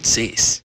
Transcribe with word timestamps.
good 0.00 0.62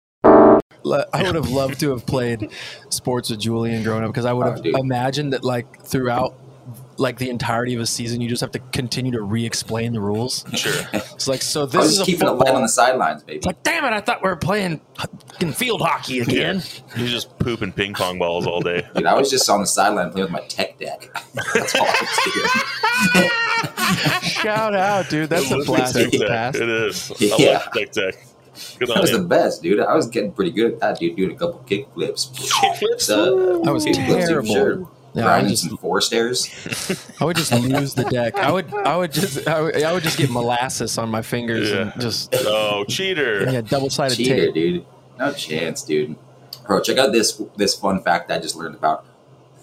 I 1.14 1.24
would 1.24 1.36
have 1.36 1.50
loved 1.50 1.80
to 1.80 1.92
have 1.92 2.06
played 2.06 2.50
sports 2.90 3.30
with 3.30 3.40
Julian 3.40 3.84
growing 3.84 4.04
up 4.04 4.10
because 4.10 4.26
I 4.26 4.34
would 4.34 4.46
Oh, 4.48 4.52
have 4.52 4.62
dude. 4.64 4.78
imagined 4.78 5.32
that 5.34 5.44
like 5.44 5.84
throughout 5.86 6.36
like 6.98 7.18
the 7.18 7.30
entirety 7.30 7.74
of 7.74 7.82
a 7.82 7.86
season, 7.86 8.22
you 8.22 8.30
just 8.30 8.42
have 8.42 8.52
to 8.52 8.60
continue 8.72 9.12
to 9.14 9.22
re-explain 9.22 9.94
the 9.94 10.00
rules. 10.02 10.46
Sure. 10.54 10.72
It's 10.94 11.28
like 11.28 11.42
so 11.42 11.64
I 11.64 11.66
this 11.68 11.86
is 11.86 11.98
just 11.98 12.02
a 12.02 12.06
keeping 12.12 12.28
it 12.28 12.32
football. 12.32 12.48
light 12.48 12.56
on 12.56 12.62
the 12.62 12.68
sidelines, 12.68 13.24
baby. 13.24 13.38
It's 13.38 13.46
like, 13.48 13.64
damn 13.64 13.84
it! 13.86 13.94
I 13.94 14.02
thought 14.02 14.22
we 14.22 14.30
were 14.30 14.36
playing 14.36 14.80
field 15.54 15.82
hockey 15.82 16.20
again. 16.20 16.62
You're 16.96 17.08
just 17.08 17.38
pooping 17.40 17.72
ping 17.72 17.94
pong 17.94 18.20
balls 18.20 18.46
all 18.46 18.62
day. 18.62 18.86
Dude, 18.94 19.06
I 19.06 19.14
was 19.16 19.30
just 19.30 19.50
on 19.50 19.62
the 19.62 19.68
sideline 19.68 20.12
playing 20.12 20.26
with 20.26 20.32
my 20.34 20.42
tech 20.48 20.78
deck. 20.78 21.10
That's 21.54 21.76
all 21.76 21.88
I 21.88 21.98
was 23.14 23.14
doing. 23.14 23.30
Shout 24.30 24.76
out, 24.76 25.10
dude! 25.10 25.30
That's 25.30 25.50
a 25.52 25.60
blast 25.60 25.94
from 25.94 26.04
Tic 26.04 26.12
the 26.12 26.18
Tac. 26.20 26.30
past. 26.30 26.56
It 26.58 26.70
is. 26.70 27.12
I 27.12 27.16
Yeah. 27.38 27.54
love 27.54 27.72
Tic 27.74 27.92
Tac. 27.92 28.16
Good 28.80 28.88
That 28.90 28.96
on 28.98 29.02
was 29.02 29.12
the 29.12 29.20
best, 29.20 29.62
dude. 29.64 29.80
I 29.80 29.96
was 29.96 30.08
getting 30.08 30.32
pretty 30.32 30.52
good 30.52 30.74
at 30.74 30.80
that, 30.80 31.00
dude. 31.00 31.16
Doing 31.16 31.32
a 31.32 31.36
couple 31.36 31.60
kick 31.66 31.88
flips. 31.94 32.28
Kickflips? 32.34 33.10
Uh, 33.10 33.68
I 33.68 33.72
was 33.72 33.84
kick 33.86 33.96
terrible. 33.96 34.54
Sure. 34.54 34.88
Yeah, 35.16 35.22
I 35.22 35.26
Grinding 35.26 35.50
just, 35.52 35.68
some 35.68 35.78
four 35.78 36.02
stairs. 36.02 36.50
I 37.22 37.26
would 37.26 37.38
just 37.38 37.52
lose 37.54 37.94
the 37.94 38.04
deck. 38.06 38.36
I 38.36 38.52
would, 38.52 38.74
I 38.74 38.98
would 38.98 39.12
just, 39.14 39.48
I 39.48 39.62
would, 39.62 39.84
I 39.84 39.94
would 39.94 40.02
just 40.02 40.18
get 40.18 40.32
molasses 40.32 40.98
on 40.98 41.10
my 41.10 41.22
fingers 41.22 41.72
and 41.72 41.94
just 42.00 42.34
Oh, 42.40 42.84
cheater. 42.90 43.44
yeah, 43.52 43.62
double-sided 43.62 44.16
Cheater, 44.16 44.46
tape. 44.48 44.54
dude. 44.56 44.86
No 45.20 45.32
chance, 45.34 45.84
dude. 45.84 46.16
Bro, 46.66 46.82
check 46.82 46.98
out 46.98 47.12
this 47.12 47.40
this 47.58 47.76
fun 47.76 48.02
fact 48.02 48.32
I 48.32 48.40
just 48.40 48.56
learned 48.56 48.74
about. 48.74 49.06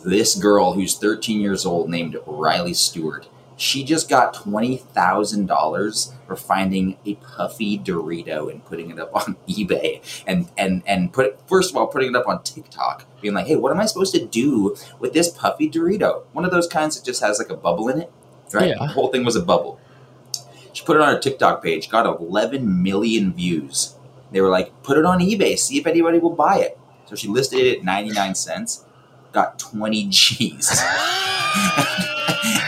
This 0.05 0.37
girl 0.37 0.75
who's 0.75 0.97
13 0.97 1.41
years 1.41 1.67
old 1.67 1.91
named 1.91 2.17
Riley 2.27 2.73
Stewart. 2.75 3.27
She 3.60 3.84
just 3.84 4.09
got 4.09 4.32
twenty 4.32 4.78
thousand 4.78 5.45
dollars 5.45 6.14
for 6.27 6.34
finding 6.34 6.96
a 7.05 7.16
puffy 7.16 7.78
Dorito 7.78 8.50
and 8.50 8.64
putting 8.64 8.91
it 8.91 8.98
up 8.98 9.14
on 9.14 9.36
eBay 9.47 10.00
and 10.27 10.48
and 10.56 10.83
and 10.86 11.12
put 11.12 11.47
first 11.47 11.70
of 11.70 11.77
all 11.77 11.86
putting 11.86 12.08
it 12.08 12.17
up 12.17 12.27
on 12.27 12.42
TikTok, 12.42 13.05
being 13.20 13.34
like, 13.34 13.47
"Hey, 13.47 13.56
what 13.56 13.70
am 13.70 13.78
I 13.78 13.84
supposed 13.84 14.14
to 14.14 14.25
do 14.25 14.77
with 14.98 15.12
this 15.12 15.28
puffy 15.28 15.69
Dorito? 15.69 16.22
One 16.33 16.47
of 16.47 16.50
those 16.50 16.67
kinds 16.67 16.97
that 16.97 17.05
just 17.05 17.22
has 17.22 17.39
like 17.39 17.50
a 17.50 17.56
bubble 17.56 17.91
in 17.91 18.00
it, 18.00 18.11
right? 18.55 18.70
Yeah. 18.70 18.78
The 18.78 18.86
whole 18.86 19.08
thing 19.08 19.27
was 19.27 19.36
a 19.36 19.42
bubble." 19.42 19.78
She 20.72 20.83
put 20.83 20.97
it 20.97 21.02
on 21.02 21.12
her 21.12 21.19
TikTok 21.19 21.62
page, 21.62 21.91
got 21.91 22.06
11 22.06 22.83
million 22.83 23.34
views. 23.34 23.97
They 24.30 24.41
were 24.41 24.48
like, 24.48 24.83
put 24.84 24.97
it 24.97 25.05
on 25.05 25.19
eBay, 25.19 25.58
see 25.58 25.78
if 25.78 25.86
anybody 25.86 26.20
will 26.20 26.30
buy 26.30 26.61
it. 26.61 26.78
So 27.06 27.17
she 27.17 27.27
listed 27.27 27.58
it 27.58 27.78
at 27.78 27.84
99 27.84 28.36
cents, 28.36 28.86
got 29.33 29.58
20 29.58 30.06
G's. 30.06 30.80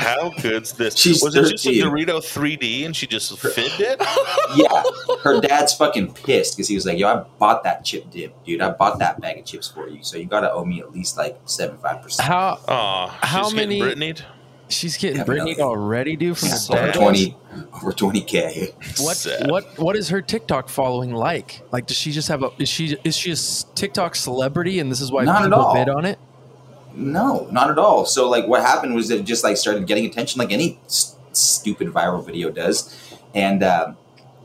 How 0.03 0.31
good's 0.41 0.73
this? 0.73 0.97
She's 0.99 1.23
was 1.23 1.35
it 1.35 1.49
just 1.51 1.67
a 1.67 1.71
Dorito 1.71 2.19
3D 2.19 2.85
and 2.87 2.95
she 2.95 3.07
just 3.07 3.37
fibbed 3.39 3.81
it? 3.81 4.01
yeah, 4.57 4.83
her 5.23 5.41
dad's 5.41 5.75
fucking 5.75 6.13
pissed 6.15 6.57
because 6.57 6.69
he 6.69 6.75
was 6.75 6.87
like, 6.87 6.99
yo, 6.99 7.09
I 7.09 7.25
bought 7.39 7.65
that 7.65 7.85
chip 7.85 8.11
dip, 8.11 8.45
dude. 8.45 8.61
I 8.61 8.71
bought 8.71 8.99
that 8.99 9.21
bag 9.21 9.39
of 9.39 9.45
chips 9.45 9.69
for 9.69 9.89
you. 9.89 10.03
So 10.03 10.17
you 10.17 10.27
got 10.27 10.41
to 10.41 10.53
owe 10.53 10.65
me 10.65 10.81
at 10.81 10.93
least 10.93 11.17
like 11.17 11.43
75%. 11.47 12.21
How 12.21 12.59
Aw, 12.69 13.07
How 13.23 13.45
she's 13.45 13.55
getting 13.55 13.79
many- 13.81 13.95
Britneyed? 14.15 14.23
she's 14.69 14.97
getting 14.97 15.19
Yeah, 15.19 15.25
Brittany 15.25 15.61
already, 15.61 16.17
dude, 16.17 16.39
from 16.39 16.49
the 16.49 16.79
over 16.83 16.93
20, 16.93 17.37
over 17.75 17.93
20K. 17.93 18.73
What 19.05 19.17
Sad. 19.17 19.51
what 19.51 19.79
what 19.79 19.97
is 19.97 20.09
her 20.09 20.23
TikTok 20.23 20.69
following 20.71 21.13
like? 21.13 21.61
Like, 21.73 21.87
does 21.87 21.97
she 21.99 22.11
just 22.11 22.29
have 22.29 22.43
a? 22.43 22.51
Is 22.59 22.69
she 22.71 22.97
is 23.05 23.15
she 23.17 23.33
a 23.33 23.37
TikTok 23.75 24.15
celebrity, 24.15 24.79
and 24.79 24.91
this 24.91 25.01
is 25.03 25.13
why 25.13 25.25
Not 25.25 25.43
at 25.43 25.45
people 25.49 25.61
all. 25.61 25.75
bid 25.75 25.89
on 25.91 26.05
it? 26.07 26.19
No, 26.95 27.49
not 27.51 27.71
at 27.71 27.79
all. 27.79 28.05
So 28.07 28.29
like 28.29 28.47
what 28.47 28.63
happened 28.63 28.95
was 28.95 29.11
it 29.11 29.25
just 29.25 29.45
like 29.45 29.57
started 29.57 29.87
getting 29.87 30.07
attention 30.07 30.39
like 30.39 30.53
any 30.53 30.79
s- 30.87 31.17
stupid 31.33 31.89
viral 31.89 32.25
video 32.25 32.51
does. 32.51 32.95
And 33.35 33.63
um, 33.63 33.97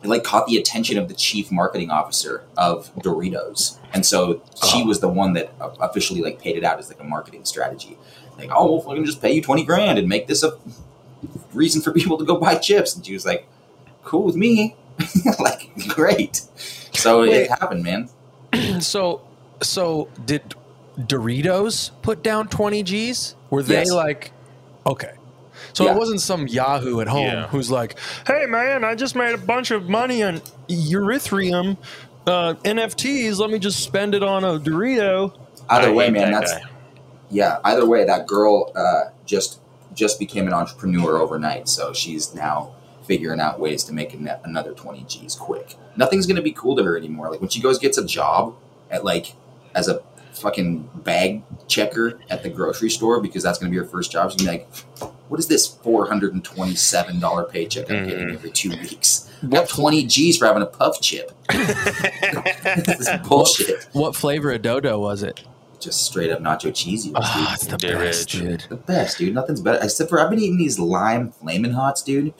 it 0.03 0.07
like 0.07 0.23
caught 0.23 0.47
the 0.47 0.57
attention 0.57 0.97
of 0.97 1.07
the 1.07 1.13
chief 1.13 1.51
marketing 1.51 1.91
officer 1.91 2.43
of 2.57 2.93
Doritos. 2.95 3.77
And 3.93 4.05
so 4.05 4.41
she 4.65 4.83
was 4.83 4.99
the 4.99 5.09
one 5.09 5.33
that 5.33 5.51
uh, 5.59 5.69
officially 5.79 6.21
like 6.21 6.39
paid 6.39 6.55
it 6.55 6.63
out 6.63 6.79
as 6.79 6.89
like 6.89 6.99
a 6.99 7.03
marketing 7.03 7.45
strategy. 7.45 7.97
Like, 8.37 8.49
oh, 8.53 8.77
well, 8.77 8.89
we 8.89 8.95
can 8.95 9.05
just 9.05 9.21
pay 9.21 9.31
you 9.33 9.41
20 9.41 9.65
grand 9.65 9.97
and 9.97 10.07
make 10.07 10.27
this 10.27 10.43
a 10.43 10.57
reason 11.53 11.81
for 11.81 11.91
people 11.91 12.17
to 12.17 12.25
go 12.25 12.37
buy 12.37 12.55
chips. 12.55 12.95
And 12.95 13.05
she 13.05 13.13
was 13.13 13.25
like, 13.25 13.47
cool 14.03 14.23
with 14.23 14.35
me. 14.35 14.75
like, 15.39 15.71
great. 15.89 16.41
So 16.93 17.21
Wait. 17.21 17.33
it 17.33 17.49
happened, 17.49 17.83
man. 17.83 18.09
So 18.79 19.21
so 19.61 20.07
did 20.25 20.55
Doritos 20.99 21.91
put 22.01 22.23
down 22.23 22.47
twenty 22.47 22.83
G's? 22.83 23.35
Were 23.49 23.63
they 23.63 23.75
Yes. 23.79 23.91
like 23.91 24.31
okay? 24.85 25.11
So 25.73 25.85
Yeah. 25.85 25.91
it 25.91 25.97
wasn't 25.97 26.21
some 26.21 26.47
Yahoo 26.47 26.99
at 27.01 27.07
home 27.07 27.25
Yeah. 27.25 27.47
who's 27.47 27.69
like, 27.69 27.97
"Hey 28.25 28.45
man, 28.47 28.83
I 28.83 28.95
just 28.95 29.15
made 29.15 29.33
a 29.33 29.37
bunch 29.37 29.71
of 29.71 29.87
money 29.89 30.23
on 30.23 30.41
Ethereum 30.69 31.77
uh, 32.25 32.55
NFTs. 32.65 33.37
Let 33.39 33.49
me 33.49 33.59
just 33.59 33.79
spend 33.81 34.13
it 34.15 34.23
on 34.23 34.43
a 34.43 34.59
Dorito." 34.59 35.33
Either 35.69 35.89
I 35.89 35.91
way, 35.91 36.09
man, 36.09 36.31
that 36.31 36.39
that's 36.41 36.53
guy. 36.53 36.61
yeah 37.29 37.59
either 37.65 37.85
way 37.85 38.05
that 38.05 38.25
girl 38.25 38.71
uh, 38.75 39.11
just 39.25 39.59
just 39.93 40.17
became 40.19 40.47
an 40.47 40.53
entrepreneur 40.53 41.17
overnight 41.17 41.67
so 41.67 41.91
she's 41.91 42.33
now 42.33 42.71
figuring 43.05 43.39
out 43.41 43.59
ways 43.59 43.83
to 43.83 43.91
make 43.93 44.13
an- 44.13 44.29
another 44.45 44.71
20 44.73 45.03
g's 45.09 45.35
quick 45.35 45.75
nothing's 45.97 46.25
going 46.27 46.35
to 46.37 46.41
be 46.41 46.51
cool 46.51 46.75
to 46.77 46.83
her 46.83 46.95
anymore 46.95 47.29
like 47.31 47.41
when 47.41 47.49
she 47.49 47.59
goes 47.59 47.79
gets 47.79 47.97
a 47.97 48.05
job 48.05 48.53
at 48.91 49.03
like 49.03 49.33
as 49.75 49.87
a 49.89 49.99
fucking 50.37 50.89
bag 51.03 51.43
checker 51.67 52.19
at 52.29 52.43
the 52.43 52.49
grocery 52.49 52.89
store 52.89 53.19
because 53.21 53.43
that's 53.43 53.57
going 53.59 53.71
to 53.71 53.75
be 53.75 53.77
her 53.83 53.89
first 53.89 54.11
job 54.11 54.31
she's 54.31 54.41
going 54.45 54.59
to 54.59 54.65
be 54.65 55.03
like 55.05 55.11
what 55.29 55.39
is 55.39 55.47
this 55.47 55.67
$427 55.83 57.49
paycheck 57.49 57.89
i'm 57.91 58.07
getting 58.07 58.27
Mhm. 58.29 58.33
every 58.33 58.51
two 58.51 58.69
weeks 58.69 59.29
got 59.49 59.67
20 59.69 60.05
g's 60.05 60.37
for 60.37 60.45
having 60.45 60.63
a 60.63 60.67
puff 60.67 61.01
chip 61.01 61.31
this 61.51 62.99
is 63.01 63.09
bullshit 63.27 63.87
What 63.93 64.15
flavor 64.15 64.51
of 64.51 64.61
Dodo 64.61 64.99
was 64.99 65.23
it? 65.23 65.43
just 65.79 66.03
straight 66.05 66.31
up 66.31 66.39
nacho 66.39 66.73
cheesy 66.73 67.11
Ah, 67.15 67.53
it's 67.53 67.67
the 67.67 67.77
Get 67.77 67.93
best, 67.99 68.33
rich. 68.33 68.41
dude. 68.43 68.65
the 68.69 68.75
best, 68.77 69.17
dude. 69.19 69.35
Nothing's 69.35 69.61
better. 69.61 69.77
Except 69.83 70.09
for 70.09 70.19
I've 70.19 70.31
been 70.31 70.39
eating 70.39 70.57
these 70.57 70.79
lime 70.79 71.31
flaming 71.31 71.71
hots, 71.71 72.01
dude. 72.01 72.33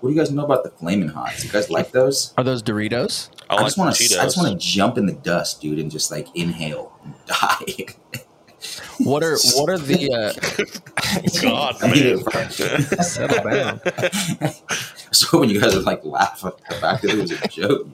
What 0.00 0.08
do 0.08 0.14
you 0.14 0.18
guys 0.18 0.30
know 0.30 0.46
about 0.46 0.64
the 0.64 0.70
flaming 0.70 1.08
hots? 1.10 1.44
You 1.44 1.50
guys 1.50 1.68
like 1.68 1.92
those? 1.92 2.32
Are 2.38 2.42
those 2.42 2.62
Doritos? 2.62 3.28
I, 3.50 3.54
I 3.54 3.56
like 3.56 3.66
just 3.66 3.78
want 3.78 3.94
to. 3.96 4.04
I 4.20 4.24
just 4.24 4.36
want 4.36 4.48
to 4.60 4.66
jump 4.66 4.96
in 4.96 5.06
the 5.06 5.12
dust, 5.12 5.60
dude, 5.60 5.78
and 5.78 5.90
just 5.90 6.10
like 6.10 6.28
inhale 6.34 6.92
and 7.04 7.14
die. 7.26 7.94
What 8.98 9.22
are 9.24 9.36
what 9.54 9.70
are 9.70 9.78
the? 9.78 10.12
Uh, 10.12 11.40
God, 11.42 11.76
I 11.82 11.90
mean, 11.92 12.22
man. 12.32 12.50
settle 13.02 13.50
down. 13.50 13.80
so 15.12 15.40
when 15.40 15.48
you 15.48 15.60
guys 15.60 15.74
are 15.74 15.80
like 15.80 16.04
laugh 16.04 16.44
at 16.44 16.56
the 16.68 16.74
fact 16.76 17.02
that 17.02 17.10
it 17.12 17.18
was 17.18 17.32
a 17.32 17.48
joke, 17.48 17.88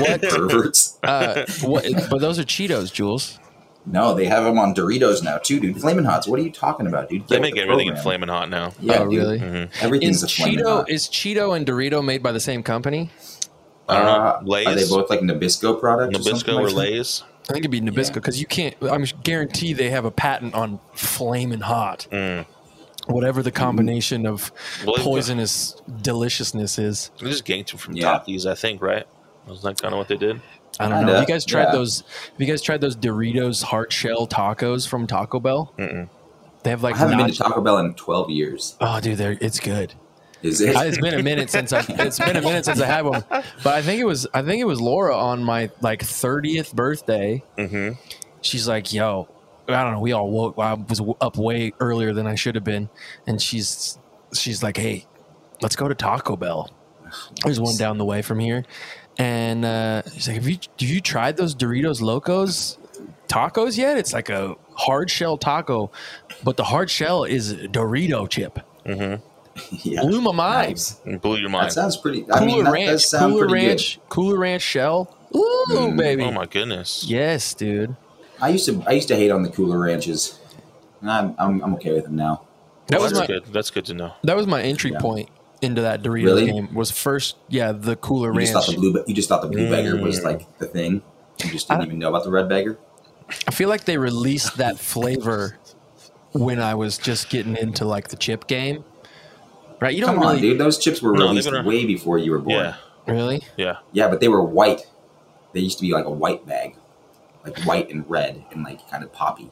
What? 0.00 0.22
perverts. 0.22 0.98
Uh, 1.02 1.46
what? 1.62 1.84
But 2.10 2.20
those 2.20 2.38
are 2.38 2.44
Cheetos, 2.44 2.92
Jules. 2.92 3.38
No, 3.86 4.14
they 4.14 4.24
have 4.26 4.44
them 4.44 4.58
on 4.58 4.74
Doritos 4.74 5.22
now 5.22 5.38
too, 5.38 5.60
dude. 5.60 5.78
Flamin' 5.80 6.04
hots. 6.04 6.26
What 6.28 6.38
are 6.38 6.42
you 6.42 6.50
talking 6.50 6.86
about, 6.86 7.08
dude? 7.10 7.22
They 7.28 7.36
Get 7.36 7.40
with 7.40 7.42
make 7.42 7.54
the 7.54 7.60
everything 7.62 7.86
in 7.88 7.94
program. 7.94 8.02
flaming 8.02 8.28
hot 8.28 8.48
now. 8.50 8.72
Yeah, 8.80 8.98
oh, 9.00 9.08
dude. 9.10 9.18
really? 9.18 9.38
hmm 9.38 9.64
Everything's 9.84 10.16
Is 10.16 10.22
a 10.24 10.28
flamin' 10.28 10.58
Cheeto 10.58 10.64
hot. 10.64 10.90
is 10.90 11.06
Cheeto 11.08 11.56
and 11.56 11.66
Dorito 11.66 12.02
made 12.04 12.22
by 12.22 12.32
the 12.32 12.40
same 12.40 12.62
company? 12.62 13.10
I 13.88 13.96
don't 13.98 14.06
Uh, 14.06 14.40
know. 14.40 14.48
Lay's, 14.48 14.66
Are 14.66 14.74
they 14.74 14.88
both 14.88 15.10
like 15.10 15.20
Nabisco 15.20 15.78
products? 15.78 16.16
Nabisco 16.18 16.30
something 16.30 16.54
or 16.54 16.62
like 16.62 16.70
that? 16.70 16.76
Lay's. 16.76 17.22
I 17.48 17.52
think 17.52 17.58
it'd 17.66 17.70
be 17.70 17.80
Nabisco 17.80 18.08
Yeah. 18.08 18.12
because 18.14 18.40
you 18.40 18.46
can't. 18.46 18.74
I'm 18.82 19.04
guarantee 19.22 19.72
they 19.74 19.90
have 19.90 20.04
a 20.06 20.10
patent 20.10 20.54
on 20.54 20.80
flaming 20.94 21.60
hot. 21.60 22.06
Mm. 22.10 22.46
Whatever 23.06 23.42
the 23.42 23.50
combination 23.50 24.24
of 24.26 24.50
Well, 24.86 24.96
they've 24.96 25.04
got- 25.04 25.12
poisonous 25.12 25.76
deliciousness 26.00 26.78
is. 26.78 27.10
They 27.20 27.28
just 27.28 27.44
ganked 27.44 27.68
them 27.70 27.78
from 27.78 27.96
Yeah. 27.96 28.20
Takis, 28.26 28.46
I 28.46 28.54
think, 28.54 28.80
right? 28.80 29.06
Wasn't 29.46 29.62
that 29.76 29.82
kind 29.82 29.92
of 29.92 29.98
what 29.98 30.08
they 30.08 30.16
did? 30.16 30.40
I 30.80 30.84
don't 30.88 30.92
know. 30.92 30.98
Kinda, 31.00 31.12
Have 31.20 31.28
you 31.28 31.34
guys 31.34 31.44
tried 31.44 31.64
yeah. 31.64 31.72
those? 31.72 32.00
Have 32.32 32.40
you 32.40 32.46
guys 32.46 32.62
tried 32.62 32.80
those 32.80 32.96
Doritos 32.96 33.62
heart 33.62 33.92
shell 33.92 34.26
tacos 34.26 34.88
from 34.88 35.06
Taco 35.06 35.38
Bell? 35.38 35.72
Mm-mm. 35.78 36.08
They 36.62 36.70
have 36.70 36.82
like 36.82 36.94
I 36.94 36.98
haven't 36.98 37.18
been 37.18 37.26
to 37.30 37.36
Taco 37.36 37.60
Bell 37.60 37.76
in 37.78 37.92
12 37.92 38.30
years. 38.30 38.74
Oh, 38.80 38.98
dude, 39.00 39.18
they're, 39.18 39.36
it's 39.40 39.60
good. 39.60 39.92
Is 40.44 40.60
it? 40.60 40.76
it's 40.76 40.98
been 40.98 41.14
a 41.14 41.22
minute 41.22 41.48
since 41.48 41.72
I 41.72 41.84
it's 41.88 42.18
been 42.18 42.36
a 42.36 42.42
minute 42.42 42.66
since 42.66 42.78
I 42.80 42.86
had 42.86 43.06
one, 43.06 43.24
but 43.30 43.66
I 43.66 43.80
think 43.80 44.00
it 44.00 44.04
was 44.04 44.26
I 44.34 44.42
think 44.42 44.60
it 44.60 44.66
was 44.66 44.80
Laura 44.80 45.16
on 45.16 45.42
my 45.42 45.70
like 45.80 46.02
thirtieth 46.02 46.74
birthday. 46.74 47.42
Mm-hmm. 47.56 47.98
She's 48.42 48.68
like, 48.68 48.92
"Yo, 48.92 49.26
I 49.68 49.82
don't 49.82 49.94
know." 49.94 50.00
We 50.00 50.12
all 50.12 50.30
woke. 50.30 50.58
I 50.58 50.74
was 50.74 51.00
up 51.20 51.38
way 51.38 51.72
earlier 51.80 52.12
than 52.12 52.26
I 52.26 52.34
should 52.34 52.56
have 52.56 52.64
been, 52.64 52.90
and 53.26 53.40
she's 53.40 53.98
she's 54.34 54.62
like, 54.62 54.76
"Hey, 54.76 55.06
let's 55.62 55.76
go 55.76 55.88
to 55.88 55.94
Taco 55.94 56.36
Bell." 56.36 56.70
There's 57.42 57.58
one 57.58 57.76
down 57.76 57.96
the 57.96 58.04
way 58.04 58.20
from 58.20 58.38
here, 58.38 58.64
and 59.16 59.64
uh, 59.64 60.02
she's 60.12 60.28
like, 60.28 60.36
"Have 60.36 60.48
you 60.48 60.58
have 60.78 60.90
you 60.90 61.00
tried 61.00 61.38
those 61.38 61.54
Doritos 61.54 62.02
Locos 62.02 62.76
tacos 63.28 63.78
yet? 63.78 63.96
It's 63.96 64.12
like 64.12 64.28
a 64.28 64.56
hard 64.74 65.10
shell 65.10 65.38
taco, 65.38 65.90
but 66.42 66.58
the 66.58 66.64
hard 66.64 66.90
shell 66.90 67.24
is 67.24 67.54
Dorito 67.54 68.28
chip. 68.28 68.58
Mm-hmm. 68.84 69.22
yeah. 69.82 70.00
Blew 70.02 70.20
my 70.20 70.32
mind." 70.32 70.68
Nice. 70.70 70.92
Blew 71.20 71.36
your 71.36 71.50
mind. 71.50 71.66
That 71.68 71.72
sounds 71.72 71.96
pretty. 71.96 72.24
I 72.30 72.38
Cooler 72.38 72.46
mean, 72.46 72.64
that 72.64 72.72
Ranch, 72.72 72.90
does 72.90 73.08
sound 73.10 73.32
Cooler 73.34 73.48
pretty 73.48 73.66
Ranch, 73.68 73.98
Cooler 74.08 74.38
Ranch 74.38 74.62
shell. 74.62 75.16
Ooh, 75.34 75.66
Mm. 75.70 75.96
baby. 75.96 76.22
oh 76.24 76.30
my 76.32 76.46
goodness. 76.46 77.04
Yes, 77.08 77.54
dude. 77.54 77.96
I 78.40 78.48
used 78.50 78.66
to. 78.66 78.82
I 78.86 78.92
used 78.92 79.08
to 79.08 79.16
hate 79.16 79.30
on 79.30 79.42
the 79.42 79.48
Cooler 79.50 79.78
Ranches. 79.78 80.38
And 81.00 81.10
I'm, 81.10 81.34
I'm, 81.38 81.62
I'm 81.62 81.74
okay 81.74 81.92
with 81.92 82.04
them 82.04 82.16
now. 82.16 82.42
That 82.86 82.98
Well, 83.00 83.10
was 83.10 83.18
that's 83.18 83.28
my 83.28 83.34
good. 83.34 83.44
That's 83.52 83.70
good 83.70 83.84
to 83.86 83.94
know. 83.94 84.12
that 84.22 84.36
was 84.36 84.46
my 84.46 84.62
entry 84.62 84.90
Yeah. 84.92 85.00
point 85.00 85.28
into 85.62 85.82
that 85.82 86.02
Doritos 86.02 86.24
Really? 86.24 86.46
game 86.46 86.74
was 86.74 86.90
first. 86.90 87.36
Yeah, 87.48 87.72
the 87.72 87.96
Cooler 87.96 88.32
You 88.32 88.40
just 88.40 88.52
thought 88.52 88.68
Ranch. 88.68 88.74
the 88.80 88.90
blue. 88.90 89.04
You 89.06 89.14
just 89.14 89.28
thought 89.28 89.42
the 89.42 89.48
blue 89.48 89.68
beggar 89.70 89.96
was 90.02 90.20
Mm. 90.20 90.24
like 90.24 90.58
the 90.58 90.66
thing. 90.66 91.02
You 91.44 91.50
just 91.50 91.68
didn't 91.68 91.82
I- 91.82 91.86
even 91.86 91.98
know 91.98 92.08
about 92.08 92.24
the 92.24 92.30
red 92.30 92.48
beggar. 92.48 92.78
I 93.48 93.50
feel 93.50 93.68
like 93.68 93.84
they 93.84 93.96
released 93.98 94.56
that 94.58 94.78
flavor 94.78 95.58
when 96.32 96.60
I 96.60 96.74
was 96.74 96.98
just 96.98 97.28
getting 97.30 97.56
into 97.56 97.84
like 97.84 98.08
the 98.08 98.16
chip 98.16 98.46
game. 98.46 98.84
Right? 99.84 99.94
You 99.94 100.00
don't 100.00 100.14
Come 100.14 100.24
on, 100.24 100.40
dude. 100.40 100.58
Those 100.58 100.78
chips 100.78 101.02
were 101.02 101.12
No, 101.12 101.26
released 101.28 101.46
been 101.46 101.54
around- 101.56 101.66
way 101.66 101.84
before 101.84 102.16
you 102.18 102.30
were 102.30 102.38
born. 102.38 102.64
Yeah. 102.64 102.74
really. 103.06 103.42
Yeah. 103.58 103.76
Yeah, 103.92 104.08
but 104.08 104.20
they 104.20 104.28
were 104.28 104.42
white. 104.42 104.86
They 105.52 105.60
used 105.60 105.76
to 105.78 105.82
be 105.82 105.92
like 105.92 106.06
a 106.06 106.10
white 106.10 106.46
bag, 106.46 106.76
like 107.44 107.58
white 107.64 107.90
and 107.90 108.08
red 108.08 108.42
and 108.50 108.64
like 108.64 108.88
kind 108.90 109.04
of 109.04 109.12
poppy. 109.12 109.50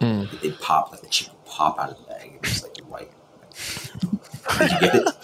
Mm. 0.00 0.40
They'd 0.40 0.58
pop 0.60 0.92
like 0.92 1.00
the 1.00 1.08
chip 1.08 1.30
would 1.32 1.44
pop 1.46 1.78
out 1.80 1.90
of 1.90 1.96
the 1.98 2.04
bag. 2.04 2.32
It 2.36 2.42
was 2.42 2.62
like 2.62 2.78
white. 2.88 3.10
Did 4.58 4.70
you 4.70 4.80
get 4.80 4.94
it? 4.94 5.08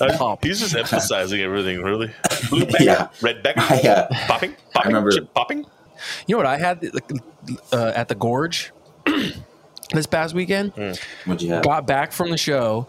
Uh, 0.00 0.36
He's 0.42 0.60
just 0.60 0.74
emphasizing 0.74 1.40
everything, 1.40 1.82
really. 1.82 2.10
Blue 2.50 2.64
bagger, 2.66 2.84
Yeah. 2.84 3.08
red 3.20 3.42
bagger, 3.42 3.60
I, 3.62 3.80
uh, 3.88 4.08
popping, 4.26 4.54
popping, 4.72 4.88
remember- 4.92 5.10
chip 5.12 5.32
popping. 5.34 5.58
You 6.26 6.34
know 6.34 6.36
what 6.38 6.46
I 6.46 6.58
had 6.58 6.84
uh, 7.72 7.92
at 7.94 8.08
the 8.08 8.14
Gorge 8.14 8.72
this 9.92 10.06
past 10.06 10.34
weekend? 10.34 10.72
what'd 11.24 11.42
you 11.42 11.50
have? 11.52 11.62
Got 11.64 11.86
back 11.86 12.12
from 12.12 12.30
the 12.30 12.36
show. 12.38 12.88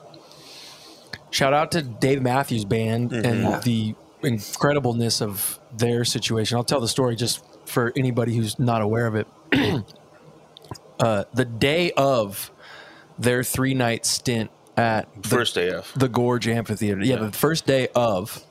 Shout 1.34 1.52
out 1.52 1.72
to 1.72 1.82
Dave 1.82 2.22
Matthews 2.22 2.64
Band 2.64 3.12
Yeah. 3.12 3.22
and 3.28 3.64
the 3.64 3.96
incredibleness 4.24 5.20
of 5.20 5.60
their 5.76 6.06
situation. 6.06 6.58
I'll 6.58 6.64
tell 6.64 6.80
the 6.80 6.88
story 6.88 7.16
just 7.16 7.44
for 7.66 7.92
anybody 7.98 8.36
who's 8.36 8.60
not 8.60 8.82
aware 8.84 9.08
of 9.08 9.16
it. 9.16 9.28
uh, 11.00 11.24
the 11.34 11.46
day 11.46 11.92
of 11.98 12.52
their 13.18 13.44
three 13.44 13.74
night 13.74 14.06
stint 14.06 14.52
at 14.78 15.08
the 15.24 15.28
First 15.28 15.58
AF. 15.58 15.92
the 15.96 16.08
Gorge 16.08 16.48
Amphitheater. 16.48 17.04
Yeah, 17.04 17.16
the 17.18 17.32
first 17.32 17.66
day 17.66 17.88
of 17.96 18.44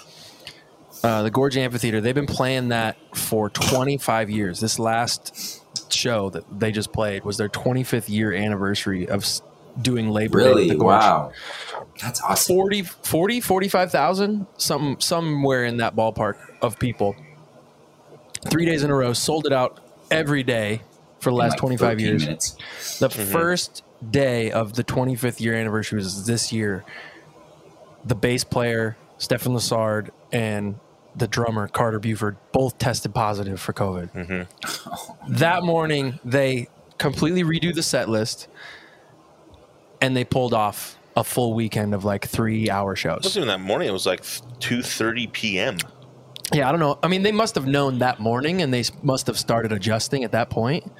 uh, 1.05 1.23
the 1.23 1.31
Gorge 1.31 1.57
Amphitheater. 1.57 2.01
They've 2.01 2.15
been 2.15 2.27
playing 2.27 2.69
that 2.69 2.97
for 3.17 3.49
25 3.49 4.29
years. 4.29 4.59
This 4.59 4.79
last 4.81 5.63
show 5.93 6.31
that 6.31 6.45
they 6.59 6.73
just 6.73 6.93
played 6.93 7.25
was 7.25 7.37
their 7.37 7.49
25th 7.49 8.09
year 8.09 8.33
anniversary 8.33 9.09
of 9.09 9.25
doing 9.81 10.11
Labor 10.11 10.41
Day. 10.41 10.45
at 10.45 10.49
Really? 10.49 10.69
the 10.69 10.75
Gorge. 10.77 11.03
Wow. 11.03 11.33
That's 12.01 12.21
awesome. 12.23 12.55
40, 12.55 12.83
40 12.83 13.41
45,000, 13.41 14.47
some, 14.57 14.97
somewhere 15.01 15.65
in 15.65 15.79
that 15.79 15.95
ballpark 15.95 16.37
of 16.61 16.79
people. 16.79 17.17
Three 18.49 18.67
days 18.67 18.83
in 18.83 18.91
a 18.91 18.95
row, 18.95 19.13
sold 19.13 19.47
it 19.47 19.53
out 19.53 19.81
every 20.11 20.43
day 20.43 20.83
for 21.21 21.31
the 21.31 21.37
last 21.37 21.53
like, 21.53 21.61
25 21.61 22.01
years. 22.01 22.25
Minutes. 22.25 22.57
The 22.99 23.09
mm-hmm. 23.09 23.33
first 23.33 23.85
day 24.11 24.51
of 24.51 24.75
the 24.75 24.83
25th 24.83 25.41
year 25.41 25.55
anniversary 25.55 25.97
was 25.97 26.27
this 26.27 26.53
year. 26.53 26.85
The 28.05 28.17
bass 28.17 28.43
player, 28.43 28.97
Stefan 29.19 29.53
Lessard, 29.53 30.11
and 30.33 30.81
the 31.15 31.29
drummer, 31.29 31.69
Carter 31.69 32.01
Beauford, 32.01 32.37
both 32.51 32.79
tested 32.79 33.15
positive 33.15 33.61
for 33.61 33.73
COVID. 33.73 34.13
Mm-hmm. 34.13 35.35
That 35.35 35.63
morning, 35.63 36.19
they 36.25 36.69
completely 36.99 37.45
redo 37.45 37.75
the 37.75 37.83
set 37.83 38.09
list 38.09 38.49
and 40.03 40.17
they 40.17 40.25
pulled 40.25 40.53
off 40.53 40.99
a 41.17 41.25
full 41.25 41.55
weekend 41.55 41.95
of 41.95 42.05
like 42.05 42.27
three 42.27 42.69
hour 42.69 42.97
shows. 42.97 43.19
It 43.19 43.25
wasn't 43.25 43.47
even 43.47 43.61
that 43.61 43.65
morning. 43.65 43.89
It 43.89 43.93
was 43.93 44.05
like 44.05 44.23
2.30 44.23 45.33
p.m. 45.33 45.77
Yeah, 46.53 46.69
I 46.69 46.73
don't 46.73 46.81
know. 46.81 46.99
I 47.03 47.09
mean, 47.09 47.23
they 47.23 47.33
must 47.33 47.55
have 47.55 47.67
known 47.67 48.01
that 48.01 48.19
morning 48.19 48.61
and 48.61 48.75
they 48.75 48.85
must 49.03 49.27
have 49.29 49.39
started 49.39 49.73
adjusting 49.73 50.25
at 50.25 50.33
that 50.33 50.51
point. 50.51 50.91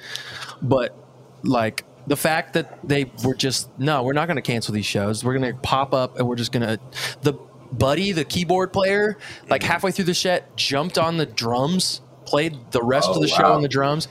But 0.61 0.95
like 1.43 1.83
the 2.07 2.15
fact 2.15 2.53
that 2.53 2.79
they 2.87 3.11
were 3.23 3.35
just 3.35 3.69
no, 3.77 4.03
we're 4.03 4.13
not 4.13 4.27
going 4.27 4.37
to 4.37 4.41
cancel 4.41 4.73
these 4.73 4.85
shows. 4.85 5.23
We're 5.23 5.37
going 5.37 5.53
to 5.53 5.59
pop 5.59 5.93
up 5.93 6.17
and 6.17 6.27
we're 6.27 6.35
just 6.35 6.51
going 6.51 6.65
to 6.65 6.79
the 7.21 7.33
buddy, 7.71 8.13
the 8.13 8.25
keyboard 8.25 8.71
player, 8.71 9.17
like 9.49 9.61
mm-hmm. 9.61 9.71
halfway 9.71 9.91
through 9.91 10.05
the 10.05 10.15
set, 10.15 10.55
jumped 10.55 10.97
on 10.97 11.17
the 11.17 11.25
drums, 11.25 12.01
played 12.25 12.57
the 12.71 12.81
rest 12.81 13.09
Oh, 13.11 13.15
of 13.15 13.21
the 13.21 13.27
show 13.27 13.51
on 13.51 13.61
the 13.61 13.67
drums. 13.67 14.07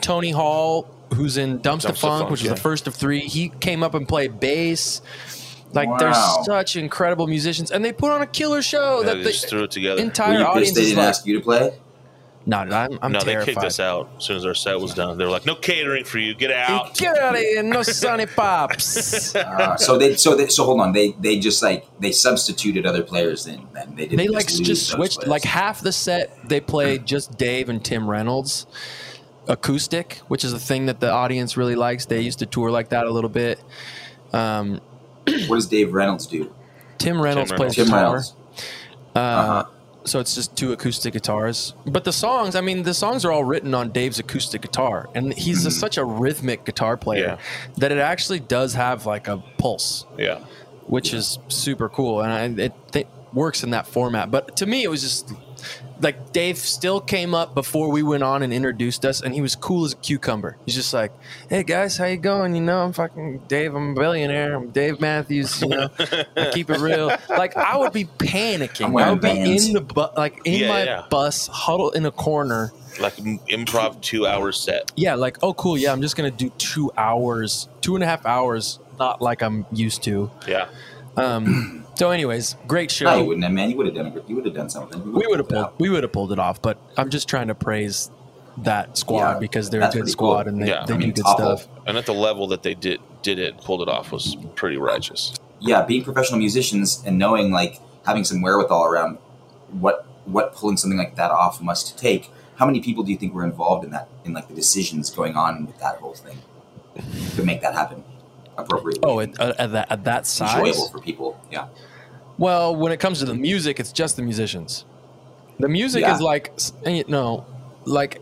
Tony 0.00 0.30
Hall, 0.30 0.88
who's 1.14 1.36
in 1.36 1.58
Dumpster, 1.60 1.90
Dumpstaphunk, 1.90 1.98
Funk, 1.98 2.30
which 2.30 2.42
was 2.42 2.48
yeah. 2.50 2.54
the 2.54 2.60
first 2.60 2.86
of 2.86 2.94
three, 2.94 3.20
he 3.20 3.48
came 3.48 3.82
up 3.82 3.94
and 3.94 4.06
played 4.08 4.40
bass. 4.40 5.02
Like 5.72 5.88
Wow. 5.88 5.96
there's 5.98 6.46
such 6.46 6.76
incredible 6.76 7.26
musicians, 7.26 7.70
and 7.70 7.84
they 7.84 7.92
put 7.92 8.10
on 8.10 8.22
a 8.22 8.26
killer 8.26 8.60
show 8.62 9.00
Yeah, 9.00 9.06
that 9.06 9.14
they 9.18 9.22
the 9.24 9.30
just 9.30 9.48
threw 9.48 9.64
it 9.64 9.70
together. 9.70 9.96
Were 9.96 10.06
entire 10.06 10.38
you 10.40 10.44
audience 10.44 10.72
they 10.74 10.82
is 10.82 10.88
didn't 10.88 10.98
like, 10.98 11.08
ask 11.08 11.26
you 11.26 11.38
to 11.38 11.44
play? 11.44 11.72
no, 12.46 12.56
I'm, 12.56 12.98
I'm 13.02 13.12
no, 13.12 13.20
terrified. 13.20 13.46
they 13.46 13.52
kicked 13.52 13.64
us 13.64 13.78
out 13.78 14.10
as 14.16 14.24
soon 14.24 14.36
as 14.38 14.44
our 14.46 14.54
set 14.54 14.80
was 14.80 14.94
done. 14.94 15.16
They 15.16 15.24
were 15.24 15.30
like, 15.30 15.46
"No 15.46 15.54
catering 15.54 16.04
for 16.04 16.18
you. 16.18 16.34
Get 16.34 16.50
out." 16.50 16.96
Get 16.96 17.16
out 17.18 17.34
of 17.34 17.40
here, 17.40 17.62
no 17.62 17.82
Sonny 17.82 18.26
Pops. 18.26 19.34
Uh, 19.36 19.76
so 19.76 19.96
they, 19.96 20.16
so 20.16 20.34
they, 20.34 20.48
so 20.48 20.64
hold 20.64 20.80
on. 20.80 20.92
They, 20.92 21.12
they 21.20 21.38
just 21.38 21.62
like 21.62 21.86
they 22.00 22.10
substituted 22.10 22.84
other 22.86 23.04
players. 23.04 23.44
Then, 23.44 23.68
then 23.72 23.94
they 23.94 24.04
didn't. 24.06 24.16
they 24.16 24.28
like 24.28 24.50
lose 24.50 24.60
just 24.60 24.88
switched. 24.88 25.18
players. 25.18 25.28
Like 25.30 25.44
half 25.44 25.82
the 25.82 25.92
set, 25.92 26.36
they 26.48 26.60
played 26.60 27.06
just 27.06 27.38
Dave 27.38 27.68
and 27.68 27.84
Tim 27.84 28.10
Reynolds 28.10 28.66
acoustic, 29.50 30.14
which 30.28 30.44
is 30.44 30.52
a 30.54 30.58
thing 30.58 30.86
that 30.86 31.00
the 31.00 31.10
audience 31.10 31.56
really 31.56 31.74
likes. 31.76 32.06
They 32.06 32.20
used 32.22 32.38
to 32.38 32.46
tour 32.46 32.70
like 32.70 32.88
that 32.90 33.04
a 33.06 33.10
little 33.10 33.28
bit. 33.30 33.62
Um, 34.32 34.80
what 35.46 35.56
does 35.56 35.66
Dave 35.66 35.92
Reynolds 35.92 36.26
do? 36.26 36.52
Tim 36.98 37.20
Reynolds 37.20 37.50
Reynolds. 37.50 37.74
plays 37.74 37.74
Tim 37.74 37.84
guitar. 37.86 38.04
Reynolds. 38.04 38.34
Uh, 39.14 39.18
Uh-huh. 39.18 39.64
So 40.04 40.18
it's 40.18 40.34
just 40.34 40.56
two 40.56 40.72
acoustic 40.72 41.12
guitars. 41.12 41.74
But 41.84 42.04
the 42.04 42.12
songs, 42.12 42.56
I 42.56 42.62
mean, 42.62 42.84
the 42.84 42.94
songs 42.94 43.22
are 43.26 43.30
all 43.32 43.44
written 43.44 43.74
on 43.74 43.90
Dave's 43.90 44.18
acoustic 44.18 44.62
guitar. 44.62 45.10
And 45.14 45.34
he's 45.34 45.66
a, 45.66 45.70
such 45.70 45.98
a 45.98 46.04
rhythmic 46.04 46.64
guitar 46.64 46.96
player 46.96 47.36
that 47.76 47.92
it 47.92 47.98
actually 47.98 48.40
does 48.40 48.72
have 48.74 49.04
like 49.04 49.28
a 49.28 49.36
pulse, 49.58 50.06
Yeah. 50.16 50.38
which 50.86 51.12
is 51.12 51.38
super 51.48 51.90
cool. 51.90 52.22
And 52.22 52.32
I, 52.60 52.64
it, 52.64 52.72
it 52.94 53.08
works 53.34 53.62
in 53.62 53.70
that 53.70 53.86
format. 53.86 54.30
But 54.30 54.56
to 54.56 54.66
me, 54.66 54.84
it 54.84 54.88
was 54.88 55.02
just 55.02 55.34
like 56.00 56.32
Dave 56.32 56.56
still 56.58 57.00
came 57.00 57.34
up 57.34 57.54
before 57.54 57.90
we 57.90 58.02
went 58.02 58.22
on 58.22 58.42
and 58.42 58.52
introduced 58.52 59.04
us. 59.04 59.20
And 59.20 59.34
he 59.34 59.40
was 59.40 59.54
cool 59.54 59.84
as 59.84 59.92
a 59.92 59.96
cucumber. 59.96 60.56
He's 60.66 60.74
just 60.74 60.92
like, 60.94 61.12
hey 61.48 61.62
guys, 61.62 61.96
how 61.96 62.06
you 62.06 62.16
going? 62.16 62.54
You 62.54 62.62
know, 62.62 62.80
I'm 62.82 62.92
fucking 62.92 63.42
Dave. 63.48 63.74
I'm 63.74 63.92
a 63.92 63.94
billionaire. 63.94 64.54
I'm 64.54 64.70
Dave 64.70 65.00
Matthews. 65.00 65.60
You 65.62 65.68
know, 65.68 65.88
I 66.36 66.50
keep 66.52 66.70
it 66.70 66.78
real. 66.78 67.10
Like 67.28 67.56
I 67.56 67.76
would 67.78 67.92
be 67.92 68.04
panicking. 68.04 68.86
I'm 68.86 68.96
I 68.96 69.10
would 69.10 69.20
be 69.20 69.28
Vans. 69.28 69.66
in 69.68 69.72
the 69.74 69.80
bu- 69.80 70.14
like 70.16 70.40
in 70.44 70.60
Yeah, 70.60 70.68
my 70.68 70.84
yeah. 70.84 71.06
bus, 71.10 71.46
huddled 71.46 71.96
in 71.96 72.04
a 72.06 72.10
corner. 72.10 72.72
Like 72.98 73.14
improv 73.16 74.00
two 74.00 74.26
hour 74.26 74.52
set. 74.52 74.92
Yeah, 74.96 75.14
like 75.14 75.38
oh 75.42 75.54
cool. 75.54 75.78
Yeah, 75.78 75.92
I'm 75.92 76.02
just 76.02 76.16
gonna 76.16 76.30
do 76.30 76.50
two 76.58 76.90
hours, 76.96 77.68
two 77.80 77.94
and 77.94 78.02
a 78.02 78.06
half 78.06 78.26
hours, 78.26 78.78
not 78.98 79.22
like 79.22 79.42
I'm 79.42 79.64
used 79.72 80.02
to. 80.04 80.30
Yeah. 80.46 80.68
Um, 81.16 81.86
so, 81.96 82.10
anyways, 82.10 82.56
great 82.66 82.90
show. 82.90 83.06
No, 83.06 83.18
you 83.18 83.24
wouldn't 83.24 83.44
have, 83.44 83.52
man. 83.52 83.70
You 83.70 83.76
would 83.76 83.86
have 83.86 83.94
done 83.94 84.06
it. 84.06 84.24
You 84.28 84.36
would 84.36 84.44
have 84.46 84.54
done 84.54 84.70
something. 84.70 85.02
You 85.02 85.10
we 85.12 85.26
would 85.26 85.38
have 85.38 85.48
pulled 85.48 85.48
it 85.48 85.48
pulled 85.48 85.64
out. 85.64 85.80
we 85.80 85.88
would 85.90 86.02
have 86.02 86.12
pulled 86.12 86.32
it 86.32 86.38
off, 86.38 86.62
but 86.62 86.78
I'm 86.96 87.10
just 87.10 87.28
trying 87.28 87.48
to 87.48 87.54
praise 87.54 88.10
that 88.58 88.96
squad 88.98 89.32
Yeah, 89.34 89.38
because 89.38 89.70
they're 89.70 89.82
a 89.82 89.90
good 89.90 90.08
squad 90.08 90.44
cool. 90.44 90.52
and 90.54 90.62
they, 90.62 90.68
Yeah, 90.68 90.84
they 90.86 90.94
I 90.94 90.96
mean, 90.96 91.08
do 91.10 91.22
good 91.22 91.26
awful. 91.26 91.56
stuff. 91.58 91.68
And 91.86 91.96
at 91.96 92.06
the 92.06 92.14
level 92.14 92.46
that 92.48 92.62
they 92.62 92.74
did 92.74 93.00
did 93.22 93.38
it, 93.38 93.58
pulled 93.58 93.82
it 93.82 93.88
off 93.88 94.12
was 94.12 94.36
pretty 94.54 94.76
righteous. 94.78 95.34
yeah, 95.60 95.82
being 95.84 96.02
professional 96.04 96.38
musicians 96.38 97.02
and 97.04 97.18
knowing 97.18 97.50
like 97.50 97.80
having 98.06 98.24
some 98.24 98.40
wherewithal 98.42 98.84
around 98.84 99.18
what 99.72 100.06
what 100.26 100.54
pulling 100.54 100.76
something 100.76 100.98
like 100.98 101.16
that 101.16 101.30
off 101.30 101.60
must 101.60 101.98
take. 101.98 102.30
How 102.56 102.66
many 102.66 102.80
people 102.80 103.02
do 103.02 103.10
you 103.12 103.18
think 103.18 103.32
were 103.34 103.44
involved 103.44 103.84
in 103.84 103.90
that 103.90 104.08
in 104.24 104.32
like 104.32 104.48
the 104.48 104.54
decisions 104.54 105.10
going 105.10 105.36
on 105.36 105.66
with 105.66 105.78
that 105.80 105.96
whole 105.96 106.14
thing 106.14 106.38
to 107.36 107.42
make 107.42 107.60
that 107.62 107.74
happen 107.74 108.04
appropriately? 108.64 109.00
Oh, 109.04 109.20
at, 109.20 109.38
uh, 109.40 109.54
at 109.58 109.72
that 109.72 109.90
at 109.92 110.04
that 110.04 110.26
size. 110.26 110.54
enjoyable 110.58 110.88
for 110.88 111.00
people. 111.00 111.40
Yeah, 111.50 111.66
Well, 112.38 112.74
when 112.76 112.92
it 112.92 113.00
comes 113.00 113.18
to 113.20 113.24
the 113.26 113.34
music, 113.34 113.78
it's 113.80 113.92
just 113.92 114.16
the 114.16 114.22
musicians. 114.22 114.84
The 115.58 115.68
music 115.68 116.02
Yeah. 116.02 116.14
is 116.14 116.20
like, 116.22 116.52
s- 116.56 116.72
you 116.86 117.04
know, 117.08 117.44
like 117.84 118.20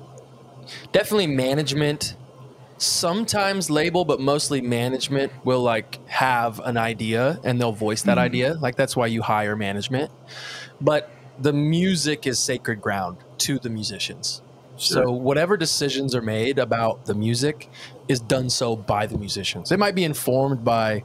definitely 0.92 1.28
management. 1.28 2.14
Sometimes 2.80 3.71
label, 3.71 4.04
but 4.04 4.21
mostly 4.21 4.61
management 4.61 5.33
will 5.45 5.61
like 5.62 5.99
have 6.09 6.61
an 6.61 6.76
idea 6.76 7.40
and 7.42 7.61
they'll 7.61 7.73
voice 7.73 8.02
that 8.02 8.18
Mhm. 8.18 8.23
idea. 8.28 8.54
Like 8.61 8.76
that's 8.76 8.95
why 8.97 9.07
you 9.07 9.23
hire 9.23 9.57
management. 9.57 10.12
But 10.80 11.11
the 11.40 11.52
music 11.52 12.25
is 12.26 12.38
sacred 12.38 12.80
ground 12.80 13.16
to 13.38 13.59
the 13.59 13.68
musicians. 13.68 14.42
Sure. 14.78 15.04
So 15.04 15.11
whatever 15.11 15.56
decisions 15.56 16.14
are 16.14 16.23
made 16.23 16.58
about 16.58 17.04
the 17.06 17.14
music 17.14 17.68
is 18.06 18.20
done 18.20 18.49
so 18.49 18.76
by 18.76 19.06
the 19.06 19.18
musicians. 19.18 19.73
It 19.73 19.78
might 19.78 19.94
be 19.94 20.04
informed 20.04 20.64
by 20.64 21.02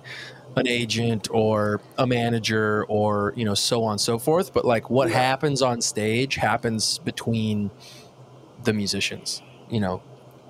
an 0.56 0.68
agent 0.68 1.28
or 1.32 1.82
a 1.98 2.06
manager 2.06 2.86
or 2.88 3.34
you 3.36 3.44
know 3.46 3.56
so 3.56 3.84
on 3.84 3.94
and 3.94 4.02
so 4.02 4.20
forth, 4.20 4.54
but 4.54 4.64
like 4.66 4.90
what 4.92 5.10
Yeah. 5.10 5.18
happens 5.18 5.62
on 5.64 5.82
stage 5.82 6.36
happens 6.36 7.00
between 7.00 7.72
the 8.64 8.74
musicians. 8.74 9.42
You 9.72 9.80
know, 9.80 10.04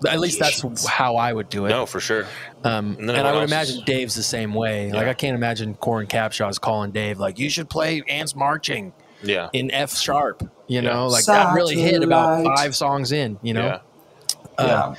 at 0.08 0.20
least 0.20 0.39
that's 0.39 0.86
how 0.86 1.15
I 1.15 1.32
would 1.32 1.48
do 1.48 1.65
it. 1.65 1.70
No, 1.70 1.86
for 1.86 2.01
sure. 2.01 2.25
Um, 2.65 2.98
And 3.00 3.10
and 3.10 3.25
I 3.25 3.34
would 3.34 3.44
imagine 3.44 3.77
is- 3.77 3.84
Dave's 3.84 4.15
the 4.15 4.24
same 4.24 4.53
way. 4.53 4.92
Like 4.92 5.08
I 5.08 5.13
can't 5.13 5.36
imagine 5.36 5.75
Coran 5.75 6.08
Capshaw's 6.08 6.60
calling 6.60 6.92
Dave 6.92 7.20
like 7.20 7.39
you 7.39 7.50
should 7.50 7.70
play 7.70 8.03
Ants 8.10 8.36
Marching 8.36 8.92
Yeah. 9.24 9.48
in 9.53 9.72
F 9.72 9.96
sharp. 9.96 10.44
You 10.67 10.82
Yeah. 10.82 10.93
know, 10.93 11.08
like 11.08 11.25
that 11.25 11.53
really 11.53 11.75
hit 11.79 12.03
about 12.03 12.43
five 12.58 12.75
songs 12.75 13.12
in. 13.12 13.38
You 13.41 13.53
know, 13.55 13.65
Yeah. 13.65 13.79
Uh, 14.58 14.96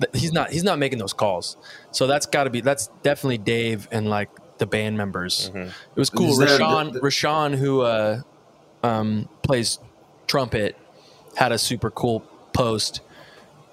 yeah, 0.00 0.06
he's 0.14 0.32
not 0.32 0.50
he's 0.50 0.64
not 0.64 0.78
making 0.78 0.98
those 0.98 1.12
calls. 1.12 1.56
So 1.92 2.06
that's 2.06 2.26
got 2.26 2.44
to 2.44 2.50
be 2.50 2.60
that's 2.60 2.88
definitely 3.02 3.38
Dave 3.38 3.86
and 3.92 4.08
like 4.10 4.28
the 4.58 4.66
band 4.66 4.96
members. 4.96 5.50
Mhm. 5.54 5.66
It 5.68 5.72
was 5.98 6.10
cool. 6.10 6.30
Is 6.30 6.38
there- 6.38 6.58
Rashawn, 6.58 6.92
the- 6.92 7.00
the- 7.00 7.06
Rashawn, 7.06 7.54
who 7.56 7.82
uh, 7.82 8.20
um, 8.82 9.28
plays 9.42 9.78
trumpet, 10.26 10.76
had 11.36 11.52
a 11.52 11.58
super 11.58 11.90
cool 11.90 12.20
post 12.52 13.00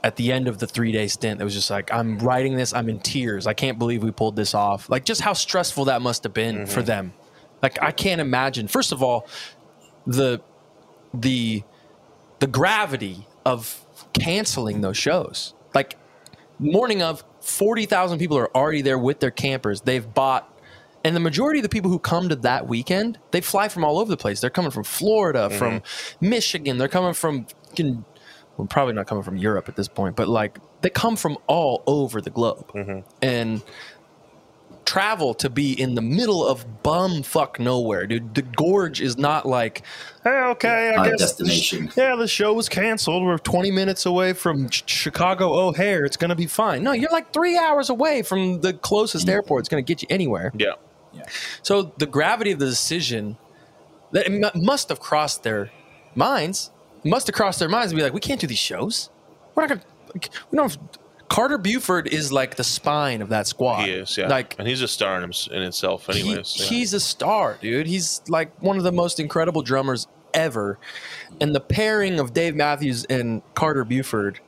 at 0.04 0.16
the 0.16 0.32
end 0.32 0.48
of 0.48 0.58
the 0.58 0.66
three 0.68 0.92
day 0.92 1.08
stint 1.08 1.38
that 1.38 1.44
was 1.46 1.54
just 1.54 1.70
like, 1.70 1.94
I'm 1.94 2.18
writing 2.20 2.56
this, 2.56 2.74
I'm 2.74 2.90
in 2.90 3.00
tears. 3.00 3.46
I 3.46 3.54
can't 3.54 3.78
believe 3.78 4.02
we 4.04 4.10
pulled 4.12 4.36
this 4.36 4.54
off. 4.56 4.90
Like, 4.90 5.06
just 5.06 5.22
how 5.22 5.34
stressful 5.34 5.86
that 5.86 6.02
must 6.02 6.24
have 6.24 6.34
been 6.34 6.66
for 6.66 6.82
them. 6.82 7.14
Like, 7.62 7.78
I 7.82 7.92
can't 7.92 8.20
imagine. 8.20 8.68
First 8.68 8.92
of 8.92 9.04
all, 9.04 9.28
the 10.08 10.42
the 11.14 11.64
the 12.40 12.48
gravity 12.48 13.28
of 13.46 13.86
canceling 14.14 14.82
those 14.82 14.98
shows. 14.98 15.54
Like, 15.76 15.98
morning 16.58 17.02
of 17.04 17.24
40,000 17.42 18.18
people 18.18 18.38
are 18.38 18.56
already 18.56 18.82
there 18.82 18.98
with 18.98 19.20
their 19.20 19.32
campers. 19.32 19.82
They've 19.82 20.12
bought 20.12 20.52
and 21.04 21.16
the 21.16 21.20
majority 21.20 21.60
of 21.60 21.64
the 21.64 21.70
people 21.70 21.90
who 21.90 22.00
come 22.00 22.30
to 22.30 22.36
that 22.38 22.68
weekend, 22.68 23.18
they 23.32 23.42
fly 23.42 23.70
from 23.70 23.84
all 23.84 23.98
over 24.00 24.10
the 24.10 24.18
place. 24.18 24.40
They're 24.40 24.50
coming 24.50 24.72
from 24.72 24.84
Florida, 24.84 25.50
mm-hmm. 25.50 25.58
from 25.58 25.82
Michigan. 26.20 26.78
They're 26.78 26.88
coming 26.88 27.14
from, 27.14 27.48
well, 28.58 28.68
probably 28.70 28.94
not 28.94 29.08
coming 29.08 29.24
from 29.24 29.38
Europe 29.38 29.68
at 29.68 29.76
this 29.76 29.88
point, 29.88 30.16
but 30.16 30.28
like 30.28 30.60
they 30.82 30.90
come 30.90 31.16
from 31.16 31.38
all 31.48 31.84
over 31.88 32.22
the 32.22 32.30
globe. 32.30 32.72
Mm-hmm. 32.74 33.00
And 33.22 33.64
travel 34.86 35.34
to 35.36 35.50
be 35.50 35.80
in 35.80 35.96
the 35.96 36.02
middle 36.02 36.46
of 36.46 36.84
bum 36.84 37.24
fuck 37.24 37.60
nowhere, 37.60 38.08
dude. 38.08 38.36
The 38.36 38.42
gorge 38.42 39.02
is 39.02 39.18
not 39.18 39.46
like, 39.46 39.84
hey, 40.24 40.30
okay, 40.30 40.94
Not 40.96 41.06
I 41.06 41.08
a 41.08 41.12
guess 41.12 41.20
destination. 41.20 41.92
yeah, 41.96 42.16
the 42.16 42.28
show 42.28 42.54
was 42.54 42.70
canceled. 42.70 43.24
We're 43.24 43.38
20 43.38 43.72
minutes 43.72 44.06
away 44.06 44.34
from 44.34 44.70
Ch- 44.70 44.90
Chicago 44.90 45.54
O'Hare. 45.54 46.06
It's 46.06 46.18
going 46.18 46.30
to 46.30 46.36
be 46.36 46.48
fine. 46.48 46.84
No, 46.84 46.92
you're 46.92 47.12
like 47.12 47.34
three 47.34 47.58
hours 47.58 47.90
away 47.90 48.22
from 48.22 48.62
the 48.62 48.74
closest 48.74 49.26
mm-hmm. 49.26 49.34
airport. 49.34 49.62
It's 49.62 49.70
going 49.70 49.84
to 49.84 49.88
get 49.88 50.02
you 50.02 50.08
anywhere. 50.10 50.52
Yeah. 50.56 50.74
Yeah. 51.14 51.24
So 51.62 51.94
the 51.98 52.06
gravity 52.06 52.52
of 52.52 52.60
the 52.60 52.68
decision 52.68 53.38
that 54.12 54.28
it 54.28 54.32
mu- 54.32 54.62
must 54.62 54.90
have 54.90 55.00
crossed 55.00 55.44
their 55.44 55.72
minds, 56.16 56.72
must 57.04 57.28
have 57.28 57.36
crossed 57.36 57.60
their 57.60 57.70
minds 57.70 57.92
and 57.92 57.98
be 57.98 58.04
like, 58.04 58.14
we 58.14 58.20
can't 58.20 58.40
do 58.40 58.48
these 58.48 58.58
shows. 58.58 59.10
We're 59.56 59.64
not 59.64 59.70
going 59.70 59.82
to, 59.82 60.30
we 60.52 60.58
don't 60.58 60.72
have, 60.72 60.80
Carter 61.32 61.58
Beauford 61.58 62.10
is 62.10 62.34
like 62.34 62.56
the 62.56 62.64
spine 62.64 63.22
of 63.22 63.30
that 63.30 63.48
squad. 63.48 63.86
He 63.86 63.92
is, 63.92 64.18
yeah. 64.18 64.28
Like, 64.28 64.54
and 64.60 64.68
he's 64.68 64.82
a 64.82 64.88
star 64.88 65.16
in, 65.16 65.24
him, 65.24 65.32
in 65.50 65.62
itself, 65.62 66.08
he- 66.08 66.20
anyways. 66.20 66.58
yeah. 66.60 66.66
he's 66.66 66.94
a 66.94 67.00
star, 67.00 67.58
dude. 67.62 67.88
He's 67.88 68.22
like 68.28 68.62
one 68.62 68.76
of 68.76 68.84
the 68.84 68.92
most 68.92 69.18
incredible 69.18 69.62
drummers 69.62 70.10
ever. 70.34 70.78
And 71.40 71.56
the 71.56 71.62
pairing 71.62 72.20
of 72.20 72.34
Dave 72.34 72.54
Matthews 72.54 73.06
and 73.06 73.42
Carter 73.54 73.86
Beauford 73.86 74.42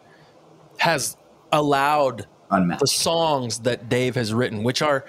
has 0.77 1.15
allowed 1.53 2.27
the 2.49 2.87
songs 2.87 3.59
that 3.59 3.87
Dave 3.87 4.15
has 4.15 4.33
written, 4.33 4.63
which 4.63 4.81
are, 4.81 5.05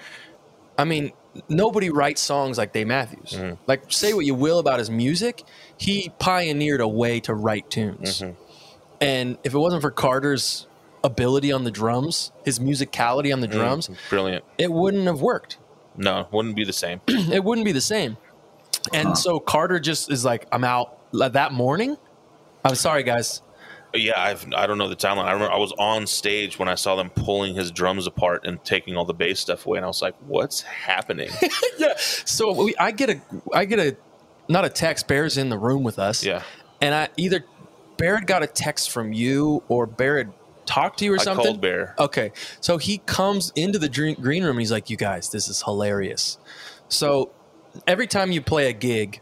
I 0.77 0.85
mean, 0.85 1.11
nobody 1.49 1.89
writes 1.89 2.21
songs 2.21 2.57
like 2.57 2.71
Dave 2.71 2.87
Matthews. 2.87 3.31
Mm-hmm. 3.31 3.61
Like, 3.67 3.91
say 3.91 4.13
what 4.13 4.25
you 4.25 4.33
will 4.33 4.59
about 4.59 4.79
his 4.79 4.89
music, 4.89 5.43
he 5.75 6.09
pioneered 6.19 6.79
a 6.79 6.87
way 6.87 7.19
to 7.19 7.33
write 7.33 7.69
tunes. 7.69 8.21
Mm-hmm. 8.21 8.41
And 9.01 9.37
if 9.43 9.53
it 9.53 9.57
wasn't 9.57 9.81
for 9.81 9.91
Carter's 9.91 10.67
ability 11.05 11.51
on 11.51 11.63
the 11.63 11.71
drums, 11.71 12.31
his 12.43 12.59
musicality 12.59 13.31
on 13.31 13.39
the 13.39 13.47
Mm-hmm. 13.47 13.57
drums, 13.57 13.89
Brilliant. 14.09 14.43
it 14.57 14.71
wouldn't 14.71 15.05
have 15.05 15.21
worked 15.21 15.57
No, 15.95 16.27
wouldn't 16.31 16.55
be 16.55 16.65
the 16.65 16.73
same. 16.73 16.99
it 17.07 17.43
wouldn't 17.43 17.63
be 17.65 17.71
the 17.71 17.79
same. 17.81 18.17
And 18.93 19.09
Huh. 19.09 19.15
so 19.15 19.39
Carter 19.39 19.79
just 19.79 20.11
is 20.11 20.25
like, 20.25 20.47
I'm 20.51 20.63
out 20.63 20.97
that 21.13 21.53
morning. 21.53 21.95
I'm 22.63 22.75
sorry, 22.75 23.03
guys. 23.03 23.41
Yeah, 23.93 24.19
I've 24.19 24.45
I 24.53 24.67
don't 24.67 24.77
know 24.77 24.89
the 24.89 24.95
timeline. 24.97 25.23
I 25.25 25.31
remember 25.31 25.53
I 25.53 25.57
was 25.57 25.71
on 25.79 26.05
stage 26.05 26.59
when 26.59 26.67
I 26.67 26.75
saw 26.75 26.97
them 26.97 27.09
pulling 27.09 27.55
his 27.55 27.71
drums 27.71 28.07
apart 28.07 28.45
and 28.45 28.61
taking 28.65 28.97
all 28.97 29.05
the 29.05 29.13
bass 29.13 29.39
stuff 29.39 29.65
away, 29.65 29.77
and 29.77 29.85
I 29.85 29.87
was 29.87 30.01
like, 30.01 30.15
"What's 30.27 30.63
happening?" 30.63 31.29
yeah. 31.77 31.93
So 31.97 32.51
we, 32.65 32.75
I 32.77 32.91
get 32.91 33.09
a, 33.11 33.21
I 33.53 33.63
get 33.63 33.79
a, 33.79 33.95
not 34.49 34.65
a 34.65 34.69
text. 34.69 35.07
Bear's 35.07 35.37
in 35.37 35.47
the 35.47 35.57
room 35.57 35.83
with 35.83 35.97
us. 35.97 36.25
yeah, 36.25 36.43
And 36.81 36.93
I 36.93 37.07
either 37.15 37.45
Barrett 37.95 38.25
got 38.25 38.43
a 38.43 38.47
text 38.47 38.91
from 38.91 39.13
you 39.13 39.63
or 39.69 39.85
Barrett 39.85 40.27
talked 40.65 40.99
to 40.99 41.05
you 41.05 41.13
or 41.13 41.19
I 41.19 41.23
something. 41.23 41.45
called 41.45 41.61
Bear. 41.61 41.95
Okay. 41.99 42.31
So 42.61 42.77
he 42.77 42.99
comes 42.99 43.51
into 43.55 43.79
the 43.79 43.89
green 43.89 44.43
room. 44.43 44.57
He's 44.57 44.71
like, 44.71 44.89
"You 44.89 44.97
guys, 44.97 45.29
this 45.29 45.47
is 45.47 45.61
hilarious." 45.63 46.37
So 46.89 47.31
every 47.87 48.07
time 48.07 48.31
you 48.31 48.41
play 48.41 48.69
a 48.69 48.73
gig, 48.73 49.21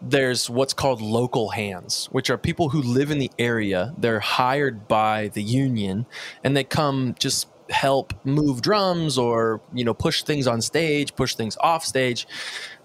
there's 0.00 0.48
what's 0.48 0.72
called 0.74 1.00
local 1.00 1.50
hands, 1.50 2.08
which 2.12 2.30
are 2.30 2.38
people 2.38 2.68
who 2.70 2.80
live 2.82 3.10
in 3.10 3.18
the 3.18 3.30
area. 3.38 3.92
They're 3.98 4.20
hired 4.20 4.86
by 4.88 5.28
the 5.28 5.42
union, 5.42 6.06
and 6.44 6.56
they 6.56 6.64
come 6.64 7.14
just 7.18 7.48
help 7.70 8.14
move 8.24 8.62
drums 8.62 9.18
or 9.18 9.60
you 9.74 9.84
know 9.84 9.92
push 9.94 10.22
things 10.22 10.46
on 10.46 10.60
stage, 10.62 11.14
push 11.16 11.34
things 11.34 11.56
off 11.60 11.84
stage. 11.84 12.26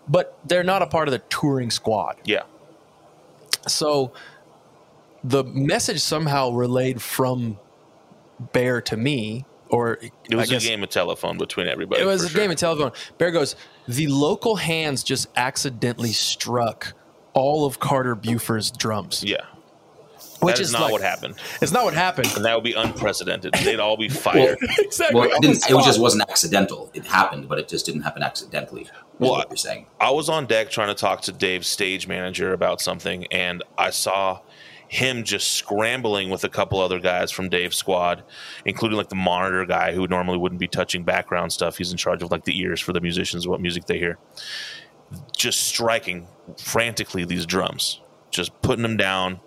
But 0.08 0.38
they're 0.46 0.64
not 0.64 0.82
a 0.82 0.88
part 0.88 1.08
of 1.08 1.14
the 1.14 1.20
touring 1.30 1.72
squad. 1.72 2.18
Yeah, 2.26 2.42
So 3.68 4.12
the 5.24 5.44
message 5.46 6.02
somehow 6.02 6.52
relayed 6.52 7.02
from 7.02 7.58
Bear 8.52 8.82
to 8.82 8.98
me, 8.98 9.46
or 9.70 9.94
it 10.02 10.12
was 10.36 10.50
I 10.50 10.54
guess 10.54 10.66
a 10.66 10.68
game 10.68 10.84
of 10.84 10.90
telephone 10.90 11.38
between 11.38 11.68
everybody. 11.68 12.02
it 12.02 12.06
was 12.06 12.24
a 12.24 12.30
sure. 12.30 12.42
game 12.42 12.52
of 12.52 12.58
telephone. 12.58 12.92
Bear 13.18 13.32
goes, 13.32 13.56
the 13.88 14.08
local 14.08 14.56
hands 14.56 15.04
just 15.04 15.28
accidentally 15.36 16.12
struck 16.12 16.94
all 17.34 17.66
of 17.66 17.80
Carter 17.80 18.16
Beauford's 18.16 18.70
drums, 18.72 19.24
Yeah, 19.26 19.38
which 20.42 20.56
that 20.56 20.62
is, 20.62 20.68
is 20.68 20.74
not 20.74 20.84
like- 20.84 20.92
what 20.94 21.02
happened, 21.02 21.36
It's 21.62 21.72
not 21.72 21.84
what 21.86 21.94
happened. 21.94 22.32
and 22.36 22.46
that 22.46 22.56
would 22.56 22.64
be 22.64 22.74
unprecedented. 22.74 23.54
They'd 23.54 23.80
all 23.80 23.98
be 23.98 24.10
fired. 24.28 24.58
exactly. 24.80 25.20
Well, 25.20 25.30
it, 25.32 25.42
didn't, 25.42 25.58
it 25.70 25.84
just 25.86 26.00
wasn't 26.00 26.30
accidental. 26.30 26.92
It 26.94 27.06
happened, 27.06 27.48
but 27.48 27.60
it 27.60 27.68
just 27.68 27.86
didn't 27.86 28.02
happen 28.02 28.24
accidentally. 28.24 28.88
Well, 29.20 29.32
what 29.32 29.50
you're 29.50 29.58
saying. 29.58 29.86
I 30.02 30.10
was 30.12 30.28
on 30.28 30.48
deck 30.48 30.70
trying 30.70 30.90
to 30.90 30.96
talk 30.96 31.22
to 31.22 31.32
Dave's 31.32 31.68
stage 31.68 32.08
manager 32.08 32.52
about 32.52 32.82
something, 32.82 33.26
and 33.28 33.64
I 33.78 33.92
saw 33.92 34.42
him 34.94 35.24
just 35.24 35.54
scrambling 35.54 36.30
with 36.30 36.44
a 36.44 36.50
couple 36.50 36.80
other 36.80 37.00
guys 37.00 37.32
from 37.32 37.50
Dave's 37.50 37.76
squad, 37.76 38.24
including 38.64 38.96
like 38.96 39.10
the 39.10 39.16
monitor 39.16 39.66
guy 39.66 39.92
who 39.92 40.08
normally 40.08 40.38
wouldn't 40.38 40.60
be 40.60 40.68
touching 40.68 41.04
background 41.04 41.52
stuff. 41.52 41.80
He's 41.80 41.92
in 41.92 41.98
charge 41.98 42.22
of 42.22 42.30
like 42.30 42.44
the 42.44 42.60
ears 42.60 42.80
for 42.80 42.94
the 42.94 43.02
musicians, 43.02 43.48
what 43.48 43.60
music 43.60 43.86
they 43.86 43.98
hear. 43.98 44.20
Just 45.36 45.62
striking 45.62 46.28
frantically 46.60 47.26
these 47.26 47.48
drums, 47.48 48.02
just 48.30 48.62
putting 48.62 48.84
them 48.84 48.96
down. 48.96 49.40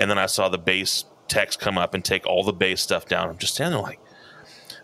And 0.00 0.10
then 0.10 0.18
I 0.18 0.26
saw 0.26 0.48
the 0.48 0.58
bass 0.58 1.04
techs 1.28 1.56
come 1.56 1.78
up 1.78 1.94
and 1.94 2.04
take 2.04 2.26
all 2.26 2.42
the 2.42 2.52
bass 2.52 2.82
stuff 2.82 3.06
down. 3.06 3.28
I'm 3.28 3.38
just 3.38 3.54
standing 3.54 3.80
like, 3.80 4.00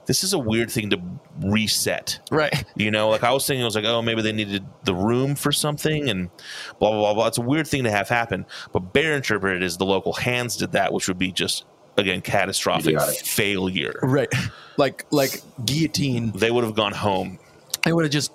this 0.06 0.22
is 0.24 0.32
a 0.32 0.38
weird 0.38 0.70
thing 0.70 0.90
to 0.90 1.00
reset. 1.42 2.18
right. 2.30 2.64
You 2.76 2.90
know, 2.90 3.08
like 3.08 3.22
I 3.24 3.32
was 3.32 3.46
thinking, 3.46 3.62
I 3.62 3.64
was 3.64 3.74
like, 3.74 3.84
oh, 3.84 4.02
maybe 4.02 4.22
they 4.22 4.32
needed 4.32 4.64
the 4.84 4.94
room 4.94 5.34
for 5.34 5.50
something 5.52 6.08
and 6.08 6.30
blah, 6.78 6.90
blah, 6.90 7.00
blah, 7.00 7.14
blah. 7.14 7.26
It's 7.28 7.38
a 7.38 7.42
weird 7.42 7.66
thing 7.66 7.84
to 7.84 7.90
have 7.90 8.08
happen. 8.08 8.46
But 8.72 8.92
Bear 8.92 9.14
interpreted 9.14 9.62
it 9.62 9.66
as 9.66 9.76
the 9.76 9.86
local 9.86 10.12
hands 10.12 10.56
did 10.56 10.72
that, 10.72 10.92
which 10.92 11.08
would 11.08 11.18
be 11.18 11.32
just, 11.32 11.64
again, 11.96 12.20
catastrophic 12.20 13.00
failure. 13.00 13.98
Right. 14.02 14.32
Like 14.76 15.06
like 15.10 15.40
guillotine. 15.64 16.32
They 16.32 16.50
would 16.50 16.64
have 16.64 16.74
gone 16.74 16.92
home. 16.92 17.38
They 17.84 17.92
would 17.92 18.04
have 18.04 18.12
just 18.12 18.32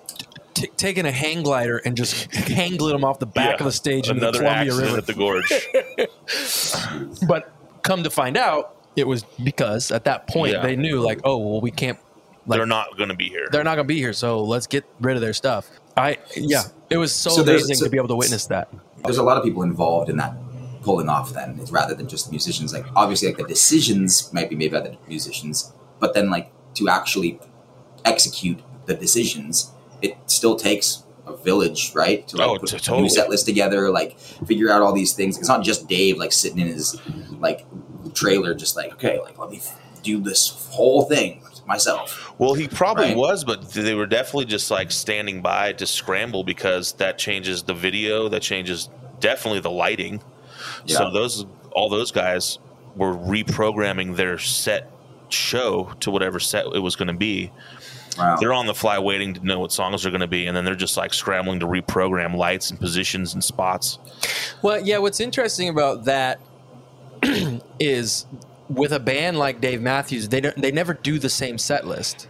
t- 0.54 0.68
taken 0.76 1.04
a 1.06 1.10
hang 1.12 1.42
glider 1.42 1.78
and 1.78 1.96
just 1.96 2.34
hang 2.34 2.78
glid 2.78 2.92
them 2.92 3.04
off 3.04 3.18
the 3.18 3.26
back 3.26 3.50
Yeah, 3.50 3.56
of 3.56 3.64
the 3.64 3.72
stage 3.72 4.08
into 4.08 4.20
the 4.30 4.38
Columbia 4.38 4.74
River. 4.74 4.96
at 4.98 5.06
the 5.06 5.14
gorge. 5.14 5.52
But 7.26 7.52
come 7.82 8.02
to 8.04 8.10
find 8.10 8.36
out, 8.36 8.76
it 8.96 9.06
was 9.06 9.24
because 9.42 9.90
at 9.90 10.04
that 10.04 10.26
point 10.28 10.52
Yeah. 10.52 10.62
they 10.62 10.76
knew 10.76 11.00
like, 11.00 11.20
oh 11.24 11.38
well, 11.38 11.60
we 11.60 11.70
can't. 11.70 11.98
Like, 12.46 12.58
They're 12.58 12.66
not 12.66 12.96
going 12.96 13.10
to 13.10 13.14
be 13.14 13.28
here. 13.28 13.48
they're 13.52 13.62
not 13.62 13.74
going 13.76 13.86
to 13.86 13.92
be 13.94 13.98
here, 13.98 14.12
so 14.12 14.42
let's 14.42 14.66
get 14.66 14.84
rid 15.00 15.14
of 15.16 15.20
their 15.20 15.34
stuff. 15.34 15.70
I 15.96 16.18
yeah, 16.36 16.62
it 16.88 16.96
was 16.96 17.12
so, 17.14 17.30
So 17.30 17.42
amazing 17.42 17.76
so- 17.76 17.84
to 17.84 17.90
be 17.90 17.96
able 17.98 18.08
to 18.08 18.16
witness 18.16 18.46
that. 18.46 18.68
There's 19.04 19.18
a 19.18 19.22
lot 19.22 19.36
of 19.36 19.44
people 19.44 19.62
involved 19.62 20.08
in 20.10 20.16
that 20.16 20.34
pulling 20.82 21.08
off. 21.08 21.32
Then, 21.32 21.58
it's 21.60 21.70
rather 21.70 21.94
than 21.94 22.08
just 22.08 22.26
the 22.26 22.30
musicians. 22.32 22.72
Like 22.72 22.86
obviously, 22.96 23.28
like 23.28 23.36
the 23.38 23.44
decisions 23.44 24.32
might 24.32 24.48
be 24.50 24.56
made 24.56 24.72
by 24.72 24.80
the 24.80 24.96
musicians, 25.08 25.72
but 26.00 26.14
then 26.14 26.30
like 26.30 26.50
to 26.74 26.88
actually 26.88 27.38
execute 28.04 28.60
the 28.86 28.94
decisions, 28.94 29.70
it 30.02 30.16
still 30.26 30.56
takes 30.56 31.04
a 31.26 31.36
village, 31.36 31.92
right? 31.94 32.26
To 32.28 32.36
like 32.38 32.48
Oh, 32.48 32.58
put 32.58 32.70
t- 32.70 32.76
a 32.76 32.80
totally. 32.80 33.02
new 33.02 33.08
set 33.10 33.28
list 33.28 33.46
together, 33.46 33.90
like 33.90 34.18
figure 34.18 34.70
out 34.72 34.82
all 34.82 34.92
these 34.92 35.12
things. 35.12 35.38
It's 35.38 35.48
not 35.48 35.62
just 35.62 35.86
Dave 35.88 36.16
like 36.18 36.32
sitting 36.32 36.58
in 36.58 36.66
his 36.68 36.98
like 37.38 37.66
trailer, 38.14 38.54
just 38.54 38.76
like 38.76 38.92
okay, 38.94 39.20
like 39.20 39.38
let 39.38 39.50
me 39.50 39.58
f- 39.58 39.78
do 40.02 40.20
this 40.20 40.68
whole 40.70 41.02
thing 41.04 41.42
myself. 41.66 42.32
Well, 42.38 42.54
he 42.54 42.66
probably 42.66 43.06
Right. 43.08 43.16
was, 43.16 43.44
but 43.44 43.70
they 43.70 43.94
were 43.94 44.06
definitely 44.06 44.46
just 44.46 44.70
like 44.70 44.90
standing 44.90 45.40
by 45.42 45.72
to 45.74 45.86
scramble 45.86 46.42
because 46.42 46.92
that 46.94 47.16
changes 47.18 47.62
the 47.62 47.74
video, 47.74 48.28
that 48.28 48.42
changes 48.42 48.88
definitely 49.20 49.60
the 49.60 49.70
lighting. 49.70 50.20
So 50.86 51.10
those 51.10 51.46
all 51.72 51.88
those 51.88 52.10
guys 52.10 52.58
were 52.96 53.14
reprogramming 53.14 54.16
their 54.16 54.38
set 54.38 54.90
show 55.28 55.92
to 56.00 56.10
whatever 56.10 56.40
set 56.40 56.66
it 56.74 56.80
was 56.80 56.96
going 56.96 57.08
to 57.08 57.14
be. 57.14 57.52
Wow. 58.18 58.36
They're 58.40 58.52
on 58.52 58.66
the 58.66 58.74
fly 58.74 58.98
waiting 58.98 59.34
to 59.34 59.46
know 59.46 59.60
what 59.60 59.70
songs 59.70 60.04
are 60.04 60.10
going 60.10 60.20
to 60.22 60.26
be, 60.26 60.46
and 60.46 60.56
then 60.56 60.64
they're 60.64 60.74
just 60.74 60.96
like 60.96 61.14
scrambling 61.14 61.60
to 61.60 61.66
reprogram 61.66 62.34
lights 62.34 62.70
and 62.70 62.80
positions 62.80 63.32
and 63.34 63.42
spots. 63.44 63.98
Well, 64.62 64.80
yeah, 64.84 64.98
what's 64.98 65.20
interesting 65.20 65.68
about 65.68 66.04
that 66.06 66.40
is 67.80 68.26
with 68.68 68.92
a 68.92 69.00
band 69.00 69.38
like 69.38 69.60
Dave 69.60 69.80
Matthews, 69.82 70.28
they 70.28 70.40
don't, 70.40 70.56
they 70.60 70.70
never 70.72 70.94
do 70.94 71.18
the 71.18 71.30
same 71.30 71.58
set 71.58 71.86
list. 71.86 72.28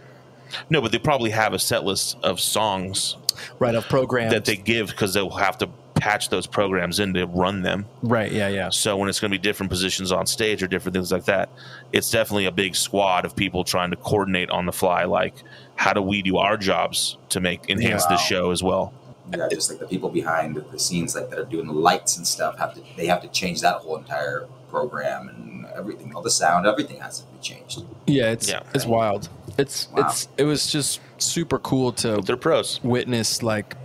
No, 0.69 0.81
but 0.81 0.91
they 0.91 0.99
probably 0.99 1.29
have 1.29 1.53
a 1.53 1.59
set 1.59 1.83
list 1.83 2.17
of 2.23 2.39
songs 2.39 3.15
right 3.59 3.73
of 3.75 3.85
programs 3.85 4.33
that 4.33 4.45
they 4.45 4.57
give 4.57 4.87
because 4.87 5.13
they'll 5.13 5.29
have 5.29 5.57
to 5.59 5.67
patch 5.95 6.29
those 6.29 6.45
programs 6.47 6.99
in 6.99 7.13
to 7.13 7.25
run 7.27 7.61
them. 7.61 7.85
right 8.01 8.31
yeah 8.31 8.47
yeah 8.49 8.69
So 8.69 8.97
when 8.97 9.07
it's 9.07 9.19
going 9.19 9.31
to 9.31 9.37
be 9.37 9.41
different 9.41 9.69
positions 9.69 10.11
on 10.11 10.25
stage 10.25 10.61
or 10.63 10.67
different 10.67 10.93
things 10.95 11.11
like 11.11 11.25
that, 11.25 11.49
it's 11.93 12.09
definitely 12.09 12.45
a 12.47 12.51
big 12.51 12.75
squad 12.75 13.23
of 13.23 13.35
people 13.35 13.63
trying 13.63 13.91
to 13.91 13.95
coordinate 13.97 14.49
on 14.49 14.65
the 14.65 14.71
fly. 14.73 15.03
Like, 15.05 15.35
how 15.75 15.93
do 15.93 16.01
we 16.01 16.21
do 16.23 16.37
our 16.37 16.57
jobs 16.57 17.17
to 17.29 17.39
make 17.39 17.69
enhance 17.69 18.03
Yeah. 18.09 18.15
the 18.15 18.17
show 18.17 18.51
as 18.51 18.61
well? 18.63 18.93
Yeah, 19.31 19.47
just 19.49 19.69
like 19.69 19.79
the 19.79 19.87
people 19.87 20.09
behind 20.09 20.55
the 20.71 20.79
scenes, 20.79 21.15
like 21.15 21.29
that 21.29 21.39
are 21.39 21.45
doing 21.45 21.67
the 21.67 21.73
lights 21.73 22.17
and 22.17 22.25
stuff, 22.27 22.57
have 22.57 22.73
to 22.73 22.81
they 22.97 23.05
have 23.05 23.21
to 23.21 23.27
change 23.29 23.61
that 23.61 23.75
whole 23.77 23.95
entire 23.97 24.47
program 24.71 25.29
and 25.29 25.65
everything, 25.75 26.13
all 26.15 26.21
the 26.21 26.31
sound, 26.43 26.65
everything 26.65 26.99
has 26.99 27.19
to 27.19 27.25
be 27.33 27.39
changed. 27.39 27.83
yeah 28.07 28.31
it's 28.31 28.49
Yeah. 28.49 28.61
it's 28.73 28.85
wild 28.85 29.29
it's 29.57 29.87
Wow. 29.91 30.01
it's 30.07 30.27
it 30.37 30.43
was 30.45 30.71
just 30.71 30.99
super 31.17 31.59
cool 31.59 31.91
to 32.03 32.15
But 32.15 32.25
they're 32.25 32.37
pros. 32.37 32.79
witness 32.83 33.43
like 33.43 33.75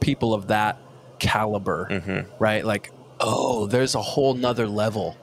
people 0.00 0.34
of 0.34 0.48
that 0.48 0.76
caliber 1.18 1.86
Mhm. 1.90 2.26
right 2.38 2.64
like 2.64 2.90
oh 3.20 3.66
there's 3.66 3.94
a 3.94 4.02
whole 4.02 4.34
nother 4.34 4.66
level 4.68 5.16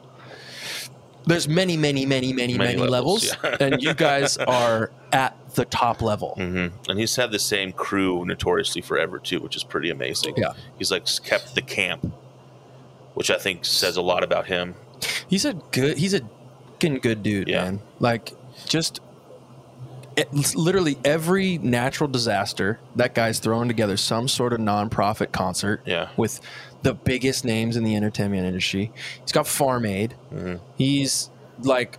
there's 1.27 1.47
many 1.47 1.77
many 1.77 2.05
many 2.05 2.33
many 2.33 2.53
many, 2.57 2.77
Many 2.77 2.89
levels, 2.89 3.29
levels, 3.29 3.59
yeah. 3.61 3.65
and 3.67 3.83
you 3.83 3.93
guys 3.93 4.37
are 4.61 4.91
at 5.13 5.35
the 5.55 5.65
top 5.65 6.01
level 6.01 6.33
hmm 6.35 6.67
And 6.89 6.97
he's 6.99 7.15
had 7.15 7.31
the 7.31 7.39
same 7.39 7.71
crew 7.73 8.25
notoriously 8.25 8.81
forever 8.81 9.19
too, 9.19 9.39
which 9.39 9.55
is 9.55 9.63
pretty 9.63 9.89
amazing. 9.91 10.33
Yeah. 10.37 10.53
he's 10.79 10.91
like 10.91 11.05
kept 11.23 11.53
the 11.55 11.61
camp, 11.61 12.11
which 13.13 13.29
I 13.29 13.37
think 13.37 13.65
says 13.65 13.97
a 13.97 14.01
lot 14.01 14.23
about 14.23 14.45
him. 14.47 14.75
He's 15.27 15.45
a 15.45 15.53
good 15.71 15.97
he's 15.97 16.13
a 16.13 16.21
fucking 16.73 16.95
good 16.99 17.21
dude 17.23 17.47
Yeah. 17.47 17.63
man 17.65 17.81
like 17.99 18.33
just 18.67 18.99
it, 20.17 20.55
literally 20.55 20.97
every 21.05 21.57
natural 21.59 22.09
disaster 22.09 22.79
that 22.95 23.13
guy's 23.15 23.39
throwing 23.39 23.67
together 23.67 23.95
some 23.97 24.27
sort 24.27 24.51
of 24.51 24.59
nonprofit 24.59 25.31
concert 25.31 25.81
Yeah. 25.85 26.09
with 26.17 26.41
the 26.83 26.93
biggest 26.93 27.45
names 27.45 27.77
in 27.77 27.83
the 27.83 27.95
entertainment 27.95 28.45
industry 28.45 28.91
he's 29.21 29.31
got 29.31 29.47
farm 29.47 29.85
aid 29.85 30.15
Mhm. 30.33 30.59
he's 30.75 31.29
like 31.59 31.97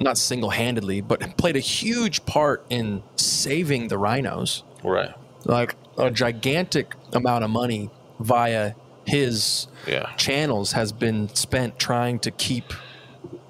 not 0.00 0.18
single-handedly 0.18 1.00
but 1.00 1.36
played 1.36 1.54
a 1.56 1.60
huge 1.60 2.26
part 2.26 2.64
in 2.68 3.02
saving 3.16 3.88
the 3.88 3.96
rhinos 3.96 4.64
Right. 4.82 5.14
like 5.44 5.76
a 5.96 6.10
gigantic 6.10 6.94
amount 7.12 7.44
of 7.44 7.50
money 7.50 7.88
via 8.18 8.72
his 9.06 9.66
Yeah. 9.86 10.10
channels 10.16 10.72
has 10.72 10.92
been 10.92 11.28
spent 11.34 11.78
trying 11.78 12.18
to 12.20 12.30
keep 12.30 12.72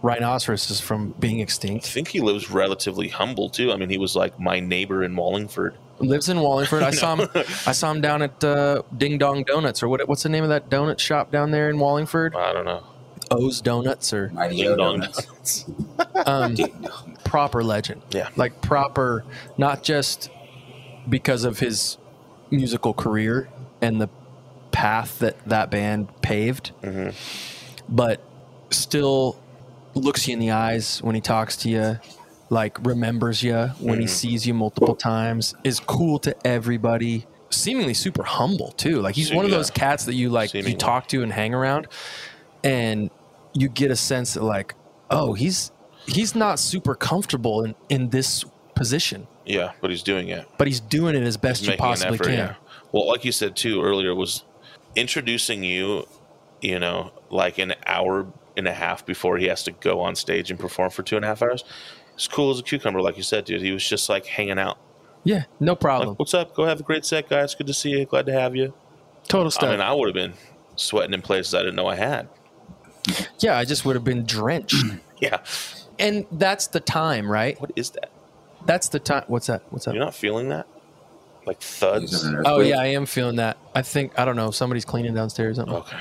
rhinoceroses 0.02 0.80
from 0.80 1.14
being 1.21 1.40
extinct. 1.40 1.87
I 1.87 1.88
think 1.88 2.09
he 2.09 2.21
lives 2.21 2.50
relatively 2.50 3.09
humble 3.09 3.49
too. 3.49 3.73
I 3.73 3.76
mean, 3.76 3.88
he 3.88 3.99
was 3.99 4.16
like 4.16 4.38
my 4.40 4.61
neighbor 4.61 5.04
in 5.04 5.14
Wallingford. 5.14 5.75
Lives 5.99 6.28
in 6.28 6.40
Wallingford. 6.40 6.82
I 6.82 6.90
saw 6.90 7.14
him. 7.16 7.28
I 7.66 7.73
saw 7.73 7.90
him 7.92 8.00
down 8.00 8.23
at 8.23 8.42
uh, 8.42 8.82
Ding 8.97 9.18
Dong 9.18 9.44
Donuts, 9.44 9.82
or 9.82 9.88
what? 9.88 10.06
What's 10.09 10.25
the 10.25 10.28
name 10.28 10.42
of 10.42 10.49
that 10.50 10.68
donut 10.68 10.99
shop 10.99 11.30
down 11.30 11.52
there 11.52 11.71
in 11.71 11.78
Wallingford? 11.78 12.35
I 12.35 12.52
don't 12.52 12.64
know. 12.64 12.82
O's 13.30 13.61
Donuts, 13.61 14.12
or 14.12 14.30
Mighty 14.30 14.56
Ding 14.56 14.64
Yo 14.64 14.76
dong. 14.76 15.00
Donuts. 15.00 15.64
um, 16.26 16.56
proper 17.25 17.62
legend. 17.62 18.02
Yeah. 18.11 18.28
like 18.37 18.61
proper, 18.62 19.25
not 19.56 19.85
just 19.85 20.28
because 21.09 21.44
of 21.44 21.61
his 21.61 21.99
musical 22.50 22.92
career 22.94 23.49
and 23.80 24.00
the 24.00 24.09
path 24.82 25.20
that 25.20 25.36
that 25.46 25.70
band 25.70 26.08
paved, 26.22 26.72
Mhm. 26.82 27.14
but 27.88 28.20
still 28.70 29.36
looks 29.94 30.26
you 30.26 30.32
in 30.32 30.40
the 30.40 30.50
eyes 30.50 31.00
when 31.02 31.14
he 31.14 31.20
talks 31.20 31.56
to 31.58 31.68
you, 31.68 31.98
like 32.50 32.84
remembers 32.84 33.42
you 33.44 33.70
when 33.78 34.00
he 34.00 34.06
Mhm. 34.06 34.08
sees 34.20 34.44
you 34.46 34.54
multiple 34.54 34.96
times, 34.96 35.54
is 35.62 35.78
cool 35.78 36.18
to 36.20 36.34
everybody. 36.44 37.26
Seemingly 37.50 37.94
super 37.94 38.24
humble 38.24 38.72
too. 38.72 39.00
Like 39.00 39.14
he's 39.14 39.32
one 39.32 39.44
of 39.44 39.50
those 39.52 39.70
cats 39.70 40.04
that 40.06 40.14
you 40.14 40.30
like 40.30 40.52
you 40.54 40.74
talk 40.74 41.06
to 41.08 41.22
and 41.22 41.32
hang 41.32 41.54
around, 41.54 41.86
and 42.64 43.10
you 43.54 43.68
get 43.68 43.90
a 43.92 43.96
sense 43.96 44.35
that 44.35 44.42
like, 44.42 44.74
oh, 45.11 45.35
he's 45.35 45.70
he's 46.07 46.35
not 46.35 46.59
super 46.59 46.96
comfortable 46.96 47.62
in, 47.64 47.74
in 47.88 48.09
this 48.09 48.44
position, 48.74 49.28
Yeah, 49.46 49.70
but 49.80 49.90
he's 49.90 50.02
doing 50.02 50.26
it. 50.28 50.44
but 50.59 50.66
he's 50.66 50.80
doing 50.80 51.14
it 51.14 51.22
as 51.22 51.37
best 51.37 51.61
He's 51.61 51.68
you 51.70 51.76
possibly 51.76 52.14
effort, 52.16 52.24
can. 52.26 52.35
yeah. 52.38 52.54
Well, 52.90 53.07
like 53.07 53.24
you 53.24 53.30
said 53.30 53.54
too 53.54 53.80
earlier, 53.83 54.12
was 54.14 54.42
introducing 54.96 55.62
you, 55.64 56.07
you 56.61 56.78
know, 56.78 57.12
like 57.31 57.59
an 57.59 57.74
hour 57.87 58.26
and 58.57 58.68
a 58.68 58.72
half 58.72 59.05
before 59.07 59.38
he 59.38 59.46
has 59.46 59.62
to 59.64 59.72
go 59.72 60.00
on 60.00 60.14
stage 60.14 60.50
and 60.50 60.59
perform 60.61 60.90
for 60.90 61.02
two 61.02 61.16
and 61.16 61.24
a 61.24 61.28
half 61.28 61.42
hours. 61.42 61.64
It's 62.14 62.28
cool 62.28 62.50
as 62.50 62.59
a 62.59 62.62
cucumber, 62.62 63.00
like 63.00 63.16
you 63.16 63.22
said, 63.22 63.44
dude. 63.46 63.62
He 63.62 63.72
was 63.72 63.87
just 63.88 64.09
like 64.09 64.26
hanging 64.26 64.59
out. 64.59 64.78
Yeah, 65.24 65.44
no 65.61 65.74
problem. 65.74 66.11
Like, 66.11 66.18
what's 66.18 66.35
up? 66.35 66.55
Go 66.55 66.64
have 66.64 66.81
a 66.81 66.83
great 66.83 67.05
set, 67.05 67.28
guys. 67.28 67.55
Good 67.55 67.68
to 67.68 67.74
see 67.74 67.90
you. 67.90 68.05
Glad 68.05 68.26
to 68.26 68.33
have 68.33 68.55
you. 68.57 68.74
Total 69.28 69.46
I 69.46 69.50
stuff. 69.50 69.70
mean, 69.70 69.81
I 69.81 69.92
would 69.92 70.09
have 70.09 70.14
been 70.14 70.35
sweating 70.76 71.14
in 71.14 71.22
places 71.22 71.55
I 71.55 71.61
didn't 71.61 71.76
know 71.76 71.87
I 71.87 71.94
had. 71.94 72.28
yeah, 73.38 73.57
I 73.57 73.64
just 73.64 73.85
would 73.85 73.96
have 73.96 74.05
been 74.05 74.24
drenched. 74.26 74.74
Yeah. 75.20 75.38
and 76.00 76.26
that's 76.33 76.66
the 76.66 76.81
time, 76.81 77.31
right? 77.31 77.59
What 77.61 77.70
is 77.76 77.90
that? 77.90 78.11
That's 78.66 78.88
the 78.88 78.98
time. 78.98 79.22
What's 79.28 79.46
that? 79.46 79.62
What's 79.70 79.87
up? 79.87 79.94
You're 79.94 80.05
not 80.05 80.16
feeling 80.16 80.48
that? 80.48 80.66
Like 81.44 81.61
thuds? 81.61 82.24
Oh 82.44 82.61
yeah, 82.61 82.78
I 82.78 82.87
am 82.87 83.05
feeling 83.05 83.37
that. 83.37 83.59
I 83.74 83.83
think 83.83 84.16
I 84.16 84.24
don't 84.24 84.37
know. 84.37 84.52
Somebody's 84.52 84.85
cleaning 84.85 85.12
downstairs. 85.12 85.57
Something. 85.57 85.74
Okay. 85.74 85.96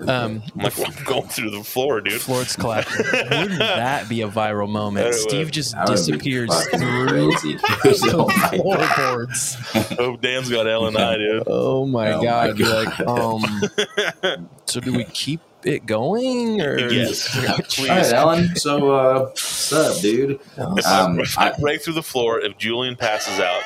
Um, 0.00 0.42
I'm 0.56 0.62
like, 0.64 0.78
I'm 0.98 1.04
going 1.04 1.28
through 1.28 1.50
the 1.50 1.62
floor, 1.62 2.00
dude. 2.00 2.20
Floor's 2.20 2.56
collapsing. 2.56 3.04
Wouldn't 3.12 3.58
that 3.58 4.08
be 4.08 4.22
a 4.22 4.28
viral 4.28 4.68
moment? 4.68 5.14
Steve 5.14 5.52
just 5.52 5.74
That 5.74 5.86
disappears 5.86 6.50
fucking 6.52 6.80
through 6.80 7.06
crazy. 7.36 7.58
oh 8.12 8.28
floorboards. 8.50 9.56
Oh, 9.98 10.16
Dan's 10.16 10.50
got 10.50 10.66
L 10.66 10.86
and 10.86 10.96
I, 10.98 11.16
dude. 11.18 11.44
Oh 11.46 11.86
my 11.86 12.12
Oh 12.14 12.22
god! 12.22 12.56
Be 12.56 12.64
God. 12.64 12.86
Like, 12.86 13.06
um, 13.06 14.48
so 14.66 14.80
do 14.80 14.92
we 14.92 15.04
keep 15.04 15.40
it 15.62 15.86
going 15.86 16.60
or 16.60 16.78
Yes. 16.90 17.28
Please. 17.74 17.88
All 17.88 17.96
right, 17.96 18.12
Ellen. 18.12 18.56
So, 18.56 18.90
uh, 18.90 19.20
what's 19.26 19.72
up, 19.72 19.98
dude? 20.00 20.32
If, 20.56 20.58
Um, 20.58 21.18
I, 21.18 21.22
if 21.22 21.38
I 21.38 21.50
I- 21.50 21.58
break 21.60 21.82
through 21.82 21.94
the 21.94 22.02
floor, 22.02 22.40
if 22.40 22.58
Julian 22.58 22.96
passes 22.96 23.38
out, 23.40 23.62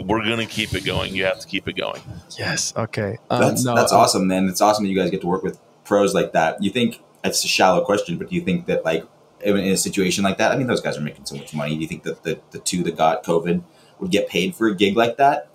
we're 0.00 0.24
gonna 0.24 0.46
keep 0.46 0.74
it 0.74 0.84
going. 0.84 1.14
You 1.14 1.24
have 1.24 1.40
to 1.40 1.46
keep 1.46 1.68
it 1.68 1.76
going. 1.76 2.00
Yes. 2.38 2.72
Okay. 2.76 3.18
Um, 3.30 3.40
That's 3.40 3.64
no, 3.64 3.74
that's 3.74 3.92
um, 3.92 4.00
awesome, 4.00 4.26
man. 4.26 4.48
It's 4.48 4.60
awesome 4.60 4.84
that 4.84 4.90
you 4.90 4.96
guys 4.96 5.10
get 5.10 5.20
to 5.22 5.26
work 5.26 5.42
with 5.42 5.58
pros 5.84 6.14
like 6.14 6.32
that. 6.32 6.62
You 6.62 6.70
think 6.70 7.00
it's 7.24 7.44
a 7.44 7.48
shallow 7.48 7.84
question, 7.84 8.18
but 8.18 8.28
do 8.30 8.34
you 8.36 8.42
think 8.42 8.66
that 8.66 8.84
like 8.84 9.04
in 9.40 9.56
in 9.56 9.72
a 9.72 9.76
situation 9.76 10.24
like 10.24 10.38
that? 10.38 10.52
I 10.52 10.56
mean, 10.56 10.66
those 10.66 10.80
guys 10.80 10.96
are 10.96 11.00
making 11.02 11.26
so 11.26 11.36
much 11.36 11.54
money. 11.54 11.74
Do 11.74 11.80
you 11.82 11.88
think 11.88 12.02
that 12.04 12.22
the, 12.22 12.40
the 12.50 12.58
two 12.58 12.82
that 12.84 12.96
got 12.96 13.24
COVID 13.24 13.62
would 14.00 14.10
get 14.10 14.28
paid 14.28 14.54
for 14.54 14.68
a 14.68 14.74
gig 14.74 14.96
like 14.96 15.16
that 15.16 15.48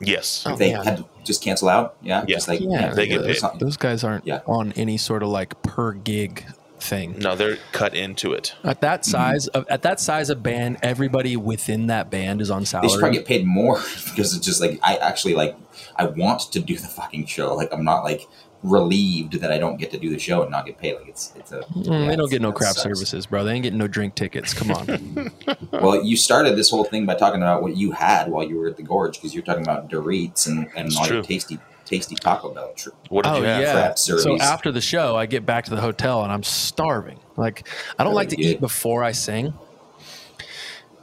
Yes. 0.00 0.44
Oh, 0.46 0.52
if 0.52 0.58
they 0.58 0.70
yeah. 0.70 0.84
had 0.84 0.98
to 0.98 1.06
just 1.24 1.42
cancel 1.42 1.68
out? 1.68 1.96
Yeah, 2.02 2.24
Yeah. 2.28 2.36
just 2.36 2.48
like 2.48 2.60
Yeah, 2.60 2.92
they 2.92 3.06
get 3.06 3.24
paid. 3.24 3.40
Those 3.58 3.76
guys 3.76 4.04
aren't 4.04 4.26
Yeah. 4.26 4.40
on 4.46 4.72
any 4.72 4.96
sort 4.98 5.22
of 5.22 5.30
like 5.30 5.60
per 5.62 5.92
gig 5.92 6.44
thing. 6.80 7.18
No, 7.18 7.34
they're 7.34 7.56
cut 7.72 7.94
into 7.94 8.32
it. 8.32 8.54
At 8.64 8.80
that 8.82 9.02
Mm-hmm. 9.02 9.10
size 9.10 9.46
of 9.48 9.66
at 9.68 9.82
that 9.82 10.00
size 10.00 10.30
of 10.30 10.42
band, 10.42 10.78
everybody 10.82 11.36
within 11.36 11.86
that 11.88 12.10
band 12.10 12.40
is 12.40 12.50
on 12.50 12.60
They 12.62 12.66
salary. 12.66 12.88
should 12.90 13.00
probably 13.00 13.18
get 13.18 13.26
paid 13.26 13.46
more 13.46 13.76
because 14.04 14.34
it's 14.36 14.44
just 14.46 14.60
like 14.60 14.78
I 14.82 14.96
actually 14.96 15.34
like 15.34 15.56
I 15.96 16.06
want 16.06 16.40
to 16.52 16.60
do 16.60 16.76
the 16.76 16.86
fucking 16.88 17.26
show. 17.26 17.54
Like 17.54 17.72
I'm 17.72 17.84
not 17.84 18.04
like 18.04 18.26
relieved 18.62 19.34
that 19.40 19.52
I 19.52 19.58
don't 19.58 19.76
get 19.76 19.90
to 19.92 19.98
do 19.98 20.10
the 20.10 20.18
show 20.18 20.42
and 20.42 20.50
not 20.50 20.66
get 20.66 20.78
paid. 20.78 20.94
Like 20.96 21.08
it's 21.08 21.32
it's 21.36 21.52
a 21.52 21.60
Mm, 21.76 22.08
they 22.08 22.16
don't 22.16 22.30
get 22.30 22.42
no 22.42 22.48
that 22.50 22.56
craft 22.56 22.74
sucks. 22.76 22.82
services, 22.84 23.26
bro. 23.26 23.44
They 23.44 23.52
ain't 23.52 23.62
getting 23.62 23.78
no 23.78 23.86
drink 23.88 24.14
tickets. 24.14 24.52
Come 24.54 24.70
on. 24.70 25.30
Well, 25.72 26.02
you 26.02 26.16
started 26.16 26.56
this 26.56 26.70
whole 26.70 26.84
thing 26.84 27.06
by 27.06 27.14
talking 27.14 27.42
about 27.42 27.62
what 27.62 27.76
you 27.76 27.92
had 27.92 28.28
while 28.30 28.42
you 28.44 28.56
were 28.58 28.68
at 28.68 28.76
the 28.76 28.82
gorge 28.82 29.14
because 29.20 29.34
you're 29.34 29.44
talking 29.44 29.62
about 29.62 29.88
Doritos 29.90 30.46
and 30.46 30.68
and 30.74 30.86
It's 30.88 30.96
all 30.96 31.06
your 31.06 31.22
tasty 31.22 31.58
tasty 31.86 32.14
Taco 32.16 32.52
Bell. 32.52 32.72
Tr- 32.76 32.90
What 33.08 33.24
did 33.24 33.32
oh 33.32 33.36
you 33.38 33.44
have? 33.44 33.62
yeah. 33.62 33.94
So 33.94 34.36
after 34.38 34.70
the 34.72 34.80
show, 34.82 35.16
I 35.16 35.24
get 35.26 35.46
back 35.46 35.64
to 35.66 35.70
the 35.70 35.80
hotel 35.80 36.22
and 36.22 36.30
I'm 36.32 36.42
starving. 36.42 37.18
Like 37.36 37.66
I 37.98 38.04
don't 38.04 38.12
Very 38.12 38.16
like 38.16 38.28
to 38.30 38.36
good. 38.36 38.44
eat 38.44 38.60
before 38.60 39.02
I 39.04 39.12
sing 39.12 39.54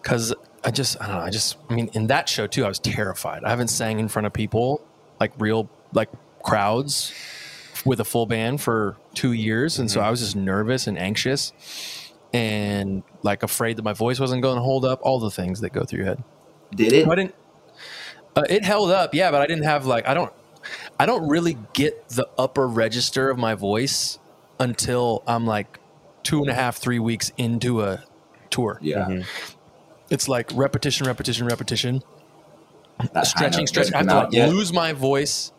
because 0.01 0.33
I 0.63 0.71
just 0.71 1.01
I 1.01 1.07
don't 1.07 1.15
know. 1.17 1.21
I 1.23 1.29
just 1.29 1.57
I 1.69 1.73
mean 1.73 1.89
in 1.93 2.07
that 2.07 2.29
show 2.29 2.47
too, 2.47 2.65
I 2.65 2.67
was 2.67 2.79
terrified. 2.79 3.43
I 3.43 3.49
haven't 3.49 3.69
sang 3.69 3.99
in 3.99 4.07
front 4.07 4.25
of 4.25 4.33
people 4.33 4.81
like 5.19 5.31
real 5.39 5.69
like 5.93 6.09
crowds 6.43 7.13
with 7.85 7.99
a 7.99 8.05
full 8.05 8.25
band 8.25 8.61
for 8.61 8.95
two 9.13 9.33
years, 9.33 9.79
and 9.79 9.89
so 9.89 9.99
Mm-hmm. 9.99 10.07
I 10.07 10.11
was 10.11 10.19
just 10.21 10.35
nervous 10.35 10.87
and 10.87 10.97
anxious 10.97 11.51
and 12.33 13.03
like 13.21 13.43
afraid 13.43 13.77
that 13.77 13.83
my 13.83 13.93
voice 13.93 14.19
wasn't 14.19 14.41
going 14.41 14.55
to 14.55 14.61
hold 14.61 14.85
up. 14.85 14.99
All 15.03 15.19
the 15.19 15.29
things 15.31 15.61
that 15.61 15.71
go 15.71 15.83
through 15.83 15.97
your 15.99 16.07
head. 16.07 16.23
Did 16.75 16.93
it? 16.93 17.07
I 17.07 17.15
didn't. 17.15 17.35
Uh, 18.35 18.43
it 18.49 18.63
held 18.63 18.89
up, 18.89 19.13
yeah, 19.13 19.29
but 19.29 19.41
I 19.41 19.45
didn't 19.47 19.65
have 19.65 19.85
like 19.85 20.07
I 20.07 20.13
don't. 20.13 20.33
I 20.99 21.05
don't 21.05 21.27
really 21.27 21.57
get 21.73 22.07
the 22.09 22.27
upper 22.37 22.67
register 22.67 23.29
of 23.29 23.37
my 23.37 23.55
voice 23.55 24.19
until 24.59 25.23
I'm 25.27 25.45
like 25.45 25.79
two 26.23 26.39
and 26.41 26.49
a 26.49 26.53
half, 26.53 26.77
three 26.77 26.99
weeks 26.99 27.31
into 27.37 27.81
a 27.81 28.03
tour. 28.49 28.77
Yeah, 28.81 29.05
Mhm. 29.09 29.25
It's 30.09 30.27
like 30.29 30.49
repetition, 30.53 31.07
repetition, 31.07 31.47
repetition, 31.47 32.03
that 33.13 33.25
stretching, 33.25 33.65
stretching. 33.67 33.95
I 33.95 33.99
have 33.99 34.07
to 34.07 34.15
like 34.15 34.31
yet. 34.33 34.49
lose 34.49 34.71
my 34.71 34.93
voice. 34.93 35.51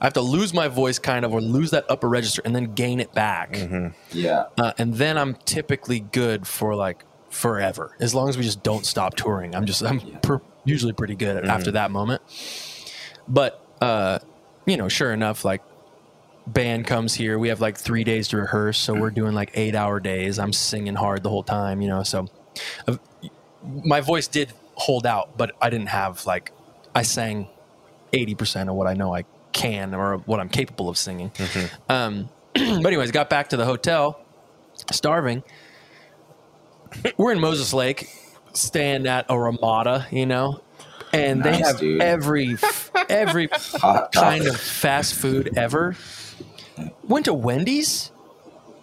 I 0.00 0.04
have 0.06 0.12
to 0.14 0.20
lose 0.20 0.54
my 0.54 0.68
voice 0.68 0.98
kind 1.00 1.24
of, 1.24 1.32
or 1.34 1.40
lose 1.40 1.72
that 1.72 1.84
upper 1.90 2.08
register, 2.08 2.40
and 2.44 2.54
then 2.54 2.74
gain 2.74 3.00
it 3.00 3.12
back. 3.12 3.54
Mhm. 3.54 3.94
Yeah, 4.12 4.44
Uh, 4.56 4.72
and 4.78 4.94
then 4.94 5.18
I'm 5.18 5.34
typically 5.44 5.98
good 6.00 6.46
for 6.46 6.76
like 6.76 7.04
forever. 7.30 7.96
As 7.98 8.14
long 8.14 8.28
as 8.28 8.38
we 8.38 8.44
just 8.44 8.62
don't 8.62 8.86
stop 8.86 9.16
touring, 9.16 9.56
I'm 9.56 9.66
just 9.66 9.82
I'm 9.82 9.98
per, 10.22 10.40
usually 10.64 10.92
pretty 10.92 11.16
good 11.16 11.36
at, 11.36 11.44
after 11.46 11.72
that 11.72 11.90
moment. 11.90 12.22
But 13.26 13.60
uh, 13.82 14.20
you 14.68 14.76
know, 14.76 14.88
sure 14.88 15.12
enough, 15.12 15.44
like 15.44 15.62
band 16.46 16.86
comes 16.86 17.14
here, 17.14 17.38
we 17.38 17.48
have 17.48 17.60
like 17.60 17.76
three 17.76 18.04
days 18.04 18.28
to 18.28 18.36
rehearse, 18.36 18.78
so 18.78 18.94
we're 18.94 19.10
doing 19.10 19.34
like 19.34 19.50
eight 19.54 19.74
hour 19.74 20.00
days. 20.00 20.38
I'm 20.38 20.52
singing 20.52 20.94
hard 20.94 21.22
the 21.22 21.30
whole 21.30 21.42
time, 21.42 21.80
you 21.80 21.88
know. 21.88 22.02
So 22.02 22.28
uh, 22.86 22.96
my 23.62 24.00
voice 24.00 24.26
did 24.28 24.52
hold 24.74 25.06
out, 25.06 25.36
but 25.36 25.52
I 25.60 25.70
didn't 25.70 25.88
have 25.88 26.24
like 26.26 26.52
I 26.94 27.02
sang 27.02 27.48
eighty 28.12 28.34
percent 28.34 28.68
of 28.68 28.76
what 28.76 28.86
I 28.86 28.94
know 28.94 29.14
I 29.14 29.24
can 29.52 29.94
or 29.94 30.18
what 30.18 30.40
I'm 30.40 30.48
capable 30.48 30.88
of 30.88 30.98
singing. 30.98 31.32
Um, 31.88 32.28
but 32.54 32.86
anyways, 32.86 33.10
got 33.10 33.30
back 33.30 33.48
to 33.48 33.56
the 33.56 33.64
hotel, 33.64 34.20
starving. 34.92 35.42
We're 37.16 37.32
in 37.32 37.40
Moses 37.40 37.74
Lake, 37.74 38.08
staying 38.54 39.06
at 39.06 39.26
a 39.28 39.38
Ramada, 39.38 40.06
you 40.10 40.24
know, 40.26 40.60
and 41.12 41.42
they 41.42 41.56
have 41.58 41.78
dude. 41.78 42.02
every 42.02 42.56
every 43.08 43.48
kind 44.12 44.46
of 44.46 44.60
fast 44.60 45.14
food 45.14 45.56
ever. 45.56 45.96
Went 47.04 47.24
to 47.24 47.34
Wendy's, 47.34 48.12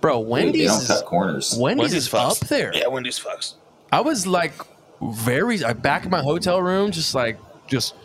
bro. 0.02 0.20
Dude, 0.22 0.30
Wendy's, 0.30 0.62
they 0.62 0.68
don't 0.68 0.82
is, 0.82 0.88
cut 0.88 1.06
corners. 1.06 1.56
Wendy's, 1.58 1.94
is 1.94 2.10
fucks. 2.10 2.42
up 2.44 2.50
there. 2.50 2.72
Yeah, 2.76 2.88
Wendy's 2.88 3.20
fucks. 3.20 3.56
I 3.92 4.02
was 4.02 4.28
like 4.28 4.54
very 5.02 5.64
I 5.64 5.74
back 5.74 6.06
in 6.06 6.12
my 6.12 6.22
hotel 6.22 6.62
room, 6.62 6.92
just 6.92 7.16
like 7.16 7.38
just 7.68 7.96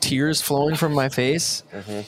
tears 0.00 0.40
flowing 0.40 0.76
from 0.76 0.92
my 0.92 1.08
face. 1.08 1.62
Mm-hmm. 1.72 2.00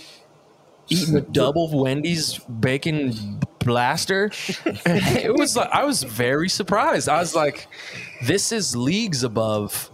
Eating 0.93 1.17
a 1.17 1.21
double 1.21 1.81
Wendy's 1.83 2.39
bacon 2.39 3.41
blaster. 3.61 4.33
it 4.67 5.35
was 5.37 5.57
like 5.57 5.71
I 5.71 5.85
was 5.85 6.03
very 6.03 6.49
surprised. 6.49 7.09
I 7.09 7.21
was 7.21 7.35
like, 7.35 7.69
this 8.25 8.51
is 8.51 8.75
leagues 8.75 9.23
above 9.23 9.91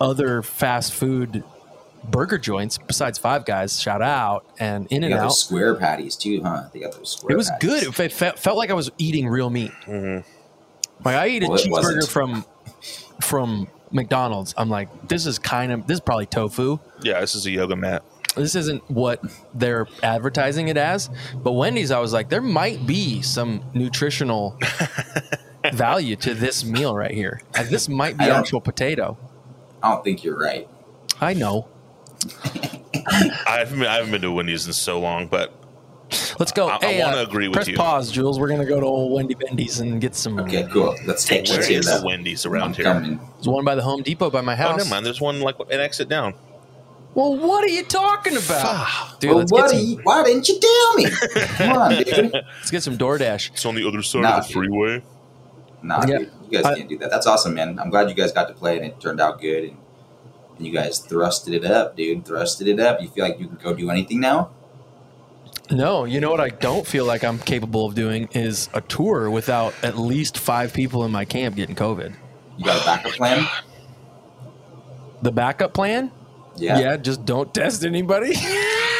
other 0.00 0.42
fast 0.42 0.92
food 0.94 1.42
burger 2.04 2.38
joints 2.38 2.78
besides 2.78 3.18
Five 3.18 3.44
Guys. 3.44 3.80
Shout 3.80 4.02
out 4.02 4.46
and 4.58 4.86
In 4.90 5.04
and 5.04 5.12
Out. 5.14 5.32
square 5.32 5.74
patties 5.74 6.16
too, 6.16 6.42
huh? 6.42 6.64
They 6.72 6.80
got 6.80 6.92
those 6.92 7.10
square. 7.12 7.32
It 7.34 7.36
was 7.36 7.50
patties. 7.50 7.70
good. 7.70 7.82
It 7.88 7.94
fe- 7.94 8.08
felt, 8.08 8.38
felt 8.38 8.56
like 8.56 8.70
I 8.70 8.74
was 8.74 8.90
eating 8.98 9.28
real 9.28 9.50
meat. 9.50 9.72
Mm-hmm. 9.86 10.26
Like 11.04 11.16
I 11.16 11.28
eat 11.28 11.42
a 11.42 11.46
Well, 11.48 11.58
it 11.58 11.66
cheeseburger 11.66 11.70
wasn't. 11.70 12.08
from 12.08 12.44
from 13.20 13.68
McDonald's. 13.90 14.54
I'm 14.56 14.68
like, 14.70 15.08
this 15.08 15.26
is 15.26 15.38
kind 15.38 15.72
of 15.72 15.86
this 15.86 15.96
is 15.96 16.00
probably 16.00 16.26
tofu. 16.26 16.78
Yeah, 17.02 17.20
this 17.20 17.34
is 17.34 17.46
a 17.46 17.50
yoga 17.50 17.76
mat. 17.76 18.02
This 18.36 18.54
isn't 18.54 18.88
what 18.88 19.20
they're 19.54 19.86
advertising 20.02 20.68
it 20.68 20.76
as. 20.76 21.10
But 21.34 21.52
Wendy's, 21.52 21.90
I 21.90 21.98
was 21.98 22.12
like, 22.12 22.28
there 22.28 22.42
might 22.42 22.86
be 22.86 23.20
some 23.22 23.62
nutritional 23.74 24.56
value 25.72 26.14
to 26.16 26.34
this 26.34 26.64
meal 26.64 26.94
right 26.94 27.10
here. 27.10 27.40
Like, 27.54 27.68
this 27.68 27.88
might 27.88 28.16
be 28.16 28.24
actual 28.26 28.60
potato. 28.60 29.16
I 29.82 29.90
don't 29.92 30.04
think 30.04 30.24
you're 30.24 30.38
right. 30.38 30.68
I 31.20 31.34
know. 31.34 31.68
I 32.44 33.58
haven't, 33.58 33.78
been, 33.78 33.88
I 33.88 33.94
haven't 33.96 34.10
been 34.10 34.22
to 34.22 34.32
Wendy's 34.32 34.66
in 34.66 34.72
so 34.72 35.00
long, 35.00 35.28
but 35.28 35.52
Let's 36.38 36.52
go. 36.52 36.68
I- 36.68 36.78
I 36.82 36.98
wanna 37.04 37.18
uh, 37.18 37.22
agree 37.22 37.48
with 37.48 37.54
press 37.56 37.68
you. 37.68 37.76
pause, 37.76 38.10
Jules. 38.10 38.38
We're 38.40 38.48
gonna 38.48 38.64
go 38.64 38.80
to 38.80 38.86
old 38.86 39.12
Wendy 39.12 39.34
Bendy's 39.34 39.80
and 39.80 40.00
get 40.00 40.14
some. 40.14 40.38
Okay, 40.40 40.66
cool. 40.72 40.94
Let's 41.06 41.24
take. 41.26 41.46
where 41.48 41.56
Let's 41.56 41.68
hear 41.68 41.80
is 41.80 41.86
the 41.86 42.02
Wendy's 42.06 42.46
I'm 42.46 42.52
around 42.52 42.76
here? 42.76 42.84
coming. 42.86 43.20
There's 43.36 43.48
one 43.48 43.64
by 43.64 43.74
the 43.74 43.82
Home 43.82 44.02
Depot 44.02 44.30
by 44.30 44.40
my 44.40 44.54
Oh, 44.54 44.56
house. 44.56 44.78
never 44.78 44.88
mind. 44.88 45.04
There's 45.04 45.20
one 45.20 45.40
like 45.40 45.58
an 45.60 45.80
exit 45.80 46.08
down. 46.08 46.34
Well, 47.14 47.36
what 47.36 47.62
are 47.64 47.68
you 47.68 47.84
talking 47.84 48.36
about, 48.36 49.20
dude? 49.20 49.30
Well, 49.30 49.38
let's, 49.40 49.52
what 49.52 49.70
get 49.70 49.72
do 49.72 49.78
some, 49.78 49.86
you, 49.90 50.00
why 50.04 50.22
didn't 50.24 50.48
you 50.48 50.60
tell 50.60 50.94
me? 50.94 51.06
Come 51.56 51.72
on, 51.76 51.90
dude. 52.02 52.32
let's 52.32 52.70
get 52.70 52.82
some 52.82 52.96
DoorDash. 52.96 53.50
It's 53.52 53.66
on 53.66 53.74
the 53.74 53.86
other 53.86 54.02
side 54.02 54.22
Nah, 54.22 54.38
of 54.38 54.46
the 54.46 54.52
freeway. 54.52 55.02
Nah, 55.82 56.04
Yeah. 56.06 56.18
dude, 56.18 56.30
you 56.50 56.58
guys 56.58 56.64
I- 56.66 56.76
can't 56.76 56.88
do 56.88 56.98
that. 56.98 57.10
That's 57.10 57.26
awesome, 57.26 57.54
man. 57.54 57.78
I'm 57.78 57.90
glad 57.90 58.08
you 58.08 58.14
guys 58.14 58.32
got 58.32 58.48
to 58.48 58.54
play 58.54 58.76
and 58.76 58.86
it 58.86 59.00
turned 59.00 59.20
out 59.20 59.40
good. 59.40 59.64
And, 59.64 59.76
and 60.56 60.66
you 60.66 60.72
guys 60.72 61.00
thrusted 61.00 61.52
it 61.54 61.64
up, 61.64 61.96
dude. 61.96 62.24
Thrusted 62.24 62.66
it 62.66 62.80
up. 62.80 63.00
You 63.00 63.08
feel 63.08 63.24
like 63.24 63.38
you 63.38 63.46
can 63.48 63.56
go 63.62 63.74
do 63.74 63.90
anything 63.90 64.20
now? 64.20 64.50
No, 65.70 66.04
you 66.04 66.18
know 66.20 66.30
what 66.30 66.40
I 66.40 66.48
don't 66.48 66.86
feel 66.86 67.04
like 67.04 67.22
I'm 67.22 67.38
capable 67.38 67.84
of 67.84 67.94
doing 67.94 68.28
is 68.32 68.70
a 68.72 68.80
tour 68.80 69.30
without 69.30 69.74
at 69.82 69.98
least 69.98 70.38
five 70.38 70.72
people 70.72 71.04
in 71.04 71.12
my 71.12 71.26
camp 71.26 71.56
getting 71.56 71.76
COVID. 71.76 72.14
You 72.56 72.64
got 72.64 72.80
a 72.80 72.84
backup 72.86 73.12
plan? 73.12 73.46
The 75.22 75.32
backup 75.32 75.74
plan? 75.74 76.10
Yeah. 76.56 76.78
Yeah, 76.78 76.96
just 76.96 77.24
don't 77.24 77.52
test 77.52 77.84
anybody. 77.84 78.34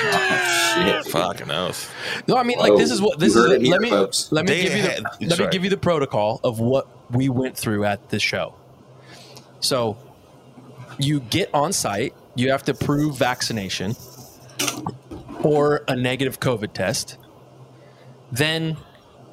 Oh, 0.01 0.75
shit. 0.77 1.03
dude. 1.05 1.13
Fucking 1.13 1.51
oath. 1.51 1.93
no, 2.29 2.37
I 2.37 2.45
mean 2.45 2.57
like 2.61 2.77
this 2.77 2.93
is 2.93 3.03
what 3.03 3.19
this 3.19 3.35
You 3.35 3.41
is. 3.41 3.47
heard 3.51 3.57
it 3.57 3.63
here, 3.63 3.73
let 3.73 3.81
me 3.81 3.91
folks. 3.91 4.31
let 4.31 4.45
me 4.45 4.53
They 4.53 4.63
give 4.63 4.77
you 4.77 4.83
the 4.85 5.27
let 5.27 5.39
me 5.41 5.49
give 5.51 5.65
you 5.65 5.71
the 5.71 5.77
protocol 5.77 6.41
of 6.45 6.61
what 6.61 6.87
we 7.11 7.29
went 7.29 7.57
through 7.57 7.85
at 7.85 8.11
the 8.11 8.19
show. 8.19 8.55
So, 9.61 9.97
you 10.99 11.21
get 11.21 11.53
on 11.55 11.73
site. 11.73 12.15
You 12.35 12.51
have 12.51 12.65
to 12.65 12.75
prove 12.75 13.17
vaccination 13.17 13.97
or 15.43 15.85
a 15.89 15.97
negative 15.97 16.41
COVID 16.41 16.73
test. 16.73 17.17
Then, 18.31 18.77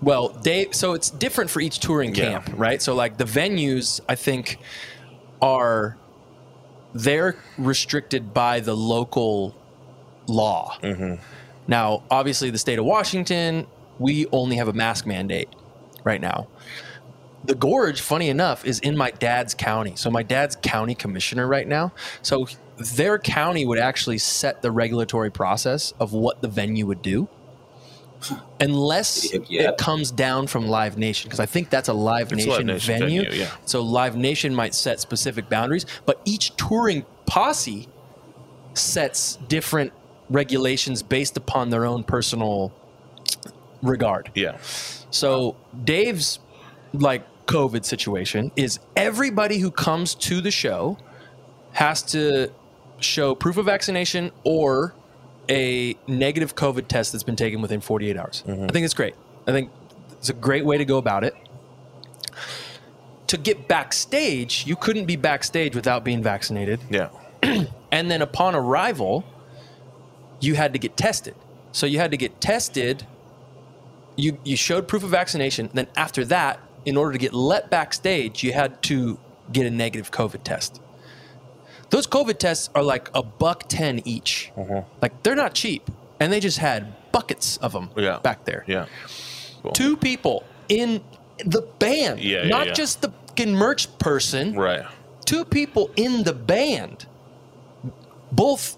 well, 0.01 0.29
they 0.29 0.67
so 0.71 0.93
it's 0.93 1.09
different 1.09 1.49
for 1.49 1.59
each 1.59 1.79
touring 1.79 2.15
Yeah. 2.15 2.31
camp, 2.31 2.49
right? 2.55 2.81
So, 2.81 2.95
like 2.95 3.17
the 3.17 3.25
venues, 3.25 3.99
I 4.07 4.15
think 4.15 4.59
are 5.41 5.97
they're 6.93 7.35
restricted 7.57 8.33
by 8.33 8.61
the 8.61 8.75
local 8.75 9.53
law. 10.27 10.77
Mm-hmm. 10.81 11.21
Now, 11.67 12.03
obviously, 12.09 12.49
the 12.51 12.57
state 12.57 12.79
of 12.79 12.85
Washington, 12.85 13.67
we 13.99 14.27
only 14.31 14.55
have 14.57 14.67
a 14.67 14.73
mask 14.73 15.05
mandate 15.05 15.49
right 16.03 16.21
now. 16.21 16.47
The 17.45 17.55
gorge, 17.55 18.01
funny 18.01 18.29
enough, 18.29 18.65
is 18.65 18.79
in 18.79 18.97
my 18.97 19.11
dad's 19.11 19.53
county. 19.53 19.93
So 19.95 20.09
my 20.09 20.23
dad's 20.23 20.55
county 20.55 20.95
commissioner 20.95 21.47
right 21.47 21.67
now. 21.67 21.93
So 22.21 22.47
their 22.95 23.19
county 23.19 23.65
would 23.65 23.79
actually 23.79 24.17
set 24.17 24.61
the 24.61 24.71
regulatory 24.71 25.31
process 25.31 25.93
of 25.99 26.13
what 26.13 26.41
the 26.41 26.47
venue 26.47 26.85
would 26.85 27.01
do. 27.01 27.27
Unless 28.59 29.21
Did 29.21 29.31
he 29.31 29.37
hook 29.37 29.49
you 29.49 29.61
it 29.61 29.77
comes 29.77 30.09
down 30.09 30.47
from 30.47 30.67
Live 30.67 30.97
Nation, 30.97 31.29
because 31.29 31.39
I 31.39 31.45
think 31.45 31.69
that's 31.69 31.89
a 31.89 31.93
Live 31.93 32.31
Nation, 32.31 32.49
Live 32.49 32.65
Nation 32.65 32.99
venue. 32.99 33.23
venue, 33.23 33.39
yeah. 33.39 33.51
So 33.65 33.81
Live 33.81 34.15
Nation 34.15 34.55
might 34.55 34.73
set 34.73 34.99
specific 34.99 35.47
boundaries, 35.49 35.85
but 36.05 36.21
each 36.25 36.55
touring 36.55 37.05
posse 37.27 37.87
sets 38.73 39.35
different 39.47 39.93
regulations 40.29 41.03
based 41.03 41.37
upon 41.37 41.69
their 41.69 41.85
own 41.85 42.03
personal 42.03 42.73
regard. 43.83 44.31
Yeah. 44.33 44.57
So 45.11 45.55
Dave's 45.83 46.39
like 46.93 47.27
COVID 47.45 47.85
situation 47.85 48.51
is 48.55 48.79
everybody 48.95 49.59
who 49.59 49.71
comes 49.71 50.15
to 50.15 50.41
the 50.41 50.51
show 50.51 50.97
has 51.73 52.01
to 52.03 52.51
show 52.99 53.35
proof 53.35 53.57
of 53.57 53.65
vaccination 53.65 54.31
or 54.43 54.95
a 55.49 55.95
negative 56.07 56.55
COVID 56.55 56.87
test 56.87 57.11
that's 57.11 57.23
been 57.23 57.35
taken 57.35 57.61
within 57.61 57.81
48 57.81 58.17
hours. 58.17 58.43
Mm-hmm. 58.47 58.63
I 58.63 58.67
think 58.67 58.85
it's 58.85 58.93
great. 58.93 59.15
I 59.47 59.51
think 59.51 59.69
it's 60.13 60.29
a 60.29 60.33
great 60.33 60.65
way 60.65 60.77
to 60.77 60.85
go 60.85 60.97
about 60.97 61.23
it. 61.23 61.35
To 63.27 63.37
get 63.37 63.67
backstage, 63.67 64.65
you 64.65 64.75
couldn't 64.75 65.05
be 65.05 65.15
backstage 65.15 65.75
without 65.75 66.03
being 66.03 66.23
vaccinated. 66.23 66.79
Yeah. 66.89 67.09
And 67.91 68.11
then 68.11 68.21
upon 68.21 68.55
arrival, 68.55 69.23
you 70.41 70.55
had 70.55 70.73
to 70.73 70.79
get 70.79 70.97
tested. 70.97 71.33
So 71.71 71.85
you 71.85 71.97
had 71.97 72.11
to 72.11 72.17
get 72.17 72.41
tested. 72.41 73.07
You 74.17 74.37
you 74.43 74.57
showed 74.57 74.89
proof 74.89 75.01
of 75.01 75.11
vaccination. 75.11 75.69
Then 75.73 75.87
after 75.95 76.25
that, 76.25 76.59
in 76.85 76.97
order 76.97 77.11
to 77.13 77.17
get 77.17 77.33
let 77.33 77.69
backstage, 77.69 78.43
you 78.43 78.53
had 78.53 78.81
to 78.83 79.17
get 79.51 79.65
a 79.65 79.69
negative 79.71 80.11
COVID 80.11 80.43
test. 80.43 80.81
Those 81.89 82.07
COVID 82.07 82.37
tests 82.39 82.69
are 82.75 82.83
like 82.83 83.09
a 83.13 83.21
buck 83.23 83.65
ten 83.67 84.01
each. 84.05 84.51
Mm-hmm. 84.57 84.87
Like 85.01 85.23
they're 85.23 85.35
not 85.35 85.53
cheap, 85.53 85.89
and 86.19 86.31
they 86.31 86.39
just 86.39 86.57
had 86.57 86.93
buckets 87.11 87.57
of 87.57 87.71
them 87.73 87.89
Yeah. 87.95 88.19
back 88.19 88.45
there. 88.45 88.63
Yeah. 88.67 88.85
Cool. 89.61 89.71
Two 89.71 89.95
people 89.97 90.43
in 90.69 91.01
the 91.45 91.61
band, 91.79 92.19
Yeah, 92.21 92.43
yeah, 92.43 92.49
not 92.49 92.67
yeah. 92.67 92.73
just 92.73 93.01
the 93.01 93.11
fucking 93.27 93.53
merch 93.53 93.97
person 93.99 94.55
Right. 94.55 94.85
two 95.25 95.43
people 95.45 95.91
in 95.95 96.23
the 96.23 96.33
band, 96.33 97.05
both 98.31 98.77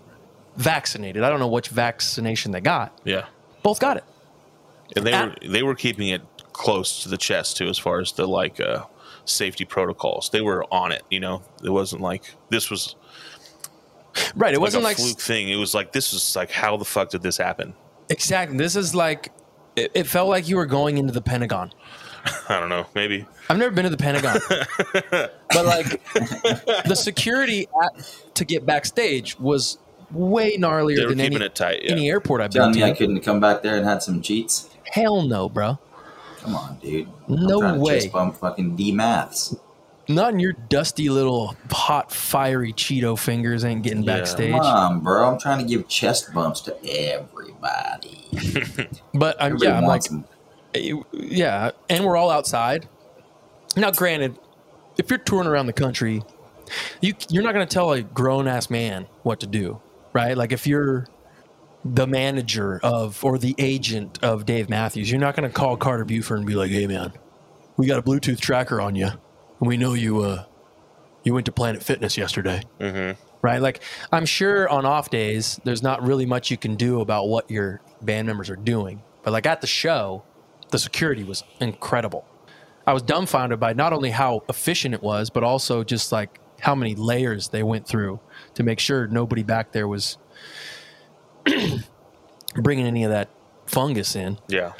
vaccinated. 0.55 1.23
I 1.23 1.29
don't 1.29 1.39
know 1.39 1.47
which 1.47 1.69
vaccination 1.69 2.51
they 2.51 2.61
got. 2.61 2.97
Yeah. 3.03 3.25
Both 3.63 3.79
got 3.79 3.97
it. 3.97 4.03
And 4.95 5.05
they 5.05 5.13
At- 5.13 5.29
were 5.43 5.49
they 5.49 5.63
were 5.63 5.75
keeping 5.75 6.07
it 6.09 6.21
close 6.57 7.03
to 7.03 7.09
the 7.09 7.17
chest 7.17 7.57
too, 7.57 7.67
as 7.67 7.77
far 7.77 7.99
as 7.99 8.11
the 8.13 8.27
like 8.27 8.59
uh, 8.59 8.83
safety 9.25 9.63
protocols. 9.65 10.29
They 10.29 10.41
were 10.41 10.65
on 10.73 10.91
it. 10.91 11.03
You 11.09 11.19
know, 11.19 11.43
it 11.63 11.69
wasn't 11.69 12.01
like 12.01 12.33
this 12.49 12.69
was 12.69 12.95
Right. 14.35 14.53
It 14.53 14.57
like 14.57 14.61
wasn't 14.61 14.83
a 14.83 14.87
like, 14.87 14.97
fluke 14.97 15.19
thing. 15.19 15.49
It 15.49 15.57
was 15.57 15.73
like 15.75 15.91
this 15.91 16.11
was 16.13 16.35
like 16.35 16.51
how 16.51 16.77
the 16.77 16.85
fuck 16.85 17.09
did 17.09 17.21
this 17.21 17.37
happen? 17.37 17.73
exactly. 18.09 18.57
This 18.57 18.75
is 18.75 18.95
like 18.95 19.31
it, 19.75 19.91
it 19.93 20.03
felt 20.07 20.29
like 20.29 20.47
you 20.47 20.55
were 20.57 20.65
going 20.65 20.97
into 20.97 21.13
the 21.13 21.21
Pentagon. 21.21 21.71
I 22.49 22.59
don't 22.59 22.69
know. 22.69 22.85
Maybe. 22.95 23.25
I've 23.49 23.57
never 23.57 23.71
been 23.73 23.83
to 23.83 23.89
the 23.89 23.97
Pentagon, 23.97 24.39
but 25.49 25.65
like 25.65 26.03
the 26.85 26.95
security 26.95 27.67
at, 27.83 28.11
to 28.33 28.43
get 28.43 28.65
backstage 28.65 29.39
was 29.39 29.77
way 30.11 30.57
gnarlier 30.57 31.07
than 31.07 31.17
keeping 31.19 31.35
any, 31.35 31.45
it 31.45 31.55
tight. 31.55 31.83
Yeah. 31.83 31.91
any 31.91 32.09
airport 32.09 32.41
I've 32.41 32.49
Telling 32.51 32.71
been 32.73 32.81
me 32.81 32.85
I 32.87 32.91
to. 32.91 32.97
couldn't 32.97 33.19
come 33.21 33.39
back 33.39 33.61
there 33.61 33.77
and 33.77 33.85
had 33.85 34.01
some 34.03 34.21
cheats. 34.21 34.69
Hell 34.91 35.21
no, 35.21 35.47
bro. 35.47 35.79
Come 36.37 36.55
on, 36.55 36.77
dude. 36.79 37.07
No 37.27 37.55
I'm 37.55 37.59
trying 37.59 37.73
to 37.75 37.79
way. 37.81 37.99
Chest 37.99 38.11
bump 38.13 38.35
fucking 38.37 38.75
D 38.75 38.91
maths. 38.91 39.55
Not 40.09 40.33
in 40.33 40.39
your 40.39 40.53
dusty 40.53 41.09
little 41.09 41.55
hot 41.69 42.11
fiery 42.13 42.71
Cheeto 42.71 43.19
fingers 43.19 43.65
ain't 43.65 43.83
getting 43.83 44.03
Yeah. 44.03 44.17
backstage. 44.19 44.53
Come 44.53 44.61
on, 44.61 44.99
bro. 45.01 45.27
I'm 45.29 45.39
trying 45.39 45.59
to 45.59 45.65
give 45.65 45.87
chest 45.89 46.33
bumps 46.33 46.61
to 46.61 46.75
everybody. 46.85 48.25
But 49.13 49.35
I'm, 49.41 49.53
Everybody 49.53 49.65
yeah, 49.71 49.77
I'm 49.77 49.83
like, 49.85 50.03
them. 50.03 50.25
Eh, 50.75 50.93
yeah, 51.11 51.71
and 51.89 52.05
we're 52.05 52.15
all 52.15 52.29
outside. 52.29 52.87
Now, 53.75 53.91
granted, 53.91 54.37
if 54.97 55.09
you're 55.09 55.17
touring 55.19 55.47
around 55.47 55.65
the 55.65 55.73
country, 55.73 56.21
you 57.01 57.13
you're 57.29 57.43
not 57.43 57.53
going 57.53 57.67
to 57.67 57.73
tell 57.73 57.91
a 57.93 58.01
grown 58.01 58.47
ass 58.47 58.69
man 58.69 59.07
what 59.23 59.39
to 59.39 59.47
do, 59.47 59.81
right? 60.13 60.37
Like 60.37 60.51
if 60.51 60.67
you're 60.67 61.07
the 61.85 62.07
manager 62.07 62.79
of 62.83 63.23
or 63.23 63.37
the 63.37 63.55
agent 63.57 64.19
of 64.23 64.45
Dave 64.45 64.69
Matthews, 64.69 65.09
you're 65.09 65.19
not 65.19 65.35
going 65.35 65.49
to 65.49 65.53
call 65.53 65.77
Carter 65.77 66.05
Beauford 66.05 66.39
and 66.39 66.47
be 66.47 66.55
like, 66.55 66.71
"Hey, 66.71 66.87
man, 66.87 67.13
we 67.77 67.87
got 67.87 67.99
a 67.99 68.01
Bluetooth 68.01 68.39
tracker 68.39 68.81
on 68.81 68.95
you, 68.95 69.07
and 69.07 69.67
we 69.67 69.77
know 69.77 69.93
you 69.93 70.21
uh 70.21 70.45
you 71.23 71.33
went 71.33 71.45
to 71.45 71.51
Planet 71.51 71.83
Fitness 71.83 72.17
yesterday." 72.17 72.63
Mm-hmm. 72.79 73.19
right? 73.41 73.61
Like, 73.61 73.81
I'm 74.11 74.25
sure 74.25 74.67
on 74.69 74.85
off 74.85 75.09
days, 75.09 75.59
there's 75.63 75.83
not 75.83 76.01
really 76.03 76.25
much 76.25 76.51
you 76.51 76.57
can 76.57 76.75
do 76.75 77.01
about 77.01 77.27
what 77.27 77.49
your 77.49 77.81
band 78.01 78.27
members 78.27 78.49
are 78.49 78.55
doing. 78.55 79.01
But 79.23 79.31
like 79.31 79.45
at 79.45 79.61
the 79.61 79.67
show, 79.67 80.23
the 80.71 80.79
security 80.79 81.23
was 81.23 81.43
incredible. 81.59 82.25
I 82.85 82.93
was 82.93 83.03
dumbfounded 83.03 83.59
by 83.59 83.73
not 83.73 83.91
only 83.93 84.11
how 84.11 84.43
efficient 84.47 84.93
it 84.93 85.03
was, 85.03 85.29
but 85.29 85.43
also 85.43 85.83
just 85.83 86.11
like 86.11 86.39
how 86.61 86.73
many 86.73 86.95
layers 86.95 87.49
they 87.49 87.61
went 87.61 87.85
through 87.87 88.19
to 88.55 88.63
make 88.63 88.79
sure 88.79 89.07
nobody 89.07 89.43
back 89.43 89.71
there 89.73 89.87
was 89.87 90.17
bringing 92.55 92.85
any 92.85 93.03
of 93.03 93.11
that 93.11 93.29
fungus 93.65 94.15
in. 94.15 94.37
Yeah. 94.47 94.73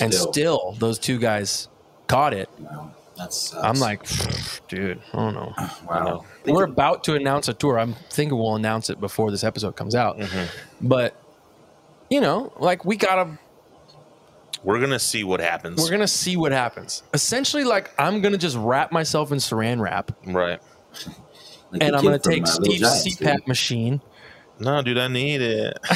And 0.00 0.12
still, 0.12 0.76
those 0.78 0.98
two 0.98 1.18
guys 1.18 1.68
caught 2.06 2.34
it. 2.34 2.48
wow, 2.58 2.92
that's. 3.16 3.54
I'm 3.54 3.78
like, 3.78 4.06
dude, 4.68 5.00
I 5.12 5.16
don't 5.16 5.34
know. 5.34 5.54
wow. 5.88 6.24
We're 6.46 6.64
about 6.64 7.04
to 7.04 7.14
announce 7.14 7.48
a 7.48 7.54
tour. 7.54 7.78
I'm 7.78 7.94
thinking 8.10 8.36
we'll 8.38 8.56
announce 8.56 8.90
it 8.90 9.00
before 9.00 9.30
this 9.30 9.44
episode 9.44 9.76
comes 9.76 9.94
out. 9.94 10.20
But 10.80 11.16
you 12.10 12.20
know, 12.20 12.52
like 12.58 12.84
we 12.84 12.96
gotta, 12.96 13.38
We're 14.62 14.80
gonna 14.80 14.98
see 14.98 15.24
what 15.24 15.40
happens. 15.40 15.80
we're 15.80 15.90
gonna 15.90 16.06
see 16.08 16.36
what 16.36 16.52
happens. 16.52 17.02
Essentially, 17.14 17.64
like 17.64 17.90
I'm 17.98 18.20
gonna 18.20 18.38
just 18.38 18.56
wrap 18.56 18.92
myself 18.92 19.32
in 19.32 19.38
Saran 19.38 19.80
wrap, 19.80 20.12
right. 20.26 20.60
Like 21.72 21.84
and 21.84 21.96
I'm 21.96 22.04
gonna 22.04 22.18
take 22.18 22.42
uh, 22.42 22.46
Steve's 22.46 22.80
Giants, 22.80 23.16
dude. 23.16 23.28
CPAP 23.28 23.46
machine. 23.46 24.02
No, 24.62 24.80
dude, 24.80 24.98
I 24.98 25.08
need 25.08 25.40
it. 25.42 25.78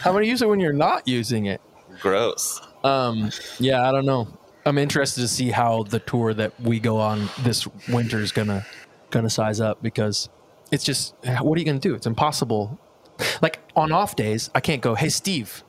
How 0.00 0.12
many 0.12 0.28
use 0.28 0.40
it 0.40 0.48
when 0.48 0.60
you're 0.60 0.72
not 0.72 1.06
using 1.06 1.46
it? 1.46 1.60
Gross. 2.00 2.60
Um, 2.84 3.30
yeah, 3.58 3.86
I 3.88 3.92
don't 3.92 4.06
know. 4.06 4.28
I'm 4.64 4.78
interested 4.78 5.20
to 5.20 5.28
see 5.28 5.50
how 5.50 5.82
the 5.82 5.98
tour 5.98 6.32
that 6.34 6.58
we 6.60 6.78
go 6.80 6.98
on 6.98 7.28
this 7.40 7.66
winter 7.88 8.20
is 8.20 8.32
gonna 8.32 8.64
gonna 9.10 9.28
size 9.28 9.60
up 9.60 9.82
because 9.82 10.28
it's 10.70 10.84
just 10.84 11.14
what 11.40 11.56
are 11.56 11.58
you 11.58 11.66
gonna 11.66 11.78
do? 11.78 11.94
It's 11.94 12.06
impossible. 12.06 12.78
Like 13.40 13.58
on 13.76 13.92
off 13.92 14.16
days, 14.16 14.50
I 14.54 14.60
can't 14.60 14.80
go. 14.80 14.94
Hey, 14.94 15.08
Steve. 15.08 15.64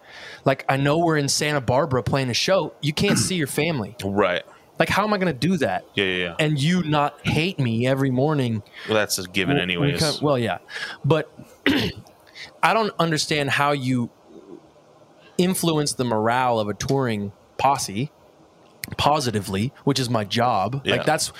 Like 0.46 0.64
I 0.70 0.78
know 0.78 1.00
we're 1.00 1.18
in 1.18 1.28
Santa 1.28 1.60
Barbara 1.60 2.04
playing 2.04 2.30
a 2.30 2.34
show. 2.36 2.74
You 2.82 2.94
can't 2.94 3.18
see 3.18 3.36
your 3.36 3.48
family. 3.48 3.96
Right. 4.04 4.44
Like 4.84 4.90
how 4.90 5.06
am 5.06 5.14
I 5.14 5.18
gonna 5.18 5.32
do 5.32 5.56
that? 5.58 5.86
Yeah, 5.96 6.04
yeah, 6.04 6.18
yeah. 6.26 6.36
And 6.40 6.62
you 6.62 6.84
not 6.84 7.26
hate 7.26 7.58
me 7.58 7.88
every 7.88 8.12
morning 8.12 8.62
Well, 8.90 8.96
that's 8.98 9.18
a 9.18 9.24
given, 9.24 9.58
anyways. 9.58 10.00
come- 10.02 10.16
well, 10.22 10.38
yeah, 10.38 10.58
but 11.06 11.32
I 12.62 12.74
don't 12.74 12.92
understand 13.00 13.50
how 13.52 13.72
you 13.72 14.10
influence 15.38 15.94
the 15.94 16.04
morale 16.04 16.60
of 16.60 16.68
a 16.68 16.74
touring 16.74 17.32
posse 17.58 18.12
positively, 18.98 19.72
which 19.86 20.00
is 20.00 20.10
my 20.10 20.26
job. 20.26 20.82
Yeah. 20.84 20.98
Like 20.98 21.06
that's 21.06 21.32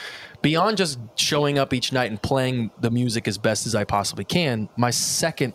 beyond 0.42 0.78
just 0.78 0.98
showing 1.16 1.60
up 1.60 1.74
each 1.74 1.92
night 1.92 2.10
and 2.10 2.22
playing 2.22 2.72
the 2.80 2.90
music 2.92 3.28
as 3.28 3.38
best 3.38 3.68
as 3.68 3.76
I 3.76 3.84
possibly 3.84 4.24
can. 4.24 4.70
My 4.78 4.90
second 4.90 5.54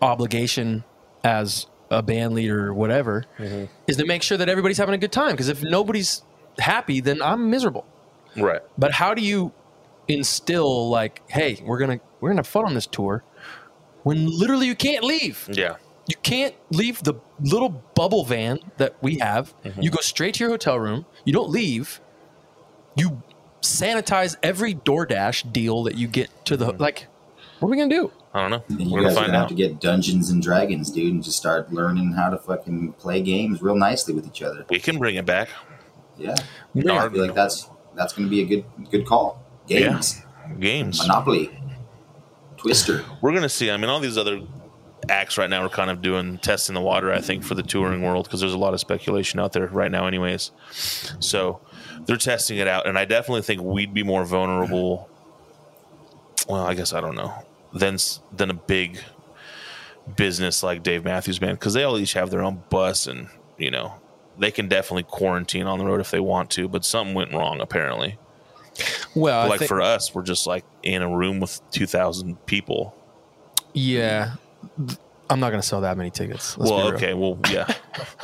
obligation 0.00 0.84
as 1.24 1.66
a 1.90 2.02
band 2.02 2.34
leader 2.34 2.66
or 2.68 2.74
whatever 2.74 3.24
Mm-hmm. 3.38 3.64
is 3.86 3.96
to 3.98 4.06
make 4.06 4.22
sure 4.22 4.36
that 4.38 4.48
everybody's 4.48 4.78
having 4.78 4.94
a 4.94 4.98
good 4.98 5.12
time. 5.12 5.32
Because 5.32 5.48
if 5.48 5.62
nobody's 5.62 6.22
happy, 6.58 7.00
then 7.00 7.20
I'm 7.22 7.50
miserable. 7.50 7.86
right. 8.36 8.60
But 8.78 8.92
how 8.92 9.14
do 9.14 9.22
you 9.22 9.52
instill 10.08 10.88
like, 10.90 11.22
hey, 11.30 11.60
we're 11.64 11.78
gonna 11.78 12.00
we're 12.20 12.30
gonna 12.30 12.40
have 12.40 12.46
fun 12.46 12.64
on 12.64 12.74
this 12.74 12.86
tour 12.86 13.22
when 14.02 14.26
literally 14.26 14.66
you 14.66 14.74
can't 14.74 15.04
leave. 15.04 15.48
Yeah. 15.52 15.76
You 16.08 16.16
can't 16.22 16.54
leave 16.70 17.02
the 17.04 17.14
little 17.40 17.68
bubble 17.94 18.24
van 18.24 18.58
that 18.78 18.96
we 19.00 19.18
have. 19.18 19.54
Mm-hmm. 19.62 19.82
You 19.82 19.90
go 19.90 20.00
straight 20.00 20.34
to 20.34 20.44
your 20.44 20.50
hotel 20.50 20.78
room. 20.78 21.06
You 21.24 21.32
don't 21.32 21.48
leave. 21.50 22.00
You 22.96 23.22
sanitize 23.60 24.36
every 24.42 24.74
DoorDash 24.74 25.52
deal 25.52 25.84
that 25.84 25.94
you 25.96 26.08
get 26.08 26.28
to 26.46 26.56
Mm-hmm. 26.56 26.76
the 26.76 26.82
like. 26.82 27.06
What 27.60 27.68
are 27.68 27.70
we 27.70 27.76
gonna 27.76 27.88
do? 27.90 28.10
I 28.34 28.40
don't 28.40 28.50
know. 28.50 28.64
And 28.70 28.80
you 28.88 28.92
We're 28.92 29.02
guys 29.04 29.10
gonna 29.10 29.12
are 29.12 29.14
find 29.14 29.26
gonna 29.28 29.38
have 29.38 29.48
to 29.50 29.54
get 29.54 29.80
Dungeons 29.80 30.30
and 30.30 30.42
Dragons, 30.42 30.90
dude, 30.90 31.12
and 31.14 31.22
just 31.22 31.36
start 31.36 31.72
learning 31.72 32.12
how 32.14 32.28
to 32.30 32.36
fucking 32.38 32.94
play 32.94 33.22
games 33.22 33.62
real 33.62 33.76
nicely 33.76 34.12
with 34.14 34.26
each 34.26 34.42
other. 34.42 34.66
We 34.68 34.80
can 34.80 34.98
bring 34.98 35.14
it 35.14 35.24
back. 35.26 35.48
Yeah, 36.18 36.34
Yeah. 36.74 37.04
I 37.04 37.08
feel 37.08 37.26
like 37.26 37.34
that's 37.34 37.68
that's 37.94 38.12
going 38.12 38.26
to 38.26 38.30
be 38.30 38.42
a 38.42 38.46
good 38.46 38.64
good 38.90 39.06
call. 39.06 39.42
Games, 39.66 40.20
Games. 40.58 41.00
Monopoly, 41.00 41.50
Twister. 42.56 43.04
We're 43.20 43.32
gonna 43.32 43.48
see. 43.48 43.70
I 43.70 43.76
mean, 43.76 43.88
all 43.90 44.00
these 44.00 44.18
other 44.18 44.40
acts 45.08 45.36
right 45.36 45.50
now 45.50 45.64
are 45.64 45.68
kind 45.68 45.90
of 45.90 46.02
doing 46.02 46.38
testing 46.38 46.74
the 46.74 46.80
water. 46.80 47.12
I 47.12 47.20
think 47.20 47.42
for 47.44 47.54
the 47.54 47.62
touring 47.62 48.02
world 48.02 48.24
because 48.24 48.40
there's 48.40 48.52
a 48.52 48.58
lot 48.58 48.74
of 48.74 48.80
speculation 48.80 49.40
out 49.40 49.52
there 49.52 49.66
right 49.68 49.90
now, 49.90 50.06
anyways. 50.06 50.50
So 51.20 51.60
they're 52.06 52.16
testing 52.16 52.58
it 52.58 52.68
out, 52.68 52.86
and 52.86 52.98
I 52.98 53.04
definitely 53.04 53.42
think 53.42 53.62
we'd 53.62 53.94
be 53.94 54.02
more 54.02 54.24
vulnerable. 54.24 55.08
Well, 56.48 56.64
I 56.66 56.74
guess 56.74 56.92
I 56.92 57.00
don't 57.00 57.14
know 57.14 57.32
than 57.72 57.96
than 58.32 58.50
a 58.50 58.54
big 58.54 59.00
business 60.16 60.62
like 60.62 60.82
Dave 60.82 61.04
Matthews 61.04 61.38
Band 61.38 61.58
because 61.58 61.74
they 61.74 61.84
all 61.84 61.98
each 61.98 62.14
have 62.14 62.30
their 62.30 62.42
own 62.42 62.62
bus, 62.68 63.06
and 63.06 63.28
you 63.58 63.70
know 63.70 63.94
they 64.38 64.50
can 64.50 64.68
definitely 64.68 65.04
quarantine 65.04 65.66
on 65.66 65.78
the 65.78 65.84
road 65.84 66.00
if 66.00 66.10
they 66.10 66.20
want 66.20 66.50
to. 66.50 66.68
But 66.68 66.84
something 66.84 67.14
went 67.14 67.32
wrong 67.32 67.60
apparently. 67.60 68.18
Well, 69.14 69.40
I 69.40 69.46
like 69.48 69.58
think- 69.60 69.68
for 69.68 69.80
us, 69.82 70.14
we're 70.14 70.22
just 70.22 70.46
like 70.46 70.64
in 70.82 71.02
a 71.02 71.08
room 71.08 71.40
with 71.40 71.60
two 71.70 71.86
thousand 71.86 72.44
people. 72.46 72.94
yeah, 73.74 74.34
I'm 75.28 75.40
not 75.40 75.50
gonna 75.50 75.62
sell 75.62 75.82
that 75.82 75.96
many 75.96 76.10
tickets. 76.10 76.56
Let's 76.56 76.70
well, 76.70 76.92
okay, 76.94 77.14
well, 77.14 77.38
yeah. 77.50 77.72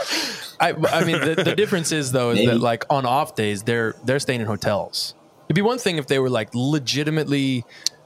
I, 0.61 0.71
I 0.73 1.05
mean, 1.05 1.21
the, 1.21 1.42
the 1.44 1.55
difference 1.55 1.92
is 1.92 2.11
though 2.12 2.31
is 2.31 2.37
Maybe. 2.38 2.47
that 2.53 2.59
like 2.61 2.85
on 2.90 3.07
off 3.07 3.35
days 3.37 3.62
they're 3.62 3.94
they're 4.05 4.18
staying 4.18 4.40
in 4.40 4.47
hotels. 4.47 5.14
It'd 5.47 5.55
be 5.55 5.62
one 5.62 5.79
thing 5.79 5.99
if 5.99 6.07
they 6.09 6.18
were 6.18 6.29
like 6.31 6.49
legitimately 6.55 7.64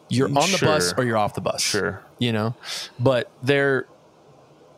you're 0.08 0.28
on 0.28 0.34
the 0.34 0.58
Sure. 0.58 0.68
bus 0.68 0.92
or 0.98 1.04
you're 1.04 1.16
off 1.16 1.34
the 1.34 1.40
bus. 1.40 1.62
Sure. 1.62 2.02
you 2.18 2.30
know, 2.32 2.54
but 3.00 3.30
they're 3.42 3.86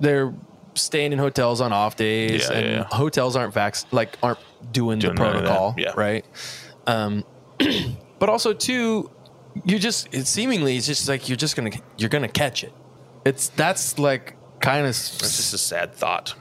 they're 0.01 0.33
staying 0.75 1.13
in 1.13 1.19
hotels 1.19 1.61
on 1.61 1.73
off 1.73 1.97
days, 1.97 2.49
Yeah, 2.49 2.57
and 2.57 2.67
yeah, 2.67 2.73
yeah. 2.79 2.85
hotels 2.85 3.37
aren't 3.37 3.55
vax 3.55 3.85
like 3.93 4.17
aren't 4.23 4.39
doing, 4.73 4.99
Doing 4.99 5.15
the 5.15 5.23
none 5.23 5.37
of 5.37 5.43
that, 5.43 5.49
protocol, 5.49 5.75
yeah. 5.79 5.93
right? 5.97 6.25
Um, 6.87 7.25
but 8.19 8.29
also 8.29 8.53
too, 8.53 9.11
you 9.65 9.79
just 9.79 10.13
it 10.15 10.27
seemingly 10.27 10.77
it's 10.77 10.87
just 10.87 11.09
like 11.09 11.29
you're 11.29 11.37
just 11.37 11.57
gonna 11.57 11.71
you're 11.97 12.11
gonna 12.11 12.29
catch 12.29 12.65
it. 12.65 12.73
It's 13.25 13.49
that's 13.51 13.99
like 13.99 14.37
kind 14.61 14.83
of 14.85 14.91
It's 14.91 15.19
just 15.19 15.55
a 15.55 15.59
sad 15.59 15.95
thought. 15.95 16.35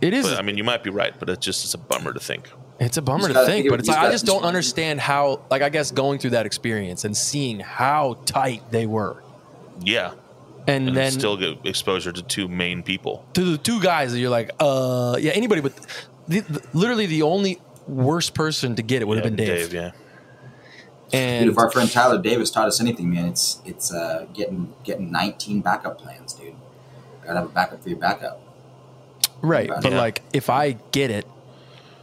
it 0.00 0.12
is 0.14 0.28
But 0.28 0.38
I 0.38 0.42
mean, 0.42 0.56
you 0.58 0.64
might 0.64 0.82
be 0.82 0.90
right, 0.90 1.12
but 1.18 1.28
it's 1.28 1.44
just 1.44 1.64
it's 1.64 1.74
a 1.74 1.78
bummer 1.78 2.12
to 2.12 2.20
think. 2.20 2.50
It's 2.80 2.96
a 2.96 3.02
bummer 3.02 3.26
to 3.28 3.44
think, 3.44 3.68
but 3.70 3.80
it's 3.80 3.88
like, 3.88 3.98
I 3.98 4.10
just 4.12 4.24
don't 4.24 4.44
understand 4.44 5.00
how. 5.00 5.40
Like, 5.50 5.62
I 5.62 5.68
guess 5.68 5.90
going 5.90 6.20
through 6.20 6.30
that 6.30 6.46
experience 6.46 7.04
and 7.04 7.16
seeing 7.16 7.58
how 7.58 8.18
tight 8.24 8.62
they 8.70 8.86
were, 8.86 9.20
Yeah, 9.80 10.12
and, 10.68 10.88
and 10.88 10.96
then 10.96 11.10
still 11.10 11.36
get 11.36 11.58
exposure 11.66 12.12
to 12.12 12.22
two 12.22 12.46
main 12.48 12.82
people. 12.84 13.24
to 13.34 13.44
the 13.44 13.58
two 13.58 13.80
guys 13.80 14.12
that 14.12 14.20
you're 14.20 14.30
like, 14.30 14.50
uh, 14.60 15.16
yeah, 15.18 15.32
anybody, 15.32 15.60
but 15.60 15.74
the, 16.28 16.40
the- 16.40 16.62
literally 16.74 17.06
the 17.06 17.22
only 17.22 17.60
worst 17.88 18.34
person 18.34 18.76
to 18.76 18.82
get 18.82 19.02
it 19.02 19.08
would 19.08 19.16
have 19.18 19.24
Yeah, 19.24 19.30
been 19.30 19.46
Dave. 19.46 19.72
yeah, 19.72 19.90
And 21.12 21.44
Dude, 21.46 21.52
if 21.52 21.58
our 21.58 21.70
friend 21.70 21.90
Tyler 21.90 22.20
Davis 22.20 22.50
taught 22.50 22.68
us 22.68 22.80
anything, 22.80 23.10
man, 23.10 23.24
it's 23.26 23.60
it's 23.64 23.92
uh, 23.92 24.26
getting 24.34 24.72
getting 24.84 25.10
19 25.10 25.62
backup 25.62 25.98
plans, 25.98 26.34
dude. 26.34 26.54
Gotta 27.24 27.40
have 27.40 27.46
a 27.48 27.52
backup 27.52 27.82
for 27.82 27.88
your 27.88 27.98
backup. 27.98 28.40
right, 29.42 29.68
but 29.68 29.90
Yeah. 29.92 29.98
like 29.98 30.22
if 30.32 30.50
I 30.50 30.72
get 30.92 31.10
it, 31.10 31.26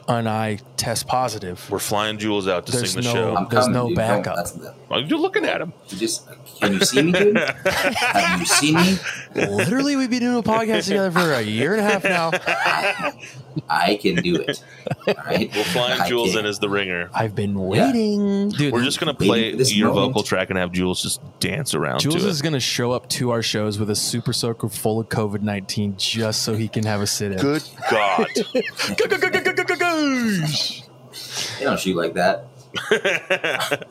and 0.08 0.28
I 0.28 0.58
test 0.78 1.08
positive, 1.08 1.70
We're 1.70 1.80
flying 1.80 2.18
Jules 2.18 2.48
out 2.48 2.66
to 2.68 2.72
There's 2.72 2.92
sing 2.92 3.02
the 3.04 3.10
no- 3.10 3.14
show. 3.14 3.36
I'm 3.36 3.48
There's 3.50 3.66
coming, 3.66 3.74
no 3.74 3.88
dude. 3.90 3.98
backup. 3.98 4.36
Don't- 4.36 4.62
that's- 4.62 4.76
Oh, 4.92 5.00
you're 5.00 5.20
looking 5.20 5.46
at 5.46 5.62
him. 5.62 5.74
you 5.90 5.98
just 5.98 6.28
can 6.62 6.74
you 6.74 6.80
see 6.82 7.02
me, 7.02 7.12
dude? 7.12 7.38
Have 7.66 8.40
you 8.40 8.46
seen 8.46 8.76
me? 8.76 8.98
literally, 9.36 9.96
we've 9.96 10.10
been 10.12 10.20
doing 10.20 10.38
a 10.38 10.44
podcast 10.44 10.84
together 10.88 11.10
for 11.12 11.34
a 11.34 11.42
year 11.42 11.74
and 11.74 11.82
a 11.82 11.84
half 11.90 12.04
now. 12.04 12.30
I, 12.46 13.14
I 13.68 13.96
can 13.96 14.18
do 14.18 14.36
it. 14.36 14.62
All 15.08 15.14
right. 15.26 15.52
We're 15.56 15.64
flying 15.66 16.02
I 16.02 16.08
Jules 16.08 16.32
can. 16.32 16.42
in 16.42 16.46
as 16.46 16.60
the 16.60 16.70
ringer. 16.70 17.10
I've 17.14 17.34
been 17.34 17.56
waiting, 17.56 18.50
dude. 18.50 18.74
We're 18.74 18.84
just 18.84 19.00
gonna 19.00 19.16
play 19.16 19.54
your 19.56 19.88
moment. 19.90 20.08
vocal 20.10 20.24
track 20.24 20.50
and 20.52 20.60
have 20.60 20.72
Jules 20.72 21.02
just 21.02 21.20
dance 21.40 21.74
around 21.74 22.00
Jules 22.02 22.22
to 22.22 22.28
is 22.28 22.40
it. 22.40 22.44
going 22.44 22.54
to 22.54 22.60
show 22.60 22.92
up 22.92 23.10
to 23.10 23.32
our 23.32 23.42
shows 23.42 23.80
with 23.80 23.90
a 23.90 23.96
super 23.96 24.34
soaker 24.34 24.70
full 24.70 25.00
of 25.00 25.10
COVID 25.10 25.42
19 25.42 25.96
just 25.98 26.44
so 26.44 26.56
he 26.56 26.68
can 26.68 26.84
have 26.86 27.02
a 27.02 27.08
sit 27.08 27.32
in. 27.32 27.40
Good 27.40 27.64
God. 27.90 28.28
They 31.60 31.65
don't 31.65 31.80
shoot 31.80 31.95
like 31.95 32.13
that. 32.15 32.47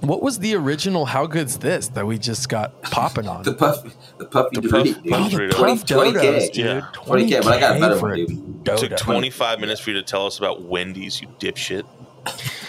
What 0.00 0.22
was 0.22 0.38
the 0.38 0.54
original 0.54 1.04
How 1.04 1.26
Good's 1.26 1.58
This 1.58 1.88
that 1.88 2.06
we 2.06 2.16
just 2.16 2.48
got 2.48 2.80
popping 2.80 3.28
on? 3.28 3.42
The 3.42 3.52
puff, 3.52 3.82
the 4.16 4.24
puffy 4.24 4.56
The 4.58 4.62
Dorito, 4.62 4.70
puff- 4.70 4.84
dude. 5.02 5.12
oh, 5.12 5.28
the 5.28 5.36
Dorito. 5.36 5.50
puff 5.52 5.84
20K. 5.84 6.12
dodos, 6.14 6.52
dude. 6.52 6.64
Yeah. 6.64 6.80
20K, 6.94 7.44
but 7.44 7.52
I 7.52 7.60
got 7.60 7.76
a 7.76 7.80
better 7.80 7.96
for 7.96 8.08
one, 8.08 8.12
a 8.18 8.26
dude. 8.26 8.64
dodo. 8.64 8.88
Took 8.88 8.96
25 8.98 9.60
minutes 9.60 9.78
for 9.78 9.90
you 9.90 9.96
to 9.96 10.02
tell 10.02 10.24
us 10.26 10.38
about 10.38 10.62
Wendy's, 10.62 11.20
you 11.20 11.28
dipshit. 11.38 11.84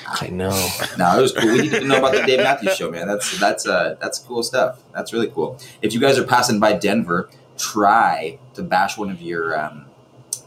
I 0.08 0.28
know. 0.28 0.50
No, 0.98 1.18
it 1.20 1.22
was 1.22 1.32
cool. 1.32 1.50
We 1.54 1.62
need 1.62 1.72
to 1.72 1.86
know 1.86 2.00
about 2.00 2.12
the 2.12 2.24
Dave 2.24 2.40
Matthews 2.40 2.76
Show, 2.76 2.92
man. 2.92 3.08
That's 3.08 3.40
that's 3.40 3.66
uh 3.66 3.96
that's 4.02 4.20
cool 4.20 4.44
stuff. 4.44 4.82
That's 4.94 5.14
really 5.14 5.30
cool. 5.30 5.58
If 5.82 5.94
you 5.94 6.02
guys 6.02 6.18
are 6.20 6.26
passing 6.26 6.60
by 6.60 6.74
Denver, 6.74 7.30
try 7.58 8.40
to 8.56 8.62
bash 8.62 8.98
one 8.98 9.10
of 9.10 9.22
your 9.22 9.58
um, 9.58 9.86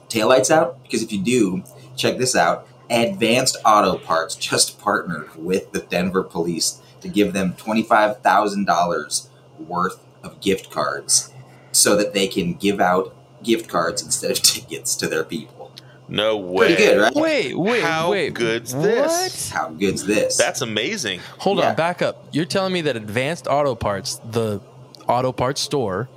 taillights 0.09 0.51
out 0.51 0.83
because 0.83 1.03
if 1.03 1.13
you 1.13 1.23
do, 1.23 1.65
check 1.97 2.19
this 2.19 2.37
out. 2.37 2.67
Advanced 2.91 3.57
Auto 3.65 3.97
Parts 3.99 4.35
just 4.37 4.79
partnered 4.81 5.35
with 5.37 5.73
the 5.73 5.81
Denver 5.81 6.23
police 6.23 6.81
to 7.01 7.09
give 7.09 7.33
them 7.33 7.55
twenty 7.57 7.83
five 7.83 8.21
thousand 8.21 8.65
dollars 8.67 9.29
worth 9.59 10.05
of 10.23 10.41
gift 10.41 10.71
cards 10.71 11.33
so 11.73 11.97
that 11.97 12.13
they 12.15 12.27
can 12.27 12.55
give 12.55 12.81
out 12.81 13.15
gift 13.43 13.69
cards 13.69 14.03
instead 14.03 14.31
of 14.31 14.39
tickets 14.43 14.95
to 14.97 15.07
their 15.09 15.25
people. 15.25 15.73
No 16.09 16.37
way. 16.37 16.67
Pretty 16.75 16.83
good, 16.85 17.01
right? 17.01 17.15
Wait, 17.15 17.59
wait, 17.59 17.83
How 17.83 18.11
wait. 18.11 18.35
good's 18.35 18.75
what? 18.75 18.83
this? 18.85 19.49
How 19.51 19.71
good's 19.71 20.05
this? 20.05 20.37
That's 20.37 20.61
amazing. 20.61 21.21
Hold 21.39 21.59
Yeah. 21.59 21.71
on, 21.71 21.77
back 21.77 22.03
up. 22.03 22.27
You're 22.33 22.45
telling 22.45 22.75
me 22.75 22.83
that 22.83 22.97
Advanced 22.97 23.47
Auto 23.47 23.75
Parts, 23.75 24.21
the 24.31 24.61
auto 25.09 25.33
parts 25.33 25.61
store, 25.63 26.09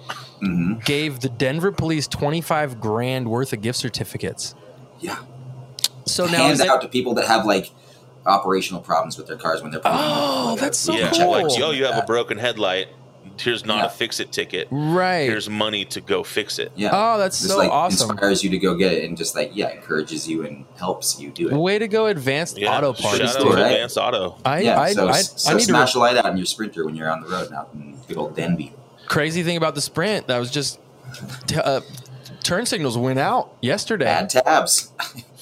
hmm 0.42 0.74
gave 0.86 1.22
the 1.22 1.30
Denver 1.30 1.72
police 1.72 2.08
25 2.08 2.80
grand 2.82 3.30
worth 3.30 3.52
of 3.54 3.62
gift 3.62 3.80
certificates. 3.80 4.54
Yeah. 5.00 5.18
So 6.08 6.26
now 6.26 6.38
hand 6.40 6.54
is 6.54 6.60
it, 6.62 6.68
out 6.70 6.82
to 6.82 6.88
people 6.88 7.14
that 7.16 7.28
have 7.28 7.46
like 7.46 7.72
operational 8.26 8.82
problems 8.82 9.18
with 9.18 9.28
their 9.28 9.38
cars 9.38 9.62
when 9.62 9.72
they're 9.72 9.80
pulling 9.80 9.98
Oh, 10.00 10.02
or 10.02 10.46
whatever. 10.52 10.62
that's 10.66 10.78
so 10.78 10.94
yeah. 10.94 11.12
cool. 11.12 11.32
Like, 11.32 11.58
yo, 11.58 11.72
you 11.72 11.86
have 11.86 12.04
a 12.04 12.06
broken 12.06 12.38
headlight. 12.38 12.88
Here's 13.40 13.66
not 13.66 13.78
Yeah. 13.78 13.86
a 13.86 13.90
fix 13.90 14.20
it 14.20 14.32
ticket. 14.32 14.68
right. 14.72 15.30
Here's 15.30 15.48
money 15.50 15.86
to 15.86 16.02
go 16.02 16.24
fix 16.24 16.58
it. 16.58 16.72
Yeah. 16.76 16.90
Oh, 16.92 17.18
that's 17.20 17.38
just 17.38 17.52
so 17.52 17.58
like 17.58 17.70
awesome. 17.70 18.10
inspires 18.10 18.44
you 18.44 18.50
to 18.50 18.58
go 18.58 18.74
get 18.76 18.94
it 18.94 19.04
and 19.04 19.16
just 19.16 19.36
like 19.36 19.52
yeah, 19.54 19.70
encourages 19.70 20.28
you 20.28 20.44
and 20.44 20.66
helps 20.80 21.20
you 21.20 21.30
do 21.30 21.48
it. 21.50 21.54
Way 21.56 21.78
to 21.78 21.88
go, 21.88 22.08
Advanced 22.08 22.58
Yeah. 22.58 22.76
Auto 22.76 22.94
Shout 22.94 23.20
Parts. 23.20 23.36
out 23.36 23.42
cool, 23.44 23.52
right? 23.54 23.72
Advanced 23.74 23.98
Auto. 23.98 24.38
I, 24.44 24.62
yeah, 24.62 24.80
I, 24.80 24.92
so, 24.94 25.08
I, 25.08 25.22
so 25.22 25.50
I 25.52 25.54
need 25.54 25.60
to 25.60 25.66
smash 25.66 25.94
a 25.94 26.00
light 26.00 26.18
out 26.18 26.26
in 26.26 26.38
your 26.38 26.48
sprinter 26.48 26.84
when 26.84 26.96
you're 26.96 27.12
on 27.12 27.22
the 27.22 27.28
road 27.28 27.52
now 27.52 27.68
in 27.76 27.96
good 28.08 28.18
old 28.18 28.36
Denby. 28.36 28.74
crazy 29.06 29.44
thing 29.44 29.56
about 29.58 29.76
the 29.76 29.82
sprint 29.82 30.28
that 30.28 30.40
was 30.40 30.50
just 30.50 30.80
t- 31.46 31.58
uh, 31.58 31.82
turn 32.42 32.66
signals 32.66 32.98
went 32.98 33.20
out 33.20 33.54
yesterday. 33.62 34.06
Bad 34.06 34.30
tabs. 34.32 34.92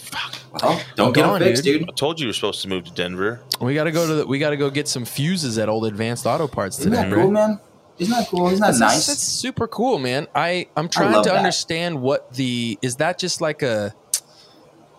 well, 0.62 0.82
don't 0.96 1.14
get 1.14 1.26
on, 1.26 1.40
them 1.40 1.50
fixed, 1.50 1.64
dude. 1.64 1.82
dude. 1.82 1.90
I 1.90 1.94
told 1.94 2.20
you 2.20 2.26
you 2.26 2.30
were 2.30 2.34
supposed 2.34 2.62
to 2.62 2.68
move 2.70 2.86
to 2.86 2.92
Denver. 2.92 3.42
We 3.62 3.74
got 3.74 3.86
to 3.86 3.92
go 3.92 4.08
to 4.08 4.14
the, 4.16 4.28
we 4.28 4.40
got 4.40 4.52
to 4.52 4.58
go 4.58 4.70
get 4.70 4.88
some 4.88 5.06
fuses 5.06 5.58
at 5.58 5.70
old 5.70 5.86
Advanced 5.86 6.26
Auto 6.26 6.48
Parts 6.48 6.80
Isn't 6.80 6.92
that 6.94 7.12
cool, 7.14 7.32
man? 7.32 7.60
Isn't 7.98 8.14
that 8.14 8.28
cool? 8.28 8.48
Isn't 8.48 8.60
that 8.60 8.68
That's, 8.68 8.80
nice? 8.80 9.08
that's 9.08 9.24
super 9.24 9.68
cool, 9.68 10.00
man. 10.00 10.28
I 10.36 10.68
I'm 10.76 10.90
trying 10.90 11.14
love 11.14 11.24
to 11.24 11.30
that. 11.30 11.38
understand 11.38 12.02
what 12.02 12.34
the 12.34 12.78
is 12.82 12.98
that 12.98 13.18
just 13.18 13.40
like 13.42 13.62
a 13.62 13.94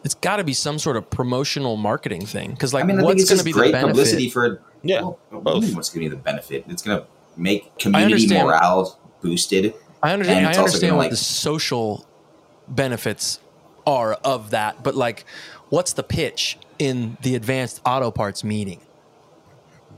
it's 0.03 0.15
got 0.15 0.37
to 0.37 0.45
be 0.45 0.55
some 0.55 0.79
sort 0.79 0.97
of 0.97 1.11
promotional 1.11 1.77
marketing 1.77 2.25
thing 2.25 2.53
because 2.53 2.73
like 2.73 2.85
I 2.85 2.87
mean, 2.87 2.97
I 2.97 3.01
think 3.01 3.09
what's 3.09 3.23
it's 3.23 3.31
going 3.31 3.39
to 3.39 3.45
be 3.45 3.53
the 3.53 3.59
great 3.59 3.73
benefit? 3.73 3.91
publicity 3.91 4.31
for 4.31 4.63
Yeah, 4.83 5.01
Well, 5.03 5.19
what 5.31 5.39
do 5.39 5.41
both. 5.45 5.65
mean 5.65 5.75
what's 5.75 5.91
going 5.91 6.05
to 6.05 6.11
be 6.11 6.17
the 6.17 6.23
benefit? 6.23 6.65
It's 6.69 6.83
going 6.83 6.99
to 7.01 7.07
make 7.37 7.77
community 7.79 8.29
morale 8.29 8.99
boosted. 9.21 9.75
I 10.03 10.13
understand. 10.13 10.47
I 10.47 10.55
understand 10.57 10.81
gonna, 10.83 10.95
what 10.97 11.03
like- 11.05 11.11
the 11.11 11.17
social 11.17 12.07
benefits 12.69 13.41
are 13.87 14.15
of 14.15 14.51
that, 14.51 14.83
but 14.83 14.95
like, 14.95 15.25
what's 15.69 15.93
the 15.93 16.03
pitch 16.03 16.59
in 16.79 17.17
the 17.23 17.35
advanced 17.37 17.81
auto 17.87 18.11
parts 18.11 18.43
meeting? 18.45 18.81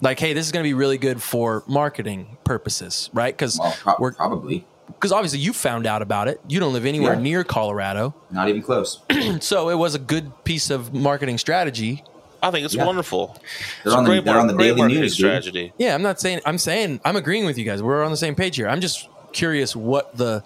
Like, 0.00 0.20
hey, 0.20 0.32
this 0.32 0.46
is 0.46 0.52
going 0.52 0.62
to 0.62 0.68
be 0.68 0.74
really 0.74 0.98
good 0.98 1.20
for 1.22 1.64
marketing 1.66 2.36
purposes, 2.44 3.10
right? 3.12 3.34
Because 3.34 3.58
Well, 3.58 3.74
pro- 3.80 3.94
we're 3.98 4.12
probably 4.12 4.64
because 4.86 5.12
obviously 5.12 5.40
you 5.40 5.52
found 5.52 5.86
out 5.86 6.00
about 6.02 6.28
it. 6.28 6.40
You 6.48 6.60
don't 6.60 6.72
live 6.72 6.86
anywhere 6.86 7.14
Yeah. 7.14 7.20
near 7.20 7.44
Colorado, 7.44 8.14
not 8.30 8.48
even 8.48 8.62
close. 8.62 9.00
so 9.40 9.68
it 9.68 9.74
was 9.74 9.94
a 9.94 9.98
good 9.98 10.32
piece 10.44 10.70
of 10.70 10.94
marketing 10.94 11.36
strategy. 11.38 12.04
I 12.42 12.50
think 12.52 12.64
it's 12.64 12.74
Yeah. 12.74 12.86
wonderful. 12.86 13.36
They're 13.82 13.92
It's 13.92 13.94
on 13.94 14.04
the 14.04 14.10
great 14.10 14.24
they're 14.24 14.38
on 14.38 14.46
the 14.46 14.54
great 14.54 14.66
daily 14.68 14.78
marketing 14.78 15.00
news, 15.02 15.16
dude. 15.16 15.26
strategy. 15.26 15.72
Yeah, 15.78 15.94
I'm 15.94 16.02
not 16.02 16.20
saying. 16.20 16.40
I'm 16.46 16.56
saying. 16.58 17.00
I'm 17.04 17.16
agreeing 17.16 17.44
with 17.44 17.58
you 17.58 17.64
guys. 17.64 17.82
We're 17.82 18.04
on 18.04 18.10
the 18.12 18.16
same 18.16 18.34
page 18.36 18.54
here. 18.56 18.68
I'm 18.68 18.80
just 18.80 19.08
curious 19.32 19.74
what 19.76 20.16
the 20.16 20.42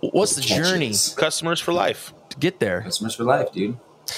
what's 0.00 0.36
the 0.36 0.42
Catches. 0.42 0.56
journey 0.70 0.94
Customers 1.20 1.60
for 1.60 1.72
life. 1.72 2.14
To 2.30 2.38
get 2.38 2.58
there. 2.60 2.80
Customers 2.82 3.14
for 3.14 3.24
life, 3.24 3.52
dude. 3.52 3.76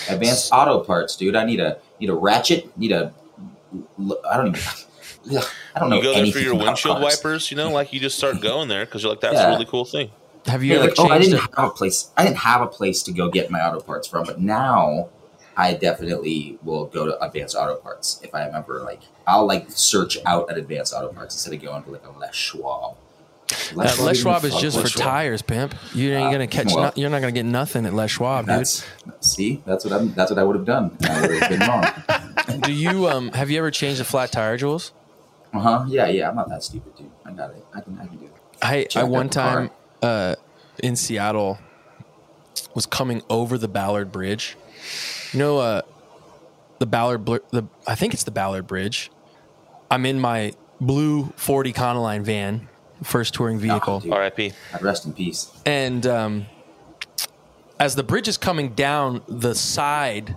Advanced 0.09 0.51
auto 0.53 0.81
parts, 0.81 1.17
dude. 1.17 1.37
I 1.37 1.45
need 1.45 1.61
a 1.61 1.79
need 2.01 2.09
a 2.11 2.15
ratchet. 2.15 2.77
Need 2.79 2.93
a. 2.93 3.13
I 4.31 4.37
don't 4.37 4.49
even. 4.57 4.63
I 5.75 5.79
don't 5.81 5.91
know 5.91 5.97
You 5.97 6.03
go 6.03 6.15
there 6.15 6.27
for 6.33 6.39
your 6.41 6.55
windshield 6.55 6.99
cars. 6.99 7.17
wipers, 7.23 7.51
you 7.51 7.57
know, 7.57 7.71
like 7.71 7.93
you 7.93 8.01
just 8.01 8.17
start 8.19 8.41
going 8.41 8.69
there 8.69 8.85
because 8.85 9.03
you're 9.03 9.13
like, 9.13 9.21
that's 9.21 9.35
Yeah. 9.35 9.49
a 9.49 9.51
really 9.53 9.67
cool 9.67 9.85
thing. 9.85 10.11
Have 10.47 10.65
you 10.65 10.73
Yeah, 10.73 10.79
ever 10.81 10.89
like, 10.89 10.95
oh, 10.99 11.09
I 11.09 11.19
didn't 11.19 11.35
it? 11.35 11.41
have 11.57 11.69
a 11.69 11.71
place. 11.71 12.11
I 12.17 12.25
didn't 12.25 12.39
have 12.39 12.61
a 12.63 12.67
place 12.67 13.03
to 13.05 13.13
go 13.13 13.29
get 13.29 13.49
my 13.51 13.61
auto 13.65 13.81
parts 13.81 14.09
from, 14.09 14.25
but 14.27 14.41
now 14.41 15.09
I 15.57 15.75
definitely 15.75 16.59
will 16.65 16.87
go 16.87 17.07
to 17.07 17.23
Advanced 17.25 17.55
Auto 17.55 17.77
Parts 17.77 18.19
if 18.25 18.35
I 18.35 18.49
ever 18.49 18.81
like. 18.81 19.01
I'll 19.27 19.47
like 19.47 19.67
search 19.71 20.19
out 20.27 20.51
at 20.51 20.59
Advanced 20.59 20.93
Auto 20.95 21.13
Parts 21.13 21.35
instead 21.37 21.55
of 21.55 21.63
going 21.63 21.85
to 21.85 21.91
like 21.91 22.05
a 22.07 22.19
Les 22.19 22.35
Schwab. 22.35 22.97
That 23.77 23.99
Les 23.99 24.15
Schwab 24.19 24.45
is 24.45 24.55
just 24.57 24.77
Les 24.77 24.83
for 24.83 24.89
Schwab. 24.89 25.05
tires, 25.05 25.43
pimp. 25.43 25.75
You 25.95 26.13
ain't 26.13 26.29
Uh, 26.29 26.33
gonna 26.33 26.47
catch. 26.47 26.67
well. 26.75 26.85
no- 26.85 26.93
you're 26.97 27.11
not 27.11 27.21
gonna 27.21 27.33
get 27.33 27.45
nothing 27.47 27.87
at 27.87 27.95
Les 27.95 28.11
Schwab, 28.11 28.47
dude. 28.47 28.57
That's 28.59 28.85
see, 29.21 29.63
that's 29.67 29.85
what 29.85 29.93
I'm. 29.95 30.13
That's 30.15 30.31
what 30.31 30.39
I 30.39 30.45
would 30.45 30.57
have 30.57 30.65
done. 30.65 30.97
I 31.09 31.21
would 31.21 31.43
have 31.43 31.51
been 31.51 31.61
wrong. 31.61 32.61
Do 32.63 32.73
you 32.73 33.09
um 33.09 33.31
have 33.33 33.51
you 33.51 33.59
ever 33.59 33.71
changed 33.71 34.01
a 34.01 34.05
flat 34.05 34.33
tire, 34.33 34.57
Jules? 34.57 34.93
Uh 35.55 35.61
huh. 35.61 35.85
Yeah, 35.89 36.07
yeah. 36.09 36.29
I'm 36.31 36.37
not 36.37 36.49
that 36.49 36.63
stupid, 36.63 36.95
dude. 36.97 37.11
I 37.25 37.31
got 37.33 37.51
it. 37.51 37.65
I 37.75 37.81
can. 37.81 37.99
I 38.01 38.07
can 38.07 38.17
do 38.19 38.25
it. 38.27 38.33
I 38.61 38.85
Check 38.85 39.03
I 39.03 39.05
one 39.05 39.27
out 39.27 39.33
the 39.33 39.41
car. 39.41 39.55
time 39.55 39.71
uh 40.03 40.35
in 40.83 40.97
Seattle 40.97 41.59
was 42.75 42.87
coming 42.87 43.23
over 43.31 43.59
the 43.59 43.69
Ballard 43.69 44.11
Bridge. 44.13 44.57
You 45.33 45.39
know 45.39 45.59
uh 45.59 45.83
the 46.79 46.87
Ballard 46.87 47.25
the 47.27 47.65
I 47.87 47.95
think 47.95 48.15
it's 48.15 48.25
the 48.25 48.31
Ballard 48.31 48.67
Bridge. 48.67 49.11
I'm 49.91 50.07
in 50.07 50.19
my 50.19 50.53
blue 50.81 51.33
40 51.37 51.73
Econoline 51.73 52.23
van, 52.23 52.67
first 53.03 53.35
touring 53.35 53.59
vehicle. 53.59 54.03
Oh. 54.07 54.13
R.I.P. 54.13 54.53
Rest 54.81 55.07
in 55.07 55.13
peace. 55.13 55.51
and 55.65 56.07
um, 56.07 56.47
as 57.79 57.97
the 57.97 58.03
bridge 58.03 58.29
is 58.29 58.37
coming 58.37 58.75
down, 58.75 59.23
the 59.27 59.55
side 59.55 60.37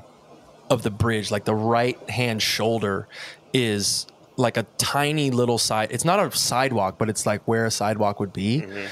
of 0.70 0.82
the 0.82 0.90
bridge, 0.90 1.30
like 1.30 1.46
the 1.46 1.54
right 1.56 2.10
hand 2.10 2.42
shoulder, 2.42 3.08
is 3.54 4.08
like 4.36 4.58
a 4.58 4.64
tiny 4.78 5.32
little 5.32 5.58
side. 5.58 5.92
It's 5.92 6.06
not 6.06 6.20
a 6.20 6.36
sidewalk, 6.36 6.98
but 6.98 7.10
it's 7.10 7.26
like 7.26 7.44
where 7.48 7.66
a 7.66 7.72
sidewalk 7.72 8.20
would 8.20 8.34
be, 8.34 8.62
mm-hmm. 8.62 8.88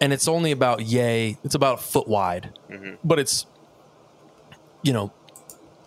and 0.00 0.12
it's 0.12 0.26
only 0.26 0.50
about 0.50 0.82
yay. 0.82 1.38
It's 1.44 1.54
about 1.54 1.78
a 1.78 1.82
foot 1.82 2.08
wide, 2.08 2.50
mm-hmm. 2.68 2.94
but 3.04 3.18
it's 3.18 3.46
you 4.82 4.92
know 4.92 5.12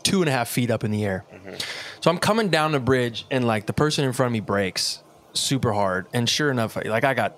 two 0.03 0.21
and 0.21 0.29
a 0.29 0.31
half 0.31 0.47
feet 0.47 0.71
up 0.71 0.83
in 0.83 0.91
the 0.91 1.03
air. 1.03 1.25
Mm-hmm. 1.33 1.55
So 1.99 2.09
I'm 2.11 2.17
coming 2.17 2.49
down 2.49 2.71
the 2.71 2.79
bridge, 2.79 3.25
and 3.29 3.45
like 3.45 3.65
the 3.65 3.73
person 3.73 4.05
in 4.05 4.13
front 4.13 4.27
of 4.27 4.33
me 4.33 4.39
breaks 4.39 5.03
super 5.35 5.73
hard, 5.73 6.07
and 6.13 6.27
sure 6.29 6.49
enough, 6.49 6.75
like 6.75 7.03
I 7.03 7.13
got 7.13 7.37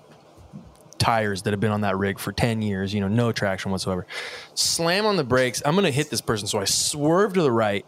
tires 0.98 1.42
that 1.42 1.52
have 1.52 1.60
been 1.60 1.70
on 1.70 1.82
that 1.82 1.96
rig 1.96 2.18
for 2.18 2.32
10 2.32 2.60
years, 2.62 2.92
you 2.92 3.00
know, 3.00 3.08
no 3.08 3.32
traction 3.32 3.70
whatsoever. 3.70 4.06
Slam 4.54 5.06
on 5.06 5.16
the 5.16 5.24
brakes. 5.24 5.62
I'm 5.64 5.74
going 5.74 5.84
to 5.84 5.92
hit 5.92 6.10
this 6.10 6.20
person. 6.20 6.46
So 6.48 6.58
I 6.58 6.64
swerve 6.64 7.34
to 7.34 7.42
the 7.42 7.52
right, 7.52 7.86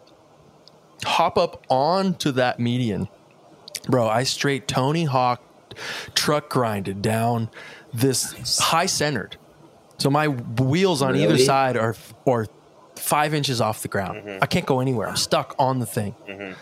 hop 1.03 1.37
up 1.37 1.65
onto 1.69 2.31
that 2.33 2.59
median. 2.59 3.09
Bro, 3.87 4.07
I 4.07 4.23
straight 4.23 4.67
Tony 4.67 5.03
Hawk 5.03 5.43
truck 6.15 6.49
grinded 6.49 7.01
down 7.01 7.49
this 7.93 8.59
high 8.59 8.85
centered. 8.85 9.37
So 9.97 10.09
my 10.09 10.27
wheels 10.27 11.01
on 11.01 11.15
either 11.15 11.37
side 11.37 11.77
are 11.77 11.95
or 12.25 12.47
five 12.95 13.33
inches 13.33 13.61
off 13.61 13.81
the 13.81 13.87
ground. 13.87 14.23
Mm-hmm. 14.23 14.43
I 14.43 14.45
can't 14.45 14.65
go 14.65 14.79
anywhere. 14.79 15.09
I'm 15.09 15.15
stuck 15.15 15.55
on 15.59 15.79
the 15.79 15.85
thing. 15.85 16.15
Mm-hmm. 16.27 16.53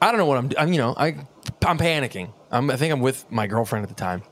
I 0.00 0.10
don't 0.10 0.18
know 0.18 0.26
what 0.26 0.38
I'm. 0.38 0.50
I'm 0.58 0.72
you 0.72 0.78
know, 0.78 0.94
I 0.96 1.16
I'm 1.64 1.78
panicking. 1.78 2.32
I'm, 2.50 2.70
I 2.70 2.76
think 2.76 2.92
I'm 2.92 3.00
with 3.00 3.30
my 3.30 3.46
girlfriend 3.46 3.82
at 3.84 3.88
the 3.88 3.94
time. 3.94 4.22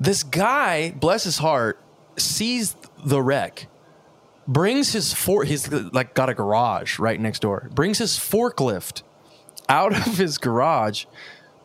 This 0.00 0.22
guy, 0.22 0.90
bless 0.92 1.24
his 1.24 1.38
heart, 1.38 1.80
sees 2.16 2.76
the 3.04 3.20
wreck, 3.22 3.66
brings 4.46 4.92
his 4.92 5.12
for 5.12 5.44
he's 5.44 5.70
like 5.70 6.14
got 6.14 6.28
a 6.28 6.34
garage 6.34 6.98
right 6.98 7.20
next 7.20 7.40
door. 7.40 7.68
Brings 7.74 7.98
his 7.98 8.12
forklift 8.12 9.02
out 9.68 9.92
of 10.06 10.16
his 10.18 10.38
garage 10.38 11.04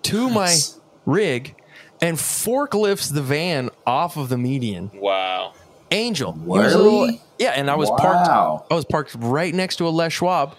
to 0.03 0.29
my 0.29 0.55
rig 1.05 1.55
and 2.01 2.17
forklifts 2.17 3.13
the 3.13 3.21
van 3.21 3.69
off 3.85 4.17
of 4.17 4.29
the 4.29 4.37
median. 4.37 4.91
Wow. 4.93 5.53
Angel. 5.91 6.33
He 6.33 6.39
was 6.47 6.73
a 6.73 6.77
Really? 6.77 6.89
little- 6.89 7.19
yeah, 7.39 7.51
and 7.51 7.69
I 7.69 7.75
was 7.75 7.89
parked 7.89 8.27
I 8.71 8.73
was 8.73 8.85
parked 8.85 9.15
right 9.19 9.53
next 9.53 9.75
to 9.77 9.87
a 9.87 9.89
Les 9.89 10.11
Schwab. 10.11 10.55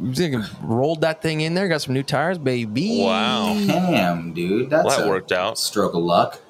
Rolled 0.00 1.02
that 1.02 1.22
thing 1.22 1.40
in 1.42 1.54
there, 1.54 1.68
got 1.68 1.82
some 1.82 1.94
new 1.94 2.02
tires, 2.02 2.38
baby. 2.38 3.00
Wow. 3.02 3.54
Damn, 3.66 4.32
dude. 4.32 4.70
That's 4.70 4.84
Well, 4.86 4.98
that 4.98 5.06
a 5.06 5.08
worked 5.08 5.32
out. 5.32 5.58
Stroke 5.58 5.94
of 5.94 6.02
luck. 6.02 6.40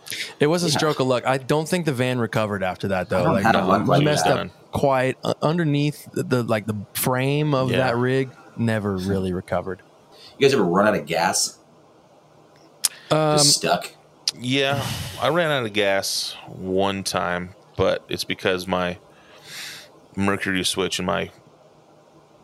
It 0.40 0.46
was 0.46 0.62
a 0.62 0.70
stroke 0.70 1.00
of 1.00 1.06
luck. 1.06 1.26
I 1.26 1.38
don't 1.38 1.66
think 1.68 1.86
the 1.86 1.92
van 1.92 2.18
recovered 2.18 2.62
after 2.62 2.88
that 2.88 3.08
though. 3.08 3.20
I 3.20 3.24
don't 3.24 3.32
Like 3.34 3.44
have 3.44 3.54
no, 3.54 3.66
luck 3.66 3.86
like 3.86 4.04
messed 4.04 4.24
that. 4.26 4.38
up 4.38 4.70
quite 4.72 5.16
uh, 5.24 5.34
underneath 5.42 6.06
the, 6.12 6.22
the 6.22 6.42
like 6.42 6.66
the 6.66 6.76
frame 6.94 7.54
of 7.54 7.70
Yeah. 7.70 7.78
that 7.78 7.96
rig. 7.96 8.30
Never 8.56 8.96
really 8.96 9.32
recovered. 9.32 9.80
You 10.38 10.46
guys 10.46 10.52
ever 10.54 10.64
run 10.64 10.86
out 10.86 10.94
of 10.94 11.06
gas? 11.06 11.58
Um, 13.10 13.38
Just 13.38 13.56
stuck? 13.56 13.92
Yeah, 14.38 14.84
I 15.20 15.28
ran 15.28 15.50
out 15.50 15.64
of 15.64 15.72
gas 15.72 16.36
one 16.48 17.04
time, 17.04 17.54
but 17.76 18.04
it's 18.08 18.24
because 18.24 18.66
my 18.66 18.98
mercury 20.16 20.64
switch 20.64 20.98
and 20.98 21.06
my 21.06 21.30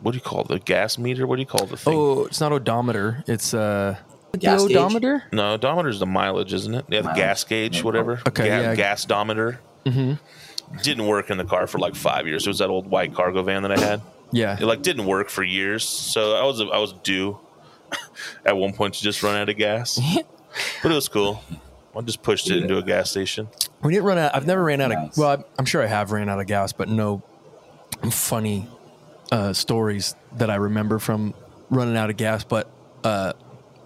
what 0.01 0.11
do 0.11 0.17
you 0.17 0.21
call 0.21 0.41
it? 0.41 0.47
the 0.47 0.59
gas 0.59 0.97
meter? 0.97 1.25
What 1.27 1.35
do 1.37 1.41
you 1.41 1.45
call 1.47 1.65
the 1.65 1.77
thing? 1.77 1.93
oh, 1.95 2.25
it's 2.25 2.39
not 2.41 2.51
odometer. 2.51 3.23
It's 3.27 3.53
uh, 3.53 3.97
Gas 4.37 4.61
the 4.63 4.67
gauge? 4.69 4.77
odometer. 4.77 5.23
No, 5.31 5.53
odometer's 5.53 5.99
the 5.99 6.05
mileage, 6.05 6.53
isn't 6.53 6.73
it? 6.75 6.85
Yeah, 6.87 6.99
the 7.01 7.07
Mileage. 7.09 7.17
gas 7.17 7.43
gauge, 7.43 7.83
whatever. 7.83 8.21
Okay, 8.27 8.47
Ga- 8.47 8.61
yeah. 8.61 8.75
Gasdometer. 8.75 9.57
Mm-hmm. 9.85 10.13
Didn't 10.83 11.07
work 11.07 11.29
in 11.31 11.37
the 11.37 11.45
car 11.45 11.65
for 11.67 11.79
like 11.79 11.95
five 11.95 12.27
years. 12.27 12.45
It 12.45 12.49
was 12.49 12.59
that 12.59 12.69
old 12.69 12.87
white 12.87 13.13
cargo 13.15 13.41
van 13.41 13.63
that 13.63 13.71
I 13.71 13.79
had. 13.79 14.01
Yeah, 14.31 14.55
It 14.59 14.65
like 14.65 14.83
didn't 14.83 15.05
work 15.07 15.29
for 15.29 15.41
years, 15.43 15.83
so 15.83 16.35
I 16.35 16.43
was 16.43 16.61
I 16.61 16.77
was 16.77 16.93
due 17.01 17.39
at 18.45 18.55
one 18.55 18.73
point 18.73 18.93
to 18.93 19.01
just 19.01 19.23
run 19.23 19.35
out 19.35 19.49
of 19.49 19.57
gas, 19.57 19.99
but 20.83 20.91
it 20.91 20.95
was 20.95 21.07
cool. 21.09 21.43
I 21.95 22.01
just 22.01 22.21
pushed 22.21 22.49
it 22.51 22.57
into 22.61 22.77
a 22.77 22.83
gas 22.83 23.09
station. 23.09 23.47
we 23.81 23.93
didn't 23.93 24.05
run 24.05 24.19
out. 24.19 24.35
I've 24.35 24.45
never 24.45 24.63
ran 24.63 24.79
out 24.81 24.89
Nice. 24.91 25.11
of. 25.13 25.17
Well, 25.17 25.29
I'm- 25.31 25.43
I'm 25.57 25.65
sure 25.65 25.81
I 25.81 25.87
have 25.87 26.11
ran 26.11 26.29
out 26.29 26.39
of 26.39 26.45
gas, 26.45 26.71
but 26.71 26.87
no 26.87 27.23
I'm 28.03 28.11
funny 28.11 28.67
uh, 29.31 29.53
stories 29.53 30.15
that 30.33 30.49
I 30.49 30.55
remember 30.55 30.99
from 30.99 31.33
running 31.69 31.97
out 31.97 32.09
of 32.09 32.17
gas. 32.17 32.43
But 32.43 32.69
uh, 33.03 33.33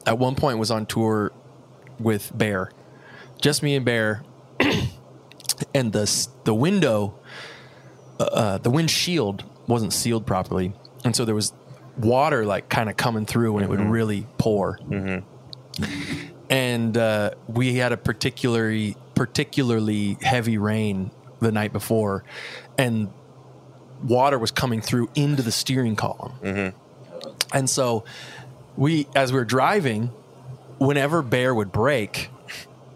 at 0.06 0.18
one 0.18 0.36
point 0.36 0.58
was 0.58 0.72
on 0.72 0.86
tour 0.86 1.32
with 2.00 2.32
Bear, 2.38 2.72
just 3.42 3.64
me 3.64 3.76
and 3.76 3.86
Bear, 3.86 4.24
and 5.74 5.92
the 5.92 6.28
the 6.44 6.54
window, 6.54 7.16
uh, 8.20 8.24
uh, 8.24 8.58
the 8.58 8.70
windshield 8.70 9.44
wasn't 9.68 9.94
sealed 9.94 10.26
properly, 10.26 10.74
and 11.04 11.16
so 11.16 11.26
there 11.26 11.36
was 11.36 11.54
water 11.98 12.46
like 12.46 12.70
kind 12.70 12.90
of 12.90 12.98
coming 12.98 13.26
through, 13.26 13.58
and 13.58 13.64
it 13.66 13.70
would 13.70 13.80
really 13.80 14.26
pour. 14.38 14.80
And 16.50 16.98
uh, 16.98 17.32
we 17.48 17.76
had 17.76 17.92
a 17.92 17.98
particularly 17.98 18.96
particularly 19.16 20.18
heavy 20.22 20.58
rain 20.58 21.12
the 21.40 21.52
night 21.52 21.74
before, 21.74 22.24
and 22.78 23.12
water 24.04 24.38
was 24.38 24.52
coming 24.52 24.82
through 24.82 25.10
into 25.16 25.42
the 25.44 25.52
steering 25.52 25.96
column. 25.96 26.74
And 27.54 27.70
so 27.70 28.04
we, 28.76 29.08
as 29.16 29.32
we 29.32 29.40
were 29.40 29.46
driving, 29.46 30.08
whenever 30.80 31.22
Bear 31.22 31.54
would 31.54 31.72
brake, 31.72 32.30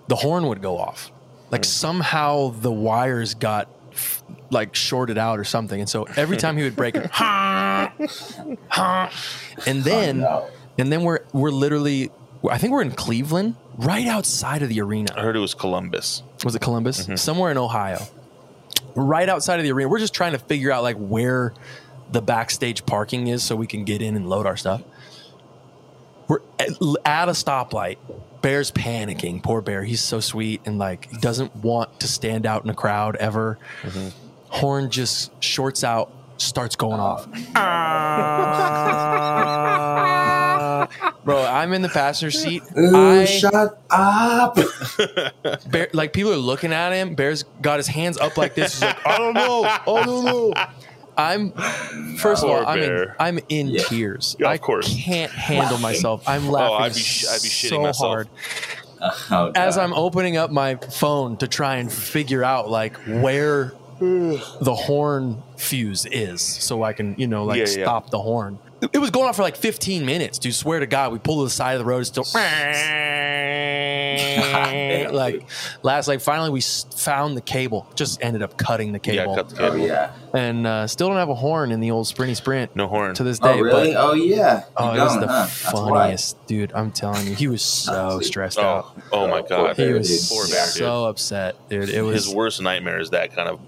the 0.08 0.16
horn 0.16 0.48
would 0.48 0.62
go 0.62 0.78
off. 0.78 1.12
Like 1.52 1.64
somehow 1.64 2.50
the 2.50 2.72
wires 2.72 3.36
got 3.36 3.70
f- 3.92 4.24
like 4.50 4.76
shorted 4.76 5.18
out 5.18 5.40
or 5.40 5.44
something. 5.44 5.80
And 5.80 5.90
so 5.90 6.04
every 6.16 6.38
time 6.38 6.58
he 6.58 6.64
would 6.64 6.76
brake, 6.76 6.96
it, 6.96 7.10
and 7.20 7.92
then, 9.84 10.20
no. 10.20 10.48
and 10.78 10.92
then 10.92 11.04
we're 11.04 11.20
we're 11.34 11.52
literally, 11.52 12.12
I 12.50 12.58
think 12.58 12.74
we're 12.74 12.82
in 12.82 12.92
Cleveland, 12.92 13.56
right 13.78 14.08
outside 14.08 14.62
of 14.62 14.70
the 14.70 14.82
arena 14.82 15.14
I 15.16 15.22
heard 15.22 15.36
it 15.36 15.40
was 15.40 15.54
Columbus. 15.54 16.24
was 16.44 16.56
it 16.56 16.62
Columbus? 16.62 17.04
Mm-hmm. 17.04 17.16
Somewhere 17.16 17.52
in 17.52 17.58
Ohio. 17.58 18.00
Right 18.98 19.30
outside 19.30 19.60
of 19.60 19.64
the 19.64 19.72
arena. 19.72 19.90
We're 19.90 20.00
just 20.00 20.14
trying 20.14 20.32
to 20.32 20.40
figure 20.40 20.72
out 20.72 20.82
like 20.82 20.98
where 20.98 21.54
the 22.12 22.22
backstage 22.22 22.86
parking 22.86 23.28
is 23.28 23.44
so 23.44 23.56
we 23.56 23.68
can 23.68 23.84
get 23.84 24.02
in 24.02 24.16
and 24.16 24.28
load 24.28 24.46
our 24.46 24.58
stuff. 24.58 24.82
We're 26.28 26.40
at, 26.60 26.70
at 27.06 27.30
a 27.30 27.34
stoplight. 27.34 27.98
Bear's 28.42 28.72
panicking. 28.72 29.44
Poor 29.44 29.62
Bear. 29.62 29.84
He's 29.84 30.02
so 30.02 30.20
sweet 30.20 30.62
and 30.66 30.80
like 30.80 31.12
he 31.12 31.18
doesn't 31.18 31.56
want 31.56 32.00
to 32.00 32.08
stand 32.08 32.46
out 32.46 32.64
in 32.64 32.70
a 32.70 32.74
crowd 32.74 33.16
ever. 33.18 33.60
Mm-hmm. 33.84 34.10
Horn 34.50 34.90
just 34.90 35.32
shorts 35.44 35.84
out, 35.84 36.12
starts 36.38 36.76
going 36.76 37.00
off. 37.00 37.28
Bro, 41.24 41.44
I'm 41.44 41.74
in 41.74 41.82
the 41.82 41.90
passenger 41.90 42.32
seat. 42.32 42.64
Ooh, 42.78 42.96
I, 42.96 43.26
shut 43.26 43.82
up. 43.90 44.58
Bear, 45.70 45.90
like 45.94 46.14
people 46.14 46.32
are 46.32 46.38
looking 46.38 46.72
at 46.72 46.94
him. 46.94 47.16
Bear's 47.16 47.44
got 47.62 47.78
his 47.78 47.88
hands 47.88 48.18
up 48.18 48.38
like 48.38 48.56
this. 48.56 48.74
He's 48.74 48.82
like, 48.82 49.06
I 49.06 49.18
don't 49.18 49.34
know, 49.34 49.64
I 49.64 49.82
don't 49.86 50.26
know. 50.26 50.54
I'm 51.18 51.52
first 52.18 52.44
of 52.44 52.50
all, 52.50 52.66
I'm 52.66 52.80
in, 52.80 53.08
I'm 53.20 53.40
in 53.50 53.68
Yeah. 53.70 53.84
tears. 53.84 54.36
Yeah, 54.40 54.52
of 54.52 54.62
I 54.62 54.82
can't 54.84 55.32
handle 55.32 55.80
myself. 55.80 56.24
I'm 56.28 56.48
oh, 56.48 56.52
laughing 56.52 56.74
Oh, 56.74 56.78
I'd 56.84 56.94
be 56.94 57.00
I'd 57.00 57.42
be 57.42 57.50
shitting 57.50 57.70
so 57.70 57.82
myself. 57.82 58.10
hard 58.12 58.30
Oh, 59.32 59.52
as 59.56 59.78
I'm 59.78 59.94
opening 59.94 60.38
up 60.38 60.52
my 60.52 60.76
phone 60.76 61.38
to 61.38 61.48
try 61.48 61.76
and 61.78 61.92
figure 61.92 62.44
out 62.44 62.70
like 62.70 62.98
where 63.08 63.74
the 64.00 64.76
horn 64.76 65.42
fuse 65.58 66.06
is, 66.06 66.42
so 66.42 66.84
I 66.84 66.94
can 66.94 67.16
you 67.18 67.28
know 67.28 67.46
like 67.46 67.58
Yeah, 67.60 67.66
yeah. 67.66 67.84
stop 67.86 68.10
the 68.10 68.20
horn. 68.20 68.60
It- 68.82 68.92
It 68.94 69.00
was 69.00 69.10
going 69.10 69.28
on 69.28 69.34
for 69.34 69.42
like 69.42 69.56
15 69.56 70.06
minutes, 70.06 70.38
dude. 70.38 70.54
Swear 70.54 70.80
to 70.80 70.86
God, 70.86 71.12
we 71.12 71.18
pulled 71.18 71.40
to 71.40 71.44
the 71.46 71.50
side 71.50 71.74
of 71.74 71.80
the 71.80 71.86
road. 71.86 72.00
It's 72.02 72.10
still 72.10 72.24
like 75.14 75.44
last 75.84 76.08
like 76.08 76.22
finally 76.22 76.50
we 76.50 76.62
found 76.62 77.38
the 77.38 77.42
cable. 77.42 77.88
Just 77.96 78.22
ended 78.24 78.42
up 78.44 78.58
cutting 78.58 78.92
the 78.92 79.00
Yeah, 79.04 79.22
cable, 79.24 79.36
cut 79.36 79.50
the 79.50 79.66
Oh, 79.68 79.72
cable. 79.72 79.88
yeah. 79.88 80.12
and 80.34 80.68
uh, 80.68 80.88
still 80.88 81.08
don't 81.08 81.18
have 81.18 81.30
a 81.30 81.36
horn 81.36 81.72
in 81.72 81.80
the 81.80 81.92
old 81.92 82.08
Sprinty 82.08 82.36
Sprint 82.36 82.76
No 82.76 82.88
horn. 82.88 83.16
to 83.16 83.24
this 83.24 83.40
day. 83.40 83.50
Oh, 83.50 83.60
really? 83.60 83.94
But 83.94 84.00
oh, 84.10 84.14
yeah. 84.14 84.64
oh, 84.76 84.94
it 84.94 85.00
was 85.00 85.20
the 85.20 85.28
huh? 85.28 85.46
Funniest, 85.48 86.46
dude. 86.48 86.72
I'm 86.74 86.92
telling 86.92 87.28
you, 87.28 87.36
he 87.36 87.48
was 87.48 87.62
so 87.64 87.94
Honestly. 87.94 88.26
stressed 88.26 88.60
out. 88.60 88.94
Oh, 89.12 89.24
oh 89.24 89.28
my 89.28 89.40
Oh, 89.40 89.44
god. 89.44 89.76
He 89.76 89.86
Bear, 89.86 89.98
was 89.98 90.08
dude. 90.30 90.38
Poor 90.38 90.48
Bear, 90.48 90.66
dude. 90.66 90.74
so 90.76 91.06
upset, 91.06 91.56
dude. 91.70 91.90
It 91.90 92.02
was 92.02 92.26
His 92.26 92.34
worst 92.34 92.62
nightmare 92.62 93.00
is 93.00 93.12
that 93.12 93.36
kind 93.36 93.50
of 93.50 93.60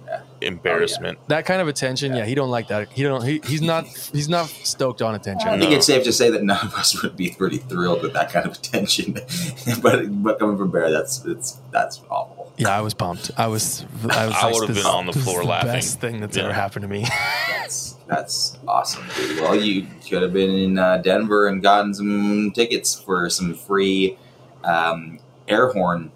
embarrassment. 0.41 1.19
that 1.27 1.45
kind 1.45 1.61
of 1.61 1.67
attention. 1.67 2.15
Yeah, 2.15 2.25
he 2.25 2.35
don't 2.35 2.49
like 2.49 2.67
that. 2.69 2.89
He 2.91 3.03
don't. 3.03 3.23
He, 3.23 3.41
he's 3.45 3.61
not. 3.61 3.85
He's 3.87 4.29
not 4.29 4.47
stoked 4.47 5.01
on 5.01 5.15
attention. 5.15 5.47
I 5.49 5.57
think 5.59 5.71
No. 5.71 5.77
it's 5.77 5.85
safe 5.87 6.03
to 6.05 6.11
say 6.13 6.29
that 6.29 6.43
none 6.43 6.65
of 6.65 6.73
us 6.75 7.01
would 7.01 7.15
be 7.17 7.29
pretty 7.31 7.57
thrilled 7.57 8.01
with 8.03 8.13
that 8.13 8.31
kind 8.31 8.45
of 8.45 8.53
attention, 8.53 9.13
but 9.81 10.23
but 10.23 10.39
coming 10.39 10.57
from 10.57 10.71
Bear, 10.71 10.91
that's 10.91 11.23
it's 11.25 11.59
that's 11.71 12.01
awful. 12.09 12.51
Yeah, 12.57 12.77
I 12.77 12.81
was 12.81 12.93
pumped. 12.93 13.31
I 13.37 13.47
was. 13.47 13.85
I 14.09 14.25
was. 14.25 14.35
I 14.35 14.45
like, 14.49 14.53
would've 14.53 14.75
been 14.75 14.85
on 14.85 15.05
the 15.05 15.13
this 15.13 15.23
floor 15.23 15.43
laughing. 15.43 15.71
Best 15.71 16.01
thing 16.01 16.19
that's 16.19 16.35
Yeah. 16.35 16.43
ever 16.45 16.53
happened 16.53 16.83
to 16.83 16.89
me. 16.89 17.05
That's 17.49 17.95
that's 18.07 18.57
awesome, 18.67 19.05
dude. 19.15 19.39
Well, 19.39 19.53
you 19.55 19.85
could 20.09 20.23
have 20.23 20.33
been 20.33 20.49
in 20.49 20.79
uh, 20.79 20.97
Denver 20.97 21.47
and 21.47 21.61
gotten 21.61 21.93
some 21.93 22.51
tickets 22.55 22.95
for 22.99 23.29
some 23.29 23.53
free 23.53 24.17
um, 24.63 25.19
air 25.47 25.71
horn 25.71 26.11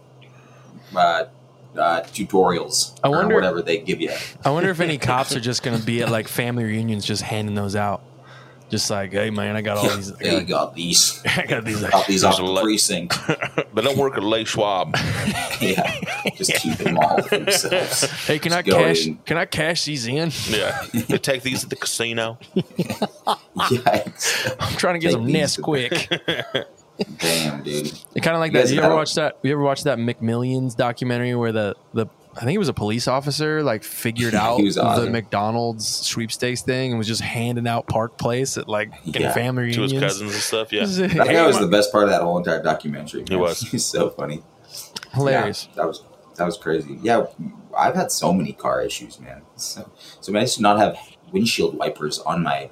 uh, 0.95 1.25
uh, 1.77 2.01
tutorials 2.03 2.97
I 3.03 3.09
wonder- 3.09 3.33
or 3.33 3.37
whatever 3.37 3.61
they 3.61 3.79
give 3.79 4.01
you. 4.01 4.11
I 4.45 4.51
wonder 4.51 4.69
if 4.69 4.79
any 4.79 4.97
cops 4.97 5.35
are 5.35 5.39
just 5.39 5.63
going 5.63 5.79
to 5.79 5.85
be 5.85 6.01
at 6.01 6.09
like 6.09 6.27
family 6.27 6.63
reunions, 6.63 7.05
just 7.05 7.21
handing 7.21 7.55
those 7.55 7.75
out. 7.75 8.03
Just 8.69 8.89
like, 8.89 9.11
hey 9.11 9.29
man, 9.29 9.55
I 9.55 9.61
got 9.61 9.77
all 9.77 9.95
these. 9.95 10.11
I 10.13 10.39
got, 10.39 10.47
got 10.47 10.75
these. 10.75 11.21
I 11.37 11.45
got 11.45 11.63
these. 11.63 11.81
Got 11.83 12.07
these 12.07 12.23
off 12.23 12.37
the 12.37 12.43
le- 12.43 12.63
precinct. 12.63 13.17
They 13.75 13.81
don't 13.81 13.97
work 13.97 14.17
at 14.17 14.23
Les 14.23 14.45
Schwab. 14.45 14.95
yeah, 15.59 15.99
just 16.35 16.53
keep 16.55 16.77
them 16.77 16.97
all 16.99 17.21
for 17.23 17.37
themselves. 17.39 18.01
Hey, 18.27 18.37
can 18.39 18.53
I 18.53 18.61
Just 18.61 18.67
go 18.77 18.83
cash? 18.83 19.07
in. 19.07 19.17
Can 19.25 19.37
I 19.37 19.45
cash 19.45 19.85
these 19.85 20.05
in? 20.07 20.31
Yeah. 20.49 20.85
They 20.93 21.17
take 21.17 21.41
these 21.41 21.63
at 21.63 21.69
the 21.71 21.75
casino. 21.75 22.37
Yikes! 22.55 24.55
I'm 24.59 24.75
trying 24.77 24.93
to 24.95 24.99
get 24.99 25.07
Take 25.09 25.13
some 25.13 25.25
these 25.25 25.33
Nest 25.33 25.55
to- 25.55 25.61
quick. 25.61 26.09
Damn, 27.17 27.63
dude. 27.63 27.87
It 28.15 28.21
kind 28.21 28.35
of 28.35 28.39
like 28.39 28.51
You 28.51 28.57
that. 28.59 28.63
guys 28.63 28.71
You 28.71 28.81
ever 28.81 28.95
watch 28.95 29.15
that? 29.15 29.37
You 29.41 29.51
ever 29.53 29.61
watch 29.61 29.83
that 29.83 29.97
McMillions 29.97 30.75
documentary 30.75 31.35
where 31.35 31.51
the 31.51 31.75
the 31.93 32.05
I 32.35 32.39
think 32.45 32.55
it 32.55 32.59
was 32.59 32.69
a 32.69 32.73
police 32.73 33.07
officer 33.07 33.61
like 33.63 33.83
figured 33.83 34.33
out 34.35 34.57
He 34.57 34.63
was 34.65 34.75
the. 34.75 35.09
McDonald's 35.09 35.87
sweepstakes 35.87 36.61
thing 36.61 36.91
and 36.91 36.97
was 36.97 37.07
just 37.07 37.21
handing 37.21 37.67
out 37.67 37.87
Park 37.87 38.17
Place 38.17 38.57
at 38.57 38.67
like 38.67 38.91
in 39.05 39.13
Yeah, 39.21 39.33
family 39.33 39.73
To 39.73 39.81
his 39.81 39.93
cousins 39.93 40.33
and 40.33 40.41
stuff. 40.41 40.71
Yeah. 40.71 40.81
I 40.83 40.85
think 40.85 41.13
that 41.13 41.27
guy 41.27 41.45
was 41.47 41.59
the 41.59 41.67
best 41.67 41.91
part 41.91 42.05
of 42.05 42.09
that 42.11 42.21
whole 42.21 42.37
entire 42.37 42.61
documentary. 42.61 43.23
He 43.27 43.35
man. 43.35 43.39
was. 43.41 43.59
He's 43.71 43.85
so 43.85 44.09
funny. 44.09 44.41
hilarious. 45.13 45.67
Yeah, 45.71 45.75
that 45.77 45.87
was 45.87 46.03
that 46.35 46.45
was 46.45 46.57
crazy. 46.57 46.97
Yeah, 47.03 47.25
I've 47.77 47.95
had 47.95 48.11
so 48.11 48.33
many 48.33 48.53
car 48.53 48.81
issues, 48.81 49.19
man. 49.19 49.43
So, 49.55 49.89
so 50.19 50.31
man, 50.31 50.39
I 50.39 50.43
used 50.43 50.55
to 50.55 50.61
not 50.63 50.79
have 50.79 50.97
windshield 51.31 51.77
wipers 51.77 52.17
on 52.19 52.41
my 52.43 52.69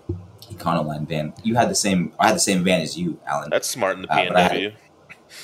Econoline 0.52 1.08
van. 1.08 1.34
You 1.44 1.56
had 1.56 1.70
the 1.70 1.76
same. 1.76 2.14
I 2.20 2.28
had 2.28 2.36
the 2.36 2.40
same 2.40 2.64
van 2.64 2.82
as 2.82 2.98
you, 2.98 3.20
Alan. 3.28 3.50
That's 3.50 3.68
smart 3.70 3.96
in 3.96 4.04
the 4.04 4.12
Uh, 4.14 4.28
but 4.28 4.36
I 4.38 4.42
had- 4.42 4.52
PNW. 4.52 4.74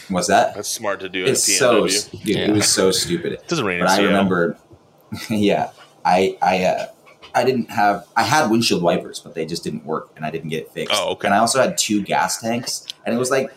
What's 0.09 0.27
that? 0.27 0.53
That's 0.55 0.67
smart 0.67 0.99
to 0.99 1.07
do 1.09 1.23
It's 1.25 1.47
a 1.47 1.51
so 1.51 1.83
PNW. 1.85 2.11
dude, 2.23 2.35
Yeah. 2.35 2.45
it 2.47 2.51
was 2.51 2.67
so 2.67 2.91
stupid. 2.91 3.33
It 3.33 3.47
Doesn't 3.47 3.65
rain 3.65 3.79
But 3.79 3.89
I 3.89 3.95
Seattle. 3.95 4.09
remember, 4.11 4.57
yeah, 5.29 5.69
I 6.03 6.37
I 6.41 6.63
uh, 6.65 6.85
I 7.33 7.43
didn't 7.45 7.69
have. 7.71 8.05
I 8.15 8.23
had 8.23 8.49
windshield 8.49 8.81
wipers, 8.81 9.19
but 9.19 9.33
they 9.35 9.45
just 9.45 9.63
didn't 9.63 9.85
work, 9.85 10.09
and 10.17 10.25
I 10.25 10.31
didn't 10.31 10.49
get 10.49 10.63
it 10.63 10.71
fixed. 10.71 10.95
Oh, 10.97 11.11
okay. 11.11 11.27
And 11.27 11.35
I 11.35 11.37
also 11.37 11.61
had 11.61 11.77
two 11.77 12.01
gas 12.01 12.41
tanks, 12.41 12.85
and 13.05 13.15
it 13.15 13.17
was 13.17 13.31
like 13.31 13.51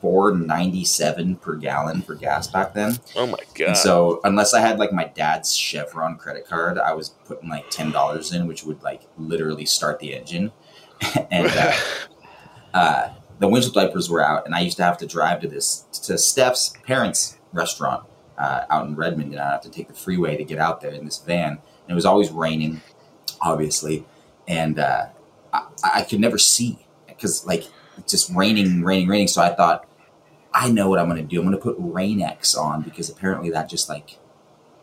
four 0.00 0.34
ninety 0.34 0.84
seven 0.84 1.36
per 1.36 1.54
gallon 1.54 2.02
for 2.02 2.14
gas 2.16 2.48
back 2.48 2.74
then. 2.74 2.98
Oh 3.14 3.26
my 3.26 3.38
god. 3.54 3.68
And 3.68 3.76
so 3.76 4.20
unless 4.24 4.54
I 4.54 4.60
had 4.60 4.78
like 4.80 4.92
my 4.92 5.04
dad's 5.04 5.54
Chevron 5.54 6.16
credit 6.16 6.46
card, 6.48 6.78
I 6.78 6.94
was 6.94 7.10
putting 7.26 7.48
like 7.48 7.68
ten 7.70 7.92
dollars 7.92 8.32
in, 8.32 8.46
which 8.48 8.64
would 8.64 8.82
like 8.82 9.02
literally 9.18 9.66
start 9.66 10.00
the 10.00 10.14
engine. 10.14 10.50
and 11.30 11.46
uh, 11.46 11.72
uh, 12.74 13.08
the 13.38 13.48
windshield 13.48 13.76
wipers 13.76 14.08
were 14.08 14.22
out, 14.22 14.46
and 14.46 14.54
I 14.54 14.60
used 14.60 14.76
to 14.78 14.84
have 14.84 14.98
to 14.98 15.06
drive 15.06 15.40
to 15.40 15.48
this 15.48 15.86
to 16.04 16.18
Steph's 16.18 16.74
parents' 16.84 17.38
restaurant 17.52 18.04
uh, 18.38 18.62
out 18.70 18.86
in 18.86 18.96
Redmond, 18.96 19.32
and 19.32 19.40
I 19.40 19.52
have 19.52 19.62
to 19.62 19.70
take 19.70 19.88
the 19.88 19.94
freeway 19.94 20.36
to 20.36 20.44
get 20.44 20.58
out 20.58 20.80
there 20.80 20.92
in 20.92 21.04
this 21.04 21.18
van. 21.18 21.52
And 21.52 21.90
it 21.90 21.94
was 21.94 22.06
always 22.06 22.30
raining, 22.30 22.80
obviously, 23.40 24.04
and 24.48 24.78
uh, 24.78 25.06
I, 25.52 25.66
I 25.82 26.02
could 26.02 26.20
never 26.20 26.38
see 26.38 26.86
because 27.06 27.46
like 27.46 27.64
it's 27.98 28.12
just 28.12 28.30
raining, 28.34 28.82
raining, 28.82 29.08
raining. 29.08 29.28
So 29.28 29.42
I 29.42 29.54
thought, 29.54 29.88
I 30.52 30.70
know 30.70 30.88
what 30.88 30.98
I'm 30.98 31.08
going 31.08 31.20
to 31.20 31.28
do. 31.28 31.40
I'm 31.40 31.46
going 31.46 31.56
to 31.56 31.62
put 31.62 31.76
Rain 31.78 32.20
X 32.20 32.54
on 32.54 32.82
because 32.82 33.10
apparently 33.10 33.50
that 33.50 33.68
just 33.68 33.88
like 33.88 34.18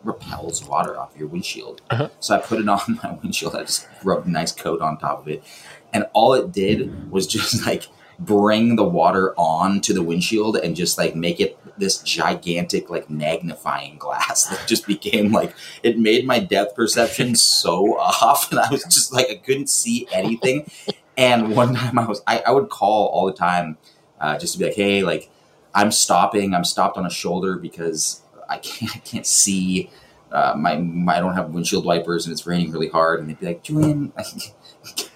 repels 0.02 0.64
water 0.64 0.98
off 0.98 1.16
your 1.16 1.28
windshield. 1.28 1.80
Uh-huh. 1.90 2.10
So 2.20 2.36
I 2.36 2.38
put 2.38 2.60
it 2.60 2.68
on 2.68 2.80
my 3.02 3.18
windshield. 3.22 3.54
I 3.54 3.62
just 3.62 3.86
rubbed 4.02 4.26
a 4.26 4.30
nice 4.30 4.52
coat 4.52 4.80
on 4.80 4.98
top 4.98 5.20
of 5.20 5.28
it, 5.28 5.42
and 5.94 6.06
all 6.12 6.34
it 6.34 6.52
did 6.52 7.10
was 7.10 7.26
just 7.26 7.64
like 7.66 7.88
bring 8.18 8.76
the 8.76 8.84
water 8.84 9.34
on 9.36 9.80
to 9.80 9.92
the 9.92 10.02
windshield 10.02 10.56
and 10.56 10.76
just 10.76 10.98
like 10.98 11.16
make 11.16 11.40
it 11.40 11.58
this 11.78 11.98
gigantic 11.98 12.88
like 12.90 13.10
magnifying 13.10 13.96
glass 13.98 14.46
that 14.48 14.66
just 14.66 14.86
became 14.86 15.32
like 15.32 15.54
it 15.82 15.98
made 15.98 16.26
my 16.26 16.38
depth 16.38 16.76
perception 16.76 17.34
so 17.34 17.98
off 17.98 18.50
and 18.50 18.60
i 18.60 18.68
was 18.70 18.84
just 18.84 19.12
like 19.12 19.26
i 19.30 19.36
couldn't 19.36 19.70
see 19.70 20.06
anything. 20.12 20.68
And 21.16 21.54
one 21.54 21.74
time 21.74 21.98
i 21.98 22.06
was 22.06 22.22
i, 22.26 22.40
I 22.40 22.50
would 22.50 22.68
call 22.68 23.08
all 23.08 23.26
the 23.26 23.32
time 23.32 23.78
uh, 24.20 24.38
just 24.38 24.54
to 24.54 24.58
be 24.58 24.66
like 24.66 24.74
hey 24.74 25.02
like 25.02 25.30
i'm 25.74 25.90
stopping 25.90 26.54
i'm 26.54 26.64
stopped 26.64 26.96
on 26.96 27.06
a 27.06 27.10
shoulder 27.10 27.56
because 27.56 28.22
i 28.48 28.58
can't 28.58 28.96
i 28.96 28.98
can't 29.00 29.26
see 29.26 29.90
uh, 30.32 30.54
my, 30.56 30.76
my 30.76 31.16
i 31.16 31.20
don't 31.20 31.34
have 31.34 31.50
windshield 31.50 31.84
wipers 31.84 32.26
and 32.26 32.32
it's 32.32 32.46
raining 32.46 32.72
really 32.72 32.88
hard. 32.88 33.20
And 33.20 33.28
they'd 33.28 33.38
be 33.38 33.46
like 33.46 33.62
julian 33.62 34.12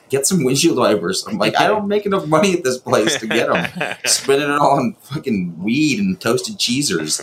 get 0.08 0.26
some 0.26 0.44
windshield 0.44 0.78
wipers 0.78 1.24
i'm 1.26 1.38
like 1.38 1.56
i 1.58 1.66
don't 1.66 1.88
make 1.88 2.06
enough 2.06 2.26
money 2.26 2.52
at 2.54 2.64
this 2.64 2.78
place 2.78 3.18
to 3.18 3.26
get 3.26 3.48
them 3.50 3.96
spending 4.04 4.48
it 4.50 4.58
all 4.58 4.78
on 4.78 4.94
fucking 5.02 5.58
weed 5.62 5.98
and 5.98 6.20
toasted 6.20 6.58
cheesers. 6.58 7.20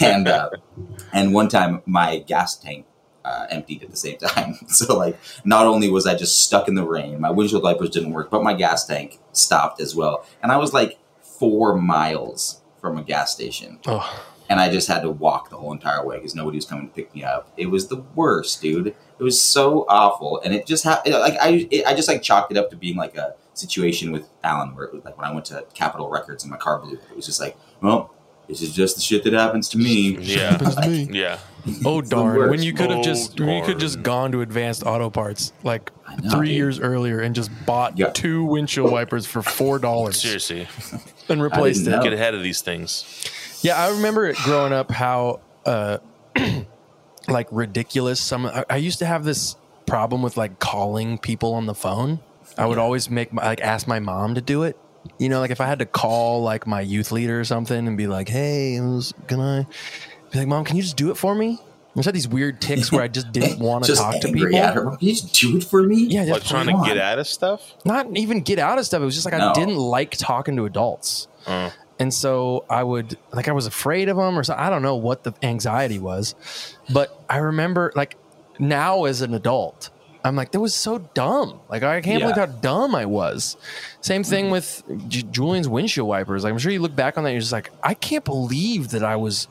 and 0.00 0.28
uh, 0.28 0.50
and 1.12 1.32
one 1.34 1.48
time 1.48 1.82
my 1.86 2.18
gas 2.18 2.56
tank 2.56 2.86
uh, 3.24 3.46
emptied 3.50 3.82
at 3.82 3.90
the 3.90 3.96
same 3.96 4.18
time. 4.18 4.54
So 4.68 4.96
like, 4.96 5.18
not 5.44 5.66
only 5.66 5.88
was 5.88 6.06
I 6.06 6.14
just 6.14 6.44
stuck 6.44 6.68
in 6.68 6.74
the 6.74 6.84
rain, 6.84 7.20
my 7.20 7.30
windshield 7.30 7.62
wipers 7.62 7.90
didn't 7.90 8.12
work, 8.12 8.30
but 8.30 8.42
my 8.42 8.54
gas 8.54 8.86
tank 8.86 9.18
stopped 9.32 9.80
as 9.80 9.94
well. 9.94 10.26
And 10.42 10.52
I 10.52 10.56
was 10.56 10.72
like 10.74 10.98
four 11.22 11.74
miles 11.76 12.60
from 12.80 12.98
a 12.98 13.02
gas 13.02 13.32
station. 13.32 13.78
Oh, 13.86 14.24
And 14.48 14.60
I 14.60 14.70
just 14.70 14.88
had 14.88 15.00
to 15.02 15.10
walk 15.10 15.48
the 15.48 15.56
whole 15.56 15.72
entire 15.72 16.04
way 16.04 16.16
because 16.16 16.34
nobody 16.34 16.58
was 16.58 16.66
coming 16.66 16.88
to 16.88 16.94
pick 16.94 17.14
me 17.14 17.24
up. 17.24 17.50
It 17.56 17.66
was 17.66 17.88
the 17.88 18.02
worst, 18.14 18.60
dude. 18.60 18.94
It 19.18 19.22
was 19.22 19.40
so 19.40 19.86
awful, 19.88 20.40
and 20.42 20.52
it 20.54 20.66
just 20.66 20.84
happened. 20.84 21.14
Like 21.14 21.34
I, 21.40 21.68
it, 21.70 21.86
I 21.86 21.94
just 21.94 22.08
like 22.08 22.22
chalked 22.22 22.50
it 22.50 22.56
up 22.58 22.70
to 22.70 22.76
being 22.76 22.96
like 22.96 23.16
a 23.16 23.34
situation 23.54 24.10
with 24.12 24.28
Alan, 24.42 24.74
where 24.74 24.84
it 24.86 24.94
was 24.94 25.04
like 25.04 25.16
when 25.16 25.26
I 25.26 25.32
went 25.32 25.46
to 25.46 25.64
Capitol 25.74 26.10
Records 26.10 26.42
and 26.44 26.50
my 26.50 26.56
car 26.56 26.78
blew. 26.80 26.94
It 27.10 27.16
was 27.16 27.26
just 27.26 27.40
like, 27.40 27.56
well, 27.80 28.12
this 28.48 28.60
is 28.60 28.74
just 28.74 28.96
the 28.96 29.02
shit 29.02 29.22
that 29.24 29.32
happens 29.32 29.68
to 29.70 29.78
me. 29.78 30.16
yeah. 30.20 30.50
happens 30.52 30.74
to 30.76 30.88
me. 30.88 31.08
Yeah. 31.12 31.38
Oh 31.84 32.02
darn! 32.02 32.50
When 32.50 32.62
you 32.62 32.74
could 32.74 32.90
have 32.90 32.98
Oh, 32.98 33.02
just 33.02 33.38
when 33.40 33.48
you 33.50 33.62
could 33.64 33.78
just 33.78 34.02
gone 34.02 34.32
to 34.32 34.42
Advanced 34.42 34.84
Auto 34.84 35.08
Parts 35.08 35.52
like 35.62 35.90
know, 36.22 36.30
three 36.30 36.48
dude. 36.48 36.56
years 36.56 36.80
earlier 36.80 37.20
and 37.20 37.34
just 37.34 37.50
bought 37.64 37.96
Yeah. 37.96 38.10
two 38.10 38.44
windshield 38.44 38.92
wipers 38.92 39.24
for 39.24 39.40
four 39.42 39.78
dollars 39.78 40.20
Seriously. 40.20 40.66
and 41.30 41.42
replaced 41.42 41.86
it. 41.86 41.90
know. 41.90 42.02
Get 42.02 42.12
ahead 42.12 42.34
of 42.34 42.42
these 42.42 42.60
things. 42.60 43.06
Yeah, 43.62 43.82
I 43.82 43.90
remember 43.92 44.26
it 44.26 44.36
growing 44.38 44.74
up 44.74 44.90
how 44.90 45.40
uh 45.64 45.98
like 47.28 47.48
ridiculous 47.50 48.20
some 48.20 48.46
I, 48.46 48.64
I 48.70 48.76
used 48.76 48.98
to 49.00 49.06
have 49.06 49.24
this 49.24 49.56
problem 49.86 50.22
with 50.22 50.36
like 50.36 50.58
calling 50.58 51.18
people 51.18 51.54
on 51.54 51.66
the 51.66 51.74
phone. 51.74 52.20
I 52.56 52.66
would 52.66 52.76
Yeah. 52.76 52.82
always 52.84 53.10
make 53.10 53.32
my, 53.32 53.44
like 53.44 53.60
ask 53.60 53.86
my 53.86 53.98
mom 54.00 54.34
to 54.36 54.40
do 54.40 54.62
it. 54.64 54.78
You 55.18 55.28
know, 55.28 55.40
like 55.40 55.50
if 55.50 55.60
I 55.60 55.66
had 55.66 55.80
to 55.80 55.86
call 55.86 56.42
like 56.42 56.66
my 56.66 56.80
youth 56.80 57.12
leader 57.12 57.38
or 57.38 57.44
something 57.44 57.86
and 57.86 57.96
be 57.96 58.06
like, 58.06 58.28
"Hey, 58.28 58.80
was, 58.80 59.12
can 59.26 59.40
I?" 59.40 59.66
Be 60.32 60.38
like, 60.38 60.48
"Mom, 60.48 60.64
can 60.64 60.76
you 60.76 60.82
just 60.82 60.96
do 60.96 61.10
it 61.10 61.16
for 61.16 61.34
me?" 61.34 61.58
I 61.60 61.98
just 61.98 62.06
had 62.06 62.14
these 62.14 62.26
weird 62.26 62.60
ticks 62.60 62.90
where 62.90 63.02
I 63.02 63.08
just 63.08 63.30
didn't 63.32 63.58
want 63.60 63.84
to 63.84 63.94
talk 63.94 64.18
to 64.20 64.32
people. 64.32 64.56
at 64.56 64.74
her. 64.74 64.90
Can 64.96 64.98
you 65.00 65.14
just 65.14 65.34
do 65.40 65.58
it 65.58 65.64
for 65.64 65.82
me? 65.82 66.06
Yeah, 66.06 66.22
Like 66.22 66.40
just 66.40 66.48
trying 66.48 66.66
come 66.68 66.82
to 66.82 66.88
get 66.88 66.98
out 66.98 67.18
of 67.18 67.26
stuff? 67.28 67.74
not 67.84 68.06
even 68.16 68.40
get 68.40 68.58
out 68.58 68.78
of 68.78 68.86
stuff. 68.86 69.02
It 69.02 69.04
was 69.04 69.14
just 69.14 69.26
like 69.26 69.34
I 69.34 69.52
didn't 69.52 69.76
like 69.76 70.16
talking 70.16 70.56
to 70.56 70.64
adults. 70.64 71.28
Uh, 71.46 71.70
And 71.98 72.12
so 72.12 72.64
I 72.68 72.82
would 72.82 73.16
like 73.32 73.46
I 73.48 73.52
was 73.52 73.66
afraid 73.66 74.08
of 74.08 74.16
them 74.16 74.38
or 74.38 74.42
so 74.44 74.54
I 74.56 74.68
don't 74.70 74.82
know 74.82 74.96
what 74.96 75.22
the 75.24 75.32
anxiety 75.42 75.98
was. 75.98 76.34
But 76.92 77.18
I 77.30 77.38
remember 77.38 77.92
like 77.94 78.16
now 78.58 79.04
as 79.04 79.20
an 79.20 79.32
adult, 79.34 79.90
I'm 80.24 80.34
like 80.36 80.50
that 80.52 80.60
was 80.60 80.74
so 80.74 80.98
dumb. 80.98 81.60
Like 81.68 81.82
I 81.84 82.00
can't 82.00 82.20
Yeah. 82.20 82.32
believe 82.32 82.48
how 82.48 82.52
dumb 82.60 82.94
I 82.94 83.06
was. 83.06 83.56
Same 84.00 84.24
thing 84.24 84.46
mm-hmm. 84.46 84.52
with 84.52 84.82
J- 85.08 85.22
Julian's 85.22 85.68
windshield 85.68 86.08
wipers. 86.08 86.42
Like 86.44 86.52
I'm 86.52 86.58
sure 86.58 86.72
you 86.72 86.80
look 86.80 86.96
back 86.96 87.16
on 87.16 87.24
that, 87.24 87.30
you're 87.30 87.40
just 87.40 87.52
like 87.52 87.70
I 87.82 87.94
can't 87.94 88.24
believe 88.24 88.88
that 88.90 89.04
I 89.04 89.16
was 89.16 89.46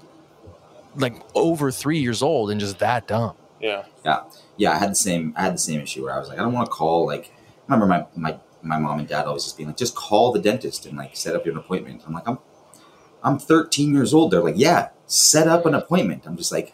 like 0.96 1.16
over 1.36 1.72
three 1.72 2.00
years 2.00 2.22
old 2.22 2.52
and 2.52 2.60
just 2.60 2.80
that 2.80 3.08
dumb. 3.08 3.36
yeah. 3.62 3.84
Yeah, 4.06 4.24
yeah. 4.58 4.72
I 4.74 4.78
had 4.80 4.92
the 4.92 4.96
same. 4.96 5.34
I 5.38 5.44
had 5.44 5.54
the 5.54 5.58
same 5.60 5.80
issue 5.80 6.04
where 6.04 6.14
I 6.14 6.20
was 6.20 6.28
like, 6.28 6.38
I 6.38 6.42
don't 6.42 6.52
want 6.52 6.66
to 6.66 6.72
call. 6.72 7.06
Like, 7.06 7.32
I 7.70 7.74
remember 7.74 7.88
my 7.88 8.06
my 8.32 8.38
my 8.64 8.80
mom 8.80 9.00
and 9.00 9.08
dad 9.08 9.26
always 9.26 9.44
just 9.44 9.58
being 9.58 9.68
like, 9.68 9.78
just 9.78 9.96
call 9.96 10.32
the 10.32 10.40
dentist 10.40 10.86
and 10.86 10.98
like 10.98 11.16
set 11.16 11.36
up 11.36 11.46
your 11.46 11.58
appointment. 11.58 12.02
I'm 12.08 12.14
like, 12.14 12.28
I'm 12.28 12.40
I'm 13.24 13.40
13 13.40 13.94
years 13.94 14.14
old. 14.14 14.32
They're 14.32 14.44
like, 14.44 14.56
yeah, 14.58 14.90
set 15.08 15.48
up 15.48 15.66
an 15.66 15.74
appointment. 15.74 16.24
I'm 16.26 16.36
just 16.38 16.52
like, 16.52 16.74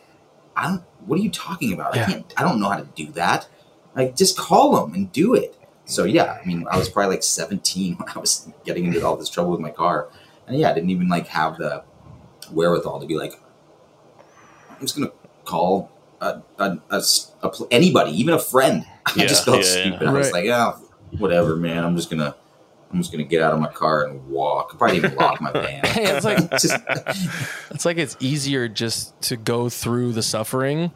I 0.56 0.68
don't. 0.68 0.84
What 1.06 1.20
are 1.20 1.24
you 1.24 1.30
talking 1.32 1.74
about? 1.74 1.96
Yeah. 1.96 2.04
I 2.04 2.06
can't. 2.12 2.34
I 2.38 2.44
don't 2.44 2.60
know 2.60 2.70
how 2.70 2.78
to 2.78 2.86
do 2.96 3.12
that. 3.14 3.48
Like, 3.96 4.16
just 4.16 4.38
call 4.38 4.76
them 4.86 4.94
and 4.94 5.12
do 5.12 5.34
it. 5.34 5.56
So 5.86 6.06
yeah, 6.06 6.38
I 6.42 6.46
mean, 6.46 6.66
I 6.70 6.78
was 6.78 6.88
probably 6.90 7.16
like 7.16 7.24
17 7.24 7.96
when 7.98 8.08
I 8.10 8.20
was 8.20 8.48
getting 8.66 8.86
into 8.86 9.06
all 9.06 9.16
this 9.18 9.30
trouble 9.30 9.52
with 9.52 9.60
my 9.60 9.72
car, 9.72 10.10
and 10.48 10.58
yeah, 10.58 10.70
I 10.70 10.74
didn't 10.74 10.90
even 10.92 11.08
like 11.10 11.28
have 11.28 11.58
the 11.58 11.84
wherewithal 12.52 13.00
to 13.00 13.08
be 13.08 13.16
like, 13.16 13.34
I'm 14.70 14.80
just 14.82 14.96
gonna 14.96 15.12
call 15.46 15.92
a, 16.22 16.42
a, 16.58 16.78
a 16.92 16.96
s- 16.98 17.32
a 17.42 17.50
pl- 17.50 17.68
anybody, 17.72 18.12
even 18.12 18.34
a 18.34 18.40
friend. 18.40 18.86
I 19.06 19.14
Yeah, 19.16 19.26
just 19.28 19.46
felt 19.46 19.64
yeah, 19.66 19.76
yeah. 19.76 19.82
stupid. 19.90 20.08
I 20.08 20.12
was 20.14 20.32
like, 20.32 20.46
yeah, 20.46 20.74
whatever, 21.18 21.56
man. 21.56 21.84
I'm 21.84 21.96
just 21.96 22.10
gonna, 22.10 22.36
I'm 22.92 23.00
just 23.00 23.12
gonna 23.12 23.24
get 23.24 23.42
out 23.42 23.54
of 23.54 23.60
my 23.60 23.68
car 23.70 24.06
and 24.06 24.28
walk. 24.30 24.78
Probably 24.78 24.98
even 24.98 25.16
lock 25.16 25.42
my 25.42 25.52
van. 25.52 25.82
Hey, 25.86 26.06
it's 26.06 26.26
like 26.26 26.50
just, 26.60 26.78
It's 27.72 27.86
like 27.86 27.98
it's 27.98 28.16
easier 28.20 28.68
just 28.68 29.20
to 29.24 29.38
go 29.38 29.70
through 29.70 30.14
the 30.14 30.24
suffering 30.24 30.92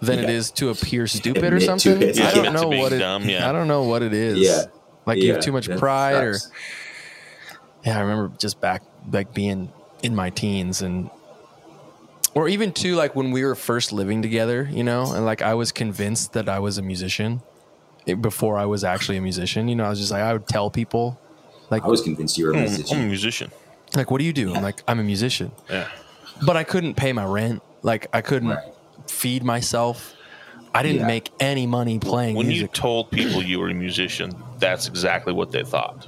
than 0.00 0.18
it 0.20 0.28
Yeah. 0.28 0.34
is 0.36 0.50
to 0.52 0.70
appear 0.70 1.06
stupid 1.06 1.42
or 1.44 1.56
Admit 1.56 1.60
to 1.60 1.66
something. 1.78 2.02
it. 2.08 2.20
I 2.20 2.32
don't 2.34 2.52
know 2.54 2.70
being 2.70 2.82
what 2.82 2.92
it. 2.92 2.98
dumb, 2.98 3.28
yeah. 3.28 3.48
I 3.48 3.52
don't 3.52 3.68
know 3.68 3.82
what 3.84 4.02
it 4.02 4.12
is. 4.12 4.38
Yeah. 4.38 4.64
like 5.06 5.18
you 5.18 5.32
have 5.32 5.42
too 5.42 5.52
much 5.52 5.66
that 5.66 5.78
pride, 5.78 6.22
or 6.22 6.36
yeah. 7.84 7.96
I 7.98 8.00
remember 8.00 8.36
just 8.38 8.60
back 8.60 8.82
like 9.10 9.34
being 9.34 9.72
in 10.02 10.14
my 10.14 10.30
teens 10.30 10.82
and. 10.82 11.10
Or 12.34 12.48
even 12.48 12.72
too, 12.72 12.94
like 12.94 13.16
when 13.16 13.32
we 13.32 13.42
were 13.44 13.56
first 13.56 13.92
living 13.92 14.22
together, 14.22 14.68
you 14.70 14.84
know, 14.84 15.12
and 15.12 15.24
like 15.24 15.42
I 15.42 15.54
was 15.54 15.72
convinced 15.72 16.34
that 16.34 16.48
I 16.48 16.60
was 16.60 16.78
a 16.78 16.82
musician 16.82 17.40
before 18.14 18.58
I 18.58 18.66
was 18.66 18.84
actually 18.84 19.16
a 19.16 19.20
musician. 19.20 19.68
You 19.68 19.76
know, 19.76 19.84
I 19.84 19.90
was 19.90 19.98
just 19.98 20.10
like 20.12 20.22
I 20.22 20.32
would 20.32 20.46
tell 20.48 20.70
people, 20.70 21.18
like, 21.70 21.82
I 21.84 21.88
was 21.88 22.02
convinced 22.02 22.38
you 22.38 22.46
were 22.46 22.52
a 22.52 22.54
hmm, 22.54 22.60
I'm, 22.60 22.66
I'm 22.66 22.70
a 22.70 22.76
musician. 23.06 23.08
musician. 23.08 23.50
like 23.94 24.10
what 24.10 24.18
do 24.18 24.24
you 24.24 24.32
do? 24.32 24.54
I'm 24.54 24.62
like 24.62 24.82
I'm 24.88 24.98
a 25.00 25.04
musician, 25.04 25.52
Yeah. 25.70 25.88
but 26.44 26.56
I 26.56 26.64
couldn't 26.64 26.94
pay 26.94 27.12
my 27.12 27.24
rent. 27.24 27.62
Like 27.82 28.06
I 28.12 28.20
couldn't 28.20 28.50
Right. 28.50 28.72
feed 29.06 29.42
myself. 29.44 30.14
I 30.74 30.82
didn't 30.82 31.00
Yeah. 31.00 31.06
make 31.06 31.30
any 31.40 31.66
money 31.66 31.98
playing 31.98 32.36
When 32.36 32.50
you 32.50 32.66
told 32.66 33.10
people 33.10 33.42
you 33.42 33.58
were 33.60 33.70
a 33.70 33.74
musician, 33.74 34.32
that's 34.58 34.86
exactly 34.86 35.32
what 35.32 35.50
they 35.52 35.62
thought. 35.64 36.06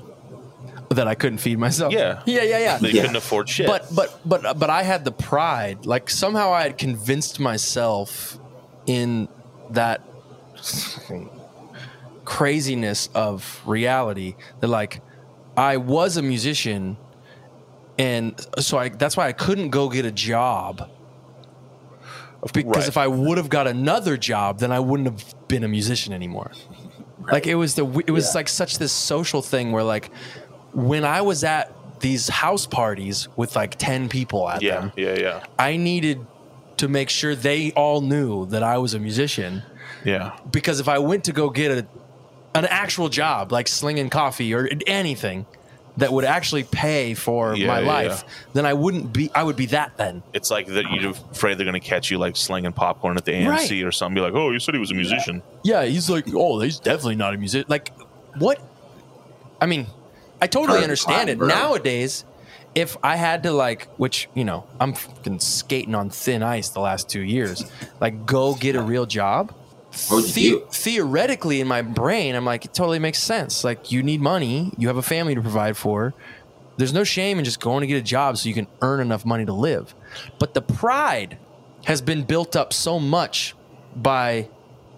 that 0.91 1.07
I 1.07 1.15
couldn't 1.15 1.39
feed 1.39 1.57
myself. 1.59 1.93
Yeah. 1.93 2.21
yeah, 2.27 2.43
yeah, 2.43 2.59
yeah. 2.59 2.79
They 2.79 2.91
Yeah. 2.91 3.03
couldn't 3.03 3.17
afford 3.17 3.49
shit. 3.49 3.67
But 3.69 3.87
but 3.95 4.21
but 4.25 4.59
but 4.59 4.71
I 4.71 4.83
had 4.83 5.05
the 5.05 5.13
pride. 5.13 5.87
Like 5.87 6.11
somehow 6.11 6.53
I 6.53 6.63
had 6.63 6.77
convinced 6.79 7.39
myself 7.39 8.39
in 8.87 9.29
that 9.71 10.01
craziness 12.31 13.09
of 13.15 13.61
reality 13.67 14.35
that 14.61 14.69
like 14.69 15.03
I 15.57 15.77
was 15.79 16.17
a 16.17 16.23
musician 16.23 16.97
and 17.99 18.35
so 18.61 18.79
I 18.79 18.89
that's 19.03 19.17
why 19.17 19.27
I 19.27 19.33
couldn't 19.33 19.71
go 19.71 19.89
get 19.89 20.05
a 20.05 20.13
job. 20.13 20.89
Because 22.55 22.77
Right. 22.85 22.89
if 22.89 22.97
I 22.97 23.07
would 23.07 23.37
have 23.37 23.51
got 23.51 23.67
another 23.67 24.17
job, 24.17 24.61
then 24.61 24.73
I 24.73 24.81
wouldn't 24.81 25.09
have 25.11 25.23
been 25.49 25.65
a 25.65 25.69
musician 25.69 26.13
anymore. 26.13 26.51
Like 27.31 27.47
it 27.47 27.55
was 27.57 27.75
the 27.75 27.85
it 28.07 28.13
was 28.13 28.27
Yeah. 28.29 28.39
like 28.41 28.49
such 28.49 28.79
this 28.79 28.93
social 28.93 29.43
thing 29.43 29.73
where 29.73 29.85
like 29.85 30.11
when 30.73 31.05
I 31.05 31.21
was 31.21 31.45
at 31.45 31.67
these 32.01 32.29
house 32.45 32.65
parties 32.67 33.29
with 33.37 33.55
like 33.55 33.73
10 33.77 34.09
people 34.09 34.49
at 34.49 34.63
yeah, 34.63 34.81
them, 34.81 34.93
yeah, 34.97 35.17
yeah. 35.25 35.45
I 35.59 35.77
needed 35.77 36.19
to 36.79 36.89
make 36.89 37.11
sure 37.11 37.35
they 37.35 37.73
all 37.73 38.01
knew 38.01 38.47
that 38.47 38.63
I 38.63 38.79
was 38.79 38.95
a 38.95 38.99
musician. 38.99 39.63
Yeah. 40.05 40.31
because 40.51 40.81
if 40.81 40.89
I 40.89 40.99
went 40.99 41.25
to 41.25 41.33
go 41.33 41.51
get 41.51 41.71
a 41.79 41.83
an 42.55 42.65
actual 42.67 43.09
job 43.09 43.53
like 43.53 43.69
slinging 43.69 44.11
coffee 44.11 44.53
or 44.55 44.69
anything 44.87 45.47
that 45.97 46.13
would 46.13 46.25
actually 46.25 46.65
pay 46.65 47.15
for 47.15 47.55
Yeah, 47.55 47.67
my 47.67 47.81
yeah, 47.81 47.87
life, 47.87 48.25
then 48.55 48.65
I 48.65 48.73
wouldn't 48.75 49.13
be. 49.13 49.31
I 49.35 49.43
would 49.43 49.57
be 49.57 49.67
that 49.67 49.97
then. 49.97 50.23
It's 50.33 50.51
like 50.51 50.67
that 50.69 50.85
you're 50.93 51.11
afraid 51.11 51.59
they're 51.59 51.65
going 51.67 51.79
to 51.81 51.87
catch 51.87 52.11
you 52.11 52.17
like 52.19 52.37
slinging 52.37 52.73
popcorn 52.73 53.17
at 53.17 53.25
the 53.25 53.33
AMC 53.33 53.49
Right. 53.49 53.83
or 53.85 53.93
something. 53.93 54.15
Be 54.15 54.21
like, 54.21 54.35
oh, 54.35 54.51
you 54.51 54.61
said 54.61 54.75
he 54.75 54.81
was 54.81 54.91
a 54.93 54.95
musician. 54.95 55.43
Yeah, 55.65 55.85
he's 55.85 56.09
like, 56.09 56.27
oh, 56.35 56.61
he's 56.61 56.79
definitely 56.79 57.17
not 57.17 57.35
a 57.35 57.39
musician. 57.39 57.67
Like, 57.69 57.93
what? 58.39 58.61
I 59.61 59.67
mean, 59.67 59.87
I 60.41 60.47
totally 60.47 60.79
Part 60.79 60.85
understand 60.85 61.15
plan, 61.25 61.29
it. 61.29 61.39
bro. 61.39 61.49
Nowadays, 61.49 62.25
if 62.75 62.97
I 63.03 63.17
had 63.17 63.43
to 63.43 63.53
like, 63.53 63.89
which 63.99 64.29
you 64.35 64.45
know, 64.45 64.65
I'm 64.81 64.95
fucking 64.95 65.41
skating 65.41 65.95
on 65.95 66.09
thin 66.09 66.43
ice 66.43 66.71
the 66.71 66.81
last 66.81 67.09
two 67.11 67.21
years. 67.23 67.65
Like, 68.01 68.25
go 68.27 68.55
get 68.55 68.75
a 68.77 68.81
real 68.83 69.07
job. 69.07 69.53
What 70.09 70.23
would 70.23 70.37
you 70.37 70.61
do? 70.61 70.67
Theoretically, 70.71 71.61
in 71.61 71.67
my 71.67 71.83
brain, 71.83 72.35
I'm 72.35 72.45
like, 72.45 72.65
it 72.65 72.75
totally 72.75 72.99
makes 72.99 73.19
sense. 73.19 73.65
Like, 73.65 73.91
you 73.91 74.03
need 74.03 74.21
money, 74.21 74.73
you 74.79 74.89
have 74.89 74.97
a 74.97 75.03
family 75.03 75.35
to 75.35 75.41
provide 75.41 75.77
for. 75.77 76.15
There's 76.77 76.93
no 76.93 77.05
shame 77.05 77.39
in 77.39 77.45
just 77.45 77.61
going 77.61 77.83
to 77.83 77.87
get 77.87 77.97
a 77.97 78.03
job 78.03 78.39
so 78.39 78.49
you 78.49 78.55
can 78.55 78.67
earn 78.81 79.01
enough 79.01 79.27
money 79.27 79.45
to 79.45 79.53
live. 79.53 79.95
But 80.39 80.55
the 80.55 80.63
pride 80.63 81.39
has 81.85 82.01
been 82.01 82.23
built 82.25 82.57
up 82.57 82.73
so 82.73 82.99
much 82.99 83.55
by, 83.95 84.49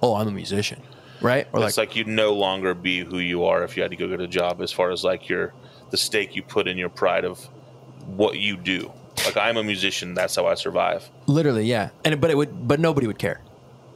oh, 0.03 0.15
I'm 0.15 0.29
a 0.29 0.33
musician, 0.33 0.81
right? 1.21 1.49
Or 1.53 1.65
it's 1.65 1.79
like 1.79 1.97
you'd 1.97 2.07
no 2.07 2.35
longer 2.35 2.75
be 2.75 3.01
who 3.01 3.19
you 3.19 3.45
are 3.45 3.65
if 3.65 3.77
you 3.77 3.83
had 3.83 3.91
to 3.91 3.97
go 3.97 4.07
get 4.09 4.21
a 4.21 4.29
job. 4.29 4.61
As 4.61 4.71
far 4.71 4.91
as 4.91 5.03
like 5.03 5.29
your 5.29 5.55
the 5.91 5.97
stake 5.97 6.37
you 6.37 6.43
put 6.43 6.69
in 6.69 6.79
your 6.79 6.89
pride 6.89 7.25
of 7.25 7.41
what 8.07 8.39
you 8.39 8.57
do. 8.57 8.93
Like 9.25 9.37
I'm 9.37 9.57
a 9.57 9.65
musician. 9.65 10.15
That's 10.15 10.37
how 10.37 10.47
I 10.47 10.55
survive. 10.55 11.09
literally, 11.27 11.65
yeah. 11.65 11.91
And 12.05 12.21
but 12.21 12.31
it 12.31 12.37
would, 12.37 12.67
but 12.69 12.79
nobody 12.81 13.07
would 13.07 13.19
care. 13.19 13.41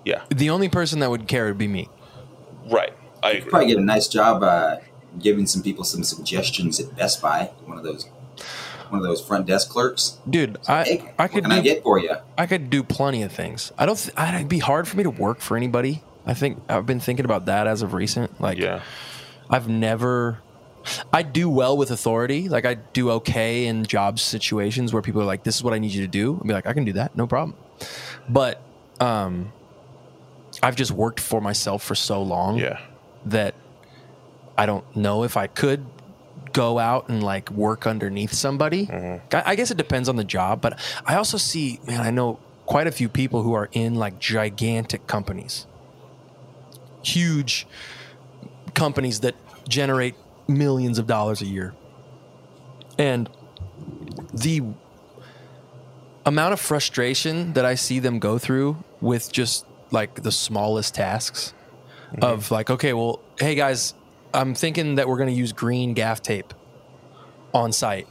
Yeah. 0.07 0.23
The 0.35 0.49
only 0.51 0.69
person 0.71 1.01
that 1.01 1.11
would 1.11 1.27
care 1.29 1.45
would 1.47 1.59
be 1.59 1.69
me. 1.69 1.89
Right. 2.71 2.95
I 3.23 3.29
You 3.29 3.33
could 3.35 3.39
agree. 3.43 3.51
probably 3.51 3.67
get 3.69 3.77
a 3.79 3.81
nice 3.85 4.09
job 4.09 4.43
uh, 4.43 4.77
giving 5.19 5.47
some 5.47 5.63
people 5.63 5.85
some 5.85 6.03
suggestions 6.05 6.81
at 6.81 6.97
Best 6.97 7.21
Buy. 7.21 7.51
One 7.67 7.77
of 7.77 7.85
those, 7.85 8.05
one 8.89 9.01
of 9.01 9.03
those 9.03 9.21
front 9.21 9.47
desk 9.47 9.69
clerks. 9.69 10.17
Dude, 10.31 10.59
Hey, 10.67 10.73
I 10.73 10.81
I 11.19 11.23
what 11.25 11.33
could 11.33 11.43
can 11.45 11.53
I 11.53 11.57
do 11.57 11.63
get 11.63 11.83
for 11.83 11.99
you? 11.99 12.15
I 12.39 12.47
could 12.47 12.71
do 12.71 12.83
plenty 12.83 13.23
of 13.23 13.33
things. 13.33 13.73
I 13.77 13.85
don't. 13.85 13.99
Th- 13.99 14.15
I- 14.17 14.35
it'd 14.37 14.49
be 14.49 14.61
hard 14.61 14.87
for 14.89 14.97
me 14.97 15.03
to 15.03 15.11
work 15.11 15.41
for 15.41 15.57
anybody. 15.57 16.03
I 16.25 16.35
think 16.35 16.63
I've 16.69 16.87
been 16.87 17.01
thinking 17.01 17.25
about 17.25 17.47
that 17.47 17.67
as 17.67 17.83
of 17.83 17.93
recent. 17.93 18.41
Like, 18.41 18.59
Yeah. 18.59 18.81
I've 19.51 19.69
never. 19.69 20.39
I 21.13 21.23
do 21.23 21.51
well 21.51 21.77
with 21.77 21.91
authority. 21.91 22.49
Like, 22.49 22.65
I 22.65 22.75
do 22.75 23.11
okay 23.13 23.67
in 23.67 23.85
job 23.85 24.21
situations 24.21 24.93
where 24.93 25.03
people 25.03 25.21
are 25.21 25.25
like, 25.25 25.43
"This 25.43 25.57
is 25.57 25.65
what 25.65 25.73
I 25.75 25.79
need 25.81 25.91
you 25.91 26.03
to 26.03 26.09
do." 26.09 26.37
I'll 26.41 26.47
be 26.47 26.55
like, 26.55 26.67
"I 26.67 26.73
can 26.75 26.85
do 26.85 26.93
that, 26.93 27.17
no 27.17 27.27
problem." 27.27 27.57
But 28.29 28.61
um, 29.01 29.53
I've 30.67 30.75
just 30.77 30.91
worked 30.91 31.21
for 31.21 31.41
myself 31.41 31.83
for 31.83 31.95
so 31.95 32.21
long 32.23 32.59
Yeah. 32.59 32.81
that 33.27 33.55
I 34.59 34.67
don't 34.67 34.85
know 34.97 35.23
if 35.23 35.37
I 35.37 35.47
could 35.47 35.87
go 36.53 36.79
out 36.79 37.09
and 37.09 37.23
like 37.23 37.51
work 37.51 37.87
underneath 37.87 38.33
somebody. 38.33 38.87
Mm-hmm. 38.87 39.37
I, 39.37 39.53
I 39.53 39.55
guess 39.55 39.71
it 39.71 39.77
depends 39.77 40.09
on 40.09 40.17
the 40.17 40.25
job, 40.25 40.61
but 40.61 40.79
I 41.05 41.17
also 41.17 41.37
see, 41.37 41.79
man, 41.87 42.01
I 42.01 42.11
know 42.11 42.39
quite 42.65 42.87
a 42.87 42.91
few 42.91 43.09
people 43.09 43.43
who 43.43 43.53
are 43.53 43.69
in 43.73 43.95
like 43.95 44.19
gigantic 44.19 45.07
companies, 45.07 45.67
huge 47.03 47.67
companies 48.75 49.21
that 49.21 49.35
generate 49.69 50.15
millions 50.49 50.99
of 50.99 51.07
dollars 51.07 51.43
a 51.43 51.47
year. 51.47 51.75
And 52.99 53.29
the 54.33 54.63
amount 56.25 56.55
of 56.55 56.61
frustration 56.61 57.53
that 57.53 57.65
I 57.65 57.75
see 57.75 57.99
them 57.99 58.19
go 58.19 58.39
through 58.39 58.83
with 59.01 59.31
just 59.31 59.66
like 59.91 60.23
the 60.23 60.33
smallest 60.33 60.95
tasks 60.95 61.53
of 62.23 62.51
like, 62.51 62.71
okay, 62.71 62.93
well, 62.93 63.21
hey 63.39 63.55
guys, 63.55 63.95
I'm 64.35 64.55
thinking 64.55 64.97
that 64.97 65.09
we're 65.09 65.17
going 65.19 65.29
to 65.29 65.35
use 65.35 65.53
green 65.53 65.95
gaff 65.95 66.23
tape 66.23 66.53
on 67.55 67.73
site. 67.73 68.09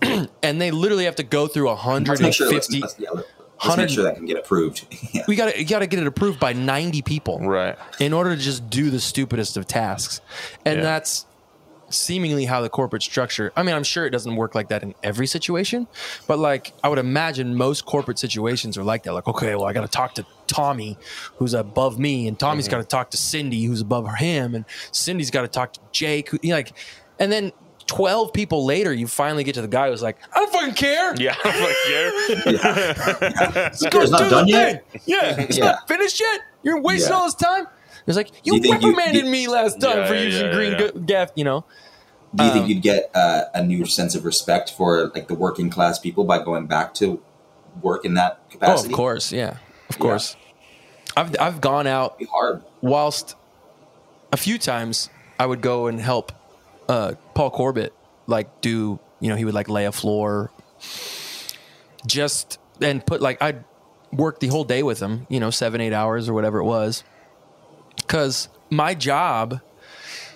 and 0.02 0.60
they 0.60 0.70
literally 0.70 1.04
have 1.04 1.16
to 1.16 1.22
go 1.24 1.46
through 1.46 1.68
Let's 2.10 2.20
make 2.20 2.32
sure. 2.34 2.52
Let's, 2.52 2.68
150. 2.70 2.80
let's, 2.80 3.00
yeah, 3.00 3.10
let's 3.10 3.28
100 3.64 3.82
make 3.82 3.90
sure 3.90 4.04
that 4.04 4.14
can 4.16 4.26
get 4.26 4.36
approved. 4.38 4.86
yeah. 5.12 5.24
we 5.26 5.34
got 5.34 5.52
to 5.52 5.58
you 5.58 5.66
got 5.66 5.80
to 5.80 5.86
get 5.88 5.98
it 5.98 6.06
approved 6.06 6.38
by 6.38 6.52
90 6.52 7.02
people 7.02 7.40
Right. 7.40 7.76
in 7.98 8.12
order 8.12 8.36
to 8.36 8.40
just 8.40 8.70
do 8.70 8.90
the 8.90 9.00
stupidest 9.00 9.56
of 9.56 9.66
tasks. 9.66 10.20
And 10.64 10.76
Yeah. 10.78 10.82
that's 10.84 11.26
seemingly 11.90 12.44
how 12.44 12.60
the 12.60 12.68
corporate 12.68 13.02
structure. 13.02 13.52
I 13.56 13.62
mean, 13.62 13.74
I'm 13.74 13.84
sure 13.84 14.06
it 14.06 14.10
doesn't 14.10 14.36
work 14.36 14.54
like 14.54 14.68
that 14.68 14.82
in 14.82 14.94
every 15.02 15.26
situation, 15.26 15.86
but 16.26 16.38
like 16.38 16.72
I 16.82 16.88
would 16.88 16.98
imagine 16.98 17.54
most 17.54 17.84
corporate 17.84 18.18
situations 18.18 18.76
are 18.76 18.84
like 18.84 19.02
that. 19.04 19.12
Like, 19.12 19.28
okay, 19.28 19.54
well, 19.54 19.64
I 19.64 19.72
got 19.72 19.82
to 19.82 19.88
talk 19.88 20.14
to 20.14 20.26
Tommy, 20.46 20.98
who's 21.36 21.54
above 21.54 21.98
me, 21.98 22.28
and 22.28 22.38
Tommy's 22.38 22.66
mm-hmm. 22.66 22.76
got 22.76 22.82
to 22.82 22.86
talk 22.88 23.10
to 23.10 23.16
Cindy, 23.16 23.64
who's 23.64 23.80
above 23.80 24.12
him, 24.16 24.54
and 24.54 24.64
Cindy's 24.92 25.30
got 25.30 25.42
to 25.42 25.48
talk 25.48 25.72
to 25.74 25.80
Jake, 25.92 26.30
who, 26.30 26.38
you 26.42 26.50
know, 26.50 26.56
like, 26.56 26.72
and 27.18 27.30
then. 27.32 27.52
12 27.86 28.34
people 28.34 28.66
later, 28.66 28.92
you 28.92 29.06
finally 29.06 29.42
get 29.42 29.54
to 29.54 29.62
the 29.62 29.66
guy 29.66 29.88
who's 29.88 30.02
like, 30.02 30.18
I 30.34 30.40
don't 30.40 30.52
fucking 30.52 30.74
care. 30.74 31.14
Yeah. 31.16 31.34
I'm 31.42 31.62
like, 31.62 31.76
yeah. 31.88 32.10
Let's 33.54 33.82
It's 33.82 34.10
not 34.10 34.30
done 34.30 34.46
yet? 34.46 34.86
thing. 34.92 35.00
Yeah, 35.06 35.40
it's 35.40 35.56
Yeah. 35.56 35.64
not 35.64 35.88
finished 35.88 36.20
yet. 36.20 36.42
You're 36.62 36.82
wasting 36.82 37.12
Yeah. 37.12 37.16
all 37.16 37.24
this 37.24 37.34
time. 37.34 37.66
It's 38.08 38.16
like 38.16 38.30
you, 38.42 38.56
You 38.56 38.72
reprimanded 38.72 39.24
you- 39.26 39.30
me 39.30 39.46
last 39.48 39.80
time 39.80 39.98
Yeah, 39.98 40.06
for 40.08 40.14
using 40.14 40.46
yeah, 40.46 40.52
green 40.52 40.72
yeah. 40.72 40.90
gaff. 41.06 41.30
You 41.36 41.44
know, 41.44 41.64
Do 42.34 42.42
you 42.44 42.50
Um, 42.50 42.56
think 42.56 42.68
you'd 42.68 42.82
get 42.82 43.10
uh, 43.14 43.42
a 43.54 43.62
new 43.62 43.84
sense 43.86 44.14
of 44.14 44.24
respect 44.24 44.70
for 44.72 45.08
like 45.14 45.28
the 45.28 45.34
working 45.34 45.70
class 45.70 45.98
people 45.98 46.24
by 46.24 46.42
going 46.42 46.66
back 46.66 46.94
to 46.94 47.20
work 47.82 48.04
in 48.04 48.14
that 48.14 48.40
capacity? 48.50 48.88
oh, 48.88 48.90
of 48.92 48.96
course, 48.96 49.30
yeah, 49.32 49.58
of 49.90 49.98
course. 49.98 50.36
I've 51.16 51.34
I've 51.40 51.60
gone 51.60 51.86
out 51.86 52.18
be 52.18 52.24
hard. 52.26 52.62
whilst 52.80 53.34
a 54.32 54.36
few 54.36 54.58
times 54.58 55.08
I 55.38 55.46
would 55.46 55.60
go 55.60 55.86
and 55.86 56.00
help 56.00 56.32
uh, 56.88 57.12
Paul 57.34 57.50
Corbett 57.50 57.92
like 58.26 58.60
do 58.60 58.98
you 59.20 59.28
know 59.30 59.36
he 59.36 59.44
would 59.44 59.54
like 59.54 59.68
lay 59.68 59.84
a 59.86 59.92
floor 59.92 60.50
just 62.06 62.58
and 62.80 63.04
put 63.04 63.20
like 63.20 63.42
I'd 63.42 63.64
work 64.12 64.40
the 64.40 64.46
whole 64.48 64.64
day 64.64 64.82
with 64.82 65.00
him 65.00 65.26
you 65.28 65.40
know 65.40 65.50
seven 65.50 65.80
eight 65.80 65.92
hours 65.92 66.28
or 66.28 66.34
whatever 66.34 66.58
it 66.58 66.64
was 66.64 67.04
because 67.98 68.48
my 68.70 68.94
job 68.94 69.60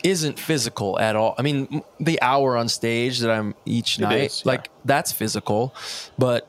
isn't 0.05 0.39
physical 0.39 0.99
at 0.99 1.15
all 1.17 1.35
I 1.39 1.43
mean 1.43 1.83
the 2.01 2.21
hour 2.23 2.57
on 2.57 2.69
stage 2.69 3.21
that 3.21 3.31
I'm 3.31 3.55
each 3.65 3.99
It 3.99 4.03
night 4.03 4.21
is, 4.23 4.43
yeah. 4.45 4.53
like 4.53 4.69
that's 4.85 5.13
physical 5.13 5.75
but 6.19 6.49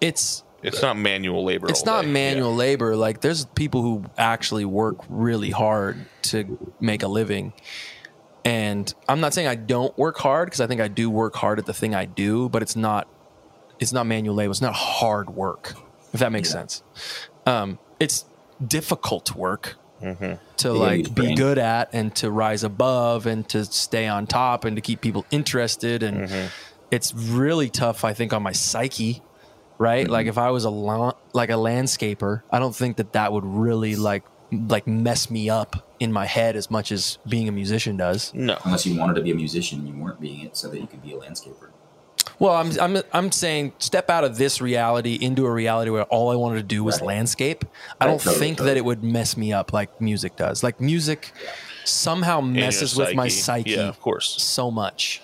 it's 0.00 0.42
It's 0.62 0.82
not 0.82 0.96
manual 0.98 1.42
labor. 1.44 1.68
it's 1.70 1.80
all 1.80 1.86
not 1.86 2.02
day. 2.04 2.10
manual 2.10 2.50
Yeah. 2.50 2.56
labor. 2.56 2.96
Like 2.96 3.20
there's 3.20 3.44
people 3.46 3.82
who 3.82 4.04
actually 4.18 4.64
work 4.64 4.96
really 5.08 5.50
hard 5.50 6.04
to 6.30 6.58
make 6.80 7.02
a 7.02 7.08
living. 7.08 7.52
And 8.44 8.92
I'm 9.08 9.20
not 9.20 9.32
saying 9.34 9.46
I 9.48 9.54
don't 9.54 9.96
work 9.96 10.18
hard 10.18 10.46
because 10.48 10.60
I 10.60 10.66
think 10.66 10.80
I 10.80 10.88
do 10.88 11.08
work 11.08 11.34
hard 11.36 11.58
at 11.60 11.66
the 11.66 11.72
thing 11.74 11.94
I 11.94 12.04
do, 12.04 12.48
but 12.48 12.62
it's 12.62 12.76
not 12.76 13.08
it's 13.78 13.92
not 13.92 14.06
manual 14.06 14.34
labor. 14.36 14.50
It's 14.50 14.60
not 14.60 14.74
hard 14.74 15.30
work. 15.30 15.74
If 16.12 16.20
that 16.20 16.30
makes 16.32 16.50
sense. 16.50 16.82
Um, 17.46 17.78
it's 17.98 18.24
difficult 18.64 19.34
work 19.34 19.76
Mm-hmm. 20.02 20.32
to 20.58 20.72
like 20.72 21.04
be 21.14 21.22
brain. 21.22 21.36
good 21.36 21.58
at 21.58 21.90
and 21.92 22.14
to 22.16 22.30
rise 22.30 22.64
above 22.64 23.26
and 23.26 23.48
to 23.50 23.64
stay 23.64 24.06
on 24.08 24.26
top 24.26 24.64
and 24.64 24.76
to 24.76 24.82
keep 24.82 25.00
people 25.00 25.24
interested 25.30 26.02
and 26.02 26.28
Mm-hmm. 26.28 26.46
it's 26.90 27.14
really 27.14 27.70
tough 27.70 28.04
I 28.04 28.12
think 28.12 28.32
on 28.32 28.42
my 28.42 28.52
psyche 28.52 29.22
right 29.78 30.08
like 30.08 30.26
if 30.26 30.38
I 30.38 30.50
was 30.50 30.64
a 30.64 30.70
la- 30.70 31.14
like 31.32 31.50
a 31.50 31.54
landscaper 31.54 32.42
I 32.50 32.58
don't 32.58 32.74
think 32.76 32.96
that 32.98 33.12
that 33.14 33.32
would 33.32 33.44
really 33.44 33.96
like 33.96 34.24
like 34.68 34.86
mess 34.86 35.30
me 35.30 35.48
up 35.50 35.88
in 35.98 36.12
my 36.12 36.26
head 36.26 36.56
as 36.56 36.70
much 36.70 36.92
as 36.92 37.18
being 37.26 37.48
a 37.48 37.52
musician 37.52 37.96
does 37.96 38.32
No. 38.34 38.56
Unless 38.64 38.86
you 38.86 38.98
wanted 38.98 39.14
to 39.14 39.22
be 39.22 39.30
a 39.30 39.34
musician 39.34 39.86
you 39.86 39.94
weren't 39.94 40.20
being 40.20 40.40
it, 40.40 40.56
so 40.56 40.68
that 40.68 40.78
you 40.80 40.86
could 40.86 41.02
be 41.02 41.12
a 41.12 41.16
landscaper. 41.16 41.70
Well 42.38 42.54
I'm 42.54 42.70
I'm 42.80 43.02
I'm 43.12 43.32
saying 43.32 43.72
step 43.78 44.10
out 44.10 44.24
of 44.24 44.36
this 44.38 44.60
reality 44.60 45.18
into 45.20 45.46
a 45.46 45.50
reality 45.50 45.90
where 45.90 46.04
all 46.04 46.30
I 46.30 46.36
wanted 46.36 46.56
to 46.56 46.62
do 46.62 46.82
was 46.84 47.00
Right. 47.00 47.06
landscape 47.08 47.64
I 48.00 48.06
don't 48.06 48.18
totally, 48.20 48.38
think 48.38 48.58
that 48.58 48.76
it 48.76 48.84
would 48.84 49.02
mess 49.02 49.36
me 49.36 49.52
up 49.52 49.72
like 49.72 50.00
music 50.00 50.36
does 50.36 50.62
like 50.62 50.80
music 50.80 51.32
somehow 51.84 52.40
messes 52.40 52.96
with 52.96 53.14
my 53.14 53.28
psyche 53.28 53.70
Yeah, 53.72 53.88
of 53.88 54.00
course. 54.00 54.28
so 54.42 54.70
much 54.70 55.20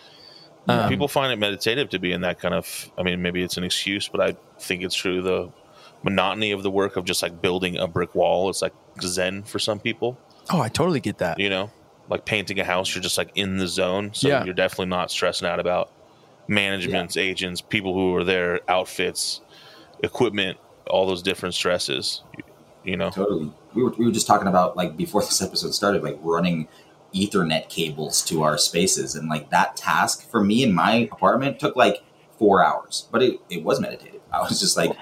Um, 0.69 0.89
People 0.91 1.09
find 1.09 1.33
it 1.33 1.37
meditative 1.39 1.89
to 1.91 1.99
be 1.99 2.13
in 2.13 2.21
that 2.23 2.39
kind 2.41 2.53
of. 2.53 2.91
I 2.99 3.03
mean, 3.03 3.23
maybe 3.23 3.43
it's 3.43 3.57
an 3.57 3.65
excuse, 3.65 4.07
but 4.07 4.21
I 4.21 4.37
think 4.61 4.83
it's 4.83 4.95
true. 4.95 5.23
The 5.23 5.49
monotony 6.03 6.51
of 6.51 6.63
the 6.63 6.71
work 6.71 6.97
of 6.99 7.07
just 7.07 7.23
like 7.23 7.41
building 7.41 7.79
a 7.79 7.87
brick 7.87 8.15
wall. 8.15 8.51
It's 8.51 8.61
like 8.61 8.75
zen 9.01 9.45
for 9.45 9.59
some 9.59 9.81
people. 9.81 10.19
Oh, 10.53 10.61
I 10.61 10.69
totally 10.69 11.01
get 11.01 11.17
that. 11.19 11.39
You 11.41 11.49
know, 11.49 11.71
like 12.11 12.27
painting 12.27 12.61
a 12.61 12.65
house. 12.65 12.95
You're 12.95 13.03
just 13.03 13.17
like 13.17 13.31
in 13.35 13.57
the 13.57 13.67
zone, 13.67 14.11
so 14.13 14.29
Yeah. 14.29 14.45
you're 14.45 14.53
definitely 14.53 14.87
not 14.91 15.11
stressing 15.11 15.49
out 15.49 15.59
about 15.59 15.91
managements, 16.49 17.17
agents, 17.17 17.61
people 17.61 17.95
who 17.95 18.15
are 18.17 18.25
there, 18.25 18.61
outfits, 18.69 19.41
equipment, 20.03 20.59
all 20.89 21.07
those 21.07 21.23
different 21.23 21.55
stresses. 21.55 22.23
You, 22.85 22.97
know, 22.97 23.11
Totally. 23.11 23.53
We 23.75 23.83
were, 23.83 23.91
we 23.91 24.07
were 24.07 24.13
just 24.13 24.27
talking 24.27 24.49
about 24.49 24.77
like 24.77 24.97
before 24.97 25.21
this 25.21 25.43
episode 25.43 25.75
started, 25.75 26.03
like 26.03 26.19
running 26.23 26.69
Ethernet 27.15 27.69
cables 27.69 28.23
to 28.27 28.43
our 28.43 28.57
spaces, 28.59 29.15
and 29.15 29.29
like 29.29 29.51
that 29.51 29.77
task 29.77 30.29
for 30.31 30.43
me 30.43 30.63
in 30.63 30.73
my 30.73 31.09
apartment 31.13 31.59
took 31.61 31.77
like 31.77 32.03
four 32.39 32.65
hours, 32.65 33.09
but 33.13 33.23
it, 33.23 33.41
it 33.51 33.63
was 33.63 33.81
meditative. 33.81 34.21
I 34.33 34.41
was 34.41 34.61
just 34.61 34.77
like 34.77 34.93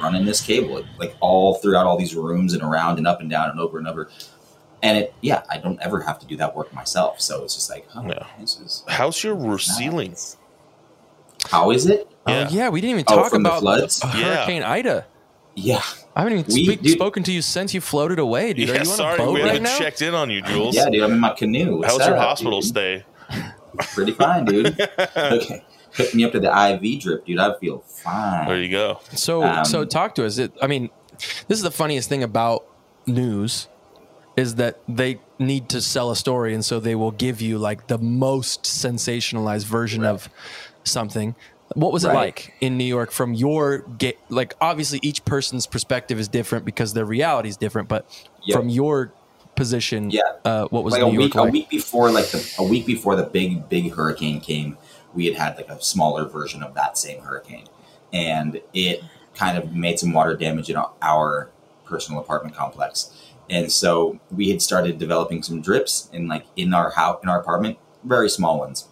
running 0.00 0.24
this 0.24 0.40
cable 0.40 0.84
like 0.98 1.14
all 1.20 1.54
throughout 1.56 1.86
all 1.86 1.96
these 1.98 2.14
rooms 2.14 2.54
and 2.54 2.62
around 2.62 2.98
and 2.98 3.06
up 3.06 3.20
and 3.20 3.28
down 3.30 3.50
and 3.50 3.60
over 3.60 3.78
and 3.78 3.86
over. 3.86 4.08
And 4.82 4.98
it, 4.98 5.14
yeah, 5.20 5.42
I 5.50 5.58
don't 5.58 5.80
ever 5.80 6.00
have 6.00 6.18
to 6.20 6.26
do 6.26 6.36
that 6.36 6.54
work 6.54 6.72
myself. 6.72 7.20
So 7.20 7.44
it's 7.44 7.54
just 7.54 7.68
like, 7.70 7.86
oh, 7.94 8.06
Yeah. 8.06 8.26
this 8.38 8.58
is 8.60 8.84
How's 8.88 9.22
your 9.24 9.34
roof 9.34 9.62
ceiling? 9.62 10.10
nice. 10.10 10.36
How 11.50 11.70
is 11.70 11.86
it? 11.86 12.08
Yeah. 12.26 12.48
Oh 12.50 12.54
yeah, 12.54 12.68
we 12.68 12.80
didn't 12.80 13.00
even 13.00 13.04
Oh, 13.08 13.16
talk 13.16 13.30
from 13.30 13.42
the 13.42 13.50
about 13.50 13.60
floods? 13.60 14.02
uh, 14.02 14.12
Yeah. 14.16 14.36
Hurricane 14.36 14.62
Ida. 14.62 15.06
Yeah, 15.54 15.80
I 16.14 16.20
haven't 16.20 16.38
even 16.40 16.44
We- 16.54 16.64
speak, 16.64 16.82
dude- 16.82 16.92
spoken 16.92 17.22
to 17.22 17.32
you 17.32 17.40
since 17.40 17.72
you 17.72 17.80
floated 17.80 18.18
away, 18.18 18.52
dude. 18.52 18.68
Are 18.70 18.74
you 18.74 18.78
on 18.80 18.84
sorry, 18.86 19.14
a 19.14 19.18
boat 19.18 19.32
we 19.32 19.40
right 19.40 19.46
haven't 19.48 19.62
now? 19.62 19.78
checked 19.78 20.02
in 20.02 20.14
on 20.14 20.28
you, 20.28 20.42
Jules. 20.42 20.74
yeah, 20.76 20.90
dude. 20.90 21.02
I'm 21.02 21.12
in 21.12 21.18
my 21.20 21.30
canoe. 21.30 21.78
What's 21.78 21.92
How's 21.96 22.06
your 22.06 22.16
up, 22.16 22.28
hospital 22.28 22.60
dude? 22.60 22.68
stay? 22.68 23.04
Pretty 23.94 24.12
fine, 24.12 24.44
dude. 24.44 24.78
okay, 25.16 25.62
hook 25.94 26.14
me 26.14 26.24
up 26.24 26.32
to 26.32 26.40
the 26.40 26.48
IV 26.50 27.00
drip, 27.00 27.24
dude. 27.26 27.38
I 27.38 27.56
feel 27.58 27.78
fine. 27.86 28.48
There 28.48 28.60
you 28.62 28.70
go. 28.70 29.00
So 29.14 29.42
Um, 29.44 29.64
so 29.64 29.84
talk 29.86 30.14
to 30.16 30.26
us. 30.26 30.36
It, 30.38 30.52
I 30.60 30.66
mean, 30.66 30.90
this 31.48 31.56
is 31.58 31.62
the 31.62 31.70
funniest 31.70 32.08
thing 32.10 32.22
about 32.22 32.64
news 33.06 33.68
is 34.36 34.56
that 34.56 34.78
they 34.86 35.18
need 35.38 35.70
to 35.70 35.80
sell 35.80 36.10
a 36.10 36.16
story, 36.16 36.52
and 36.52 36.62
so 36.62 36.80
they 36.80 36.94
will 36.94 37.12
give 37.12 37.40
you 37.40 37.56
like 37.56 37.86
the 37.86 37.96
most 37.96 38.64
sensationalized 38.64 39.64
version 39.64 40.04
of 40.04 40.28
something. 40.86 41.34
What 41.74 41.92
was 41.92 42.04
it 42.04 42.08
Right. 42.08 42.14
like 42.16 42.54
in 42.60 42.78
New 42.78 42.84
York 42.84 43.10
from 43.10 43.34
your 43.34 43.78
get? 43.98 44.18
Like, 44.28 44.54
obviously, 44.60 45.00
each 45.02 45.24
person's 45.24 45.66
perspective 45.66 46.18
is 46.20 46.28
different 46.28 46.64
because 46.64 46.92
their 46.94 47.04
reality 47.04 47.48
is 47.48 47.56
different. 47.56 47.88
But 47.88 48.06
Yep. 48.44 48.56
from 48.58 48.68
your 48.68 49.12
position, 49.56 50.10
Yeah. 50.10 50.20
uh, 50.44 50.66
what 50.66 50.84
was 50.84 50.92
like 50.92 51.00
New 51.02 51.08
a 51.08 51.12
York 51.12 51.22
week 51.22 51.34
like? 51.34 51.48
a 51.48 51.50
week 51.52 51.68
before 51.68 52.10
like 52.10 52.26
the 52.26 52.54
a 52.58 52.62
week 52.62 52.86
before 52.86 53.16
the 53.16 53.22
big 53.24 53.68
big 53.68 53.94
hurricane 53.94 54.38
came 54.40 54.76
we 55.14 55.24
had 55.24 55.34
had 55.34 55.56
like 55.56 55.70
a 55.70 55.82
smaller 55.82 56.26
version 56.26 56.62
of 56.62 56.74
that 56.74 56.98
same 56.98 57.20
hurricane 57.22 57.64
and 58.12 58.60
it 58.74 59.02
kind 59.34 59.56
of 59.56 59.72
made 59.72 59.98
some 59.98 60.12
water 60.12 60.36
damage 60.36 60.68
in 60.68 60.76
our 61.00 61.48
personal 61.86 62.20
apartment 62.20 62.54
complex 62.54 63.10
and 63.48 63.72
so 63.72 64.18
we 64.30 64.50
had 64.50 64.60
started 64.60 64.98
developing 64.98 65.42
some 65.42 65.62
drips 65.62 66.10
in 66.12 66.28
like 66.28 66.44
in 66.54 66.74
our 66.74 66.90
house 66.90 67.18
in 67.22 67.28
our 67.30 67.40
apartment 67.40 67.78
very 68.04 68.28
small 68.28 68.58
ones 68.58 68.88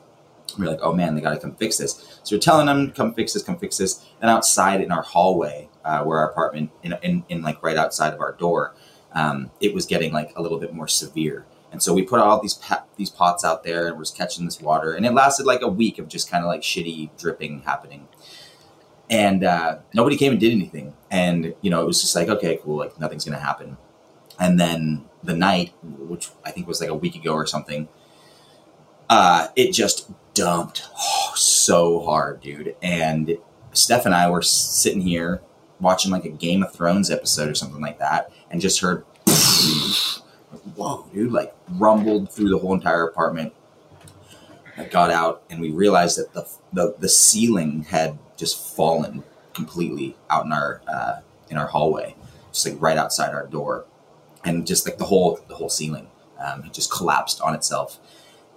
we 0.59 0.67
are 0.67 0.71
like 0.71 0.81
oh 0.83 0.93
man 0.93 1.15
they 1.15 1.21
got 1.21 1.35
to 1.35 1.41
come 1.41 1.55
fix 1.55 1.79
this 1.79 2.21
so 2.23 2.37
we're 2.37 2.41
telling 2.41 2.67
them 2.67 2.91
come 2.93 3.15
fix 3.15 3.33
this 3.33 3.43
come 3.43 3.59
fix 3.59 3.79
this 3.79 4.05
and 4.21 4.31
outside 4.31 4.81
in 4.81 4.93
our 4.93 5.03
hallway 5.03 5.69
uh, 5.85 6.03
where 6.03 6.19
our 6.19 6.31
apartment 6.31 6.71
in, 6.83 6.97
in, 7.03 7.25
in 7.29 7.43
like 7.43 7.63
right 7.63 7.77
outside 7.77 8.15
of 8.15 8.21
our 8.21 8.33
door 8.33 8.75
um, 9.15 9.51
it 9.61 9.73
was 9.73 9.87
getting 9.87 10.13
like 10.13 10.33
a 10.37 10.43
little 10.43 10.59
bit 10.59 10.75
more 10.75 10.89
severe. 10.89 11.47
And 11.73 11.83
so 11.83 11.95
we 11.95 12.03
put 12.03 12.21
all 12.21 12.41
these 12.41 12.55
pa- 12.55 12.85
these 12.97 13.11
pots 13.11 13.45
out 13.45 13.65
there 13.65 13.89
and 13.89 13.99
was 13.99 14.11
catching 14.11 14.45
this 14.45 14.61
water, 14.61 14.93
and 14.93 15.07
it 15.07 15.13
lasted 15.13 15.47
like 15.47 15.63
a 15.63 15.69
week 15.69 15.99
of 15.99 16.09
just 16.09 16.31
kind 16.31 16.45
of 16.45 16.49
like 16.49 16.61
shitty 16.61 17.11
dripping 17.19 17.63
happening. 17.63 18.09
And 19.11 19.45
uh, 19.45 19.79
nobody 19.93 20.17
came 20.17 20.33
and 20.33 20.41
did 20.41 20.53
anything, 20.53 20.95
and 21.11 21.55
you 21.63 21.71
know 21.71 21.81
it 21.81 21.87
was 21.87 22.01
just 22.01 22.15
like 22.15 22.29
okay, 22.29 22.61
cool, 22.63 22.77
like 22.77 22.99
nothing's 23.01 23.25
gonna 23.25 23.41
happen. 23.41 23.77
And 24.39 24.59
then 24.59 25.05
the 25.23 25.35
night, 25.35 25.73
which 25.83 26.31
I 26.45 26.51
think 26.51 26.67
was 26.67 26.81
like 26.81 26.91
a 26.91 26.95
week 26.95 27.17
ago 27.17 27.35
or 27.35 27.47
something, 27.47 27.89
uh, 29.09 29.49
it 29.57 29.73
just 29.73 30.11
dumped 30.35 30.83
so 31.35 32.01
hard, 32.01 32.41
dude. 32.41 32.77
And 32.83 33.39
Steph 33.73 34.07
and 34.07 34.15
I 34.15 34.29
were 34.29 34.43
sitting 34.43 35.01
here 35.01 35.41
watching 35.81 36.11
like 36.11 36.25
a 36.25 36.31
Game 36.31 36.63
of 36.63 36.73
Thrones 36.73 37.11
episode 37.11 37.49
or 37.49 37.55
something 37.55 37.81
like 37.81 37.99
that, 37.99 38.33
and 38.51 38.61
just 38.61 38.81
heard, 38.81 39.03
whoa, 40.75 41.07
dude, 41.13 41.33
like 41.33 41.55
rumbled 41.71 42.31
through 42.31 42.51
the 42.51 42.59
whole 42.59 42.75
entire 42.75 43.07
apartment. 43.07 43.53
I 44.77 44.85
got 44.85 45.11
out, 45.11 45.43
and 45.51 45.61
we 45.61 45.71
realized 45.71 46.19
that 46.19 46.33
the 46.33 46.47
the, 46.73 46.97
the 46.99 47.09
ceiling 47.09 47.85
had 47.85 48.19
just 48.37 48.77
fallen 48.77 49.23
completely 49.53 50.17
out 50.31 50.45
in 50.45 50.53
our 50.53 50.83
uh, 50.89 51.21
in 51.49 51.57
our 51.57 51.69
hallway, 51.69 52.17
just 52.53 52.67
like 52.67 52.81
right 52.81 52.99
outside 52.99 53.35
our 53.35 53.47
door, 53.47 53.87
and 54.45 54.67
just 54.67 54.87
like 54.87 54.99
the 54.99 55.05
whole 55.05 55.39
the 55.49 55.55
whole 55.55 55.69
ceiling 55.69 56.09
um, 56.45 56.71
just 56.73 56.91
collapsed 56.91 57.41
on 57.41 57.55
itself. 57.55 57.99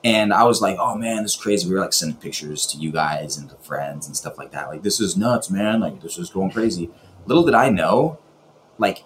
And 0.07 0.33
I 0.33 0.45
was 0.45 0.61
like, 0.61 0.77
oh 0.79 0.95
man, 0.95 1.23
this 1.23 1.33
is 1.33 1.37
crazy. 1.37 1.67
We 1.67 1.75
were 1.75 1.81
like 1.81 1.91
sending 1.91 2.17
pictures 2.17 2.65
to 2.67 2.77
you 2.77 2.93
guys 2.93 3.35
and 3.35 3.49
to 3.49 3.57
friends 3.57 4.07
and 4.07 4.15
stuff 4.15 4.37
like 4.37 4.51
that. 4.51 4.69
Like, 4.69 4.81
this 4.81 5.01
is 5.01 5.17
nuts, 5.17 5.49
man. 5.49 5.81
Like, 5.81 6.01
this 6.01 6.17
is 6.17 6.29
going 6.29 6.49
crazy. 6.49 6.89
Little 7.25 7.43
did 7.43 7.53
I 7.53 7.69
know, 7.69 8.17
like 8.77 9.03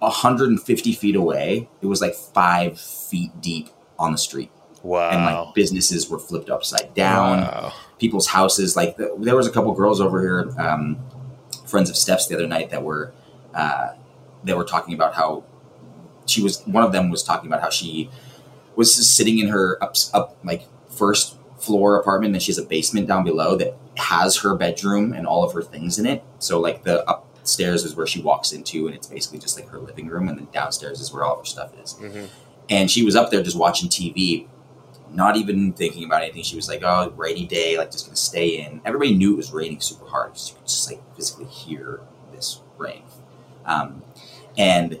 150 0.00 0.92
feet 0.92 1.16
away, 1.16 1.70
it 1.80 1.86
was 1.86 2.02
like 2.02 2.14
five 2.14 2.78
feet 2.78 3.40
deep 3.40 3.70
on 3.98 4.12
the 4.12 4.18
street. 4.18 4.50
Wow. 4.82 5.08
And 5.08 5.24
like 5.24 5.54
businesses 5.54 6.10
were 6.10 6.18
flipped 6.18 6.50
upside 6.50 6.92
down. 6.92 7.40
Wow. 7.40 7.72
People's 7.98 8.26
houses, 8.26 8.76
like, 8.76 8.98
th- 8.98 9.12
there 9.20 9.34
was 9.34 9.46
a 9.46 9.50
couple 9.50 9.72
girls 9.72 10.02
over 10.02 10.20
here, 10.20 10.52
um, 10.58 10.98
friends 11.66 11.88
of 11.88 11.96
Steph's 11.96 12.26
the 12.26 12.34
other 12.34 12.46
night 12.46 12.68
that 12.68 12.82
were, 12.82 13.14
uh, 13.54 13.94
they 14.44 14.52
were 14.52 14.64
talking 14.64 14.92
about 14.92 15.14
how 15.14 15.42
she 16.26 16.42
was, 16.42 16.62
one 16.66 16.84
of 16.84 16.92
them 16.92 17.08
was 17.08 17.22
talking 17.22 17.46
about 17.46 17.62
how 17.62 17.70
she, 17.70 18.10
was 18.76 18.94
just 18.96 19.16
sitting 19.16 19.38
in 19.38 19.48
her 19.48 19.82
up, 19.82 19.94
up 20.14 20.36
like 20.44 20.64
first 20.88 21.36
floor 21.58 21.96
apartment 21.98 22.34
and 22.34 22.42
she 22.42 22.52
has 22.52 22.58
a 22.58 22.62
basement 22.64 23.08
down 23.08 23.24
below 23.24 23.56
that 23.56 23.76
has 23.96 24.38
her 24.38 24.54
bedroom 24.54 25.12
and 25.12 25.26
all 25.26 25.42
of 25.42 25.52
her 25.52 25.62
things 25.62 25.98
in 25.98 26.06
it. 26.06 26.22
So 26.38 26.60
like 26.60 26.84
the 26.84 27.08
upstairs 27.10 27.84
is 27.84 27.96
where 27.96 28.06
she 28.06 28.20
walks 28.20 28.52
into 28.52 28.86
and 28.86 28.94
it's 28.94 29.06
basically 29.06 29.38
just 29.38 29.58
like 29.58 29.68
her 29.70 29.78
living 29.78 30.06
room 30.08 30.28
and 30.28 30.38
then 30.38 30.48
downstairs 30.52 31.00
is 31.00 31.12
where 31.12 31.24
all 31.24 31.34
of 31.34 31.38
her 31.40 31.44
stuff 31.46 31.70
is. 31.82 31.94
Mhm. 31.94 32.28
and 32.68 32.90
she 32.90 33.02
was 33.04 33.14
up 33.16 33.30
there 33.30 33.42
just 33.42 33.56
watching 33.56 33.88
tv 33.88 34.46
not 35.12 35.36
even 35.36 35.72
thinking 35.72 36.04
about 36.04 36.22
anything. 36.22 36.42
She 36.42 36.56
was 36.56 36.68
like 36.68 36.82
oh 36.82 37.12
rainy 37.16 37.46
day 37.46 37.78
like 37.78 37.90
just 37.92 38.06
gonna 38.06 38.16
stay 38.16 38.48
in. 38.58 38.80
Everybody 38.84 39.14
knew 39.14 39.32
it 39.34 39.36
was 39.36 39.52
raining 39.52 39.80
super 39.80 40.04
hard 40.06 40.32
because 40.32 40.48
you 40.50 40.56
could 40.56 40.66
just 40.66 40.90
like 40.90 41.00
physically 41.16 41.46
hear 41.46 42.00
this 42.34 42.60
rain. 42.76 43.02
Um, 43.64 44.02
and 44.58 45.00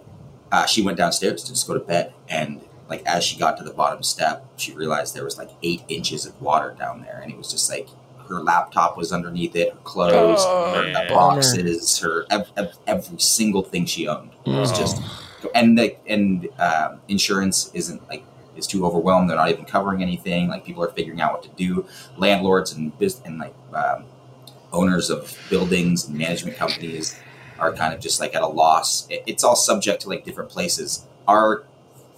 uh, 0.52 0.64
she 0.66 0.80
went 0.82 0.96
downstairs 0.96 1.42
to 1.44 1.50
just 1.52 1.66
go 1.66 1.74
to 1.74 1.80
bed 1.80 2.14
and 2.28 2.60
like 2.88 3.02
as 3.06 3.24
she 3.24 3.38
got 3.38 3.56
to 3.58 3.64
the 3.64 3.72
bottom 3.72 4.02
step 4.02 4.44
she 4.56 4.72
realized 4.72 5.14
there 5.14 5.24
was 5.24 5.38
like 5.38 5.50
eight 5.62 5.82
inches 5.88 6.24
of 6.26 6.40
water 6.40 6.74
down 6.78 7.02
there 7.02 7.20
and 7.22 7.32
it 7.32 7.36
was 7.38 7.50
just 7.50 7.68
like 7.70 7.88
her 8.28 8.40
laptop 8.42 8.96
was 8.96 9.12
underneath 9.12 9.54
it 9.56 9.72
her 9.72 9.78
clothes 9.84 10.40
Oh, 10.42 10.74
her 10.74 10.92
man. 10.92 11.08
boxes 11.08 11.98
her 12.00 12.26
ev- 12.30 12.50
ev- 12.56 12.76
every 12.86 13.18
single 13.18 13.62
thing 13.62 13.86
she 13.86 14.06
owned 14.08 14.30
was 14.46 14.72
Oh. 14.72 14.76
just 14.76 15.00
and 15.54 15.78
the 15.78 15.96
and 16.08 16.48
um, 16.58 17.00
insurance 17.08 17.70
isn't 17.74 18.06
like 18.08 18.24
is 18.56 18.66
too 18.66 18.84
overwhelmed 18.86 19.28
they're 19.28 19.36
not 19.36 19.50
even 19.50 19.64
covering 19.64 20.02
anything 20.02 20.48
like 20.48 20.64
people 20.64 20.82
are 20.82 20.90
figuring 20.90 21.20
out 21.20 21.32
what 21.32 21.42
to 21.42 21.50
do 21.56 21.86
landlords 22.16 22.72
and 22.72 22.96
bus- 22.98 23.20
and 23.24 23.38
like 23.38 23.54
um, 23.74 24.04
owners 24.72 25.10
of 25.10 25.38
buildings 25.50 26.06
and 26.06 26.16
management 26.16 26.56
companies 26.56 27.18
are 27.58 27.72
kind 27.72 27.94
of 27.94 28.00
just 28.00 28.20
like 28.20 28.34
at 28.34 28.42
a 28.42 28.46
loss 28.46 29.06
It- 29.10 29.22
it's 29.26 29.44
all 29.44 29.56
subject 29.56 30.02
to 30.02 30.08
like 30.08 30.24
different 30.24 30.50
places 30.50 31.04
our 31.28 31.64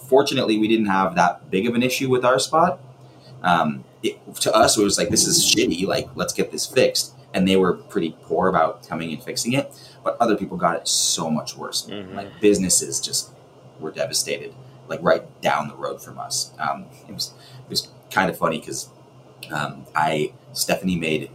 fortunately 0.08 0.58
we 0.58 0.68
didn't 0.68 0.86
have 0.86 1.14
that 1.14 1.50
big 1.50 1.66
of 1.66 1.74
an 1.74 1.82
issue 1.82 2.08
with 2.08 2.24
our 2.24 2.38
spot. 2.38 2.80
Um, 3.42 3.84
it, 4.02 4.14
to 4.36 4.52
us 4.54 4.78
it 4.78 4.82
was 4.82 4.96
like 4.98 5.10
this 5.10 5.26
is 5.26 5.44
shitty 5.44 5.86
like 5.86 6.08
let's 6.14 6.32
get 6.32 6.50
this 6.50 6.66
fixed. 6.66 7.14
And 7.34 7.46
they 7.46 7.56
were 7.56 7.74
pretty 7.74 8.16
poor 8.22 8.48
about 8.48 8.88
coming 8.88 9.12
and 9.12 9.22
fixing 9.22 9.52
it. 9.52 9.70
But 10.02 10.16
other 10.18 10.34
people 10.36 10.56
got 10.56 10.76
it 10.76 10.88
so 10.88 11.30
much 11.30 11.56
worse. 11.56 11.86
Mhm. 11.86 12.14
like 12.14 12.40
businesses 12.40 13.00
just 13.00 13.30
were 13.78 13.90
devastated 13.92 14.54
like 14.88 15.00
right 15.02 15.24
down 15.42 15.68
the 15.68 15.76
road 15.76 16.02
from 16.02 16.18
us. 16.18 16.52
Um, 16.58 16.86
it 17.08 17.12
was 17.14 17.34
it 17.66 17.70
was 17.70 17.88
kind 18.10 18.30
of 18.30 18.38
funny 18.38 18.58
because 18.58 18.88
um, 19.52 19.84
i 19.94 20.32
stephanie 20.52 20.96
made 20.96 21.30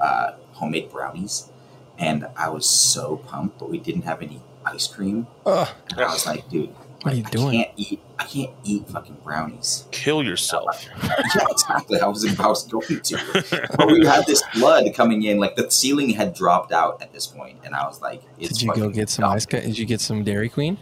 uh, 0.00 0.32
homemade 0.52 0.90
brownies. 0.90 1.50
And 1.98 2.26
i 2.36 2.48
was 2.48 2.68
so 2.68 3.18
pumped 3.18 3.58
but 3.60 3.70
we 3.70 3.78
didn't 3.78 4.02
have 4.02 4.20
any 4.22 4.40
ice 4.66 4.86
cream. 4.88 5.26
Ugh, 5.46 5.68
and 5.90 6.00
i 6.00 6.12
was 6.12 6.26
like 6.26 6.48
dude 6.48 6.74
what 7.04 7.12
are 7.12 7.16
you 7.16 7.24
I 7.26 7.30
doing? 7.30 7.52
can't 7.64 7.70
eat. 7.76 8.00
I 8.18 8.24
can't 8.24 8.50
eat 8.64 8.88
fucking 8.88 9.18
brownies. 9.22 9.84
Kill 9.90 10.22
yourself. 10.22 10.86
yeah, 11.04 11.46
exactly. 11.50 12.00
I 12.00 12.06
was 12.06 12.24
about 12.24 12.64
going 12.70 13.00
to, 13.00 13.66
but 13.76 13.86
we 13.88 14.06
had 14.06 14.24
this 14.26 14.42
blood 14.54 14.84
coming 14.94 15.22
in. 15.24 15.38
Like 15.38 15.56
the 15.56 15.70
ceiling 15.70 16.10
had 16.10 16.34
dropped 16.34 16.72
out 16.72 17.02
at 17.02 17.12
this 17.12 17.26
point, 17.26 17.58
and 17.64 17.74
I 17.74 17.86
was 17.86 18.00
like, 18.00 18.22
it's 18.38 18.58
Did 18.58 18.62
you 18.62 18.74
go 18.74 18.88
get 18.88 19.08
some 19.10 19.24
ice? 19.24 19.46
ca- 19.46 19.60
Did 19.60 19.78
you 19.78 19.84
get 19.86 20.00
some 20.00 20.24
Dairy 20.24 20.48
Queen? 20.48 20.78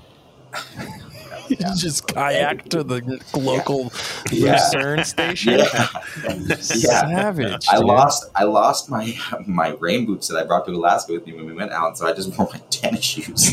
You 1.50 1.56
Yeah. 1.60 1.74
just 1.76 2.06
kayak 2.06 2.68
to 2.70 2.82
the 2.84 3.02
local 3.36 3.92
Yeah. 4.30 4.52
Lucerne 4.52 5.04
station. 5.04 5.58
Yeah. 5.58 5.88
yeah. 6.48 6.56
Savage. 6.56 7.66
I 7.70 7.76
dude. 7.78 7.86
lost. 7.86 8.30
I 8.34 8.44
lost 8.44 8.88
my 8.90 9.14
my 9.46 9.76
rain 9.80 10.06
boots 10.06 10.28
that 10.28 10.36
I 10.38 10.44
brought 10.44 10.64
to 10.66 10.72
Alaska 10.72 11.12
with 11.12 11.26
me 11.26 11.32
when 11.34 11.46
we 11.46 11.52
went 11.52 11.72
out, 11.72 11.98
so 11.98 12.06
I 12.06 12.12
just 12.12 12.30
wore 12.38 12.48
my 12.52 12.60
tennis 12.70 13.04
shoes. 13.04 13.52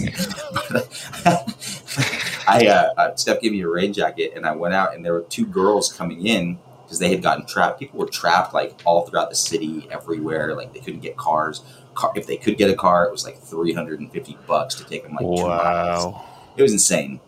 I 2.47 2.65
uh, 2.67 2.93
uh, 2.97 3.15
Steph 3.15 3.41
gave 3.41 3.51
me 3.51 3.61
a 3.61 3.67
rain 3.67 3.93
jacket, 3.93 4.33
and 4.35 4.45
I 4.45 4.53
went 4.55 4.73
out, 4.73 4.95
and 4.95 5.03
there 5.05 5.13
were 5.13 5.21
two 5.29 5.45
girls 5.45 5.91
coming 5.91 6.25
in 6.25 6.57
because 6.83 6.99
they 6.99 7.09
had 7.09 7.21
gotten 7.21 7.45
trapped. 7.45 7.79
People 7.79 7.99
were 7.99 8.07
trapped 8.07 8.53
like 8.53 8.79
all 8.85 9.05
throughout 9.05 9.29
the 9.29 9.35
city, 9.35 9.87
everywhere. 9.91 10.55
Like 10.55 10.73
they 10.73 10.79
couldn't 10.79 11.01
get 11.01 11.17
cars. 11.17 11.61
Car, 11.95 12.11
if 12.15 12.27
they 12.27 12.37
could 12.37 12.57
get 12.57 12.69
a 12.69 12.75
car, 12.75 13.05
it 13.05 13.11
was 13.11 13.25
like 13.25 13.37
three 13.39 13.73
hundred 13.73 13.99
and 13.99 14.11
fifty 14.11 14.37
bucks 14.47 14.75
to 14.75 14.85
take 14.85 15.03
them 15.03 15.11
like 15.13 15.19
two 15.21 15.47
miles. 15.47 16.05
Wow. 16.05 16.25
It 16.57 16.61
was 16.61 16.71
insane. 16.71 17.19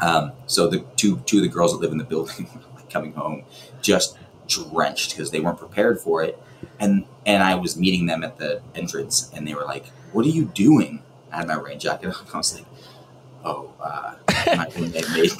Um, 0.00 0.32
so 0.46 0.68
the 0.68 0.80
two 0.96 1.18
two 1.26 1.38
of 1.38 1.42
the 1.42 1.48
girls 1.48 1.72
that 1.72 1.80
live 1.80 1.92
in 1.92 1.98
the 1.98 2.04
building 2.04 2.48
coming 2.90 3.12
home 3.12 3.44
just 3.82 4.16
drenched 4.46 5.10
because 5.10 5.30
they 5.30 5.40
weren't 5.40 5.58
prepared 5.58 6.00
for 6.00 6.22
it. 6.22 6.40
And 6.80 7.04
and 7.26 7.42
I 7.42 7.54
was 7.54 7.76
meeting 7.76 8.06
them 8.06 8.22
at 8.24 8.38
the 8.38 8.62
entrance, 8.74 9.30
and 9.34 9.46
they 9.46 9.54
were 9.54 9.64
like, 9.64 9.86
what 10.12 10.24
are 10.24 10.30
you 10.30 10.46
doing? 10.46 11.02
I 11.32 11.38
had 11.38 11.48
my 11.48 11.54
rain 11.54 11.78
jacket 11.78 12.08
on. 12.08 12.14
I 12.34 12.36
was 12.38 12.54
like, 12.54 12.66
oh, 13.44 13.72
uh, 13.80 14.14
my 14.56 14.66
roommate 14.76 15.08
made 15.10 15.30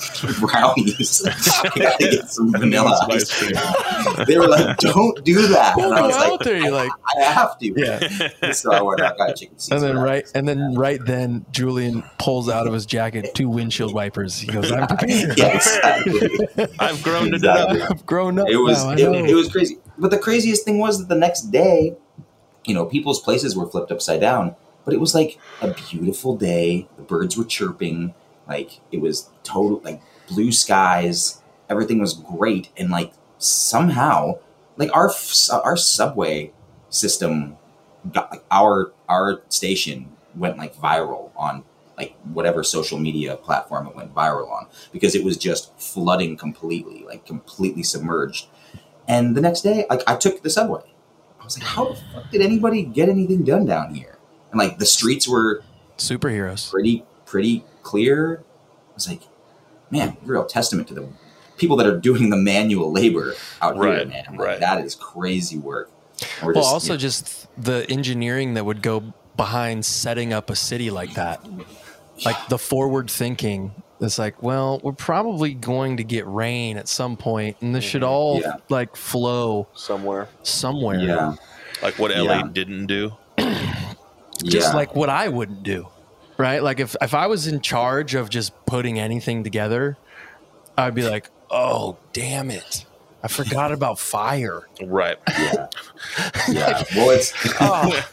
brownies. 0.40 1.22
I 1.64 1.68
gotta 1.76 1.96
get 1.98 2.28
some 2.30 2.52
vanilla 2.52 3.06
ice 3.10 3.32
cream. 3.38 3.52
They 4.26 4.38
were 4.38 4.48
like, 4.48 4.76
don't 4.78 5.24
do 5.24 5.46
that. 5.48 5.78
And 5.78 5.94
I 5.94 6.02
was 6.06 6.16
out 6.16 6.30
like, 6.32 6.40
there, 6.40 6.56
you're 6.58 6.72
like, 6.72 6.90
I 7.16 7.22
have 7.22 7.58
to. 7.58 7.72
yeah. 7.76 8.52
So 8.52 8.72
I 8.72 8.82
went 8.82 9.00
out, 9.00 9.16
got 9.16 9.36
chicken 9.36 9.56
And 9.70 9.82
then 9.82 9.96
right, 9.98 10.26
and 10.34 10.46
then 10.48 10.74
right 10.74 11.00
then, 11.04 11.46
Julian 11.52 12.02
pulls 12.18 12.48
out 12.48 12.66
of 12.66 12.72
his 12.72 12.84
jacket 12.86 13.34
two 13.34 13.48
windshield 13.48 13.94
wipers. 13.94 14.38
He 14.38 14.46
goes, 14.48 14.70
"I'm 14.72 14.86
prepared. 14.86 15.38
yeah, 15.38 15.54
exactly. 15.56 16.38
I've 16.78 17.02
grown 17.02 17.28
to 17.30 17.36
Exactly. 17.36 17.80
it 17.80 17.90
I've 17.90 18.06
grown 18.06 18.38
up 18.38 18.48
it 18.48 18.56
was 18.56 18.84
now. 18.84 18.92
It, 18.92 19.30
it 19.30 19.34
was 19.34 19.48
crazy. 19.50 19.78
But 19.96 20.10
the 20.10 20.18
craziest 20.18 20.64
thing 20.64 20.78
was 20.78 20.98
that 20.98 21.08
the 21.08 21.18
next 21.18 21.42
day, 21.50 21.96
you 22.64 22.74
know, 22.74 22.84
people's 22.84 23.20
places 23.20 23.56
were 23.56 23.66
flipped 23.66 23.90
upside 23.92 24.20
down. 24.20 24.54
But 24.88 24.94
it 24.94 25.00
was 25.00 25.14
like 25.14 25.38
a 25.60 25.74
beautiful 25.74 26.34
day. 26.34 26.88
The 26.96 27.02
birds 27.02 27.36
were 27.36 27.44
chirping. 27.44 28.14
Like 28.48 28.80
it 28.90 29.02
was 29.02 29.28
total 29.42 29.82
like 29.84 30.00
blue 30.28 30.50
skies. 30.50 31.42
Everything 31.68 31.98
was 31.98 32.14
great, 32.14 32.70
and 32.74 32.88
like 32.88 33.12
somehow, 33.36 34.38
like 34.78 34.90
our 34.96 35.10
our 35.52 35.76
subway 35.76 36.54
system 36.88 37.58
got 38.10 38.30
like 38.30 38.44
our 38.50 38.94
our 39.10 39.42
station 39.50 40.16
went 40.34 40.56
like 40.56 40.74
viral 40.74 41.32
on 41.36 41.64
like 41.98 42.16
whatever 42.32 42.64
social 42.64 42.98
media 42.98 43.36
platform 43.36 43.88
it 43.88 43.94
went 43.94 44.14
viral 44.14 44.50
on 44.50 44.68
because 44.90 45.14
it 45.14 45.22
was 45.22 45.36
just 45.36 45.78
flooding 45.78 46.34
completely, 46.38 47.04
like 47.04 47.26
completely 47.26 47.82
submerged. 47.82 48.46
And 49.06 49.36
the 49.36 49.42
next 49.42 49.60
day, 49.60 49.84
like 49.90 50.00
I 50.06 50.16
took 50.16 50.42
the 50.42 50.48
subway. 50.48 50.94
I 51.38 51.44
was 51.44 51.58
like, 51.58 51.68
how 51.68 51.90
the 51.90 51.94
fuck 51.94 52.30
did 52.30 52.40
anybody 52.40 52.84
get 52.84 53.10
anything 53.10 53.44
done 53.44 53.66
down 53.66 53.94
here? 53.94 54.17
And 54.50 54.58
like 54.58 54.78
the 54.78 54.86
streets 54.86 55.28
were 55.28 55.62
Superheroes. 55.96 56.70
pretty 56.70 57.04
pretty 57.26 57.64
clear. 57.82 58.42
I 58.90 58.94
was 58.94 59.08
like, 59.08 59.22
man, 59.90 60.16
real 60.22 60.44
testament 60.44 60.88
to 60.88 60.94
the 60.94 61.08
people 61.56 61.76
that 61.76 61.86
are 61.86 61.98
doing 61.98 62.30
the 62.30 62.36
manual 62.36 62.90
labor 62.92 63.34
out 63.60 63.74
here, 63.76 64.04
man. 64.06 64.24
Like, 64.30 64.38
right. 64.38 64.60
That 64.60 64.84
is 64.84 64.94
crazy 64.94 65.58
work. 65.58 65.90
We're 66.42 66.52
Well, 66.52 66.62
just- 66.62 66.72
also 66.72 66.92
yeah. 66.94 66.98
just 66.98 67.46
the 67.62 67.86
engineering 67.90 68.54
that 68.54 68.64
would 68.64 68.82
go 68.82 69.12
behind 69.36 69.84
setting 69.84 70.32
up 70.32 70.50
a 70.50 70.56
city 70.56 70.90
like 70.90 71.14
that, 71.14 71.40
like 72.24 72.48
the 72.48 72.58
forward 72.58 73.10
thinking. 73.10 73.72
It's 74.00 74.18
like, 74.18 74.42
well, 74.42 74.80
we're 74.82 74.92
probably 74.92 75.54
going 75.54 75.96
to 75.96 76.04
get 76.04 76.24
rain 76.26 76.76
at 76.76 76.86
some 76.88 77.16
point, 77.16 77.56
and 77.60 77.74
this 77.74 77.82
should 77.84 78.02
mm-hmm. 78.02 78.10
all 78.10 78.40
Yeah. 78.40 78.56
like 78.68 78.94
flow 78.96 79.66
somewhere. 79.74 80.28
somewhere. 80.44 80.98
yeah, 81.00 81.34
Like 81.82 81.98
what 81.98 82.10
LA 82.12 82.22
Yeah. 82.38 82.48
didn't 82.52 82.86
do. 82.86 83.12
Just 84.44 84.68
yeah. 84.68 84.76
like 84.76 84.94
what 84.94 85.08
I 85.08 85.28
wouldn't 85.28 85.62
do, 85.62 85.88
right? 86.36 86.62
Like 86.62 86.80
if 86.80 86.96
if 87.00 87.14
I 87.14 87.26
was 87.26 87.46
in 87.46 87.60
charge 87.60 88.14
of 88.14 88.30
just 88.30 88.52
putting 88.66 88.98
anything 88.98 89.44
together, 89.44 89.96
I'd 90.76 90.94
be 90.94 91.08
like, 91.08 91.30
oh 91.50 91.96
damn 92.12 92.50
it, 92.50 92.86
I 93.22 93.28
forgot 93.28 93.72
about 93.72 93.98
fire. 93.98 94.62
Right. 94.82 95.16
yeah, 95.28 95.66
yeah. 96.48 96.82
Well, 96.94 97.10
it's 97.10 97.32
Oh, 97.60 98.02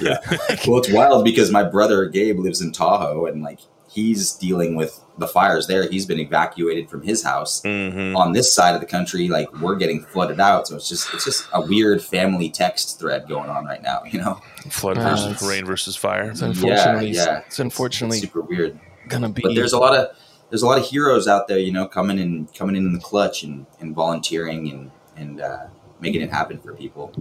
yeah. 0.00 0.18
Well, 0.66 0.78
it's 0.78 0.90
wild 0.90 1.24
because 1.24 1.50
my 1.50 1.62
brother 1.62 2.06
Gabe 2.06 2.38
lives 2.38 2.60
in 2.60 2.72
Tahoe, 2.72 3.26
and 3.26 3.42
like 3.42 3.60
he's 3.94 4.32
dealing 4.32 4.74
with 4.74 5.00
the 5.16 5.28
fires 5.28 5.68
there. 5.68 5.88
He's 5.88 6.06
been 6.06 6.18
evacuated 6.18 6.90
from 6.90 7.02
his 7.02 7.22
house. 7.22 7.62
hmm 7.62 8.16
On 8.16 8.32
this 8.32 8.52
side 8.52 8.74
of 8.74 8.80
the 8.80 8.86
country, 8.86 9.28
like 9.28 9.50
we're 9.60 9.76
getting 9.76 10.02
flooded 10.02 10.40
out, 10.40 10.66
so 10.68 10.76
it's 10.76 10.88
just 10.88 11.12
it's 11.14 11.24
just 11.24 11.46
a 11.52 11.60
weird 11.60 12.02
family 12.02 12.50
text 12.50 12.98
thread 12.98 13.28
going 13.28 13.48
on 13.48 13.64
right 13.64 13.82
now. 13.82 14.02
You 14.12 14.20
know, 14.20 14.40
Flood 14.70 14.98
Uh, 14.98 15.10
versus 15.10 15.26
it's- 15.26 15.42
rain 15.48 15.64
versus 15.64 15.94
fire. 15.96 16.30
it's 16.30 16.42
unfortunately, 16.42 17.10
yeah. 17.10 17.42
it's 17.46 17.58
unfortunately 17.60 18.18
it's 18.18 18.26
super 18.26 18.40
weird. 18.40 18.78
gonna 19.08 19.28
be. 19.28 19.42
But 19.42 19.54
there's 19.54 19.72
a 19.72 19.78
lot 19.78 19.94
of 19.94 20.16
there's 20.50 20.62
a 20.62 20.66
lot 20.66 20.78
of 20.78 20.86
heroes 20.86 21.26
out 21.28 21.48
there, 21.48 21.58
you 21.58 21.72
know, 21.72 21.86
coming 21.86 22.18
in 22.18 22.46
coming 22.56 22.76
in, 22.76 22.86
in 22.86 22.92
the 22.92 23.00
clutch 23.00 23.42
and, 23.44 23.66
and 23.80 23.94
volunteering 23.94 24.68
and 24.70 24.90
and 25.16 25.40
uh, 25.40 25.66
making 26.00 26.22
it 26.22 26.30
happen 26.30 26.58
for 26.58 26.74
people, 26.74 27.12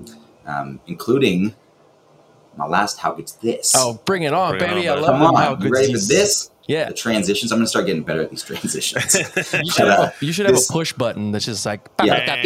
um, 0.48 0.80
including 0.88 1.54
my 2.58 2.66
last. 2.68 3.00
How 3.00 3.14
good's 3.14 3.34
this? 3.36 3.74
Oh, 3.76 4.00
bring 4.06 4.24
it 4.24 4.34
on, 4.34 4.58
Bring 4.58 4.72
it 4.72 4.74
baby! 4.76 4.88
on, 4.90 4.98
I 4.98 5.02
love 5.02 5.10
come 5.12 5.22
on! 5.24 5.36
How 5.36 5.50
you 5.52 5.58
good 5.72 5.94
this? 6.08 6.50
Yeah, 6.68 6.88
The 6.88 6.93
transitions. 6.93 7.51
I'm 7.51 7.59
gonna 7.59 7.68
start 7.68 7.86
getting 7.86 8.03
better 8.03 8.22
at 8.22 8.30
these 8.30 8.43
transitions. 8.43 9.16
you 9.16 9.72
should, 9.72 9.88
have, 9.88 9.99
a, 9.99 10.14
you 10.22 10.32
should 10.32 10.45
have 10.45 10.55
this- 10.55 10.70
a 10.70 10.74
push 10.74 10.93
button 10.93 11.32
that's 11.32 11.45
just 11.45 11.66
like. 11.66 11.89
Yeah. 12.03 12.41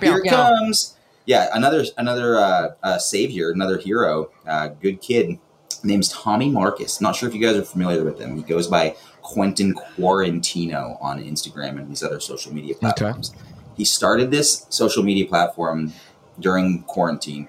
Here 0.00 0.22
comes. 0.30 0.96
Yeah, 1.26 1.48
another 1.52 1.84
another 1.98 2.36
uh, 2.38 2.68
uh, 2.84 2.98
savior, 2.98 3.50
another 3.50 3.78
hero, 3.78 4.30
uh, 4.46 4.68
good 4.68 5.00
kid. 5.00 5.38
Name's 5.82 6.08
Tommy 6.08 6.48
Marcus. 6.50 7.00
Not 7.00 7.16
sure 7.16 7.28
if 7.28 7.34
you 7.34 7.40
guys 7.40 7.56
are 7.56 7.64
familiar 7.64 8.04
with 8.04 8.20
him. 8.20 8.36
He 8.36 8.42
goes 8.42 8.66
by 8.68 8.94
Quentin 9.22 9.74
Quarantino 9.74 10.96
on 11.02 11.22
Instagram 11.22 11.78
and 11.78 11.90
these 11.90 12.02
other 12.02 12.20
social 12.20 12.52
media 12.54 12.74
platforms. 12.76 13.34
He 13.76 13.84
started 13.84 14.30
this 14.30 14.66
social 14.70 15.02
media 15.02 15.26
platform 15.26 15.92
during 16.40 16.82
quarantine, 16.84 17.48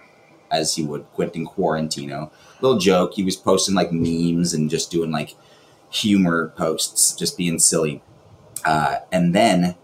as 0.51 0.75
he 0.75 0.83
would 0.83 1.05
Quentin 1.13 1.45
Quarantino. 1.47 2.31
Little 2.61 2.79
joke. 2.79 3.13
He 3.13 3.23
was 3.23 3.35
posting 3.35 3.75
like 3.75 3.91
memes 3.91 4.53
and 4.53 4.69
just 4.69 4.91
doing 4.91 5.11
like 5.11 5.35
humor 5.89 6.53
posts, 6.57 7.15
just 7.15 7.37
being 7.37 7.59
silly. 7.59 8.01
Uh, 8.65 8.97
and 9.11 9.33
then 9.35 9.75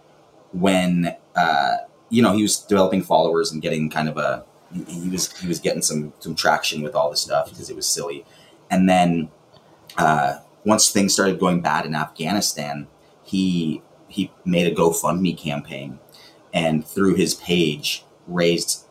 when 0.51 1.15
uh, 1.35 1.77
you 2.09 2.21
know 2.21 2.33
he 2.33 2.43
was 2.43 2.57
developing 2.57 3.01
followers 3.01 3.51
and 3.51 3.61
getting 3.61 3.89
kind 3.89 4.07
of 4.07 4.17
a 4.17 4.45
he, 4.87 5.09
was 5.09 5.35
he 5.39 5.47
was 5.47 5.59
getting 5.59 5.81
some 5.81 6.13
some 6.19 6.35
traction 6.35 6.81
with 6.81 6.95
all 6.95 7.09
this 7.09 7.21
stuff 7.21 7.49
because 7.49 7.69
it 7.69 7.75
was 7.75 7.87
silly 7.87 8.25
and 8.69 8.87
then 8.87 9.29
uh, 9.97 10.35
once 10.63 10.91
things 10.91 11.13
started 11.13 11.39
going 11.39 11.61
bad 11.61 11.85
in 11.85 11.95
afghanistan 11.95 12.87
he 13.23 13.81
he 14.07 14.31
made 14.45 14.71
a 14.71 14.75
gofundme 14.75 15.37
campaign 15.37 15.99
and 16.53 16.85
through 16.85 17.15
his 17.15 17.33
page 17.33 18.05
raised 18.27 18.82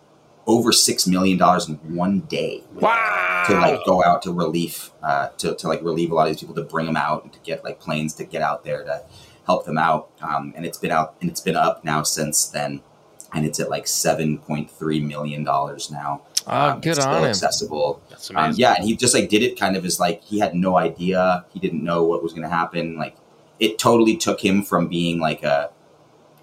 over 0.46 0.72
six 0.72 1.06
million 1.06 1.38
dollars 1.38 1.68
in 1.68 1.74
one 1.94 2.20
day 2.20 2.62
Wow! 2.74 3.44
to 3.46 3.54
like 3.54 3.80
go 3.86 4.02
out 4.04 4.22
to 4.22 4.32
relief 4.32 4.90
uh, 5.02 5.28
to, 5.38 5.54
to 5.54 5.68
like 5.68 5.82
relieve 5.82 6.10
a 6.10 6.14
lot 6.14 6.26
of 6.28 6.32
these 6.34 6.40
people 6.40 6.54
to 6.56 6.62
bring 6.62 6.86
them 6.86 6.96
out 6.96 7.22
and 7.24 7.32
to 7.32 7.38
get 7.40 7.62
like 7.64 7.78
planes 7.80 8.14
to 8.14 8.24
get 8.24 8.42
out 8.42 8.64
there 8.64 8.82
to 8.84 9.02
help 9.46 9.64
them 9.66 9.78
out 9.78 10.10
um, 10.20 10.52
and 10.56 10.64
it's 10.66 10.78
been 10.78 10.90
out 10.92 11.14
and 11.20 11.30
it's 11.30 11.40
been 11.40 11.56
up 11.56 11.84
now 11.84 12.02
since 12.02 12.46
then 12.46 12.80
and 13.34 13.46
it's 13.46 13.58
at 13.60 13.70
like 13.70 13.84
7.3 13.84 15.06
million 15.06 15.44
dollars 15.44 15.90
now 15.90 16.22
Oh, 16.44 16.70
Um, 16.70 16.80
good 16.80 16.90
it's 16.90 17.00
still 17.00 17.12
on 17.14 17.22
him. 17.22 17.28
accessible 17.30 18.02
That's 18.10 18.28
um, 18.30 18.36
amazing. 18.36 18.60
yeah 18.60 18.74
and 18.76 18.84
he 18.84 18.96
just 18.96 19.14
like 19.14 19.28
did 19.28 19.42
it 19.44 19.58
kind 19.58 19.76
of 19.76 19.84
as 19.84 20.00
like 20.00 20.22
he 20.24 20.40
had 20.40 20.54
no 20.56 20.76
idea 20.76 21.44
he 21.52 21.60
didn't 21.60 21.84
know 21.84 22.02
what 22.02 22.20
was 22.22 22.32
going 22.32 22.42
to 22.42 22.48
happen 22.48 22.96
like 22.96 23.16
it 23.60 23.78
totally 23.78 24.16
took 24.16 24.44
him 24.44 24.62
from 24.64 24.88
being 24.88 25.20
like 25.20 25.44
a 25.44 25.70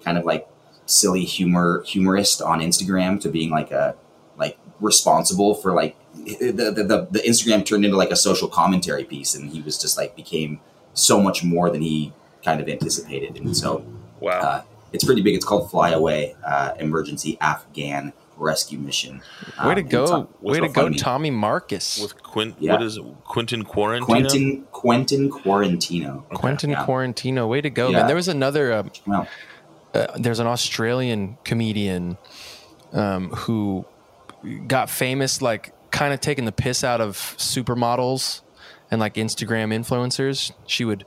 kind 0.02 0.16
of 0.16 0.24
like 0.24 0.48
silly 0.90 1.24
humor 1.24 1.82
humorist 1.86 2.42
on 2.42 2.60
instagram 2.60 3.20
to 3.20 3.28
being 3.28 3.50
like 3.50 3.70
a 3.70 3.94
like 4.36 4.58
responsible 4.80 5.54
for 5.54 5.72
like 5.72 5.94
the, 6.14 6.50
the, 6.52 6.70
the, 6.82 7.06
the 7.10 7.18
instagram 7.20 7.64
turned 7.64 7.84
into 7.84 7.96
like 7.96 8.10
a 8.10 8.16
social 8.16 8.48
commentary 8.48 9.04
piece 9.04 9.34
and 9.34 9.50
he 9.50 9.60
was 9.62 9.78
just 9.78 9.96
like 9.96 10.16
became 10.16 10.58
so 10.94 11.20
much 11.20 11.44
more 11.44 11.70
than 11.70 11.82
he 11.82 12.12
kind 12.44 12.60
of 12.60 12.68
anticipated 12.68 13.36
and 13.38 13.56
so 13.56 13.84
Wow. 14.20 14.30
uh, 14.40 14.62
it's 14.92 15.04
pretty 15.04 15.22
big 15.22 15.34
it's 15.34 15.44
called 15.44 15.70
fly 15.70 15.90
away 15.90 16.34
uh, 16.44 16.72
emergency 16.78 17.38
afghan 17.40 18.12
rescue 18.36 18.78
mission 18.78 19.22
Way 19.64 19.74
to 19.76 19.80
Um, 19.82 19.88
go! 19.88 20.04
on- 20.06 20.28
Way 20.40 20.60
to 20.60 20.68
go, 20.68 20.86
GoFundMe. 20.88 20.98
Tommy 20.98 21.30
Marcus. 21.30 22.00
With 22.00 22.22
Quint, 22.22 22.54
Yeah. 22.58 22.72
what 22.72 22.82
is 22.82 22.96
it? 22.96 23.04
Quentin 23.24 23.62
Quarantino? 23.64 24.02
Quentin 24.06 24.64
Quentin 24.72 25.30
Quarantino. 25.30 26.26
Quentin 26.30 26.70
Yeah. 26.70 26.86
Quarantino. 26.86 27.46
Way 27.46 27.60
to 27.60 27.68
go, 27.68 27.90
Yeah. 27.90 27.98
man! 27.98 28.06
There 28.06 28.16
was 28.16 28.28
another. 28.28 28.72
Uh, 28.72 28.84
Well, 29.06 29.26
uh, 29.94 30.06
there's 30.18 30.38
an 30.38 30.46
Australian 30.46 31.36
comedian 31.44 32.16
um, 32.92 33.30
who 33.30 33.84
got 34.66 34.88
famous, 34.90 35.42
like 35.42 35.72
kind 35.90 36.12
of 36.14 36.20
taking 36.20 36.44
the 36.44 36.52
piss 36.52 36.84
out 36.84 37.00
of 37.00 37.16
supermodels 37.16 38.42
and 38.90 39.00
like 39.00 39.14
Instagram 39.14 39.74
influencers. 39.74 40.52
She 40.66 40.84
would 40.84 41.04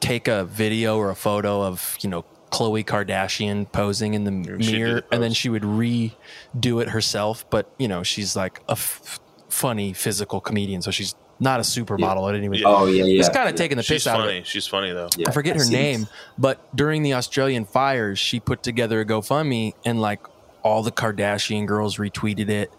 take 0.00 0.28
a 0.28 0.44
video 0.44 0.96
or 0.98 1.10
a 1.10 1.16
photo 1.16 1.62
of 1.62 1.96
you 2.00 2.10
know 2.10 2.24
Khloe 2.50 2.84
Kardashian 2.84 3.70
posing 3.70 4.14
in 4.14 4.24
the 4.24 4.62
she'd 4.62 4.72
mirror, 4.72 5.00
the 5.00 5.06
and 5.12 5.22
then 5.22 5.32
she 5.32 5.48
would 5.48 5.62
redo 5.62 6.80
it 6.82 6.88
herself. 6.90 7.48
But 7.50 7.70
you 7.78 7.88
know, 7.88 8.02
she's 8.02 8.36
like 8.36 8.60
a 8.68 8.72
f- 8.72 9.18
funny 9.48 9.92
physical 9.92 10.40
comedian, 10.40 10.82
so 10.82 10.90
she's 10.90 11.14
not 11.38 11.60
a 11.60 11.62
supermodel 11.62 12.28
at 12.28 12.34
any 12.34 12.48
rate. 12.48 12.60
Yeah. 12.60 12.68
oh 12.68 12.86
yeah, 12.86 13.04
yeah. 13.04 13.20
It's 13.20 13.28
kind 13.28 13.48
of 13.48 13.54
yeah. 13.54 13.58
taking 13.58 13.76
the 13.76 13.82
She's 13.82 14.04
piss 14.04 14.06
out 14.06 14.20
of 14.20 14.26
it. 14.26 14.28
funny. 14.28 14.42
She's 14.44 14.66
funny 14.66 14.92
though. 14.92 15.08
Yeah, 15.16 15.28
I 15.28 15.32
forget 15.32 15.56
her 15.56 15.62
seen 15.64 15.72
name, 15.72 16.08
but 16.38 16.74
during 16.76 17.02
the 17.02 17.14
Australian 17.14 17.64
fires, 17.66 18.18
she 18.18 18.40
put 18.40 18.62
together 18.62 19.00
a 19.00 19.04
GoFundMe 19.04 19.74
and 19.84 20.00
like 20.00 20.20
all 20.62 20.82
the 20.82 20.90
Kardashian 20.92 21.66
girls 21.66 21.96
retweeted 21.98 22.48
it. 22.48 22.72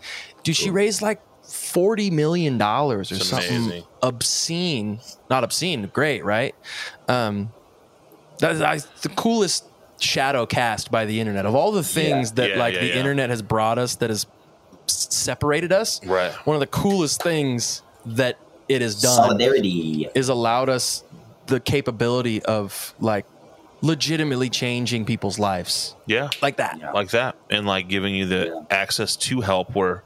Dude, 0.44 0.56
she 0.56 0.66
Cool. 0.66 0.74
raised 0.74 1.02
like 1.02 1.22
forty 1.44 2.10
million 2.10 2.58
dollars 2.58 3.12
or 3.12 3.16
It's 3.16 3.28
something 3.30 3.56
amazing. 3.66 3.84
obscene. 4.02 5.00
Not 5.30 5.44
obscene, 5.44 5.90
great, 5.94 6.26
right? 6.26 6.54
Um, 7.08 7.52
that's 8.40 8.60
I, 8.62 8.80
the 9.02 9.10
coolest 9.10 9.66
shadow 10.00 10.46
cast 10.46 10.92
by 10.92 11.06
the 11.06 11.20
internet 11.20 11.46
of 11.46 11.56
all 11.56 11.72
the 11.72 11.84
things 11.84 12.30
Yeah. 12.30 12.36
that 12.36 12.50
Yeah, 12.52 12.58
like 12.60 12.74
yeah, 12.74 12.80
the 12.82 12.88
yeah. 12.88 12.96
internet 12.96 13.30
has 13.30 13.42
brought 13.42 13.78
us. 13.78 13.96
That 13.96 14.10
has 14.10 14.26
separated 14.88 15.72
us. 15.72 16.04
Right. 16.06 16.32
One 16.46 16.56
of 16.56 16.60
the 16.60 16.68
coolest 16.68 17.22
things 17.22 17.82
that 18.06 18.38
it 18.70 18.82
has 18.82 19.02
done 19.02 19.16
Solidarity. 19.16 20.10
is 20.16 20.30
allowed 20.30 20.70
us 20.70 21.04
the 21.48 21.60
capability 21.60 22.44
of 22.44 22.94
like 23.00 23.26
legitimately 23.82 24.50
changing 24.50 25.06
people's 25.06 25.38
lives 25.40 25.96
Yeah. 26.08 26.30
like 26.42 26.58
that. 26.58 26.78
Yeah. 26.80 26.92
like 26.92 27.12
that 27.12 27.36
and 27.50 27.66
like 27.68 27.88
giving 27.88 28.16
you 28.16 28.26
the 28.26 28.46
Yeah. 28.48 28.62
access 28.76 29.16
to 29.18 29.42
help 29.42 29.76
where 29.76 30.04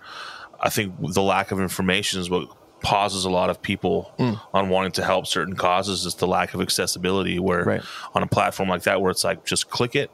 i 0.60 0.70
think 0.70 0.94
the 1.14 1.22
lack 1.22 1.52
of 1.52 1.60
information 1.60 2.20
is 2.20 2.30
what 2.30 2.48
pauses 2.82 3.26
a 3.26 3.30
lot 3.30 3.50
of 3.50 3.62
people 3.62 4.12
Mm. 4.20 4.40
on 4.54 4.70
wanting 4.70 4.92
to 4.94 5.04
help 5.04 5.26
certain 5.26 5.56
causes 5.56 6.06
is 6.06 6.16
the 6.16 6.28
lack 6.28 6.54
of 6.54 6.62
accessibility 6.62 7.40
where 7.40 7.64
Right. 7.64 7.82
on 8.14 8.24
a 8.24 8.28
platform 8.28 8.68
like 8.70 8.84
that 8.84 9.00
where 9.02 9.10
it's 9.12 9.24
like 9.24 9.46
just 9.46 9.70
click 9.70 9.96
it 9.96 10.12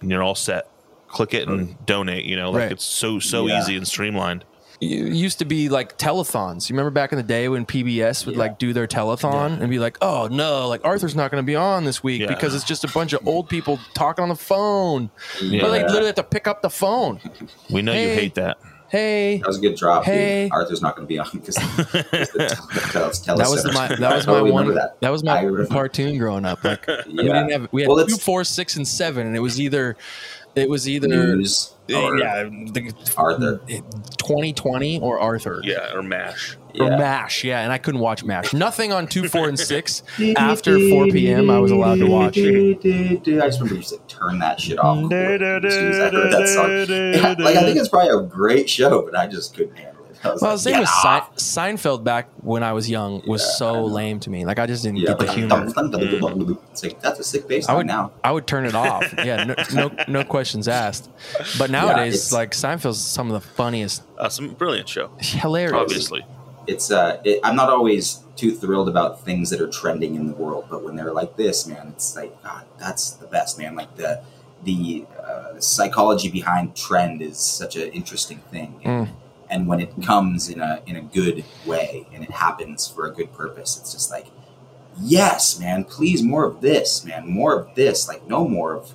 and 0.00 0.10
you're 0.10 0.22
all 0.22 0.34
set 0.34 0.66
click 1.08 1.34
it 1.34 1.46
and 1.46 1.76
donate 1.86 2.24
you 2.24 2.34
know 2.36 2.50
like 2.50 2.62
Right. 2.62 2.72
it's 2.72 2.84
so 2.84 3.18
so 3.20 3.46
Yeah. 3.46 3.60
easy 3.60 3.76
and 3.76 3.86
streamlined 3.86 4.42
It 4.42 4.46
used 4.80 5.38
to 5.38 5.44
be 5.44 5.68
like 5.68 5.96
telethons. 5.98 6.68
You 6.68 6.74
remember 6.74 6.90
back 6.90 7.12
in 7.12 7.16
the 7.16 7.22
day 7.22 7.48
when 7.48 7.64
PBS 7.66 8.26
would 8.26 8.34
Yeah. 8.34 8.40
like 8.40 8.58
do 8.58 8.72
their 8.72 8.86
telethon 8.86 9.60
and 9.60 9.70
be 9.70 9.78
like, 9.78 9.96
"Oh 10.02 10.28
no, 10.30 10.68
like 10.68 10.84
Arthur's 10.84 11.14
not 11.14 11.30
going 11.30 11.42
to 11.42 11.46
be 11.46 11.56
on 11.56 11.84
this 11.84 12.02
week 12.02 12.20
Yeah. 12.22 12.26
because 12.28 12.54
it's 12.54 12.64
just 12.64 12.84
a 12.84 12.88
bunch 12.88 13.12
of 13.12 13.26
old 13.26 13.48
people 13.48 13.78
talking 13.94 14.22
on 14.22 14.28
the 14.28 14.34
phone." 14.34 15.10
Yeah. 15.40 15.62
But 15.62 15.70
they 15.72 15.82
literally 15.82 16.06
have 16.06 16.14
to 16.16 16.22
pick 16.24 16.46
up 16.46 16.62
the 16.62 16.70
phone. 16.70 17.20
we 17.70 17.82
know 17.82 17.92
you 17.92 18.08
hate 18.08 18.34
that 18.34 18.58
Hey, 18.90 19.38
That 19.38 19.48
was 19.48 19.58
a 19.58 19.60
good 19.60 19.74
drop. 19.76 20.04
Hey. 20.04 20.44
Dude. 20.44 20.52
Arthur's 20.52 20.80
not 20.82 20.94
going 20.94 21.08
to 21.08 21.12
be 21.12 21.18
on 21.18 21.26
because 21.32 21.56
that 21.56 23.22
that 23.26 23.48
was 23.48 23.64
my 23.74 23.88
that 23.88 24.14
was 24.14 24.26
my 24.26 24.40
one 24.42 24.74
that. 25.00 25.10
was 25.10 25.24
my 25.24 25.50
cartoon 25.70 26.18
growing 26.18 26.44
up. 26.44 26.62
Like 26.62 26.86
we 27.06 27.14
didn't 27.24 27.50
have 27.50 27.68
we 27.72 27.82
had 27.82 27.88
Well, 27.88 27.98
two, 27.98 28.04
it's- 28.04 28.22
four, 28.22 28.44
six, 28.44 28.76
and 28.76 28.86
seven, 28.86 29.26
and 29.26 29.36
it 29.36 29.40
was 29.40 29.60
either 29.60 29.96
it 30.56 30.68
was 30.68 30.88
either 30.88 31.08
News. 31.08 31.70
Or 31.94 32.16
yeah 32.18 32.44
the, 32.44 32.92
Arthur. 33.16 33.58
2020 34.18 35.00
or 35.00 35.18
Arthur. 35.20 35.60
yeah 35.64 35.92
or 35.92 36.02
mash 36.02 36.56
Or 36.80 36.86
Yeah. 36.88 36.96
MASH, 36.96 37.44
yeah, 37.44 37.60
and 37.60 37.70
I 37.72 37.78
couldn't 37.78 38.00
watch 38.00 38.24
MASH. 38.24 38.52
Nothing 38.54 38.92
on 38.92 39.06
two, 39.06 39.28
four, 39.28 39.48
and 39.48 39.58
six 39.58 40.02
after 40.36 40.78
4 40.88 41.06
p.m. 41.08 41.50
I 41.50 41.58
was 41.58 41.70
allowed 41.70 41.98
to 42.00 42.06
watch. 42.06 42.36
I 42.38 42.42
just 42.42 43.60
remember 43.60 43.74
you 43.76 43.82
said 43.82 44.08
turn 44.08 44.38
that 44.40 44.60
shit 44.60 44.78
off. 44.78 45.08
before 45.08 45.66
as 45.66 45.74
soon 45.74 45.90
as 45.90 45.98
I 46.00 46.10
heard 46.10 46.32
that 46.32 46.48
song. 46.48 47.44
Like 47.44 47.56
I 47.56 47.62
think 47.62 47.78
it's 47.78 47.88
probably 47.88 48.10
a 48.18 48.22
great 48.26 48.68
show, 48.68 49.02
but 49.02 49.14
I 49.16 49.26
just 49.26 49.54
couldn't 49.54 49.76
handle 49.76 49.90
it. 49.92 49.93
I 49.93 49.93
was 50.32 50.42
Well, 50.42 50.50
like, 50.52 50.60
same 50.60 50.80
with 50.80 50.88
off." 50.88 51.38
Sein- 51.38 51.76
Seinfeld 51.76 52.04
back 52.04 52.28
when 52.42 52.62
I 52.62 52.72
was 52.72 52.88
young 52.90 53.22
was 53.26 53.42
Yeah, 53.42 53.48
so 53.56 53.84
lame 53.84 54.20
to 54.20 54.30
me. 54.30 54.44
Like 54.44 54.58
I 54.58 54.66
just 54.66 54.82
didn't 54.82 54.98
Yeah, 54.98 55.08
get 55.08 55.18
the 55.18 55.26
but 55.26 55.34
humor. 55.34 55.64
it's 56.72 56.82
like 56.82 57.00
that's 57.00 57.20
a 57.20 57.24
sick 57.24 57.46
bass 57.48 57.68
I 57.68 57.74
would 57.74 57.86
now. 57.86 58.12
I 58.22 58.32
would 58.32 58.46
turn 58.46 58.64
it 58.66 58.74
off. 58.74 59.04
Yeah, 59.24 59.44
no, 59.44 59.54
no, 59.72 59.90
no 60.08 60.24
questions 60.24 60.68
asked. 60.68 61.08
But 61.58 61.70
nowadays, 61.70 62.14
it's- 62.14 62.32
like 62.32 62.50
Seinfeld's 62.52 63.00
some 63.00 63.30
of 63.30 63.34
the 63.42 63.48
funniest, 63.48 64.02
uh, 64.18 64.28
some 64.28 64.48
brilliant 64.54 64.88
show 64.88 65.10
hilarious. 65.20 65.72
obviously 65.80 66.24
It's 66.66 66.90
uh, 66.90 67.20
it, 67.24 67.40
I'm 67.44 67.56
not 67.56 67.68
always 67.70 68.20
too 68.36 68.52
thrilled 68.54 68.88
about 68.88 69.20
things 69.24 69.50
that 69.50 69.60
are 69.60 69.68
trending 69.68 70.14
in 70.16 70.26
the 70.26 70.34
world, 70.34 70.64
but 70.70 70.82
when 70.84 70.96
they're 70.96 71.12
like 71.12 71.36
this, 71.36 71.66
man, 71.66 71.88
it's 71.94 72.16
like 72.16 72.42
God, 72.42 72.64
that's 72.78 73.10
the 73.12 73.26
best, 73.26 73.58
man. 73.58 73.74
Like 73.76 73.94
the 73.96 74.22
the 74.64 75.04
uh, 75.22 75.60
psychology 75.60 76.30
behind 76.30 76.74
trend 76.74 77.20
is 77.22 77.36
such 77.38 77.76
an 77.76 77.88
interesting 77.92 78.38
thing. 78.50 78.80
Mm. 78.84 79.08
And 79.54 79.66
when 79.68 79.80
it 79.80 79.90
comes 80.02 80.48
in 80.48 80.60
a 80.60 80.82
in 80.84 80.96
a 80.96 81.00
good 81.00 81.44
way 81.64 82.06
and 82.12 82.24
it 82.24 82.30
happens 82.30 82.86
for 82.88 83.06
a 83.06 83.12
good 83.12 83.32
purpose 83.32 83.78
it's 83.78 83.92
just 83.92 84.10
like 84.10 84.26
yes 85.00 85.58
man 85.60 85.84
please 85.84 86.22
more 86.22 86.44
of 86.44 86.60
this 86.60 87.04
man 87.04 87.26
more 87.28 87.58
of 87.58 87.74
this 87.74 88.08
like 88.08 88.26
no 88.28 88.46
more 88.46 88.74
of 88.74 88.94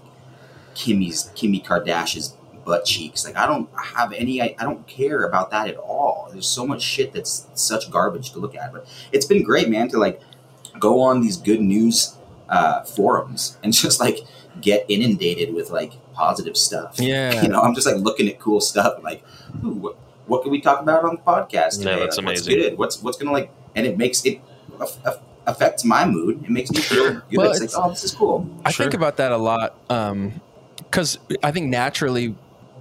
kimmy's 0.75 1.31
kimmy 1.35 1.63
kardashian's 1.65 2.35
butt 2.65 2.83
cheeks 2.85 3.25
like 3.25 3.35
i 3.37 3.45
don't 3.47 3.69
have 3.95 4.11
any 4.13 4.41
I, 4.41 4.55
I 4.59 4.63
don't 4.63 4.85
care 4.85 5.23
about 5.23 5.49
that 5.51 5.67
at 5.67 5.77
all 5.77 6.29
there's 6.31 6.47
so 6.47 6.67
much 6.67 6.81
shit 6.81 7.13
that's 7.13 7.47
such 7.55 7.89
garbage 7.89 8.31
to 8.33 8.39
look 8.39 8.55
at 8.55 8.71
but 8.73 8.85
it's 9.11 9.25
been 9.25 9.43
great 9.43 9.69
man 9.69 9.87
to 9.89 9.97
like 9.97 10.21
go 10.79 11.01
on 11.01 11.21
these 11.21 11.37
good 11.37 11.61
news 11.61 12.15
uh, 12.49 12.83
forums 12.83 13.57
and 13.63 13.73
just 13.85 13.99
like 13.99 14.19
get 14.61 14.85
inundated 14.89 15.53
with 15.53 15.69
like 15.71 15.93
positive 16.13 16.57
stuff 16.57 16.99
Yeah. 16.99 17.41
you 17.41 17.47
know 17.47 17.61
i'm 17.61 17.73
just 17.75 17.87
like 17.87 17.97
looking 17.97 18.27
at 18.27 18.39
cool 18.39 18.59
stuff 18.61 19.01
like 19.03 19.23
ooh, 19.65 19.95
what, 20.29 20.39
what 20.39 20.43
can 20.43 20.51
we 20.51 20.61
talk 20.61 20.81
about 20.81 21.03
on 21.03 21.15
the 21.15 21.21
podcast 21.21 21.79
Yeah, 21.83 21.91
today? 21.95 21.99
that's 21.99 22.17
Like, 22.17 22.25
What's 22.27 22.41
amazing. 22.47 22.55
good? 22.55 22.77
What's 22.77 23.01
what's 23.03 23.17
gonna 23.17 23.31
like? 23.31 23.51
And 23.75 23.85
it 23.85 23.97
makes 23.97 24.25
it 24.25 24.39
aff- 24.79 25.05
aff- 25.05 25.21
affects 25.47 25.83
my 25.83 26.05
mood. 26.05 26.43
It 26.43 26.49
makes 26.49 26.71
me 26.71 26.79
feel 26.81 27.13
good. 27.29 27.37
Well, 27.37 27.51
it's, 27.51 27.57
it's- 27.61 27.75
like, 27.75 27.85
oh, 27.85 27.89
this 27.89 28.03
is 28.03 28.13
cool. 28.13 28.49
I 28.65 28.71
Sure. 28.71 28.85
think 28.85 28.93
about 28.93 29.17
that 29.17 29.31
a 29.31 29.37
lot 29.37 29.75
um, 29.89 30.39
because 30.77 31.17
I 31.43 31.51
think 31.51 31.67
naturally 31.67 32.35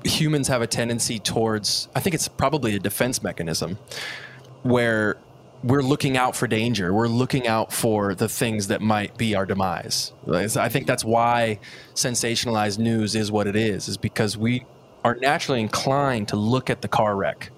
humans 0.05 0.49
have 0.49 0.62
a 0.62 0.66
tendency 0.66 1.18
towards, 1.18 1.88
I 1.94 2.01
think 2.01 2.14
it's 2.14 2.28
probably 2.28 2.74
a 2.76 2.78
defense 2.78 3.22
mechanism 3.22 3.78
where 4.62 5.16
we're 5.64 5.82
looking 5.82 6.16
out 6.16 6.36
for 6.36 6.46
danger. 6.46 6.94
We're 6.94 7.09
looking 7.09 7.49
out 7.49 7.72
for 7.72 8.14
the 8.14 8.28
things 8.28 8.68
that 8.68 8.80
might 8.80 9.16
be 9.18 9.34
our 9.34 9.44
demise. 9.44 10.12
I 10.30 10.68
think 10.68 10.86
that's 10.86 11.05
why 11.05 11.59
sensationalized 11.94 12.78
news 12.78 13.16
is 13.16 13.32
what 13.32 13.46
it 13.49 13.57
is, 13.57 13.88
is 13.88 13.96
because 13.96 14.36
we 14.36 14.64
are 15.05 15.14
naturally 15.16 15.61
inclined 15.61 16.28
to 16.28 16.36
look 16.36 16.70
at 16.70 16.82
the 16.82 16.88
car 16.88 17.16
wreck, 17.16 17.51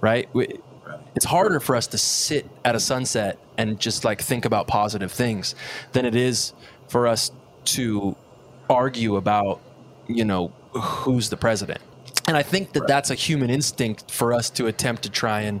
right? 0.00 0.28
It's 1.14 1.24
harder 1.24 1.60
for 1.60 1.76
us 1.76 1.86
to 1.88 1.98
sit 1.98 2.48
at 2.64 2.74
a 2.74 2.80
sunset 2.80 3.38
and 3.58 3.78
just 3.78 4.04
like 4.04 4.20
think 4.22 4.44
about 4.44 4.66
positive 4.66 5.12
things 5.12 5.54
than 5.92 6.04
it 6.04 6.14
is 6.14 6.52
for 6.88 7.06
us 7.06 7.30
to 7.64 8.16
argue 8.68 9.16
about 9.16 9.60
you 10.06 10.24
know 10.24 10.52
who's 10.72 11.28
the 11.28 11.36
president. 11.36 11.80
And 12.26 12.36
i 12.36 12.42
think 12.42 12.72
that 12.72 12.86
that's 12.86 13.10
a 13.10 13.14
human 13.14 13.50
instinct 13.50 14.10
for 14.10 14.32
us 14.32 14.50
to 14.50 14.66
attempt 14.66 15.02
to 15.02 15.10
try 15.10 15.42
and 15.42 15.60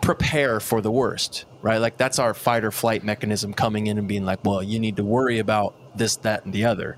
prepare 0.00 0.60
for 0.60 0.80
the 0.80 0.90
worst 0.90 1.44
right? 1.66 1.78
Like 1.78 1.96
that's 1.96 2.20
our 2.20 2.32
fight 2.32 2.64
or 2.64 2.70
flight 2.70 3.02
mechanism 3.02 3.52
coming 3.52 3.88
in 3.88 3.98
and 3.98 4.06
being 4.06 4.24
like 4.24 4.44
well 4.44 4.62
you 4.62 4.78
need 4.78 4.96
to 4.96 5.04
worry 5.04 5.40
about 5.40 5.74
this 5.98 6.14
that 6.16 6.44
and 6.44 6.54
the 6.54 6.64
other. 6.64 6.96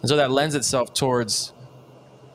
And 0.00 0.08
so 0.08 0.16
that 0.16 0.30
lends 0.30 0.54
itself 0.54 0.94
towards 0.94 1.52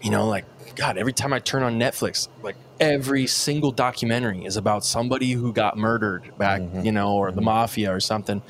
you 0.01 0.09
know 0.09 0.27
like 0.27 0.45
god 0.75 0.97
every 0.97 1.13
time 1.13 1.33
i 1.33 1.39
turn 1.39 1.63
on 1.63 1.79
netflix 1.79 2.27
like 2.41 2.55
every 2.79 3.27
single 3.27 3.71
documentary 3.71 4.45
is 4.45 4.55
about 4.55 4.85
somebody 4.85 5.31
who 5.33 5.51
got 5.51 5.77
murdered 5.77 6.37
back 6.37 6.61
mm-hmm. 6.61 6.85
you 6.85 6.91
know 6.91 7.13
or 7.15 7.31
the 7.31 7.37
mm-hmm. 7.37 7.45
mafia 7.45 7.93
or 7.93 7.99
something. 7.99 8.41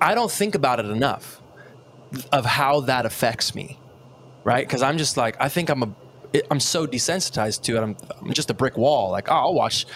I 0.00 0.14
don't 0.14 0.30
think 0.30 0.54
about 0.54 0.80
it 0.80 0.86
enough 0.86 1.42
of 2.32 2.46
how 2.46 2.80
that 2.80 3.04
affects 3.04 3.54
me 3.54 3.78
right? 4.44 4.66
Because 4.66 4.82
i'm 4.82 4.98
just 4.98 5.16
like 5.16 5.36
i 5.40 5.48
think 5.48 5.70
i'm 5.70 5.82
a 5.82 5.92
i'm 6.50 6.60
so 6.60 6.86
desensitized 6.86 7.62
to 7.62 7.76
it. 7.76 7.80
I'm, 7.80 7.96
I'm 8.20 8.32
just 8.32 8.50
a 8.50 8.54
brick 8.54 8.76
wall. 8.76 9.10
Like 9.10 9.28
oh, 9.30 9.34
i'll 9.34 9.54
watch 9.54 9.86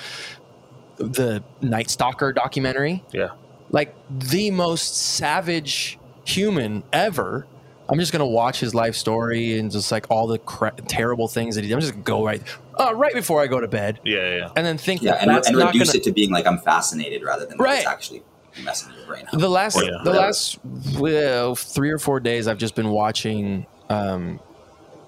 the 0.96 1.44
night 1.61 1.90
stalker 1.90 2.32
documentary. 2.32 3.04
Yeah. 3.12 3.30
Like 3.70 3.94
the 4.11 4.50
most 4.50 4.96
savage 4.96 5.98
human 6.24 6.82
ever. 6.92 7.46
I'm 7.89 7.99
just 7.99 8.12
gonna 8.12 8.26
watch 8.26 8.61
his 8.61 8.74
life 8.74 8.95
story 8.95 9.59
and 9.59 9.70
just 9.70 9.91
like 9.91 10.07
all 10.11 10.26
the 10.26 10.39
cra- 10.39 10.74
terrible 10.89 11.26
things 11.28 11.55
that 11.55 11.62
he 11.62 11.68
did. 11.68 11.74
I'm 11.74 11.80
just 11.80 11.93
gonna 11.93 12.03
go 12.05 12.24
right, 12.24 12.43
uh, 12.78 12.95
right 12.95 13.14
before 13.14 13.41
I 13.41 13.47
go 13.47 13.61
to 13.61 13.68
bed, 13.68 14.01
yeah 14.05 14.16
yeah, 14.18 14.36
yeah. 14.36 14.51
and 14.57 14.66
then 14.66 14.76
think 14.78 15.03
Yeah, 15.03 15.12
that 15.12 15.22
and, 15.22 15.30
that's 15.30 15.49
and 15.49 15.57
not 15.59 15.72
reduce 15.72 15.89
gonna. 15.89 15.99
it 16.01 16.05
to 16.05 16.12
being 16.12 16.30
like 16.30 16.47
I'm 16.47 16.59
fascinated 16.59 17.22
rather 17.22 17.47
than 17.47 17.57
like, 17.59 17.76
it's 17.78 17.86
Right. 17.86 17.93
actually 17.93 18.22
messing 18.62 18.93
your 18.95 19.07
brain 19.07 19.24
up. 19.32 19.39
The 19.39 19.49
last, 19.49 19.76
Oh, 19.78 19.82
yeah. 19.84 20.01
the 20.05 20.12
last 20.12 20.59
well, 20.99 21.55
three 21.55 21.91
or 21.91 21.99
four 21.99 22.20
days, 22.20 22.47
I've 22.49 22.59
just 22.59 22.74
been 22.74 22.89
watching 22.91 23.66
um, 23.89 24.39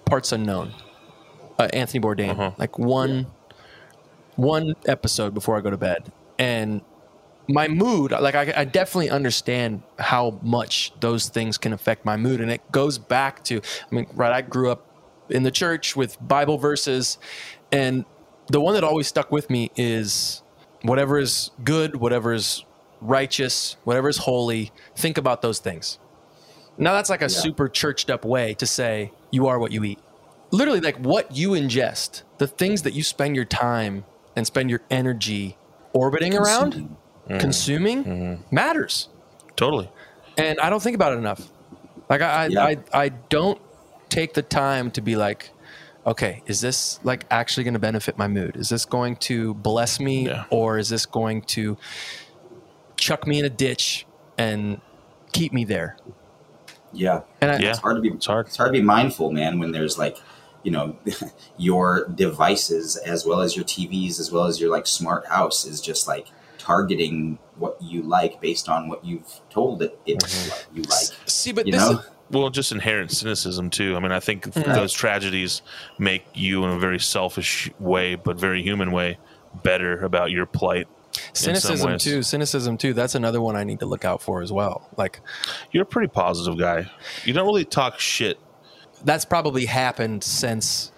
Parts 0.07 0.33
Unknown, 0.33 0.73
uh, 1.59 1.69
Anthony 1.73 2.01
Bourdain, 2.01 2.31
Uh-huh. 2.31 2.53
like 2.59 2.79
one, 2.79 3.27
one 4.37 4.75
episode 4.87 5.35
before 5.35 5.57
I 5.59 5.61
go 5.61 5.71
to 5.71 5.77
bed, 5.77 6.11
and 6.39 6.81
my 7.53 7.69
mood, 7.69 8.13
like 8.13 8.35
I, 8.35 8.53
I 8.57 8.65
definitely 8.65 9.11
understand 9.11 9.83
how 9.99 10.39
much 10.43 10.93
those 11.01 11.29
things 11.29 11.59
can 11.59 11.73
affect 11.73 12.05
my 12.05 12.17
mood, 12.17 12.41
and 12.41 12.51
it 12.51 12.61
goes 12.73 12.99
back 12.99 13.45
to, 13.45 13.61
I 13.61 13.95
mean, 13.95 14.07
right? 14.15 14.33
I 14.33 14.43
grew 14.43 14.71
up 14.71 14.87
in 15.29 15.43
the 15.43 15.51
church 15.51 15.97
with 15.97 16.17
Bible 16.27 16.59
verses, 16.59 17.19
and 17.73 18.05
the 18.49 18.61
one 18.61 18.75
that 18.75 18.85
always 18.85 19.07
stuck 19.07 19.31
with 19.31 19.49
me 19.49 19.71
is 19.77 20.43
whatever 20.83 21.19
is 21.19 21.51
good, 21.63 21.97
whatever 21.97 22.33
is 22.33 22.65
righteous, 23.01 23.77
whatever 23.85 24.09
is 24.09 24.19
holy, 24.19 24.73
think 24.97 25.19
about 25.19 25.43
those 25.43 25.59
things. 25.59 25.99
Now 26.79 26.93
that's 26.95 27.11
like 27.11 27.23
a 27.23 27.29
super 27.29 27.69
churched 27.69 28.11
up 28.11 28.25
way 28.25 28.55
to 28.55 28.67
say 28.67 29.13
you 29.31 29.47
are 29.47 29.59
what 29.59 29.71
you 29.73 29.85
eat. 29.85 29.99
Literally, 30.51 30.81
like 30.81 30.97
what 30.99 31.37
you 31.37 31.51
ingest, 31.51 32.23
the 32.39 32.47
things 32.47 32.83
that 32.83 32.93
you 32.95 33.03
spend 33.03 33.37
your 33.37 33.45
time 33.45 34.05
and 34.35 34.47
spend 34.47 34.71
your 34.71 34.81
energy 34.91 35.57
orbiting 35.93 36.35
around, 36.35 36.97
Mm-hmm. 37.31 37.39
Consuming. 37.41 38.05
consuming, 38.05 38.45
matters. 38.51 39.09
totally 39.57 39.89
And 40.37 40.59
I 40.61 40.69
don't 40.71 40.83
think 40.83 40.95
about 40.95 41.13
it 41.13 41.17
enough. 41.19 41.49
Like 42.09 42.23
I, 42.23 42.47
Yeah. 42.47 42.65
I, 42.65 42.71
I, 42.93 43.03
I 43.05 43.09
don't 43.29 43.61
take 44.09 44.35
the 44.35 44.43
time 44.43 44.91
to 44.93 45.01
be 45.01 45.15
like, 45.17 45.51
okay, 46.07 46.43
is 46.47 46.61
this 46.61 46.99
like 47.05 47.25
actually 47.31 47.65
going 47.65 47.75
to 47.75 47.81
benefit 47.81 48.19
my 48.19 48.27
mood? 48.27 48.57
Is 48.57 48.69
this 48.69 48.85
going 48.85 49.17
to 49.17 49.55
bless 49.55 50.01
me, 50.01 50.27
Yeah. 50.27 50.45
or 50.51 50.79
is 50.79 50.89
this 50.89 51.07
going 51.07 51.43
to 51.43 51.77
chuck 52.97 53.27
me 53.27 53.39
in 53.39 53.45
a 53.45 53.51
ditch 53.51 54.07
and 54.39 54.81
keep 55.33 55.53
me 55.53 55.65
there? 55.65 55.97
Yeah, 56.93 57.21
And 57.41 57.51
I, 57.53 57.59
Yeah. 57.59 57.71
it's 57.71 57.79
hard 57.79 57.97
to 57.97 58.03
be. 58.03 58.09
It's 58.09 58.27
hard. 58.27 58.47
It's 58.49 58.57
hard 58.57 58.69
to 58.69 58.73
be 58.73 58.83
mindful, 58.83 59.31
man, 59.31 59.59
when 59.61 59.71
there's 59.73 59.97
like 59.99 60.17
you 60.63 60.71
know 60.73 60.97
your 61.57 62.09
devices 62.09 62.97
as 62.97 63.25
well 63.25 63.41
as 63.41 63.55
your 63.57 63.65
TVs 63.65 64.19
as 64.21 64.31
well 64.33 64.45
as 64.45 64.61
your 64.61 64.71
like 64.71 64.87
smart 64.87 65.27
house 65.27 65.65
is 65.65 65.81
just 65.81 66.07
like 66.09 66.27
targeting 66.61 67.39
what 67.57 67.81
you 67.83 68.03
like 68.03 68.41
based 68.41 68.69
on 68.69 68.89
what 68.89 69.05
you've 69.05 69.41
told 69.51 69.83
it, 69.83 69.99
it 70.07 70.19
Mm-hmm. 70.19 70.77
you 70.77 70.83
like. 70.83 71.09
See, 71.27 71.53
but 71.53 71.67
You 71.67 71.73
this 71.73 71.83
know? 71.83 71.99
is, 71.99 72.07
Well, 72.31 72.51
just 72.51 72.71
inherent 72.73 73.11
cynicism 73.11 73.71
too. 73.71 73.97
I 73.97 74.01
mean, 74.01 74.13
I 74.13 74.21
think 74.21 74.45
Mm. 74.45 74.75
those 74.75 74.93
tragedies 74.93 75.63
make 75.99 76.25
you, 76.35 76.65
in 76.65 76.71
a 76.71 76.79
very 76.79 77.01
selfish 77.01 77.71
way, 77.81 78.15
but 78.15 78.39
very 78.39 78.63
human 78.63 78.93
way, 78.93 79.19
better 79.63 80.05
about 80.05 80.31
your 80.31 80.47
plight. 80.47 80.87
cynicism 81.33 81.99
too. 81.99 82.23
Cynicism 82.23 82.77
too. 82.79 82.93
That's 82.95 83.17
another 83.17 83.41
one 83.41 83.57
I 83.57 83.65
need 83.65 83.81
to 83.81 83.87
look 83.87 84.05
out 84.05 84.23
for 84.23 84.43
as 84.43 84.53
well. 84.53 84.89
Like 84.97 85.21
You're 85.73 85.83
a 85.83 85.87
pretty 85.87 86.07
positive 86.09 86.57
guy. 86.59 86.89
You 87.25 87.33
don't 87.33 87.47
really 87.47 87.65
talk 87.65 87.99
shit. 87.99 88.39
that's 89.05 89.25
probably 89.25 89.65
happened 89.67 90.23
since 90.23 90.93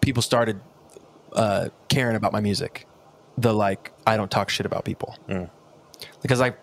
people 0.00 0.22
started 0.22 0.60
uh, 1.32 1.68
caring 1.88 2.16
about 2.16 2.32
my 2.32 2.40
music. 2.40 2.86
The 3.40 3.52
like, 3.52 3.92
I 4.06 4.16
don't 4.16 4.30
talk 4.30 4.50
shit 4.50 4.66
about 4.66 4.84
people 4.84 5.16
because 6.22 6.40
I, 6.40 6.54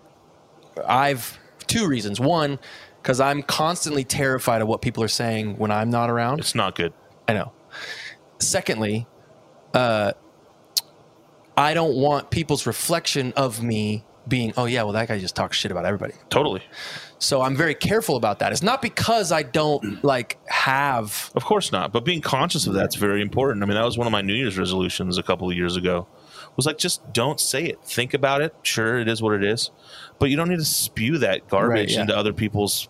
I've 0.88 1.40
two 1.66 1.88
reasons. 1.88 2.20
One, 2.20 2.60
because 3.02 3.20
I'm 3.20 3.42
constantly 3.42 4.04
terrified 4.04 4.62
of 4.62 4.68
what 4.68 4.82
people 4.82 5.04
are 5.04 5.08
saying 5.08 5.58
when 5.58 5.72
I'm 5.72 5.90
not 5.90 6.10
around. 6.10 6.40
It's 6.40 6.56
not 6.56 6.76
good. 6.76 6.94
I 7.28 7.34
know. 7.34 7.52
Secondly, 8.40 9.08
uh, 9.74 10.14
I 11.58 11.74
don't 11.74 11.96
want 11.96 12.30
people's 12.30 12.68
reflection 12.68 13.34
of 13.36 13.64
me 13.64 14.04
being, 14.28 14.54
oh 14.58 14.66
yeah, 14.66 14.84
well 14.84 14.94
that 14.94 15.08
guy 15.08 15.20
just 15.20 15.36
talks 15.36 15.58
shit 15.58 15.72
about 15.72 15.86
everybody. 15.86 16.14
Totally. 16.30 16.62
So 17.20 17.42
I'm 17.42 17.56
very 17.56 17.74
careful 17.74 18.16
about 18.16 18.40
that. 18.40 18.52
It's 18.52 18.62
not 18.62 18.82
because 18.82 19.32
I 19.32 19.42
don't 19.42 20.04
like 20.04 20.38
have 20.48 21.32
Of 21.34 21.46
course 21.46 21.72
not. 21.72 21.92
But 21.92 22.06
being 22.06 22.22
conscious 22.22 22.68
of 22.68 22.74
that's 22.74 22.96
very 22.96 23.22
important. 23.22 23.64
I 23.64 23.66
mean, 23.66 23.76
that 23.76 23.86
was 23.86 23.98
one 23.98 24.06
of 24.06 24.12
my 24.12 24.22
New 24.22 24.36
Year's 24.36 24.58
resolutions 24.58 25.18
a 25.18 25.24
couple 25.24 25.50
of 25.50 25.56
years 25.56 25.76
ago. 25.78 26.08
Was 26.58 26.66
like 26.66 26.78
just 26.80 27.14
don't 27.14 27.40
say 27.40 27.64
it. 27.66 27.82
Think 27.84 28.14
about 28.14 28.42
it. 28.42 28.54
Sure, 28.64 28.98
it 29.00 29.08
is 29.08 29.22
what 29.22 29.34
it 29.36 29.44
is, 29.44 29.70
but 30.20 30.30
you 30.30 30.36
don't 30.36 30.50
need 30.50 30.60
to 30.60 30.66
spew 30.66 31.18
that 31.20 31.48
garbage 31.48 31.70
Right, 31.70 31.90
yeah. 31.92 32.02
into 32.02 32.18
other 32.18 32.34
people's 32.34 32.90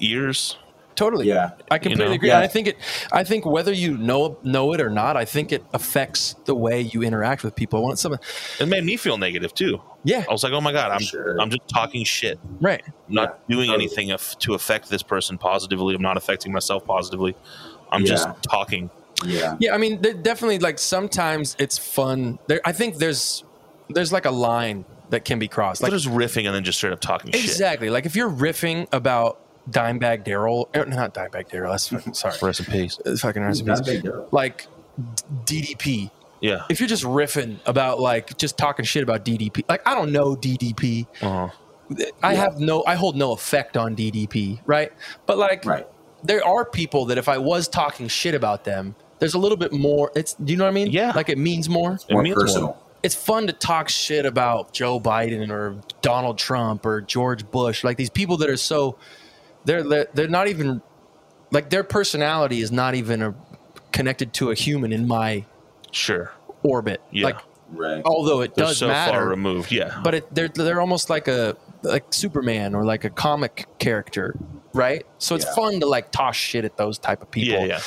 ears. 0.00 0.56
totally. 0.96 1.28
Yeah. 1.28 1.50
I 1.70 1.78
completely 1.78 2.06
know? 2.06 2.12
agree. 2.14 2.28
Yeah. 2.28 2.36
And 2.36 2.44
I 2.44 2.48
think 2.48 2.66
it. 2.68 2.76
I 3.12 3.22
think 3.24 3.44
whether 3.46 3.72
you 3.72 3.96
know 3.96 4.38
know 4.42 4.72
it 4.72 4.80
or 4.80 4.90
not, 4.90 5.16
I 5.16 5.24
think 5.24 5.52
it 5.52 5.64
affects 5.72 6.34
the 6.46 6.54
way 6.54 6.80
you 6.80 7.02
interact 7.02 7.44
with 7.44 7.54
people. 7.54 7.78
I 7.78 7.82
want 7.82 7.98
some. 7.98 8.16
It 8.58 8.66
made 8.66 8.84
me 8.84 8.96
feel 8.96 9.16
negative 9.18 9.54
too. 9.54 9.80
Yeah. 10.04 10.24
I 10.28 10.32
was 10.32 10.42
like, 10.42 10.52
oh 10.52 10.60
my 10.60 10.72
god, 10.72 10.90
I'm 10.90 11.00
Sure. 11.00 11.38
I'm 11.40 11.50
just 11.50 11.68
talking 11.68 12.04
shit. 12.04 12.40
Right. 12.60 12.82
I'm 12.86 13.14
not 13.14 13.38
Yeah, 13.48 13.54
doing 13.56 13.66
totally. 13.68 13.84
anything 13.84 14.10
af- 14.12 14.38
to 14.40 14.54
affect 14.54 14.88
this 14.88 15.02
person 15.02 15.36
positively. 15.38 15.94
I'm 15.94 16.02
not 16.02 16.16
affecting 16.16 16.52
myself 16.52 16.84
positively. 16.86 17.36
I'm 17.92 18.04
just 18.04 18.26
talking. 18.42 18.90
Yeah. 19.24 19.56
Yeah. 19.58 19.74
I 19.74 19.78
mean, 19.78 20.00
there- 20.00 20.14
definitely. 20.14 20.58
Like 20.58 20.78
sometimes 20.78 21.56
it's 21.58 21.76
fun. 21.78 22.38
There. 22.46 22.60
I 22.64 22.72
think 22.72 22.96
there's 22.98 23.44
there's 23.90 24.12
like 24.12 24.24
a 24.26 24.30
line 24.30 24.84
that 25.10 25.24
can 25.24 25.38
be 25.38 25.48
crossed. 25.48 25.82
Like 25.82 25.90
Like 25.92 26.00
just 26.00 26.14
riffing 26.14 26.46
and 26.46 26.54
then 26.54 26.64
just 26.64 26.78
straight 26.78 26.92
up 26.92 27.00
talking 27.00 27.32
shit. 27.32 27.42
exactly. 27.42 27.90
Like 27.90 28.06
if 28.06 28.14
you're 28.14 28.30
riffing 28.30 28.86
about 28.92 29.40
Dimebag 29.70 30.24
Darrell, 30.24 30.68
er, 30.76 30.84
not 30.86 31.14
Dimebag 31.14 31.48
Darrell. 31.50 31.72
That's 31.72 31.88
fucking, 31.88 32.14
sorry. 32.14 32.36
Rest 32.42 32.60
in 32.60 32.66
peace. 32.66 32.98
Fucking 33.20 33.42
That's 33.42 33.62
recipes. 33.62 33.94
big 33.94 34.02
deal. 34.04 34.28
Like 34.30 34.66
DDP. 35.44 36.10
Yeah. 36.40 36.64
If 36.68 36.80
you're 36.80 36.88
just 36.88 37.04
riffing 37.04 37.58
about 37.66 38.00
like 38.00 38.36
just 38.38 38.56
talking 38.56 38.84
shit 38.84 39.02
about 39.02 39.24
DDP, 39.24 39.64
like 39.68 39.86
I 39.86 39.94
don't 39.94 40.12
know 40.12 40.36
DDP. 40.36 41.06
Uh-huh. 41.20 41.48
I 42.22 42.32
Yeah. 42.34 42.40
have 42.40 42.60
no, 42.60 42.84
I 42.86 42.94
hold 42.94 43.16
no 43.16 43.32
effect 43.32 43.76
on 43.76 43.96
DDP, 43.96 44.60
right? 44.66 44.92
But 45.26 45.38
like, 45.38 45.64
Right. 45.64 45.86
there 46.22 46.44
are 46.46 46.64
people 46.66 47.06
that 47.06 47.16
if 47.18 47.28
I 47.28 47.38
was 47.38 47.66
talking 47.66 48.08
shit 48.08 48.34
about 48.34 48.64
them, 48.64 48.94
there's 49.18 49.34
a 49.34 49.38
little 49.38 49.56
bit 49.56 49.72
more. 49.72 50.10
It's, 50.14 50.34
do 50.34 50.52
you 50.52 50.56
know 50.58 50.64
what 50.64 50.70
I 50.70 50.74
mean? 50.74 50.88
Yeah. 50.90 51.12
Like 51.14 51.28
it 51.28 51.38
means 51.38 51.68
more. 51.68 51.98
It 52.08 52.12
More 52.12 52.22
means 52.22 52.36
more. 52.36 52.44
personal. 52.44 52.82
It's 53.02 53.14
fun 53.14 53.46
to 53.46 53.52
talk 53.52 53.88
shit 53.88 54.26
about 54.26 54.72
Joe 54.72 54.98
Biden 55.00 55.50
or 55.50 55.76
Donald 56.02 56.36
Trump 56.38 56.84
or 56.84 57.00
George 57.00 57.48
Bush, 57.50 57.84
like 57.84 57.96
these 57.96 58.10
people 58.10 58.36
that 58.38 58.50
are 58.50 58.56
so, 58.56 58.98
they're 59.64 59.82
they're, 59.84 60.06
they're 60.14 60.28
not 60.28 60.48
even 60.48 60.82
like 61.52 61.70
their 61.70 61.84
personality 61.84 62.60
is 62.60 62.72
not 62.72 62.94
even 62.96 63.22
a, 63.22 63.34
connected 63.92 64.32
to 64.34 64.50
a 64.50 64.54
human 64.54 64.92
in 64.92 65.06
my 65.06 65.44
Sure. 65.92 66.32
orbit. 66.62 67.00
Yeah. 67.12 67.26
Like 67.26 67.36
Right. 67.70 68.02
although 68.04 68.40
it 68.40 68.54
They're 68.54 68.66
does 68.66 68.78
so 68.78 68.88
matter, 68.88 69.12
far 69.18 69.28
removed. 69.28 69.70
Yeah. 69.70 70.00
but 70.02 70.14
it, 70.14 70.34
they're 70.34 70.48
they're 70.48 70.80
almost 70.80 71.10
like 71.10 71.28
a 71.28 71.54
like 71.82 72.12
Superman 72.14 72.74
or 72.74 72.84
like 72.84 73.04
a 73.04 73.10
comic 73.10 73.66
character, 73.78 74.34
right? 74.72 75.04
So 75.18 75.34
it's 75.34 75.44
Yeah. 75.44 75.54
fun 75.54 75.80
to 75.80 75.86
like 75.86 76.10
toss 76.10 76.34
shit 76.34 76.64
at 76.64 76.76
those 76.78 76.98
type 76.98 77.20
of 77.22 77.30
people. 77.30 77.60
yeah, 77.60 77.66
yeah. 77.66 77.80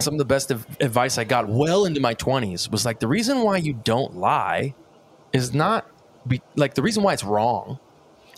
Some 0.00 0.14
of 0.14 0.18
the 0.18 0.24
best 0.24 0.50
of 0.50 0.66
advice 0.80 1.18
I 1.18 1.24
got 1.24 1.48
well 1.48 1.84
into 1.84 2.00
my 2.00 2.14
twenties 2.14 2.68
was 2.70 2.84
like 2.86 3.00
the 3.00 3.08
reason 3.08 3.42
why 3.42 3.58
you 3.58 3.72
don't 3.74 4.16
lie 4.16 4.74
is 5.32 5.52
not 5.54 5.86
be, 6.26 6.40
like 6.56 6.74
the 6.74 6.82
reason 6.82 7.02
why 7.02 7.12
it's 7.12 7.24
wrong 7.24 7.78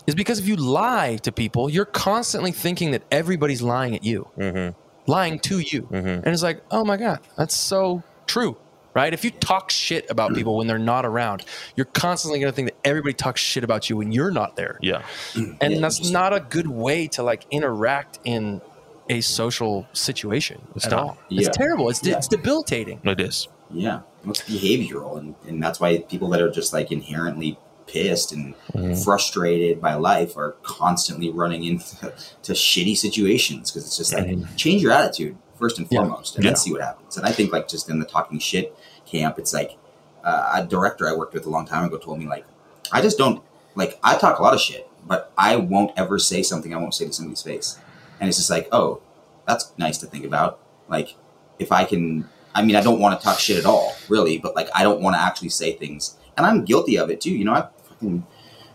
is 0.07 0.15
because 0.15 0.39
if 0.39 0.47
you 0.47 0.55
lie 0.55 1.17
to 1.23 1.31
people, 1.31 1.69
you're 1.69 1.85
constantly 1.85 2.51
thinking 2.51 2.91
that 2.91 3.03
everybody's 3.11 3.61
lying 3.61 3.95
at 3.95 4.03
you, 4.03 4.27
Mhm. 4.37 4.75
lying 5.07 5.39
to 5.39 5.59
you, 5.59 5.87
and 5.91 6.27
it's 6.27 6.43
like, 6.43 6.61
oh 6.71 6.83
my 6.83 6.97
god, 6.97 7.19
that's 7.37 7.55
so 7.55 8.03
true. 8.27 8.57
Right? 8.95 9.11
If 9.11 9.25
you 9.25 9.31
talk 9.31 9.71
shit 9.71 10.05
about 10.11 10.33
people 10.35 10.55
when 10.57 10.67
they're 10.67 10.77
not 10.77 11.03
around, 11.05 11.43
you're 11.75 11.87
constantly 11.87 12.39
going 12.39 12.51
to 12.51 12.55
think 12.55 12.67
that 12.67 12.77
everybody 12.87 13.13
talks 13.13 13.41
shit 13.41 13.63
about 13.63 13.89
you 13.89 13.97
when 13.97 14.11
you're 14.11 14.29
not 14.29 14.55
there. 14.55 14.77
Yeah. 14.83 15.01
And 15.35 15.57
Yeah, 15.61 15.79
that's 15.79 16.11
not 16.11 16.31
a 16.31 16.39
good 16.41 16.67
way 16.67 17.07
to 17.07 17.23
like 17.23 17.45
interact 17.49 18.19
in 18.23 18.61
a 19.09 19.21
social 19.21 19.85
situation 19.93 20.61
It's 20.75 20.85
at 20.85 20.91
not. 20.91 20.99
all. 20.99 21.17
Yeah. 21.29 21.47
It's 21.47 21.57
terrible. 21.57 21.89
It's, 21.89 22.03
Yeah. 22.03 22.17
it's 22.17 22.27
debilitating. 22.27 22.99
It 23.03 23.19
is. 23.19 23.47
Yeah, 23.71 24.01
it's 24.25 24.41
behavioral, 24.41 25.17
and, 25.17 25.33
and 25.47 25.61
that's 25.61 25.79
why 25.79 25.97
people 25.99 26.29
that 26.29 26.41
are 26.41 26.51
just 26.51 26.73
like 26.73 26.91
inherently 26.91 27.57
pissed 27.87 28.31
and 28.31 28.55
frustrated 29.03 29.81
by 29.81 29.95
life 29.95 30.37
are 30.37 30.55
constantly 30.63 31.29
running 31.31 31.63
into 31.63 32.13
to 32.43 32.53
shitty 32.53 32.95
situations 32.95 33.71
because 33.71 33.85
it's 33.85 33.97
just 33.97 34.13
like 34.13 34.55
change 34.57 34.81
your 34.81 34.91
attitude 34.91 35.35
first 35.59 35.77
and 35.79 35.87
Yeah. 35.89 35.99
foremost, 35.99 36.35
and 36.35 36.43
Yeah. 36.43 36.51
then 36.51 36.55
see 36.57 36.71
what 36.71 36.81
happens. 36.81 37.17
And 37.17 37.25
I 37.25 37.31
think 37.31 37.51
like 37.51 37.67
just 37.67 37.89
in 37.89 37.99
the 37.99 38.05
talking 38.05 38.39
shit 38.39 38.75
camp, 39.05 39.37
it's 39.39 39.53
like 39.53 39.77
uh, 40.23 40.51
a 40.61 40.63
director 40.65 41.07
I 41.09 41.13
worked 41.13 41.33
with 41.33 41.45
a 41.45 41.49
long 41.49 41.65
time 41.65 41.83
ago 41.83 41.97
told 41.97 42.19
me 42.19 42.27
like 42.27 42.45
I 42.91 43.01
just 43.01 43.17
don't 43.17 43.41
like 43.75 43.99
I 44.03 44.17
talk 44.17 44.39
a 44.39 44.41
lot 44.43 44.53
of 44.53 44.61
shit, 44.61 44.87
but 45.05 45.31
I 45.37 45.55
won't 45.57 45.91
ever 45.97 46.19
say 46.19 46.43
something 46.43 46.73
I 46.73 46.77
won't 46.77 46.93
say 46.93 47.05
to 47.07 47.11
somebody's 47.13 47.41
face, 47.41 47.77
and 48.19 48.29
it's 48.29 48.37
just 48.37 48.49
like 48.49 48.67
oh, 48.71 49.01
that's 49.47 49.73
nice 49.77 49.97
to 49.99 50.05
think 50.05 50.25
about. 50.25 50.59
Like 50.87 51.15
if 51.59 51.71
I 51.71 51.85
can 51.85 52.27
I 52.55 52.63
mean, 52.63 52.75
I 52.75 52.81
don't 52.81 52.99
want 52.99 53.19
to 53.19 53.23
talk 53.23 53.39
shit 53.39 53.57
at 53.57 53.65
all, 53.65 53.95
really, 54.09 54.37
but 54.37 54.55
like, 54.55 54.69
I 54.75 54.83
don't 54.83 55.01
want 55.01 55.15
to 55.15 55.21
actually 55.21 55.49
say 55.49 55.73
things, 55.73 56.17
and 56.37 56.45
I'm 56.45 56.65
guilty 56.65 56.97
of 56.97 57.09
it 57.09 57.19
too. 57.19 57.31
You 57.31 57.45
know, 57.45 57.53
I 57.53 57.67
fucking 57.83 58.25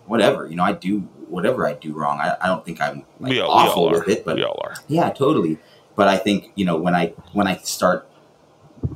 whatever. 0.06 0.46
You 0.48 0.56
know, 0.56 0.64
I 0.64 0.72
do 0.72 1.00
whatever 1.28 1.66
I 1.66 1.74
do 1.74 1.92
wrong. 1.92 2.18
I, 2.20 2.36
I 2.40 2.46
don't 2.46 2.64
think 2.64 2.80
I'm 2.80 3.04
like, 3.20 3.30
we 3.30 3.40
all, 3.40 3.50
awful 3.50 3.84
we 3.84 3.88
all 3.88 4.00
with 4.00 4.08
it, 4.08 4.24
but 4.24 4.36
we 4.36 4.42
all 4.42 4.60
are. 4.64 4.74
yeah, 4.88 5.10
totally. 5.10 5.58
But 5.94 6.08
I 6.08 6.16
think 6.16 6.50
you 6.56 6.64
know 6.64 6.76
when 6.76 6.94
I 6.94 7.14
when 7.32 7.46
I 7.46 7.56
start 7.58 8.08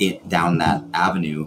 it 0.00 0.28
down 0.28 0.58
that 0.58 0.82
avenue, 0.94 1.46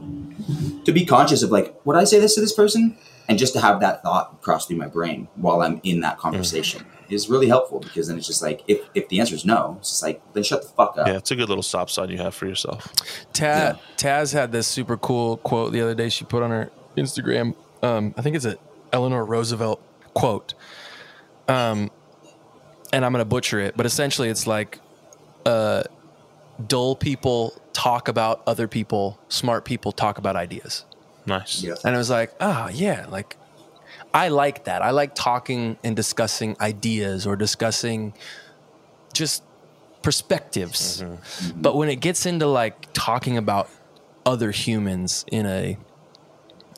to 0.85 0.91
be 0.91 1.05
conscious 1.05 1.43
of 1.43 1.51
like, 1.51 1.75
would 1.85 1.97
I 1.97 2.05
say 2.05 2.19
this 2.19 2.35
to 2.35 2.41
this 2.41 2.53
person, 2.53 2.97
and 3.27 3.37
just 3.37 3.53
to 3.53 3.61
have 3.61 3.81
that 3.81 4.01
thought 4.01 4.41
cross 4.41 4.65
through 4.65 4.77
my 4.77 4.87
brain 4.87 5.27
while 5.35 5.61
I'm 5.61 5.81
in 5.83 5.99
that 6.01 6.17
mm. 6.17 6.21
conversation 6.21 6.85
is 7.09 7.29
really 7.29 7.47
helpful 7.47 7.79
because 7.79 8.07
then 8.07 8.17
it's 8.17 8.27
just 8.27 8.41
like 8.41 8.63
if 8.67 8.81
if 8.93 9.07
the 9.09 9.19
answer 9.19 9.35
is 9.35 9.45
no, 9.45 9.77
it's 9.79 9.89
just 9.89 10.03
like 10.03 10.21
then 10.33 10.43
shut 10.43 10.61
the 10.61 10.67
fuck 10.69 10.97
up. 10.97 11.07
Yeah, 11.07 11.17
it's 11.17 11.31
a 11.31 11.35
good 11.35 11.49
little 11.49 11.63
stop 11.63 11.89
sign 11.89 12.09
you 12.09 12.17
have 12.17 12.35
for 12.35 12.47
yourself. 12.47 12.93
Taz, 13.33 13.79
Taz 13.97 14.33
had 14.33 14.51
this 14.51 14.67
super 14.67 14.97
cool 14.97 15.37
quote 15.37 15.71
the 15.71 15.81
other 15.81 15.95
day 15.95 16.09
she 16.09 16.25
put 16.25 16.43
on 16.43 16.51
her 16.51 16.71
Instagram. 16.97 17.55
Um, 17.81 18.13
I 18.17 18.21
think 18.21 18.35
it's 18.35 18.45
a 18.45 18.57
Eleanor 18.91 19.25
Roosevelt 19.25 19.81
quote. 20.13 20.53
Um, 21.47 21.91
and 22.91 23.05
I'm 23.05 23.11
going 23.11 23.21
to 23.21 23.25
butcher 23.29 23.59
it, 23.59 23.75
but 23.77 23.85
essentially 23.85 24.29
it's 24.29 24.47
like 24.47 24.79
uh, 25.45 25.83
dull 26.65 26.95
people 26.95 27.53
talk 27.73 28.07
about 28.07 28.41
other 28.47 28.67
people, 28.67 29.19
smart 29.27 29.65
people 29.65 29.91
talk 29.91 30.17
about 30.17 30.35
ideas. 30.35 30.85
Nice. 31.25 31.61
Yeah. 31.61 31.75
And 31.83 31.93
it 31.93 31.97
was 31.97 32.09
like, 32.09 32.33
oh, 32.39 32.69
yeah, 32.73 33.05
like 33.09 33.35
I 34.15 34.29
like 34.29 34.63
that. 34.63 34.81
I 34.81 34.91
like 34.91 35.13
talking 35.13 35.77
and 35.83 35.93
discussing 35.95 36.55
ideas 36.61 37.27
or 37.27 37.35
discussing 37.35 38.13
just 39.13 39.43
perspectives. 40.01 41.01
Mm-hmm. 41.01 41.13
Mm-hmm. 41.13 41.61
But 41.61 41.75
when 41.75 41.89
it 41.89 41.97
gets 41.97 42.25
into 42.25 42.47
like 42.47 42.87
talking 42.93 43.37
about 43.37 43.69
other 44.25 44.51
humans 44.51 45.25
in 45.31 45.45
a 45.45 45.77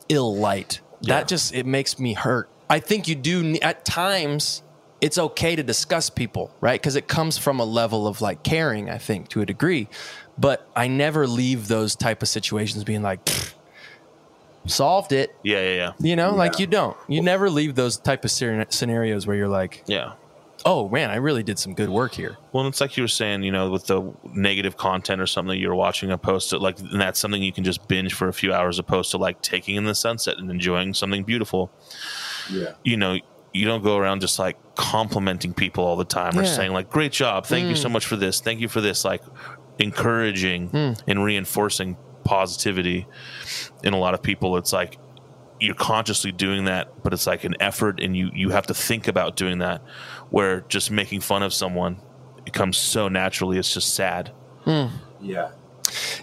ill 0.09 0.35
light, 0.35 0.81
Yeah. 1.01 1.15
that 1.19 1.27
just 1.27 1.53
it 1.53 1.65
makes 1.65 1.99
me 1.99 2.13
hurt. 2.13 2.49
I 2.69 2.79
think 2.79 3.07
you 3.07 3.15
do 3.15 3.55
at 3.61 3.85
times 3.85 4.63
it's 4.99 5.17
okay 5.19 5.55
to 5.55 5.61
discuss 5.61 6.09
people, 6.09 6.49
right? 6.59 6.81
Because 6.81 6.95
it 6.95 7.07
comes 7.07 7.37
from 7.37 7.59
a 7.59 7.65
level 7.65 8.07
of 8.07 8.19
like 8.19 8.41
caring, 8.43 8.89
I 8.89 8.97
think, 8.97 9.27
to 9.29 9.41
a 9.41 9.45
degree. 9.45 9.87
But 10.39 10.67
I 10.75 10.87
never 10.87 11.27
leave 11.27 11.67
those 11.67 11.95
type 11.95 12.23
of 12.23 12.27
situations 12.29 12.83
being 12.83 13.03
like, 13.03 13.23
"Pfft, 13.25 13.53
solved 14.67 15.11
it. 15.11 15.35
Yeah, 15.43 15.61
yeah, 15.61 15.75
yeah. 15.75 15.91
You 15.99 16.15
know, 16.15 16.33
like 16.33 16.59
you 16.59 16.67
don't. 16.67 16.97
You 17.07 17.21
never 17.21 17.49
leave 17.49 17.75
those 17.75 17.97
type 17.97 18.23
of 18.25 18.31
scenarios 18.31 19.27
where 19.27 19.35
you're 19.35 19.47
like, 19.47 19.83
Yeah. 19.87 20.13
oh 20.65 20.89
man, 20.89 21.09
I 21.09 21.15
really 21.15 21.43
did 21.43 21.59
some 21.59 21.73
good 21.73 21.89
work 21.89 22.13
here. 22.13 22.37
Well, 22.51 22.67
it's 22.67 22.81
like 22.81 22.97
you 22.97 23.03
were 23.03 23.07
saying, 23.07 23.43
you 23.43 23.51
know, 23.51 23.69
with 23.69 23.87
the 23.87 24.11
negative 24.33 24.77
content 24.77 25.21
or 25.21 25.27
something 25.27 25.59
you're 25.59 25.75
watching 25.75 26.11
a 26.11 26.17
post 26.17 26.53
it 26.53 26.59
like, 26.59 26.79
and 26.79 26.99
that's 26.99 27.19
something 27.19 27.41
you 27.41 27.53
can 27.53 27.63
just 27.63 27.87
binge 27.87 28.13
for 28.13 28.27
a 28.27 28.33
few 28.33 28.53
hours 28.53 28.79
opposed 28.79 29.11
to 29.11 29.17
like 29.17 29.41
taking 29.41 29.75
in 29.75 29.85
the 29.85 29.95
sunset 29.95 30.37
and 30.37 30.49
enjoying 30.49 30.93
something 30.93 31.23
beautiful. 31.23 31.71
Yeah. 32.51 32.73
You 32.83 32.97
know, 32.97 33.17
you 33.53 33.65
don't 33.65 33.83
go 33.83 33.97
around 33.97 34.21
just 34.21 34.39
like 34.39 34.57
complimenting 34.75 35.53
people 35.53 35.83
all 35.83 35.95
the 35.95 36.05
time 36.05 36.37
or 36.37 36.43
Yeah. 36.43 36.49
saying 36.53 36.73
like, 36.73 36.89
great 36.89 37.11
job. 37.11 37.45
Thank 37.45 37.69
you 37.69 37.75
so 37.75 37.89
mm. 37.89 37.93
much 37.93 38.05
for 38.05 38.15
this. 38.15 38.39
Thank 38.41 38.59
you 38.59 38.67
for 38.67 38.81
this. 38.81 39.03
Like 39.05 39.23
encouraging 39.79 40.69
mm. 40.69 41.01
and 41.07 41.23
reinforcing 41.23 41.97
positivity 42.27 43.07
in 43.83 43.93
a 43.93 43.97
lot 43.97 44.13
of 44.13 44.21
people. 44.21 44.57
It's 44.57 44.73
like, 44.73 44.97
you're 45.59 45.73
consciously 45.75 46.31
doing 46.31 46.65
that, 46.65 47.01
but 47.03 47.13
it's 47.13 47.25
like 47.25 47.43
an 47.43 47.55
effort, 47.59 47.99
and 47.99 48.15
you 48.15 48.29
you 48.33 48.49
have 48.51 48.67
to 48.67 48.73
think 48.75 49.07
about 49.07 49.35
doing 49.35 49.57
that. 49.59 49.81
Where 50.29 50.61
just 50.61 50.91
making 50.91 51.21
fun 51.21 51.41
of 51.41 51.53
someone 51.53 51.97
it 52.45 52.53
comes 52.53 52.77
so 52.77 53.07
naturally, 53.07 53.57
it's 53.57 53.73
just 53.73 53.93
sad. 53.95 54.31
Yeah. 54.65 55.49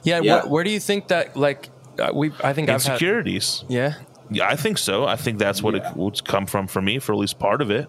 Yeah, 0.03 0.21
Yeah. 0.21 0.21
Where, 0.21 0.43
where 0.47 0.65
do 0.65 0.71
you 0.71 0.81
think 0.81 1.09
that 1.09 1.37
like 1.37 1.69
uh, 1.99 2.11
we? 2.15 2.31
I 2.43 2.53
think 2.53 2.69
I've 2.69 2.83
had. 2.83 2.93
Insecurities. 2.93 3.65
Yeah, 3.69 3.95
Yeah, 4.31 4.47
I 4.49 4.57
think 4.57 4.79
so. 4.79 5.05
I 5.05 5.17
think 5.17 5.39
that's 5.39 5.63
what 5.63 5.75
Yeah. 5.75 5.91
it 5.91 5.97
would 5.97 6.25
come 6.25 6.47
from 6.47 6.67
for 6.69 6.81
me, 6.81 6.99
for 6.99 7.13
at 7.13 7.19
least 7.19 7.39
part 7.39 7.61
of 7.61 7.71
it, 7.71 7.89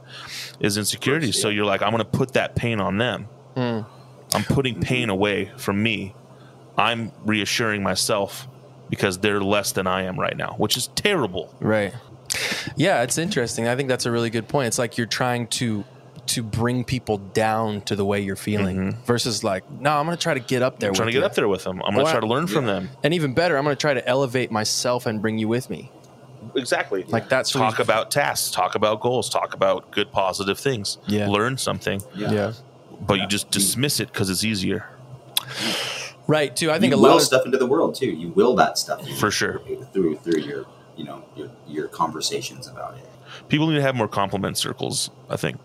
is 0.60 0.78
insecurity. 0.78 1.28
course, 1.28 1.42
So 1.42 1.50
you're 1.50 1.66
like, 1.66 1.82
I'm 1.82 1.92
going 1.92 2.04
to 2.04 2.18
put 2.18 2.34
that 2.34 2.56
pain 2.56 2.80
on 2.80 2.98
them. 2.98 3.28
Hmm. 3.56 3.82
I'm 4.34 4.44
putting 4.44 4.82
pain 4.82 5.10
away 5.10 5.52
from 5.58 5.82
me. 5.84 6.16
I'm 6.78 7.12
reassuring 7.26 7.84
myself 7.84 8.48
because 8.90 9.20
they're 9.20 9.42
less 9.42 9.72
than 9.72 9.88
I 9.88 10.04
am 10.04 10.20
right 10.20 10.36
now, 10.36 10.56
which 10.58 10.78
is 10.78 10.88
terrible. 10.96 11.54
right. 11.60 11.94
Yeah, 12.76 13.04
it's 13.04 13.18
interesting. 13.18 13.68
I 13.68 13.78
think 13.78 13.88
that's 13.88 14.06
a 14.06 14.12
really 14.12 14.30
good 14.30 14.50
point. 14.50 14.68
It's 14.68 14.80
like 14.80 14.98
you're 14.98 15.08
trying 15.08 15.48
to 15.48 15.86
to 16.28 16.44
bring 16.44 16.84
people 16.84 17.18
down 17.20 17.82
to 17.82 17.96
the 17.96 18.04
way 18.04 18.20
you're 18.20 18.36
feeling 18.36 18.78
mm-hmm. 18.78 19.04
versus 19.06 19.44
like, 19.44 19.70
no, 19.72 19.92
I'm 19.92 20.06
going 20.06 20.18
to 20.18 20.22
try 20.22 20.34
to 20.34 20.40
get 20.40 20.64
up 20.64 20.80
there. 20.80 20.90
I'm 20.90 20.96
trying 20.96 21.06
to 21.06 21.10
with 21.10 21.14
get 21.14 21.20
you. 21.20 21.26
up 21.26 21.36
there 21.36 21.48
with 21.48 21.64
them. 21.64 21.82
I'm 21.86 21.94
going 21.94 22.06
to 22.06 22.12
try 22.12 22.20
to 22.20 22.28
learn 22.28 22.48
from 22.48 22.66
them. 22.66 22.90
And 23.04 23.14
even 23.14 23.34
better, 23.36 23.58
I'm 23.58 23.64
going 23.64 23.76
to 23.76 23.80
try 23.80 23.94
to 23.94 24.06
elevate 24.08 24.52
myself 24.52 25.06
and 25.06 25.22
bring 25.22 25.38
you 25.38 25.48
with 25.48 25.70
me. 25.70 25.92
Exactly. 26.56 27.04
Like 27.04 27.30
that's 27.30 27.54
what 27.54 27.62
talk 27.62 27.78
we- 27.78 27.84
about 27.84 28.12
tasks, 28.12 28.52
talk 28.52 28.76
about 28.76 29.02
goals, 29.02 29.30
talk 29.30 29.54
about 29.54 29.92
good 29.92 30.12
positive 30.12 30.60
things. 30.60 30.98
Yeah. 31.08 31.30
Learn 31.30 31.58
something, 31.58 32.02
Yeah. 32.16 32.32
Yeah. 32.32 32.54
but 33.02 33.20
you 33.20 33.28
just 33.28 33.52
dismiss 33.52 34.00
it 34.00 34.12
because 34.12 34.30
it's 34.30 34.44
easier. 34.44 34.88
Right. 36.28 36.56
Too. 36.56 36.72
I 36.72 36.80
think 36.80 36.92
you 36.92 36.98
a 36.98 37.02
will 37.02 37.10
lot 37.10 37.16
of 37.18 37.22
stuff 37.24 37.46
into 37.46 37.58
the 37.58 37.66
world 37.68 37.96
too. 37.96 38.08
You 38.08 38.30
will 38.30 38.56
that 38.56 38.78
stuff 38.78 39.08
For 39.20 39.32
sure. 39.32 39.62
through 39.94 40.18
through 40.18 40.42
your 40.42 40.66
you 40.96 41.04
know 41.04 41.24
your 41.36 41.50
your 41.68 41.88
conversations 41.88 42.68
about 42.68 42.98
it. 42.98 43.06
People 43.50 43.68
need 43.68 43.76
to 43.76 43.82
have 43.82 43.96
more 43.96 44.08
compliment 44.08 44.58
circles, 44.58 45.10
I 45.30 45.36
think. 45.36 45.58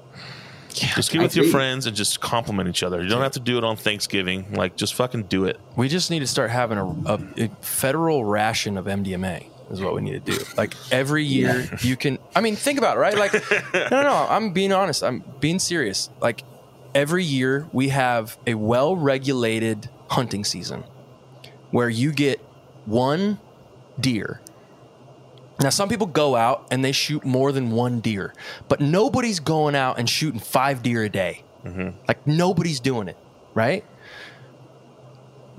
just 0.73 1.11
get 1.13 1.21
I 1.21 1.23
with 1.25 1.37
your 1.37 1.47
friends 1.47 1.87
and 1.87 1.97
just 1.97 2.21
compliment 2.21 2.69
each 2.69 2.83
other. 2.83 3.03
You 3.03 3.09
don't 3.09 3.23
have 3.23 3.33
to 3.33 3.41
do 3.41 3.59
it 3.59 3.65
on 3.65 3.77
Thanksgiving. 3.77 4.53
Like, 4.55 4.77
just 4.77 4.95
fucking 4.95 5.25
do 5.25 5.45
it. 5.45 5.59
we 5.77 5.89
just 5.89 6.11
need 6.11 6.21
to 6.21 6.27
start 6.27 6.51
having 6.51 6.79
a, 6.79 6.87
a, 6.87 7.21
a 7.45 7.49
federal 7.61 8.25
ration 8.25 8.77
of 8.77 8.87
MDMA. 8.87 9.47
Is 9.71 9.81
what 9.81 9.95
we 9.95 10.01
need 10.03 10.25
to 10.25 10.33
do. 10.33 10.45
Like 10.57 10.75
every 10.91 11.25
year, 11.25 11.69
you 11.83 11.97
can. 11.97 12.19
I 12.35 12.41
mean, 12.41 12.57
think 12.57 12.77
about 12.79 12.97
it, 12.97 13.01
right? 13.01 13.17
Like, 13.17 13.33
no, 13.73 13.89
no, 13.89 14.03
no. 14.03 14.27
I'm 14.29 14.53
being 14.53 14.73
honest. 14.73 15.05
I'm 15.05 15.23
being 15.39 15.61
serious. 15.61 16.11
Like 16.21 16.43
every 16.93 17.23
year, 17.25 17.69
we 17.73 17.91
have 17.91 18.37
a 18.49 18.55
well-regulated 18.55 19.89
hunting 20.11 20.45
season 20.45 20.85
where 21.71 21.89
you 21.89 22.13
get 22.13 22.41
one 22.85 23.39
deer. 23.99 24.41
Now, 25.61 25.71
some 25.71 25.89
people 25.89 26.07
go 26.07 26.37
out 26.37 26.67
and 26.71 26.85
they 26.85 26.93
shoot 26.93 27.25
more 27.25 27.53
than 27.53 27.71
one 27.71 28.01
deer, 28.01 28.35
but 28.69 28.81
nobody's 28.81 29.41
going 29.41 29.75
out 29.75 29.99
and 29.99 30.09
shooting 30.09 30.41
five 30.41 30.83
deer 30.83 31.05
a 31.05 31.09
day. 31.09 31.45
Mm-hmm. 31.65 31.99
Like, 32.09 32.27
nobody's 32.27 32.81
doing 32.81 33.09
it, 33.09 33.17
right? 33.55 33.85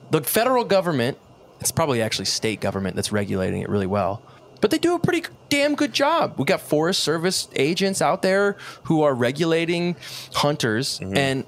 The 0.09 0.21
federal 0.21 0.65
government, 0.65 1.17
it's 1.59 1.71
probably 1.71 2.01
actually 2.01 2.25
state 2.25 2.59
government 2.59 2.95
that's 2.95 3.11
regulating 3.11 3.61
it 3.61 3.69
really 3.69 3.85
well, 3.87 4.21
but 4.59 4.71
they 4.71 4.79
do 4.79 4.95
a 4.95 4.99
pretty 4.99 5.23
damn 5.49 5.75
good 5.75 5.93
job. 5.93 6.33
We 6.37 6.45
got 6.45 6.61
Forest 6.61 7.01
Service 7.01 7.47
agents 7.55 8.01
out 8.01 8.21
there 8.23 8.57
who 8.83 9.03
are 9.03 9.13
regulating 9.13 9.95
hunters, 10.33 10.99
mm-hmm. 10.99 11.15
and 11.15 11.45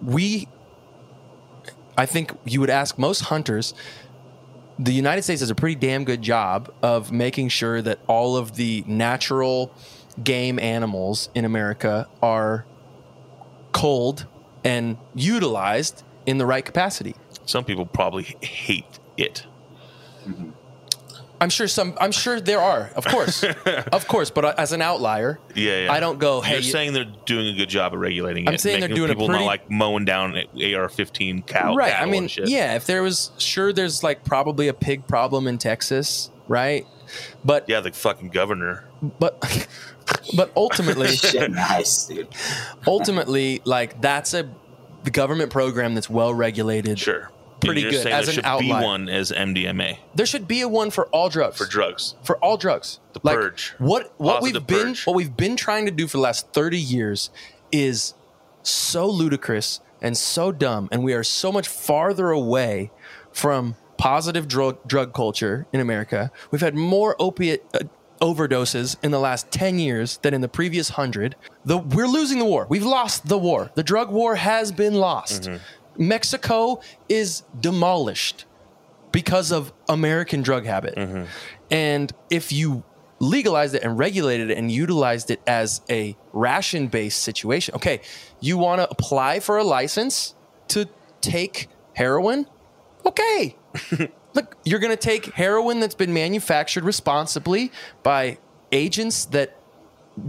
we 0.00 0.48
I 1.96 2.06
think 2.06 2.32
you 2.44 2.60
would 2.60 2.70
ask 2.70 2.98
most 2.98 3.20
hunters, 3.22 3.74
the 4.78 4.92
United 4.92 5.22
States 5.22 5.40
does 5.40 5.50
a 5.50 5.54
pretty 5.54 5.74
damn 5.74 6.04
good 6.04 6.22
job 6.22 6.72
of 6.82 7.12
making 7.12 7.48
sure 7.48 7.82
that 7.82 7.98
all 8.06 8.36
of 8.36 8.56
the 8.56 8.84
natural 8.86 9.72
game 10.22 10.58
animals 10.58 11.28
in 11.34 11.44
America 11.44 12.08
are 12.22 12.64
culled 13.72 14.26
and 14.64 14.96
utilized 15.14 16.02
in 16.26 16.38
the 16.38 16.46
right 16.46 16.64
capacity. 16.64 17.14
Some 17.44 17.64
people 17.64 17.86
probably 17.86 18.36
hate 18.42 18.98
it. 19.16 19.46
Mm-hmm. 20.26 20.50
I'm 21.42 21.50
sure 21.50 21.66
some. 21.68 21.94
I'm 22.00 22.12
sure 22.12 22.40
there 22.40 22.60
are, 22.60 22.90
of 22.94 23.04
course, 23.04 23.44
of 23.92 24.06
course. 24.08 24.30
But 24.30 24.44
uh, 24.44 24.54
as 24.56 24.72
an 24.72 24.80
outlier, 24.80 25.40
Yeah, 25.54 25.84
yeah. 25.84 25.92
I 25.92 25.98
don't 26.00 26.18
go. 26.18 26.40
Hey, 26.40 26.54
You're 26.54 26.62
saying 26.62 26.92
they're 26.92 27.12
doing 27.26 27.48
a 27.48 27.56
good 27.56 27.68
job 27.68 27.92
of 27.94 28.00
regulating 28.00 28.44
it. 28.44 28.48
I'm 28.48 28.54
it. 28.54 28.60
saying 28.60 28.80
they're 28.80 28.88
making 28.88 28.96
doing 28.96 29.10
a 29.10 29.14
people 29.14 29.26
pretty- 29.26 29.40
not 29.44 29.46
like 29.46 29.70
mowing 29.70 30.04
down 30.04 30.34
AR-15 30.36 31.46
cow. 31.46 31.74
right? 31.74 31.94
I 32.00 32.06
mean, 32.06 32.28
yeah. 32.44 32.76
If 32.76 32.86
there 32.86 33.02
was, 33.02 33.32
sure, 33.38 33.72
there's 33.72 34.02
like 34.02 34.24
probably 34.24 34.68
a 34.68 34.74
pig 34.74 35.06
problem 35.08 35.46
in 35.48 35.58
Texas, 35.58 36.30
right? 36.48 36.86
But 37.44 37.68
yeah. 37.68 37.80
The 37.80 37.90
fucking 37.92 38.28
governor. 38.28 38.84
but 39.18 39.68
but 40.36 40.52
ultimately, 40.56 41.08
Shit, 41.16 41.50
nice, 41.50 42.06
dude. 42.06 42.28
ultimately, 42.86 43.60
like 43.64 44.00
that's 44.00 44.32
a 44.34 44.48
the 45.04 45.10
government 45.10 45.50
program 45.50 45.94
that's 45.94 46.08
well 46.08 46.32
regulated. 46.32 46.98
Sure. 47.00 47.31
Pretty 47.64 47.82
good, 47.82 47.94
as 47.94 48.02
there 48.04 48.18
an 48.18 48.24
should 48.26 48.44
outlier. 48.44 48.80
be 48.80 48.84
one 48.84 49.08
as 49.08 49.30
MDMA 49.32 49.98
There 50.14 50.26
should 50.26 50.46
be 50.48 50.60
a 50.60 50.68
one 50.68 50.90
for 50.90 51.06
all 51.06 51.28
drugs. 51.28 51.56
for 51.58 51.66
drugs. 51.66 52.14
for 52.22 52.36
all 52.38 52.56
drugs. 52.56 53.00
The 53.12 53.20
Like, 53.22 53.36
purge. 53.36 53.74
What 53.78 54.12
what 54.18 54.40
Positive 54.40 54.62
we've 54.62 54.66
been 54.66 54.86
purge. 54.88 55.06
what 55.06 55.16
we've 55.16 55.36
been 55.36 55.56
trying 55.56 55.86
to 55.86 55.92
do 55.92 56.06
for 56.06 56.16
the 56.18 56.22
last 56.22 56.48
30 56.52 56.78
years 56.78 57.30
is 57.70 58.14
so 58.62 59.06
ludicrous 59.08 59.80
and 60.00 60.16
so 60.16 60.52
dumb 60.52 60.88
and 60.92 61.02
we 61.04 61.14
are 61.14 61.24
so 61.24 61.50
much 61.52 61.68
farther 61.68 62.30
away 62.30 62.90
from 63.32 63.76
positive 63.98 64.48
drug 64.48 64.78
drug 64.86 65.12
culture 65.14 65.66
in 65.72 65.80
America. 65.80 66.30
We've 66.50 66.60
had 66.60 66.74
more 66.74 67.14
opiate 67.20 67.64
uh, 67.74 67.80
overdoses 68.20 68.96
in 69.02 69.10
the 69.10 69.18
last 69.18 69.50
10 69.50 69.78
years 69.78 70.18
than 70.18 70.32
in 70.34 70.40
the 70.40 70.48
previous 70.48 70.90
100. 70.90 71.34
The 71.64 71.78
we're 71.78 72.06
losing 72.06 72.38
the 72.38 72.44
war. 72.44 72.66
We've 72.68 72.84
lost 72.84 73.26
the 73.28 73.38
war. 73.38 73.70
The 73.74 73.82
drug 73.82 74.10
war 74.10 74.36
has 74.36 74.70
been 74.72 74.94
lost. 74.94 75.48
Mexico 75.96 76.80
is 77.08 77.42
demolished 77.58 78.44
because 79.12 79.52
of 79.52 79.72
American 79.88 80.42
drug 80.42 80.64
habit. 80.64 80.96
Mm-hmm. 80.96 81.24
And 81.70 82.12
if 82.30 82.52
you 82.52 82.82
legalized 83.18 83.74
it 83.74 83.82
and 83.82 83.98
regulated 83.98 84.50
it 84.50 84.58
and 84.58 84.70
utilized 84.70 85.30
it 85.30 85.40
as 85.46 85.82
a 85.88 86.16
ration 86.32 86.88
based 86.88 87.22
situation, 87.22 87.74
okay, 87.74 88.00
you 88.40 88.58
want 88.58 88.80
to 88.80 88.90
apply 88.90 89.40
for 89.40 89.58
a 89.58 89.64
license 89.64 90.34
to 90.68 90.88
take 91.20 91.68
heroin? 91.94 92.46
Okay. 93.06 93.56
Look, 94.34 94.56
you're 94.64 94.80
going 94.80 94.92
to 94.92 94.96
take 94.96 95.26
heroin 95.34 95.80
that's 95.80 95.94
been 95.94 96.14
manufactured 96.14 96.84
responsibly 96.84 97.70
by 98.02 98.38
agents 98.72 99.26
that 99.26 99.58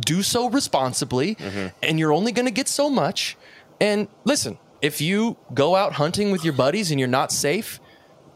do 0.05 0.21
so 0.21 0.49
responsibly, 0.49 1.35
mm-hmm. 1.35 1.67
and 1.81 1.99
you're 1.99 2.13
only 2.13 2.31
going 2.31 2.45
to 2.45 2.51
get 2.51 2.67
so 2.67 2.89
much. 2.89 3.37
And 3.79 4.07
listen, 4.23 4.57
if 4.83 5.01
you 5.01 5.37
go 5.53 5.75
out 5.75 5.93
hunting 5.93 6.29
with 6.29 6.43
your 6.43 6.53
buddies 6.53 6.91
and 6.91 6.99
you're 6.99 7.09
not 7.09 7.31
safe 7.31 7.79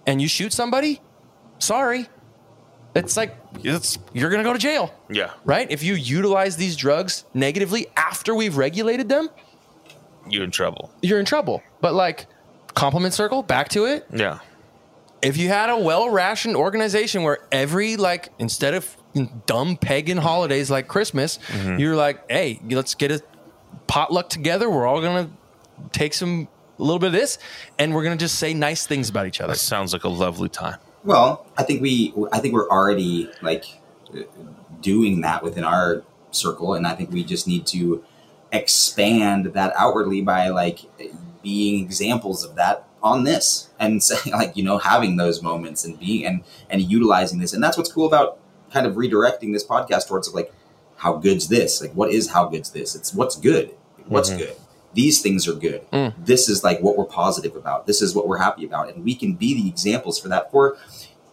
and 0.08 0.20
you 0.22 0.28
shoot 0.28 0.52
somebody, 0.54 1.02
sorry. 1.60 2.08
It's 2.96 3.16
like 3.16 3.36
it's, 3.64 4.00
you're 4.14 4.30
going 4.32 4.40
to 4.42 4.44
go 4.50 4.54
to 4.54 4.60
jail, 4.60 4.92
Yeah. 5.10 5.32
right? 5.46 5.70
If 5.70 5.84
you 5.84 5.94
utilize 5.94 6.56
these 6.58 6.76
drugs 6.76 7.26
negatively 7.36 7.86
after 7.96 8.34
we've 8.34 8.58
regulated 8.58 9.08
them, 9.10 9.30
You're 10.28 10.44
in 10.46 10.52
trouble. 10.52 10.92
you're 11.04 11.20
in 11.20 11.26
trouble. 11.26 11.62
But 11.82 11.94
like 11.94 12.26
compliment 12.74 13.14
circle, 13.14 13.44
back 13.44 13.70
to 13.70 13.86
it. 13.86 14.08
Yeah. 14.12 14.40
If 15.22 15.36
you 15.38 15.50
had 15.50 15.70
a 15.70 15.78
well-rationed 15.78 16.56
organization 16.56 17.24
where 17.24 17.40
every 17.52 17.98
like 17.98 18.30
instead 18.40 18.74
of 18.74 18.96
dumb 19.48 19.76
pagan 19.78 20.18
holidays 20.18 20.72
like 20.72 20.88
Christmas, 20.88 21.40
mm-hmm. 21.50 21.80
you're 21.80 21.96
like, 21.96 22.30
hey, 22.32 22.60
let's 22.70 22.96
get 22.96 23.12
a 23.12 23.22
potluck 23.88 24.30
together. 24.30 24.70
We're 24.70 24.88
all 24.88 25.02
gonna 25.02 25.30
take 25.92 26.14
some 26.14 26.48
a 26.80 26.84
little 26.84 27.00
bit 27.00 27.08
of 27.08 27.14
this, 27.14 27.38
and 27.80 27.94
we're 27.96 28.04
gonna 28.04 28.18
just 28.18 28.38
say 28.40 28.54
nice 28.54 28.86
things 28.86 29.10
about 29.10 29.26
each 29.28 29.42
other. 29.42 29.54
That 29.54 29.60
sounds 29.60 29.94
like 29.94 30.04
a 30.04 30.10
lovely 30.10 30.50
time. 30.50 30.78
Well, 31.04 31.46
I 31.58 31.64
think 31.64 31.82
we, 31.82 32.14
I 32.32 32.40
think 32.40 32.54
we're 32.54 32.70
already 32.70 33.30
like 33.42 33.66
uh, 34.14 34.22
doing 34.82 35.22
that 35.22 35.44
within 35.44 35.64
our 35.64 36.04
circle, 36.32 36.74
and 36.74 36.86
I 36.86 36.94
think 36.96 37.12
we 37.12 37.24
just 37.24 37.48
need 37.48 37.66
to 37.68 38.04
expand 38.52 39.48
that 39.48 39.74
outwardly 39.78 40.22
by 40.22 40.50
like 40.50 40.80
being 41.44 41.84
examples 41.84 42.44
of 42.44 42.56
that 42.56 42.86
on 43.04 43.24
this 43.24 43.70
and 43.80 44.02
saying 44.10 44.34
like 44.36 44.58
you 44.58 44.64
know 44.64 44.78
having 44.80 45.18
those 45.18 45.42
moments 45.42 45.86
and 45.86 46.00
being 46.00 46.26
and 46.26 46.44
and 46.70 46.82
utilizing 46.82 47.40
this, 47.40 47.54
and 47.54 47.64
that's 47.64 47.78
what's 47.78 47.92
cool 47.92 48.06
about 48.08 48.40
kind 48.74 48.86
of 48.86 48.96
redirecting 48.96 49.54
this 49.54 49.66
podcast 49.66 50.08
towards 50.08 50.34
like 50.34 50.54
how 50.98 51.14
good's 51.14 51.48
this? 51.48 51.82
Like 51.82 51.94
what 51.94 52.12
is 52.12 52.30
how 52.32 52.46
good's 52.48 52.72
this? 52.72 52.96
It's 52.96 53.14
what's 53.14 53.36
good. 53.36 53.74
What's 54.08 54.30
Mm-hmm. 54.30 54.40
good? 54.40 54.56
These 54.94 55.22
things 55.22 55.48
are 55.48 55.54
good. 55.54 55.90
Mm. 55.92 56.14
This 56.18 56.50
is 56.50 56.64
like 56.64 56.82
what 56.82 56.98
we're 56.98 57.06
positive 57.06 57.56
about. 57.56 57.86
This 57.86 58.02
is 58.02 58.16
what 58.16 58.28
we're 58.28 58.38
happy 58.38 58.66
about, 58.66 58.90
and 58.90 59.04
we 59.04 59.16
can 59.16 59.34
be 59.34 59.54
the 59.54 59.68
examples 59.68 60.20
for 60.20 60.28
that. 60.30 60.52
For 60.52 60.78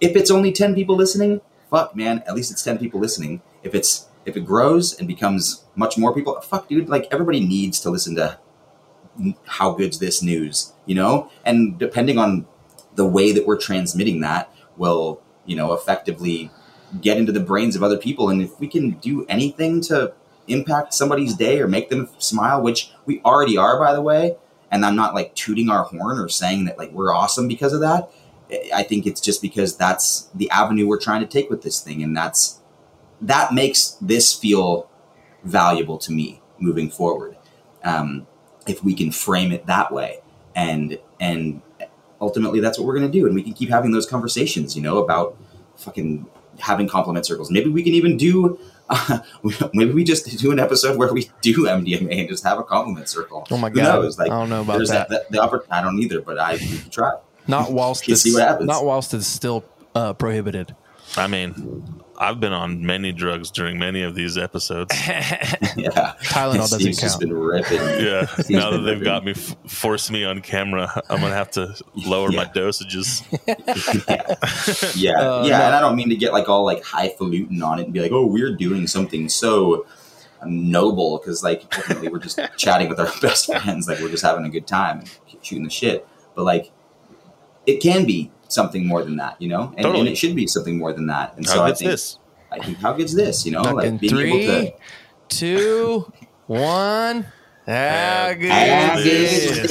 if 0.01 0.17
it's 0.17 0.31
only 0.31 0.53
ten 0.53 0.75
people 0.75 0.97
listening, 0.97 1.41
fuck 1.71 1.97
man, 1.97 2.23
at 2.27 2.35
least 2.35 2.51
it's 2.51 2.63
ten 2.63 2.79
people 2.79 3.01
listening. 3.01 3.43
If 3.63 3.75
it's 3.75 4.09
if 4.27 4.37
it 4.37 4.45
grows 4.45 4.99
and 4.99 5.07
becomes 5.07 5.65
much 5.77 5.97
more 5.99 6.15
people, 6.15 6.39
fuck 6.41 6.69
dude, 6.69 6.89
like 6.89 7.07
everybody 7.11 7.41
needs 7.41 7.81
to 7.81 7.91
listen 7.91 8.17
to 8.17 8.39
how 9.47 9.73
good's 9.73 9.99
this 9.99 10.23
news, 10.23 10.73
you 10.87 10.95
know? 10.95 11.31
And 11.45 11.79
depending 11.79 12.19
on 12.19 12.47
the 12.95 13.07
way 13.07 13.33
that 13.33 13.47
we're 13.47 13.59
transmitting 13.59 14.21
that 14.21 14.53
will, 14.77 15.21
you 15.47 15.57
know, 15.57 15.73
effectively 15.73 16.51
get 17.01 17.17
into 17.17 17.33
the 17.33 17.41
brains 17.41 17.77
of 17.77 17.83
other 17.83 17.99
people. 17.99 18.29
And 18.29 18.41
if 18.43 18.59
we 18.61 18.69
can 18.69 18.93
do 18.93 19.25
anything 19.27 19.81
to 19.83 20.15
impact 20.49 20.95
somebody's 20.95 21.35
day 21.35 21.61
or 21.61 21.69
make 21.69 21.91
them 21.91 22.09
smile, 22.19 22.63
which 22.63 22.93
we 23.07 23.21
already 23.23 23.57
are, 23.57 23.79
by 23.79 23.93
the 23.93 24.03
way, 24.03 24.37
and 24.71 24.85
I'm 24.85 24.97
not 24.97 25.15
like 25.15 25.35
tooting 25.35 25.69
our 25.69 25.85
horn 25.85 26.19
or 26.19 26.29
saying 26.29 26.65
that 26.67 26.79
like 26.79 26.93
we're 26.93 27.15
awesome 27.15 27.49
because 27.49 27.73
of 27.73 27.81
that. 27.81 28.11
I 28.75 28.83
think 28.83 29.07
it's 29.07 29.21
just 29.21 29.41
because 29.41 29.77
that's 29.77 30.29
the 30.35 30.51
avenue 30.51 30.87
we're 30.87 31.01
trying 31.01 31.21
to 31.21 31.27
take 31.27 31.51
with 31.51 31.63
this 31.63 31.81
thing. 31.81 32.03
And 32.03 32.17
that's, 32.17 32.61
that 33.21 33.55
makes 33.55 33.97
this 34.01 34.35
feel 34.35 34.89
valuable 35.45 35.99
to 35.99 36.13
me 36.13 36.43
moving 36.59 36.91
forward. 36.91 37.37
Um, 37.83 38.27
if 38.67 38.83
we 38.83 38.95
can 38.95 39.11
frame 39.11 39.53
it 39.53 39.67
that 39.67 39.93
way 39.93 40.21
and 40.55 40.99
and 41.21 41.61
ultimately 42.21 42.61
that's 42.61 42.79
what 42.79 42.87
we're 42.87 42.99
going 42.99 43.11
to 43.11 43.19
do 43.19 43.27
and 43.27 43.35
we 43.35 43.43
can 43.43 43.53
keep 43.53 43.69
having 43.69 43.93
those 43.93 44.07
conversations 44.07 44.77
you 44.77 44.83
know 44.83 44.99
about 44.99 45.37
fucking 45.77 46.27
having 46.61 46.89
compliment 46.89 47.27
circles 47.27 47.51
maybe 47.51 47.69
we 47.69 47.83
can 47.83 47.93
even 47.93 48.17
do 48.17 48.59
uh, 48.91 49.19
maybe 49.73 49.93
we 49.93 50.05
just 50.05 50.39
do 50.39 50.53
an 50.53 50.59
episode 50.59 50.99
where 50.99 51.13
we 51.13 51.31
do 51.41 51.65
mdma 51.65 52.21
and 52.21 52.29
just 52.29 52.45
have 52.45 52.59
a 52.59 52.63
compliment 52.65 53.09
circle 53.09 53.47
Oh 53.51 53.57
my 53.57 53.71
god! 53.71 53.81
Who 53.81 53.87
god! 53.87 54.03
knows? 54.03 54.19
Like, 54.19 54.31
I 54.31 54.39
don't 54.39 54.51
know 54.51 54.61
about 54.61 54.87
that. 54.89 55.09
that, 55.09 55.31
the 55.31 55.43
upper 55.43 55.65
i 55.71 55.81
don't 55.83 55.99
either 55.99 56.21
but 56.21 56.39
i 56.39 56.53
we 56.55 56.59
can 56.79 56.91
try 56.91 57.13
Not 57.49 57.73
whilst 57.73 58.07
You 58.09 58.13
it's 58.13 58.23
see 58.23 58.35
what 58.35 58.43
happens. 58.47 58.67
not 58.69 58.85
whilst 58.85 59.15
it's 59.15 59.27
still 59.27 59.65
uh, 59.95 60.13
prohibited. 60.15 60.75
I 61.17 61.27
mean, 61.29 61.95
I've 62.17 62.39
been 62.41 62.53
on 62.53 62.85
many 62.87 63.11
drugs 63.13 63.51
during 63.51 63.79
many 63.79 64.03
of 64.03 64.15
these 64.15 64.39
episodes. 64.39 64.95
yeah 65.09 66.15
Tylenol 66.23 66.57
doesn't 66.57 66.81
Steve's 66.81 67.01
just 67.01 67.21
count. 67.21 67.31
been 67.31 67.35
ripping 67.39 67.79
Yeah, 67.79 68.27
Steve's 68.35 68.51
now 68.51 68.71
that 68.71 68.79
they've 68.79 69.01
ripping. 69.01 69.05
got 69.05 69.25
me, 69.25 69.33
f- 69.33 69.57
forced 69.67 70.11
me 70.11 70.25
on 70.25 70.41
camera, 70.41 71.03
I'm 71.11 71.21
gonna 71.21 71.35
have 71.35 71.51
to 71.53 71.75
lower 71.95 72.31
my 72.31 72.43
Yeah. 72.45 72.53
dosages. 72.53 73.23
yeah, 74.97 75.13
Uh, 75.21 75.45
yeah, 75.47 75.59
no. 75.59 75.65
and 75.65 75.75
I 75.75 75.81
don't 75.81 75.97
mean 75.97 76.09
to 76.11 76.17
get 76.17 76.33
like 76.33 76.49
all 76.49 76.65
like 76.65 76.83
highfalutin 76.85 77.63
on 77.63 77.79
it 77.79 77.85
and 77.85 77.93
be 77.93 78.01
like, 78.01 78.13
oh, 78.13 78.27
we're 78.27 78.55
doing 78.55 78.87
something 78.87 79.29
so 79.29 79.87
noble 80.47 81.19
because 81.19 81.43
like 81.43 81.63
ultimately 81.77 82.09
we're 82.09 82.19
just 82.19 82.39
chatting 82.57 82.89
with 82.89 83.01
our 83.01 83.09
best 83.21 83.47
friends, 83.47 83.89
like 83.89 83.99
we're 84.01 84.11
just 84.11 84.23
having 84.25 84.45
a 84.45 84.51
good 84.51 84.67
time 84.67 85.01
and 85.01 85.11
shooting 85.43 85.65
the 85.65 85.71
shit. 85.71 86.07
But 86.35 86.45
like, 86.45 86.71
it 87.67 87.81
can 87.81 88.05
be 88.05 88.31
something 88.55 88.87
more 88.87 89.03
than 89.05 89.17
that, 89.17 89.41
you 89.41 89.49
know, 89.49 89.75
and, 89.77 89.87
and 89.87 90.09
it 90.09 90.17
should 90.17 90.35
be 90.37 90.47
something 90.47 90.79
more 90.79 90.93
than 90.93 91.07
that. 91.09 91.35
And 91.37 91.45
How 91.47 91.55
so 91.55 91.65
I 91.65 91.73
think, 91.75 91.91
this? 91.91 92.19
I 92.53 92.59
think 92.61 92.79
how 92.79 92.93
good's 92.93 93.15
this, 93.15 93.45
you 93.45 93.53
know, 93.53 93.63
Fucking 93.65 93.77
like 93.93 94.01
being 94.01 94.11
three, 94.13 94.33
able 94.47 94.71
to. 94.71 94.77
two, 95.29 96.13
one. 96.47 97.27
How 97.67 98.35
good. 98.35 98.51
How 98.51 98.97
good 98.97 99.07
is 99.07 99.63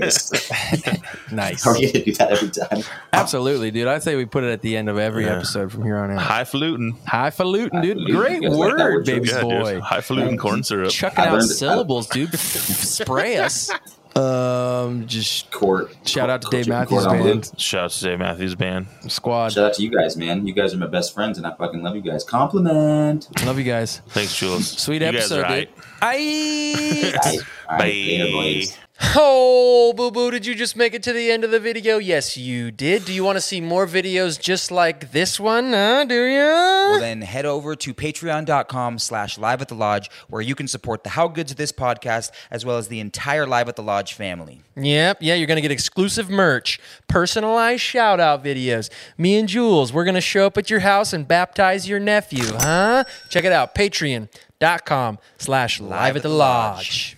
this? 0.00 0.50
Nice. 1.30 1.66
Are 1.66 1.74
we 1.74 1.90
gonna 1.92 2.04
do 2.04 2.12
that 2.12 2.30
every 2.32 2.48
time? 2.48 2.82
Absolutely, 3.12 3.70
dude. 3.72 3.88
I'd 3.88 4.02
say 4.04 4.14
we 4.14 4.24
put 4.24 4.44
it 4.44 4.52
at 4.52 4.62
the 4.62 4.76
end 4.76 4.88
of 4.88 4.98
every 4.98 5.24
Yeah. 5.24 5.36
episode 5.36 5.72
from 5.72 5.82
here 5.84 5.96
on 5.96 6.10
out. 6.12 6.20
Highfalutin. 6.22 6.92
Highfalutin, 7.06 7.82
dude. 7.82 7.98
Highfalutin. 7.98 8.14
Great 8.16 8.42
You 8.42 8.50
like 8.50 8.58
word, 8.58 8.78
word 8.78 9.04
baby? 9.06 9.28
Yeah, 9.28 9.42
boy. 9.42 9.74
dude. 9.74 9.82
Highfalutin 9.82 10.38
corn 10.38 10.62
syrup. 10.62 10.90
Chucking 10.90 11.24
out 11.24 11.42
syllables, 11.42 12.06
dude. 12.08 12.32
Spray 12.38 13.36
us. 13.38 13.70
Um, 14.16 15.06
just 15.06 15.50
Court. 15.50 15.94
shout 16.06 16.30
out 16.30 16.40
to 16.42 16.48
Dave 16.48 16.68
Matthews 16.68 17.04
Court 17.04 17.18
band 17.22 17.50
Shout 17.58 17.84
out 17.86 17.90
to 17.90 18.04
Dave 18.04 18.18
Matthews 18.20 18.54
Band. 18.54 18.86
squad. 19.08 19.52
Shout 19.52 19.64
out 19.64 19.74
to 19.74 19.82
you 19.82 19.90
guys, 19.90 20.16
man. 20.16 20.46
You 20.46 20.52
guys 20.54 20.72
are 20.72 20.76
my 20.78 20.86
best 20.86 21.12
friends, 21.14 21.36
and 21.38 21.46
I 21.46 21.54
fucking 21.54 21.82
love 21.82 21.96
you 21.96 22.02
guys. 22.02 22.22
Compliment. 22.22 23.28
Love 23.44 23.58
you 23.58 23.64
guys. 23.64 24.02
Thanks, 24.08 24.36
Jules. 24.36 24.68
Sweet 24.70 25.02
You 25.02 25.10
guys 25.12 25.30
episode, 25.32 25.44
are 25.44 25.56
dude. 25.60 25.68
aight. 25.68 25.74
Aight. 26.00 27.14
All 27.14 27.20
right. 27.32 27.38
All 27.68 27.78
right, 27.78 27.94
later, 27.94 28.66
Bye. 28.70 28.76
Oh, 29.16 29.92
boo 29.96 30.10
boo, 30.10 30.30
did 30.30 30.46
you 30.46 30.54
just 30.54 30.76
make 30.76 30.94
it 30.94 31.02
to 31.04 31.12
the 31.12 31.30
end 31.30 31.44
of 31.44 31.50
the 31.50 31.60
video? 31.60 31.98
Yes, 31.98 32.36
you 32.36 32.70
did. 32.70 33.04
Do 33.04 33.12
you 33.12 33.22
want 33.22 33.36
to 33.36 33.40
see 33.40 33.60
more 33.60 33.86
videos 33.86 34.40
just 34.40 34.70
like 34.70 35.12
this 35.12 35.38
one? 35.38 35.72
Huh? 35.72 36.04
Do 36.04 36.14
you? 36.14 36.38
Well, 36.38 37.00
then 37.00 37.22
head 37.22 37.44
over 37.46 37.76
to 37.76 37.94
patreon.com 37.94 38.98
slash 38.98 39.38
live 39.38 39.60
at 39.60 39.68
the 39.68 39.74
lodge 39.74 40.10
where 40.28 40.42
you 40.42 40.54
can 40.54 40.66
support 40.68 41.04
the 41.04 41.10
How 41.10 41.28
Good's 41.28 41.54
This 41.54 41.70
podcast 41.70 42.30
as 42.50 42.64
well 42.64 42.76
as 42.76 42.88
the 42.88 43.00
entire 43.00 43.46
Live 43.46 43.68
at 43.68 43.76
the 43.76 43.82
Lodge 43.82 44.14
family. 44.14 44.62
Yep, 44.76 45.18
yeah, 45.20 45.34
you're 45.34 45.46
going 45.46 45.56
to 45.56 45.62
get 45.62 45.70
exclusive 45.70 46.28
merch, 46.30 46.80
personalized 47.06 47.82
shout 47.82 48.20
out 48.20 48.42
videos. 48.42 48.90
Me 49.18 49.38
and 49.38 49.48
Jules, 49.48 49.92
we're 49.92 50.04
going 50.04 50.14
to 50.14 50.20
show 50.20 50.46
up 50.46 50.58
at 50.58 50.70
your 50.70 50.80
house 50.80 51.12
and 51.12 51.28
baptize 51.28 51.88
your 51.88 52.00
nephew, 52.00 52.44
huh? 52.54 53.04
Check 53.28 53.44
it 53.44 53.52
out, 53.52 53.74
patreon.com 53.74 55.18
slash 55.38 55.80
live 55.80 56.16
at 56.16 56.22
the 56.22 56.28
lodge. 56.28 57.13